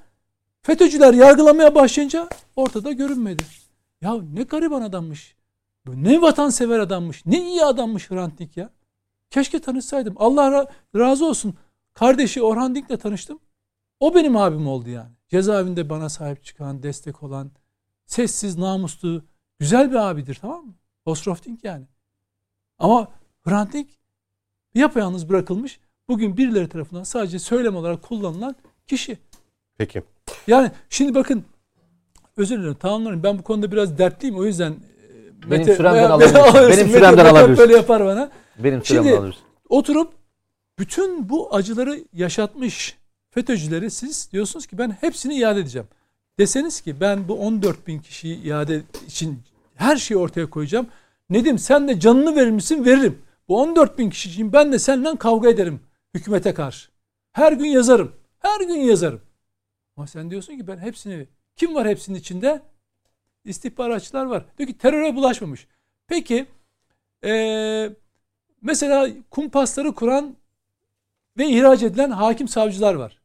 [0.62, 3.42] FETÖ'cüler yargılamaya başlayınca ortada görünmedi.
[4.00, 5.36] Ya ne gariban adammış.
[5.86, 7.26] Ne vatansever adammış.
[7.26, 8.70] Ne iyi adammış Hrant Dink ya.
[9.30, 10.14] Keşke tanışsaydım.
[10.16, 11.54] Allah ra- razı olsun.
[11.94, 13.38] Kardeşi Orhan Dink'le tanıştım.
[14.00, 15.10] O benim abim oldu yani.
[15.28, 17.50] Cezaevinde bana sahip çıkan, destek olan,
[18.06, 19.22] sessiz, namuslu,
[19.58, 20.74] güzel bir abidir tamam mı?
[21.04, 21.84] Osrof Dink yani.
[22.78, 23.08] Ama
[23.44, 23.88] Hrant Dink
[24.74, 25.80] yapayalnız bırakılmış.
[26.08, 29.18] Bugün birileri tarafından sadece söylem olarak kullanılan kişi.
[29.78, 30.02] Peki.
[30.46, 31.44] Yani şimdi bakın
[32.36, 33.22] özür dilerim tamamlarım.
[33.22, 34.76] Ben bu konuda biraz dertliyim o yüzden e,
[35.50, 36.54] Benim Mete- süremden alabilirsin.
[36.54, 37.58] Benim süremden alabilirsin.
[37.58, 38.30] Böyle yapar bana.
[38.58, 39.42] Benim Şimdi- alıyorsun.
[39.68, 40.12] Oturup
[40.78, 42.96] bütün bu acıları yaşatmış
[43.30, 45.88] FETÖ'cüleri siz diyorsunuz ki ben hepsini iade edeceğim.
[46.38, 49.42] Deseniz ki ben bu 14 bin kişiyi iade için
[49.74, 50.86] her şeyi ortaya koyacağım.
[51.30, 52.84] Nedim sen de canını verir misin?
[52.84, 53.22] Veririm.
[53.48, 55.80] Bu 14 bin kişi için ben de senden kavga ederim
[56.14, 56.88] hükümete karşı.
[57.32, 58.12] Her gün yazarım.
[58.38, 59.20] Her gün yazarım.
[59.96, 61.26] Ama sen diyorsun ki ben hepsini
[61.56, 62.62] kim var hepsinin içinde?
[63.44, 64.44] İstihbaratçılar var.
[64.58, 65.66] Diyor ki teröre bulaşmamış.
[66.06, 66.46] Peki
[67.24, 67.96] eee
[68.66, 70.36] Mesela kumpasları kuran
[71.38, 73.18] ve ihraç edilen hakim savcılar var.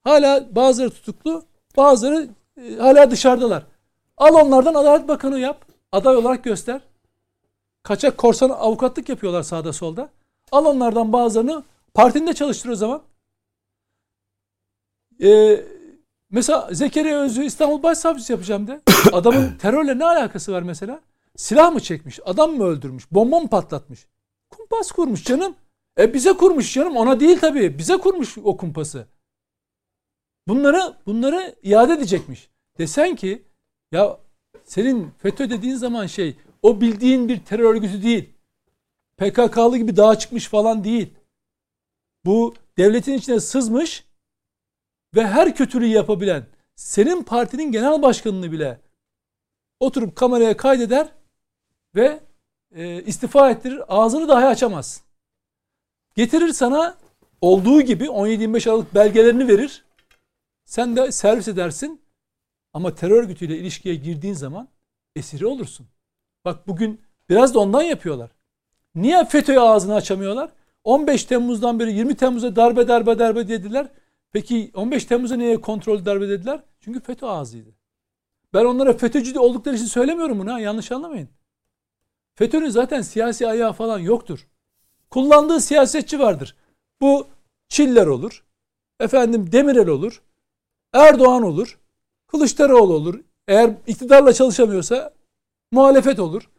[0.00, 1.44] Hala bazıları tutuklu,
[1.76, 3.66] bazıları e, hala dışarıdalar.
[4.16, 5.64] Al onlardan Adalet Bakanı yap.
[5.92, 6.80] Aday olarak göster.
[7.82, 10.08] Kaçak korsan avukatlık yapıyorlar sağda solda.
[10.52, 11.62] Al onlardan bazılarını
[11.94, 13.02] partinde çalıştır o zaman.
[15.22, 15.64] Ee,
[16.30, 18.80] mesela Zekeriya Özlü İstanbul Başsavcısı yapacağım de.
[19.12, 21.00] Adamın terörle ne alakası var mesela?
[21.36, 22.20] Silah mı çekmiş?
[22.24, 23.12] Adam mı öldürmüş?
[23.12, 24.06] Bomba mı patlatmış?
[24.56, 25.56] Kumpas kurmuş canım.
[25.98, 26.96] E bize kurmuş canım.
[26.96, 27.78] Ona değil tabii.
[27.78, 29.06] Bize kurmuş o kumpası.
[30.48, 32.50] Bunları bunları iade edecekmiş.
[32.78, 33.42] Desen ki
[33.92, 34.20] ya
[34.64, 38.30] senin FETÖ dediğin zaman şey o bildiğin bir terör örgütü değil.
[39.16, 41.14] PKK'lı gibi dağa çıkmış falan değil.
[42.24, 44.04] Bu devletin içine sızmış
[45.14, 48.80] ve her kötülüğü yapabilen senin partinin genel başkanını bile
[49.80, 51.12] oturup kameraya kaydeder
[51.94, 52.20] ve
[52.74, 53.82] e, istifa ettirir.
[53.88, 55.02] Ağzını dahi açamaz.
[56.14, 56.94] Getirir sana
[57.40, 59.84] olduğu gibi 17-25 Aralık belgelerini verir.
[60.64, 62.00] Sen de servis edersin.
[62.72, 64.68] Ama terör örgütüyle ilişkiye girdiğin zaman
[65.16, 65.86] esiri olursun.
[66.44, 68.30] Bak bugün biraz da ondan yapıyorlar.
[68.94, 70.50] Niye FETÖ'ye ağzını açamıyorlar?
[70.84, 73.88] 15 Temmuz'dan beri 20 Temmuz'a darbe darbe darbe dediler.
[74.32, 76.60] Peki 15 Temmuz'a niye kontrol darbe dediler?
[76.80, 77.70] Çünkü FETÖ ağzıydı.
[78.54, 81.28] Ben onlara FETÖ'cü oldukları için söylemiyorum bunu ha yanlış anlamayın.
[82.34, 84.46] FETÖ'nün zaten siyasi ayağı falan yoktur.
[85.10, 86.56] Kullandığı siyasetçi vardır.
[87.00, 87.26] Bu
[87.68, 88.44] Çiller olur.
[89.00, 90.22] Efendim Demirel olur.
[90.92, 91.78] Erdoğan olur.
[92.26, 93.20] Kılıçdaroğlu olur.
[93.48, 95.12] Eğer iktidarla çalışamıyorsa
[95.72, 96.50] muhalefet olur.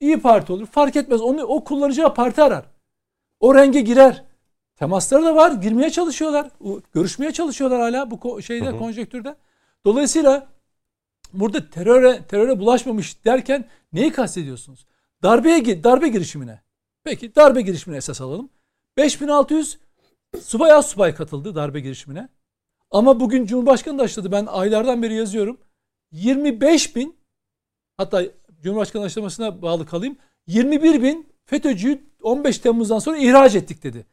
[0.00, 0.66] İyi Parti olur.
[0.66, 1.20] Fark etmez.
[1.20, 2.64] Onu o kullanacağı parti arar.
[3.40, 4.24] O renge girer.
[4.76, 5.52] Temasları da var.
[5.52, 6.50] Girmeye çalışıyorlar.
[6.92, 8.78] Görüşmeye çalışıyorlar hala bu şeyde Hı hı.
[8.78, 9.36] konjektürde.
[9.86, 10.46] Dolayısıyla
[11.32, 14.86] burada teröre teröre bulaşmamış derken neyi kastediyorsunuz?
[15.24, 16.60] Darbeye darbe girişimine.
[17.04, 18.48] Peki darbe girişimine esas alalım.
[18.96, 19.78] 5600
[20.42, 22.28] subay az subay katıldı darbe girişimine.
[22.90, 24.32] Ama bugün Cumhurbaşkanı da açıkladı.
[24.32, 25.58] Ben aylardan beri yazıyorum.
[26.12, 27.16] 25 bin
[27.96, 28.22] hatta
[28.62, 30.16] Cumhurbaşkanı açıklamasına bağlı kalayım.
[30.46, 34.06] 21 bin FETÖ'cüyü 15 Temmuz'dan sonra ihraç ettik dedi.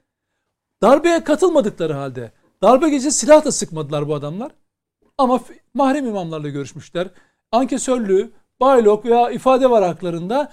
[0.82, 2.32] Darbeye katılmadıkları halde
[2.64, 4.52] darbe gecesi silah da sıkmadılar bu adamlar.
[5.18, 5.40] Ama
[5.74, 7.08] mahrem imamlarla görüşmüşler.
[7.52, 10.52] Ankesörlüğü, baylok veya ifade var haklarında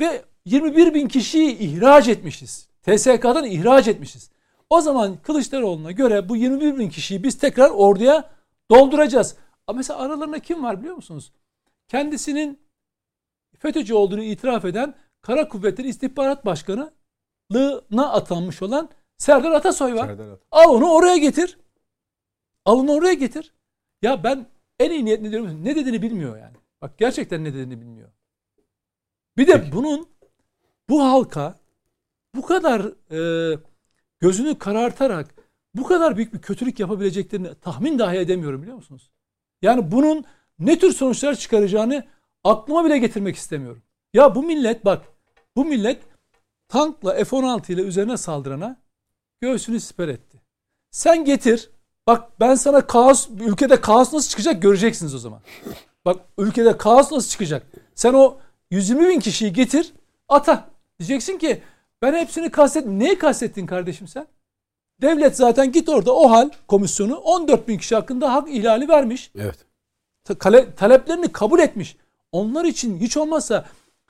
[0.00, 2.68] ve 21 bin kişiyi ihraç etmişiz.
[2.82, 4.30] TSK'dan ihraç etmişiz.
[4.70, 8.30] O zaman Kılıçdaroğlu'na göre bu 21 bin kişiyi biz tekrar orduya
[8.70, 9.36] dolduracağız.
[9.66, 11.32] Ama mesela aralarında kim var biliyor musunuz?
[11.88, 12.58] Kendisinin
[13.58, 20.06] FETÖ'cü olduğunu itiraf eden Kara Kuvvetleri İstihbarat Başkanı'lığına atanmış olan Serdar Atasoy var.
[20.06, 21.58] Serdar At- Al onu oraya getir.
[22.64, 23.52] Al onu oraya getir.
[24.02, 24.46] Ya ben
[24.80, 25.64] en iyi niyetli diyorum.
[25.64, 26.56] Ne dediğini bilmiyor yani.
[26.82, 28.08] Bak gerçekten ne dediğini bilmiyor.
[29.38, 30.08] Bir de bunun
[30.88, 31.54] bu halka
[32.34, 33.58] bu kadar e,
[34.20, 35.34] gözünü karartarak
[35.74, 39.10] bu kadar büyük bir kötülük yapabileceklerini tahmin dahi edemiyorum biliyor musunuz?
[39.62, 40.24] Yani bunun
[40.58, 42.06] ne tür sonuçlar çıkaracağını
[42.44, 43.82] aklıma bile getirmek istemiyorum.
[44.14, 45.02] Ya bu millet bak
[45.56, 46.02] bu millet
[46.68, 48.76] tankla F-16 ile üzerine saldırana
[49.40, 50.40] göğsünü siper etti.
[50.90, 51.70] Sen getir
[52.06, 55.40] bak ben sana kaos ülkede kaos nasıl çıkacak göreceksiniz o zaman.
[56.04, 57.66] Bak ülkede kaos nasıl çıkacak.
[57.94, 58.38] Sen o
[58.70, 59.92] 120 bin kişiyi getir
[60.28, 60.70] ata.
[60.98, 61.62] Diyeceksin ki
[62.02, 62.98] ben hepsini kastettim.
[62.98, 64.26] Neyi kastettin kardeşim sen?
[65.02, 69.30] Devlet zaten git orada o hal komisyonu 14 bin kişi hakkında hak ihlali vermiş.
[69.38, 69.66] Evet.
[70.24, 71.96] Tale- taleplerini kabul etmiş.
[72.32, 73.64] Onlar için hiç olmazsa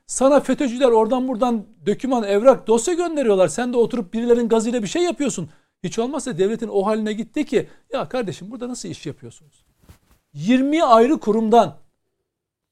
[0.07, 3.49] sana FETÖ'cüler oradan buradan döküman, evrak, dosya gönderiyorlar.
[3.49, 5.51] Sen de oturup birilerinin gazıyla bir şey yapıyorsun.
[5.83, 9.65] Hiç olmazsa devletin o haline gitti ki ya kardeşim burada nasıl iş yapıyorsunuz?
[10.33, 11.77] 20 ayrı kurumdan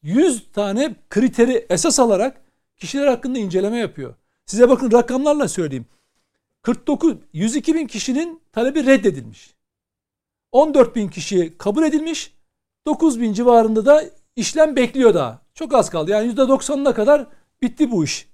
[0.03, 2.43] 100 tane kriteri esas alarak
[2.77, 4.15] kişiler hakkında inceleme yapıyor.
[4.47, 5.87] Size bakın rakamlarla söyleyeyim.
[6.63, 9.55] 49 102 bin kişinin talebi reddedilmiş.
[10.53, 12.35] 14 bin kişi kabul edilmiş.
[12.87, 14.05] 9 bin civarında da
[14.37, 15.43] işlem bekliyor daha.
[15.55, 16.11] Çok az kaldı.
[16.11, 17.27] Yani %90'ına kadar
[17.63, 18.29] bitti bu iş.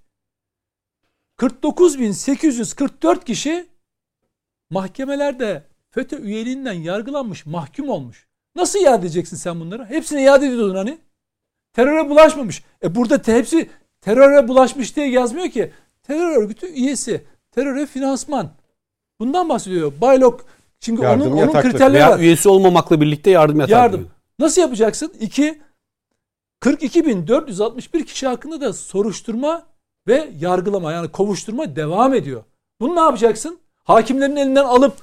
[1.39, 3.67] 49.844 kişi
[4.71, 8.29] mahkemelerde FETÖ üyeliğinden yargılanmış, mahkum olmuş.
[8.57, 9.85] Nasıl iade edeceksin sen bunları?
[9.85, 10.99] Hepsini iade ediyordun hani.
[11.73, 12.63] Teröre bulaşmamış.
[12.83, 13.71] E burada te- hepsi
[14.01, 15.71] teröre bulaşmış diye yazmıyor ki.
[16.03, 17.25] Terör örgütü üyesi.
[17.51, 18.51] Teröre finansman.
[19.21, 19.93] Bundan bahsediyor.
[20.01, 20.45] Baylok
[20.81, 22.19] çünkü Yardım onun, onun kriterleri var.
[22.19, 23.77] üyesi olmamakla birlikte yardım yatar.
[23.77, 24.09] Yardım.
[24.39, 25.13] Nasıl yapacaksın?
[25.21, 25.61] 2.
[26.61, 29.63] 42.461 kişi hakkında da soruşturma
[30.09, 32.45] ve yargılama yani kovuşturma devam ediyor.
[32.81, 33.59] Bunu ne yapacaksın?
[33.85, 34.95] Hakimlerin elinden alıp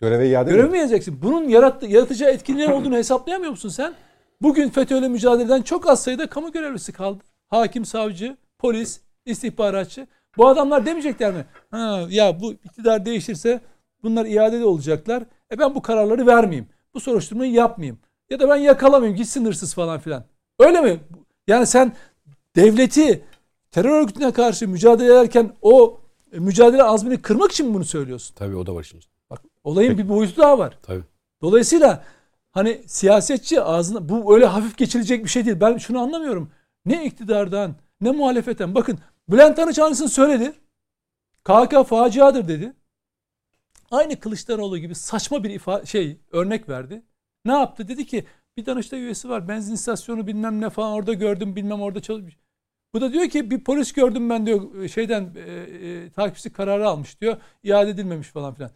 [0.00, 0.56] Göreve iade mi?
[0.56, 1.18] görev mi yazacaksın?
[1.22, 3.94] Bunun yarattığı, yaratacağı etkileri olduğunu hesaplayamıyor musun sen?
[4.42, 7.24] Bugün FETÖ'yle mücadeleden çok az sayıda kamu görevlisi kaldı.
[7.48, 10.06] Hakim, savcı, polis, istihbaratçı.
[10.36, 11.44] Bu adamlar demeyecekler mi?
[11.70, 13.60] Ha, ya bu iktidar değişirse
[14.02, 15.22] bunlar iadeli olacaklar.
[15.52, 16.68] E ben bu kararları vermeyeyim.
[16.94, 17.98] Bu soruşturmayı yapmayayım.
[18.30, 20.24] Ya da ben yakalamayayım gitsin hırsız falan filan.
[20.58, 21.00] Öyle mi?
[21.46, 21.92] Yani sen
[22.56, 23.24] devleti
[23.70, 26.00] terör örgütüne karşı mücadele ederken o
[26.32, 28.34] mücadele azmini kırmak için mi bunu söylüyorsun?
[28.34, 29.04] Tabii o da var şimdi.
[29.30, 30.78] Bak olayın bir boyutu daha var.
[30.82, 31.04] Tabii.
[31.42, 32.04] Dolayısıyla
[32.52, 35.60] hani siyasetçi ağzına bu öyle hafif geçilecek bir şey değil.
[35.60, 36.50] Ben şunu anlamıyorum.
[36.84, 38.74] Ne iktidardan ne muhalefetten.
[38.74, 38.98] Bakın
[39.28, 40.52] Bülent Arınç aynısını söyledi.
[41.44, 42.72] KHK faciadır dedi.
[43.90, 47.02] Aynı Kılıçdaroğlu gibi saçma bir ifa şey örnek verdi.
[47.44, 47.88] Ne yaptı?
[47.88, 49.48] Dedi ki bir Danıştay üyesi var.
[49.48, 52.38] Benzin istasyonu bilmem ne falan orada gördüm bilmem orada çalışmış.
[52.94, 57.20] Bu da diyor ki bir polis gördüm ben diyor şeyden e, e, takipçi kararı almış
[57.20, 57.36] diyor.
[57.62, 58.70] iade edilmemiş falan filan.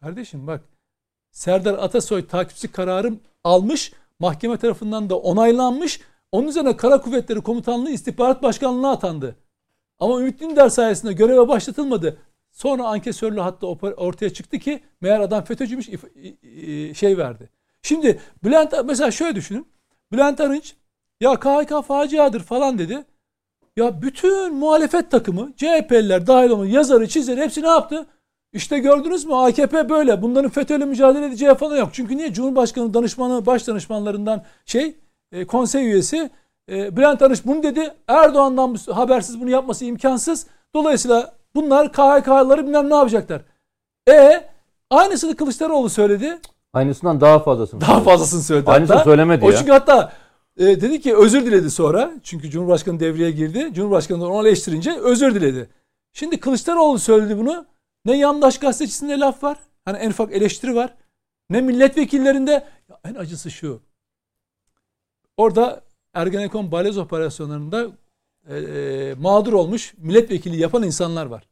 [0.00, 0.64] Kardeşim bak
[1.30, 3.12] Serdar Atasoy takipçi kararı
[3.44, 3.92] almış.
[4.18, 6.00] Mahkeme tarafından da onaylanmış.
[6.32, 9.36] Onun üzerine Kara Kuvvetleri Komutanlığı İstihbarat Başkanlığı'na atandı.
[9.98, 12.18] Ama Ümit Dündar sayesinde göreve başlatılmadı.
[12.52, 15.86] Sonra ankesörlü hatta ortaya çıktı ki meğer adam FETÖ'cüymüş
[16.98, 17.50] şey verdi.
[17.82, 19.66] Şimdi Bülent mesela şöyle düşünün.
[20.12, 20.74] Bülent Arınç
[21.20, 23.04] ya KHK faciadır falan dedi.
[23.76, 28.06] Ya bütün muhalefet takımı CHP'liler dahil olmak yazarı çizeri hepsi ne yaptı?
[28.52, 30.22] İşte gördünüz mü AKP böyle.
[30.22, 31.88] Bunların FETÖ'yle mücadele edeceği falan yok.
[31.92, 32.32] Çünkü niye?
[32.32, 34.96] Cumhurbaşkanı danışmanı, baş danışmanlarından şey
[35.32, 36.30] e, konsey üyesi
[36.70, 37.94] e, Bülent Arınç bunu dedi.
[38.08, 40.46] Erdoğan'dan habersiz bunu yapması imkansız.
[40.74, 43.42] Dolayısıyla bunlar KHK'ları bilmem ne yapacaklar.
[44.08, 44.44] E
[44.90, 46.38] aynısını Kılıçdaroğlu söyledi.
[46.72, 47.80] Aynısından daha fazlasını.
[47.80, 48.70] Daha fazlasını söyledi.
[48.70, 49.10] Aynısını hatta.
[49.10, 49.56] söylemedi o ya.
[49.56, 50.12] çünkü hatta
[50.56, 52.10] e, dedi ki özür diledi sonra.
[52.22, 53.70] Çünkü Cumhurbaşkanı devreye girdi.
[53.72, 55.68] Cumhurbaşkanı onu eleştirince özür diledi.
[56.12, 57.66] Şimdi Kılıçdaroğlu söyledi bunu.
[58.08, 59.58] Ne yandaş gazetecisinde laf var.
[59.84, 60.94] Hani en ufak eleştiri var.
[61.50, 62.52] Ne milletvekillerinde.
[62.88, 63.80] Ya en acısı şu.
[65.36, 65.82] Orada
[66.14, 67.86] Ergenekon balez operasyonlarında
[68.48, 71.48] e, e, mağdur olmuş milletvekili yapan insanlar var.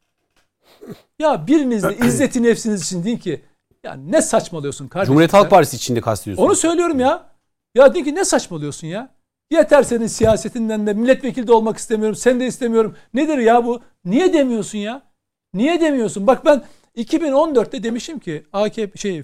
[1.19, 3.41] Ya biriniz de izzeti nefsiniz için deyin ki
[3.83, 5.33] ya ne saçmalıyorsun kardeşim Cumhuriyet?
[5.33, 6.43] Halk Partisi içinde kastediyorsun.
[6.43, 7.29] Onu söylüyorum ya.
[7.75, 9.09] Ya deyin ki ne saçmalıyorsun ya?
[9.51, 12.15] Yeter senin siyasetinden de milletvekili de olmak istemiyorum.
[12.15, 12.95] Sen de istemiyorum.
[13.13, 13.81] Nedir ya bu?
[14.05, 15.07] Niye demiyorsun ya?
[15.53, 16.27] Niye demiyorsun?
[16.27, 16.63] Bak ben
[16.95, 19.23] 2014'te demişim ki AKP şey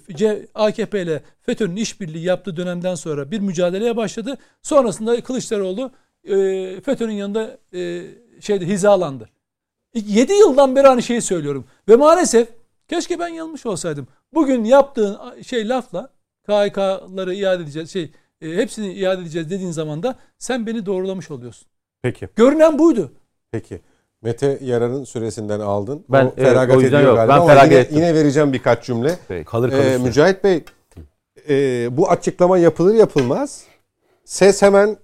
[0.54, 4.38] AKP ile FETÖ'nün işbirliği yaptığı dönemden sonra bir mücadeleye başladı.
[4.62, 5.92] Sonrasında Kılıçdaroğlu
[6.24, 6.36] e,
[6.82, 8.04] FETÖ'nün yanında e,
[8.40, 9.30] şeyde hizalandı.
[9.94, 11.66] 7 yıldan beri aynı şeyi söylüyorum.
[11.90, 12.48] Ve maalesef
[12.88, 14.08] keşke ben yanlış olsaydım.
[14.34, 16.10] Bugün yaptığın şey lafla
[16.44, 17.92] KHK'ları iade edeceğiz.
[17.92, 18.12] Şey
[18.42, 21.68] e, hepsini iade edeceğiz dediğin zaman da sen beni doğrulamış oluyorsun.
[22.02, 22.30] Peki.
[22.36, 23.12] Görünen buydu.
[23.52, 23.82] Peki.
[24.24, 26.06] Mete Yarar'ın süresinden aldın.
[26.10, 27.18] Ben, o evet, feragat o yüzden ediyor yok.
[27.18, 27.98] galiba Ben ama feragat yine, ettim.
[27.98, 29.16] yine vereceğim birkaç cümle.
[29.28, 29.46] Peki.
[29.46, 29.98] Kalır Ee, kalır.
[30.06, 30.64] Mücahit Bey
[31.50, 33.64] e, bu açıklama yapılır yapılmaz
[34.26, 34.98] ses hemen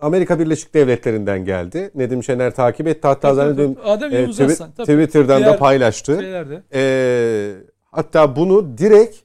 [0.00, 1.90] Amerika Birleşik Devletleri'nden geldi.
[1.94, 3.08] Nedim Şener takip etti.
[3.08, 4.56] Hatta zannediyorum Adem e, Twi-.
[4.76, 4.86] Tabii.
[4.86, 6.16] Twitter'dan da Diğer paylaştı.
[6.20, 6.62] Şeylerde.
[6.74, 6.82] E,
[7.90, 9.16] hatta bunu direkt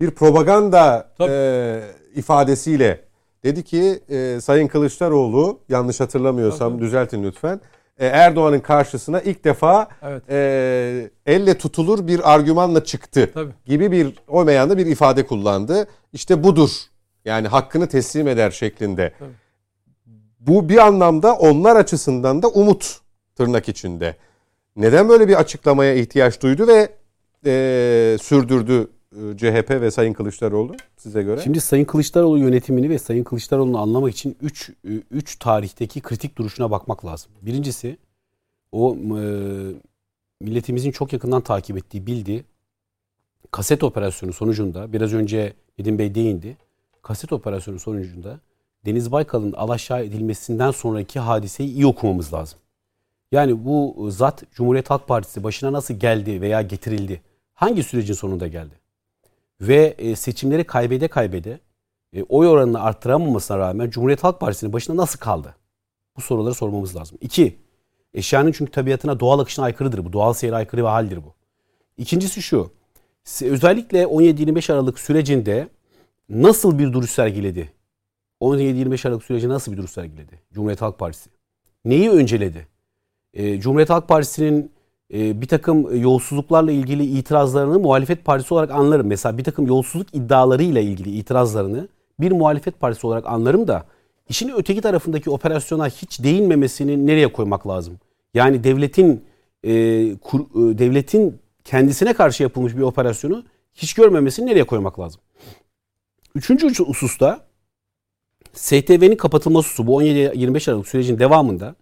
[0.00, 1.32] bir propaganda Tabii.
[1.32, 1.80] e,
[2.14, 3.00] ifadesiyle
[3.44, 6.82] Dedi ki e, Sayın Kılıçdaroğlu yanlış hatırlamıyorsam Tabii.
[6.82, 7.60] düzeltin lütfen.
[8.02, 10.22] E, Erdoğan'ın karşısına ilk defa Evet.
[10.30, 13.52] e, elle tutulur bir argümanla çıktı Tabii.
[13.66, 15.86] gibi bir o meyanda bir ifade kullandı.
[16.12, 16.70] İşte budur.
[17.24, 19.12] Yani hakkını teslim eder şeklinde.
[19.18, 19.30] Tabii.
[20.40, 23.00] Bu bir anlamda onlar açısından da umut
[23.36, 24.16] tırnak içinde.
[24.76, 26.88] Neden böyle bir açıklamaya ihtiyaç duydu ve
[27.46, 31.40] e, sürdürdü CHP ve Sayın Kılıçdaroğlu size göre?
[31.44, 34.70] Şimdi Sayın Kılıçdaroğlu yönetimini ve Sayın Kılıçdaroğlu'nu anlamak için 3
[35.10, 37.32] 3 tarihteki kritik duruşuna bakmak lazım.
[37.42, 37.96] Birincisi
[38.72, 39.22] o e,
[40.40, 42.44] milletimizin çok yakından takip ettiği, bildiği
[43.50, 46.56] kaset operasyonu sonucunda biraz önce Nedim Bey değindi.
[47.02, 48.40] Kaset operasyonu sonucunda
[48.86, 52.58] Deniz Baykal'ın alaşağı edilmesinden sonraki hadiseyi iyi okumamız lazım.
[53.32, 57.22] Yani bu zat Cumhuriyet Halk Partisi başına nasıl geldi veya getirildi?
[57.54, 58.81] Hangi sürecin sonunda geldi?
[59.62, 61.60] Ve e, seçimleri kaybede kaybede
[62.12, 65.54] e, oy oranını arttıramamasına rağmen Cumhuriyet Halk Partisi'nin başına nasıl kaldı?
[66.16, 67.18] Bu soruları sormamız lazım.
[67.20, 67.58] İki,
[68.14, 70.12] eşyanın çünkü tabiatına doğal akışına aykırıdır bu.
[70.12, 71.34] Doğal seyre aykırı ve haldir bu.
[71.96, 72.70] İkincisi şu,
[73.42, 75.68] özellikle 17-25 Aralık sürecinde
[76.28, 77.72] nasıl bir duruş sergiledi?
[78.40, 80.40] 17-25 Aralık süreci nasıl bir duruş sergiledi?
[80.52, 81.30] Cumhuriyet Halk Partisi.
[81.84, 82.66] Neyi önceledi?
[83.34, 84.72] E, Cumhuriyet Halk Partisi'nin
[85.12, 89.06] bir takım yolsuzluklarla ilgili itirazlarını muhalefet partisi olarak anlarım.
[89.06, 91.88] Mesela bir takım yolsuzluk iddialarıyla ilgili itirazlarını
[92.20, 93.84] bir muhalefet partisi olarak anlarım da
[94.28, 97.98] işin öteki tarafındaki operasyona hiç değinmemesini nereye koymak lazım?
[98.34, 99.24] Yani devletin
[99.64, 99.72] e,
[100.16, 105.20] kur, e, devletin kendisine karşı yapılmış bir operasyonu hiç görmemesini nereye koymak lazım?
[106.34, 107.46] Üçüncü hususta
[108.52, 111.74] STV'nin kapatılması hususu bu 17-25 Aralık sürecin devamında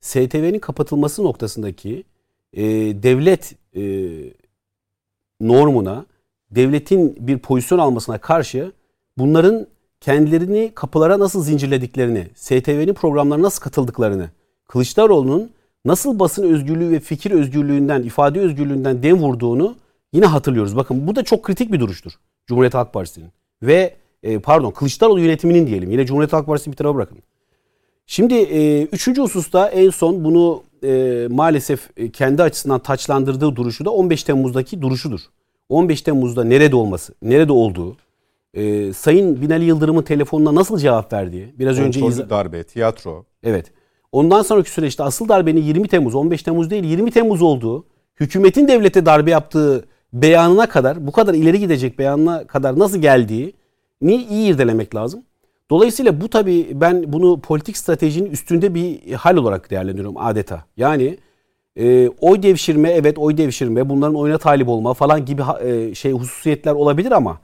[0.00, 2.04] STV'nin kapatılması noktasındaki
[2.52, 2.62] e,
[3.02, 3.82] devlet e,
[5.40, 6.06] normuna,
[6.50, 8.72] devletin bir pozisyon almasına karşı
[9.18, 9.66] bunların
[10.00, 14.30] kendilerini kapılara nasıl zincirlediklerini, STV'nin programlarına nasıl katıldıklarını,
[14.68, 15.50] Kılıçdaroğlu'nun
[15.84, 19.76] nasıl basın özgürlüğü ve fikir özgürlüğünden, ifade özgürlüğünden dem vurduğunu
[20.12, 20.76] yine hatırlıyoruz.
[20.76, 22.12] Bakın bu da çok kritik bir duruştur
[22.46, 23.28] Cumhuriyet Halk Partisi'nin.
[23.62, 25.90] Ve e, pardon Kılıçdaroğlu yönetiminin diyelim.
[25.90, 27.18] Yine Cumhuriyet Halk Partisi'ni bir tarafa bırakın.
[28.10, 33.90] Şimdi e, üçüncü hususta en son bunu e, maalesef e, kendi açısından taçlandırdığı duruşu da
[33.90, 35.20] 15 Temmuz'daki duruşudur.
[35.68, 37.96] 15 Temmuz'da nerede olması, nerede olduğu,
[38.54, 43.24] e, Sayın Binali Yıldırım'ın telefonuna nasıl cevap verdiği, biraz önce izah- darbe, tiyatro.
[43.42, 43.72] Evet.
[44.12, 47.84] Ondan sonraki süreçte asıl darbenin 20 Temmuz, 15 Temmuz değil 20 Temmuz olduğu,
[48.20, 53.52] hükümetin devlete darbe yaptığı beyanına kadar, bu kadar ileri gidecek beyanına kadar nasıl geldiği
[54.02, 55.22] ni iyi irdelemek lazım.
[55.70, 60.64] Dolayısıyla bu tabii ben bunu politik stratejinin üstünde bir hal olarak değerlendiriyorum adeta.
[60.76, 61.18] Yani
[61.76, 66.72] e, oy devşirme evet oy devşirme bunların oyuna talip olma falan gibi e, şey hususiyetler
[66.72, 67.40] olabilir ama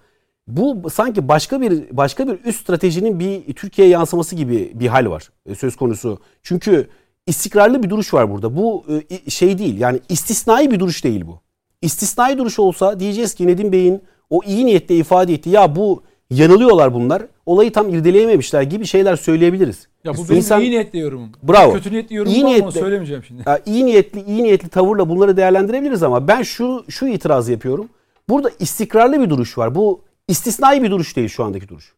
[0.47, 5.31] bu sanki başka bir başka bir üst stratejinin bir Türkiye yansıması gibi bir hal var
[5.47, 6.19] e, söz konusu.
[6.43, 6.89] Çünkü
[7.27, 8.57] istikrarlı bir duruş var burada.
[8.57, 11.41] Bu e, şey değil yani istisnai bir duruş değil bu.
[11.83, 16.03] İstisnai duruş olsa diyeceğiz ki Nedim Bey'in o iyi niyetle ifade ettiği ya bu
[16.35, 17.23] yanılıyorlar bunlar.
[17.47, 19.89] Olayı tam irdeleyememişler gibi şeyler söyleyebiliriz.
[20.05, 21.31] Ya bu benim İnsan- iyi niyetli yorumum.
[21.43, 21.73] Bravo.
[21.73, 23.43] Kötü niyetli yorumum İyi ama niyetle- söylemeyeceğim şimdi.
[23.47, 27.89] Ya iyi niyetli iyi niyetli tavırla bunları değerlendirebiliriz ama ben şu şu itirazı yapıyorum.
[28.29, 29.75] Burada istikrarlı bir duruş var.
[29.75, 31.93] Bu istisnai bir duruş değil şu andaki duruş.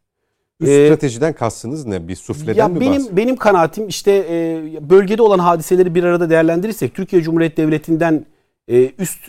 [0.59, 2.07] Üst Ee, stratejiden kastınız ne?
[2.07, 3.17] Bir sufleden ya mi benim bahsediyorsunuz?
[3.17, 8.25] benim kanaatim işte e, bölgede olan hadiseleri bir arada değerlendirirsek Türkiye Cumhuriyeti Devleti'nden
[8.67, 9.19] e, üst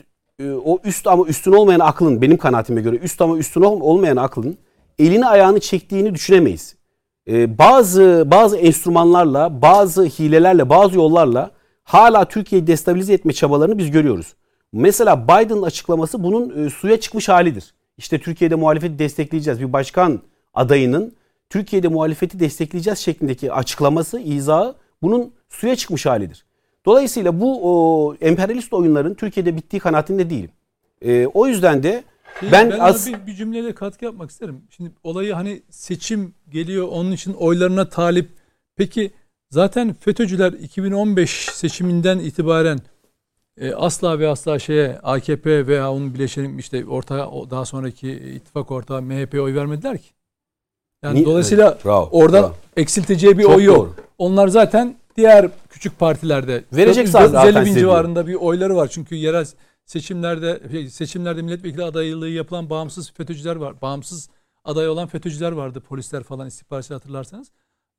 [0.41, 4.17] e, o üst ama üstün olmayan aklın benim kanaatime göre üst ama üstün ol- olmayan
[4.17, 4.59] aklın
[4.99, 6.77] elini ayağını çektiğini düşünemeyiz.
[7.29, 11.51] E, bazı bazı enstrümanlarla, bazı hilelerle, bazı yollarla
[11.85, 14.35] hala Türkiye'yi destabilize etme çabalarını biz görüyoruz.
[14.73, 17.75] Mesela Biden'ın açıklaması bunun e, suya çıkmış halidir.
[17.99, 19.61] İşte Türkiye'de muhalefeti destekleyeceğiz.
[19.61, 20.21] Bir başkan
[20.55, 21.13] adayının
[21.51, 26.45] Türkiye'de muhalefeti destekleyeceğiz şeklindeki açıklaması, izahı bunun suya çıkmış halidir.
[26.87, 30.51] Dolayısıyla bu o, emperyalist oyunların Türkiye'de bittiği kanaatinde değilim.
[31.03, 32.05] E, o yüzden de
[32.41, 34.63] Şimdi ben, ben, as- bir, bir cümleyle katkı yapmak isterim.
[34.71, 38.29] Şimdi olayı hani seçim geliyor onun için oylarına talip.
[38.77, 39.11] Peki
[39.51, 42.79] zaten FETÖ'cüler 2015 seçiminden itibaren
[43.61, 48.71] e, asla ve asla şeye AKP veya onun bileşeni işte orta o daha sonraki ittifak
[48.71, 50.09] ortağı MHP'ye oy vermediler ki.
[51.05, 52.55] Yani Ni- dolayısıyla Evet, bravo, oradan bravo.
[52.77, 53.77] eksilteceği bir Çok oy yok.
[53.77, 53.95] doğru.
[54.19, 58.89] Onlar zaten diğer küçük partilerde Verecek 400 zaten 450 bin civarında bir oyları var.
[58.89, 59.47] Çünkü yerel
[59.89, 63.81] seçimlerde şey, seçimlerde milletvekili adaylığı yapılan bağımsız FETÖ'cüler var.
[63.83, 64.31] Bağımsız
[64.65, 65.81] aday olan FETÖ'cüler vardı.
[65.81, 67.53] Polisler falan istihbaratçı hatırlarsanız.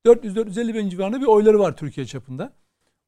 [0.05, 2.53] 400-450 bin civarında bir oyları var Türkiye çapında.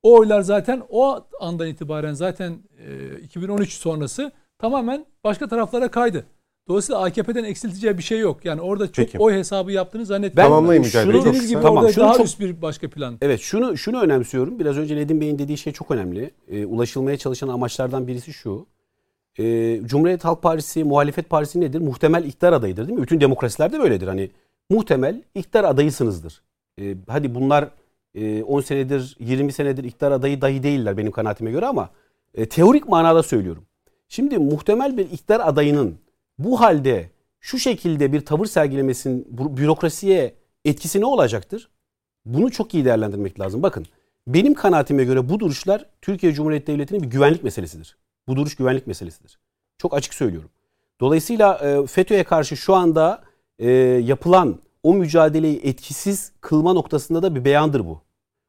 [0.03, 6.25] O oylar zaten o andan itibaren zaten e, 2013 sonrası tamamen başka taraflara kaydı.
[6.67, 8.45] Dolayısıyla AKP'den eksilteceği bir şey yok.
[8.45, 9.19] Yani orada çok Peki.
[9.19, 10.65] oy hesabı yaptığını zannetmiyorum.
[10.67, 13.17] Mücahit Bey, çok Dediğiniz gibi Tamam, orada şunu daha çok- üst bir başka plan.
[13.21, 14.59] Evet şunu şunu önemsiyorum.
[14.59, 16.31] Biraz önce Nedim Bey'in dediği şey çok önemli.
[16.51, 18.65] Ee, ulaşılmaya çalışan amaçlardan birisi şu.
[19.39, 21.79] Ee, Cumhuriyet Halk Partisi, muhalefet partisi nedir?
[21.81, 23.03] Muhtemel iktidar adayıdır değil mi?
[23.03, 24.07] Bütün demokrasilerde böyledir.
[24.07, 24.29] Hani
[24.69, 26.41] muhtemel iktidar adayısınızdır.
[26.81, 27.67] Ee, hadi bunlar
[28.15, 31.89] e, 10 senedir, 20 senedir iktidar adayı dahi değiller benim kanaatime göre ama
[32.35, 33.63] e, teorik manada söylüyorum.
[34.07, 35.95] Şimdi muhtemel bir iktidar adayının
[36.43, 41.69] bu halde şu şekilde bir tavır sergilemesinin bürokrasiye etkisi ne olacaktır?
[42.25, 43.63] Bunu çok iyi değerlendirmek lazım.
[43.63, 43.85] Bakın
[44.27, 47.97] benim kanaatime göre bu duruşlar Türkiye Cumhuriyeti Devleti'nin bir güvenlik meselesidir.
[48.27, 49.39] Bu duruş güvenlik meselesidir.
[49.77, 50.49] Çok açık söylüyorum.
[50.99, 53.23] Dolayısıyla e, FETÖ'ye karşı şu anda
[53.59, 53.71] e,
[54.03, 58.01] yapılan o mücadeleyi etkisiz kılma noktasında da bir beyandır bu.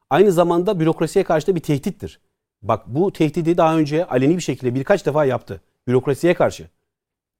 [0.09, 2.19] Aynı zamanda bürokrasiye karşı da bir tehdittir.
[2.61, 5.61] Bak bu tehdidi daha önce aleni bir şekilde birkaç defa yaptı.
[5.87, 6.67] Bürokrasiye karşı.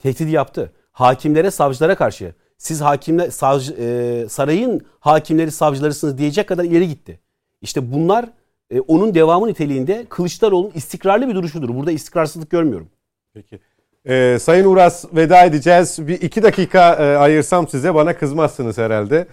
[0.03, 0.71] Tehdidi yaptı.
[0.91, 2.33] Hakimlere, savcılara karşı.
[2.57, 7.19] Siz hakimler, savcı, e, sarayın hakimleri, savcılarısınız diyecek kadar ileri gitti.
[7.61, 8.29] İşte bunlar
[8.71, 11.75] e, onun devamı niteliğinde Kılıçdaroğlu'nun istikrarlı bir duruşudur.
[11.75, 12.89] Burada istikrarsızlık görmüyorum.
[13.33, 13.59] Peki.
[14.05, 16.07] Ee, Sayın Uras veda edeceğiz.
[16.07, 19.27] Bir iki dakika e, ayırsam size bana kızmazsınız herhalde.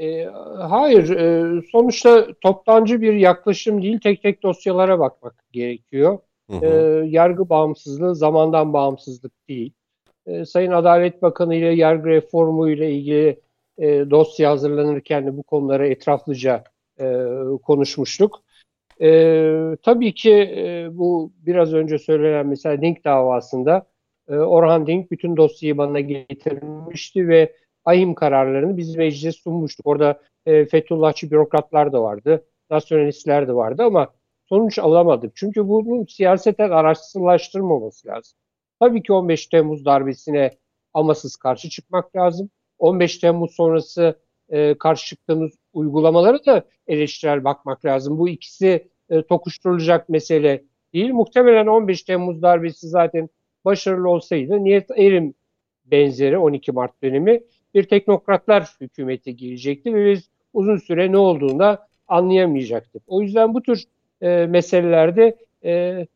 [0.00, 0.24] E,
[0.58, 6.18] hayır, e, sonuçta toptancı bir yaklaşım değil, tek tek dosyalara bakmak gerekiyor.
[6.50, 6.66] E,
[7.06, 9.72] yargı bağımsızlığı zamandan bağımsızlık değil.
[10.26, 13.40] E, Sayın Adalet Bakanı ile yargı reformu ile ilgili
[13.78, 16.64] e, dosya hazırlanırken de bu konuları etraflıca
[17.00, 17.24] e,
[17.62, 18.42] konuşmuştuk.
[19.00, 19.50] E,
[19.82, 23.86] tabii ki e, bu biraz önce söylenen mesela Dink davasında
[24.28, 27.52] e, Orhan Dink bütün dosyayı bana getirmişti ve
[27.84, 29.86] ahim kararlarını biz meclise sunmuştuk.
[29.86, 34.08] Orada e, Fethullahçı bürokratlar da vardı, nasyonalistler de vardı ama
[34.48, 35.36] sonuç alamadık.
[35.36, 38.38] Çünkü bunun siyaseten araçsızlaştırmaması lazım.
[38.80, 40.50] Tabii ki 15 Temmuz darbesine
[40.94, 42.50] amasız karşı çıkmak lazım.
[42.78, 44.18] 15 Temmuz sonrası
[44.48, 48.18] e, karşı çıktığımız uygulamaları da eleştirel bakmak lazım.
[48.18, 51.10] Bu ikisi e, tokuşturulacak mesele değil.
[51.10, 53.28] Muhtemelen 15 Temmuz darbesi zaten
[53.64, 55.34] başarılı olsaydı niyet erim
[55.84, 57.40] benzeri 12 Mart dönemi
[57.74, 63.02] bir teknokratlar hükümeti girecekti ve biz uzun süre ne olduğunu da anlayamayacaktık.
[63.06, 63.84] O yüzden bu tür
[64.20, 66.06] e, meselelerde e,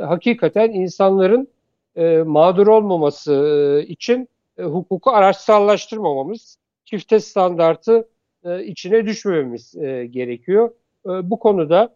[0.00, 1.48] hakikaten insanların
[1.96, 8.08] e, mağdur olmaması e, için e, hukuku araçsallaştırmamamız, çifte standartı
[8.44, 10.70] e, içine düşmememiz e, gerekiyor.
[11.06, 11.94] E, bu konuda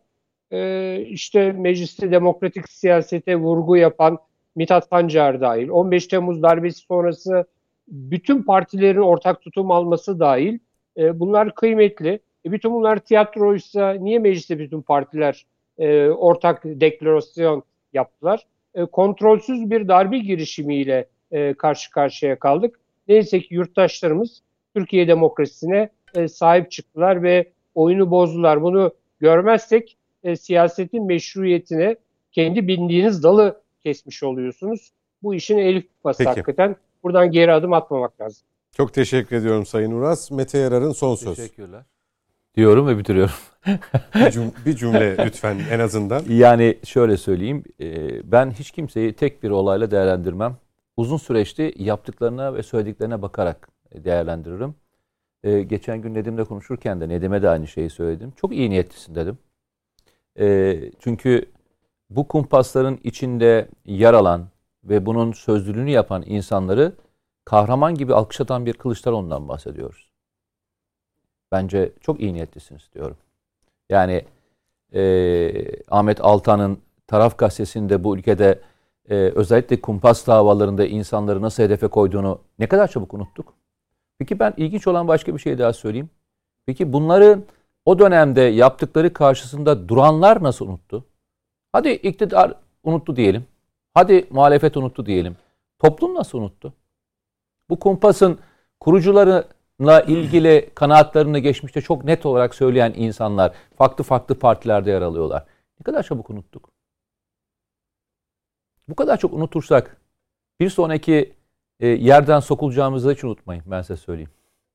[0.53, 4.19] e, işte mecliste demokratik siyasete vurgu yapan
[4.57, 7.45] Mithat Sancar dahil, 15 Temmuz darbesi sonrası
[7.89, 10.59] bütün partilerin ortak tutum alması dahil
[10.97, 12.21] e, bunlar kıymetli.
[12.47, 15.47] E, bütün bunlar tiyatroysa niye mecliste bütün partiler
[15.79, 17.63] e, ortak deklarasyon
[17.93, 18.47] yaptılar?
[18.75, 22.81] E, kontrolsüz bir darbe girişimiyle e, karşı karşıya kaldık.
[23.09, 24.43] Neyse ki yurttaşlarımız
[24.75, 28.63] Türkiye demokrasisine e, sahip çıktılar ve oyunu bozdular.
[28.63, 31.97] Bunu görmezsek e, siyasetin meşruiyetine
[32.33, 34.93] kendi bindiğiniz dalı kesmiş oluyorsunuz.
[35.23, 36.29] Bu işin elif bası Peki.
[36.29, 36.77] hakikaten.
[37.03, 38.47] Buradan geri adım atmamak lazım.
[38.73, 40.31] Çok teşekkür ediyorum Sayın Uras.
[40.31, 41.37] Mete Yarar'ın son söz.
[41.37, 41.83] Teşekkürler.
[42.57, 43.35] Diyorum ve bitiriyorum.
[44.15, 46.23] Bir, cüm- bir cümle lütfen en azından.
[46.29, 50.57] Yani şöyle söyleyeyim, e, ben hiç kimseyi tek bir olayla değerlendirmem.
[50.97, 54.75] Uzun süreçte yaptıklarına ve söylediklerine bakarak değerlendiririm.
[55.45, 58.33] E, Geçen gün Nedim'le konuşurken de Nedim'e de aynı şeyi söyledim.
[58.37, 59.39] Çok iyi niyetlisin dedim.
[60.41, 61.45] E, Çünkü
[62.11, 64.49] bu kumpasların içinde yer alan
[64.85, 66.93] ve bunun sözlülüğünü yapan insanları
[67.45, 70.11] kahraman gibi alkışlatan bir Kılıçdaroğlu'ndan bahsediyoruz.
[71.55, 73.17] Bence çok iyi niyetlisiniz diyorum.
[73.91, 74.25] Yani
[74.95, 75.03] e,
[75.91, 78.61] Ahmet Altan'ın Taraf Gazetesi'nde bu ülkede
[79.11, 83.55] e, özellikle kumpas davalarında insanları nasıl hedefe koyduğunu ne kadar çabuk unuttuk.
[84.19, 86.11] Peki ben ilginç olan başka bir şey daha söyleyeyim.
[86.67, 87.39] Peki bunları
[87.85, 91.05] o dönemde yaptıkları karşısında duranlar nasıl unuttu?
[91.73, 93.47] Hadi iktidar unuttu diyelim.
[93.95, 95.37] Hadi muhalefet unuttu diyelim.
[95.79, 96.73] Toplum nasıl unuttu?
[97.71, 98.39] Bu kumpasın
[99.79, 105.45] kurucularına ilgili kanaatlerini geçmişte çok net olarak söyleyen insanlar farklı farklı partilerde yer alıyorlar.
[105.81, 106.71] Ne kadar çabuk unuttuk.
[108.89, 109.97] Bu kadar çok unutursak
[110.61, 111.33] bir sonraki
[111.81, 114.31] e, yerden sokulacağımızı hiç unutmayın ben size söyleyeyim.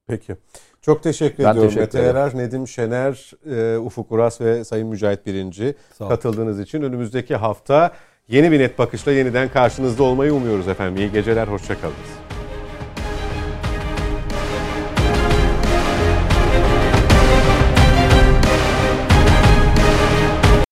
[0.07, 0.35] Peki.
[0.81, 2.15] Çok teşekkür Ben ediyorum teşekkür Mete ederim.
[2.15, 6.81] Yarar, Nedim Şener, e, Ufuk Uras ve Sayın Mücahit Birinci katıldığınız için.
[6.81, 7.91] Önümüzdeki hafta
[8.27, 10.97] yeni bir net bakışla yeniden karşınızda olmayı umuyoruz efendim.
[10.97, 12.38] İyi geceler, hoşçakalın.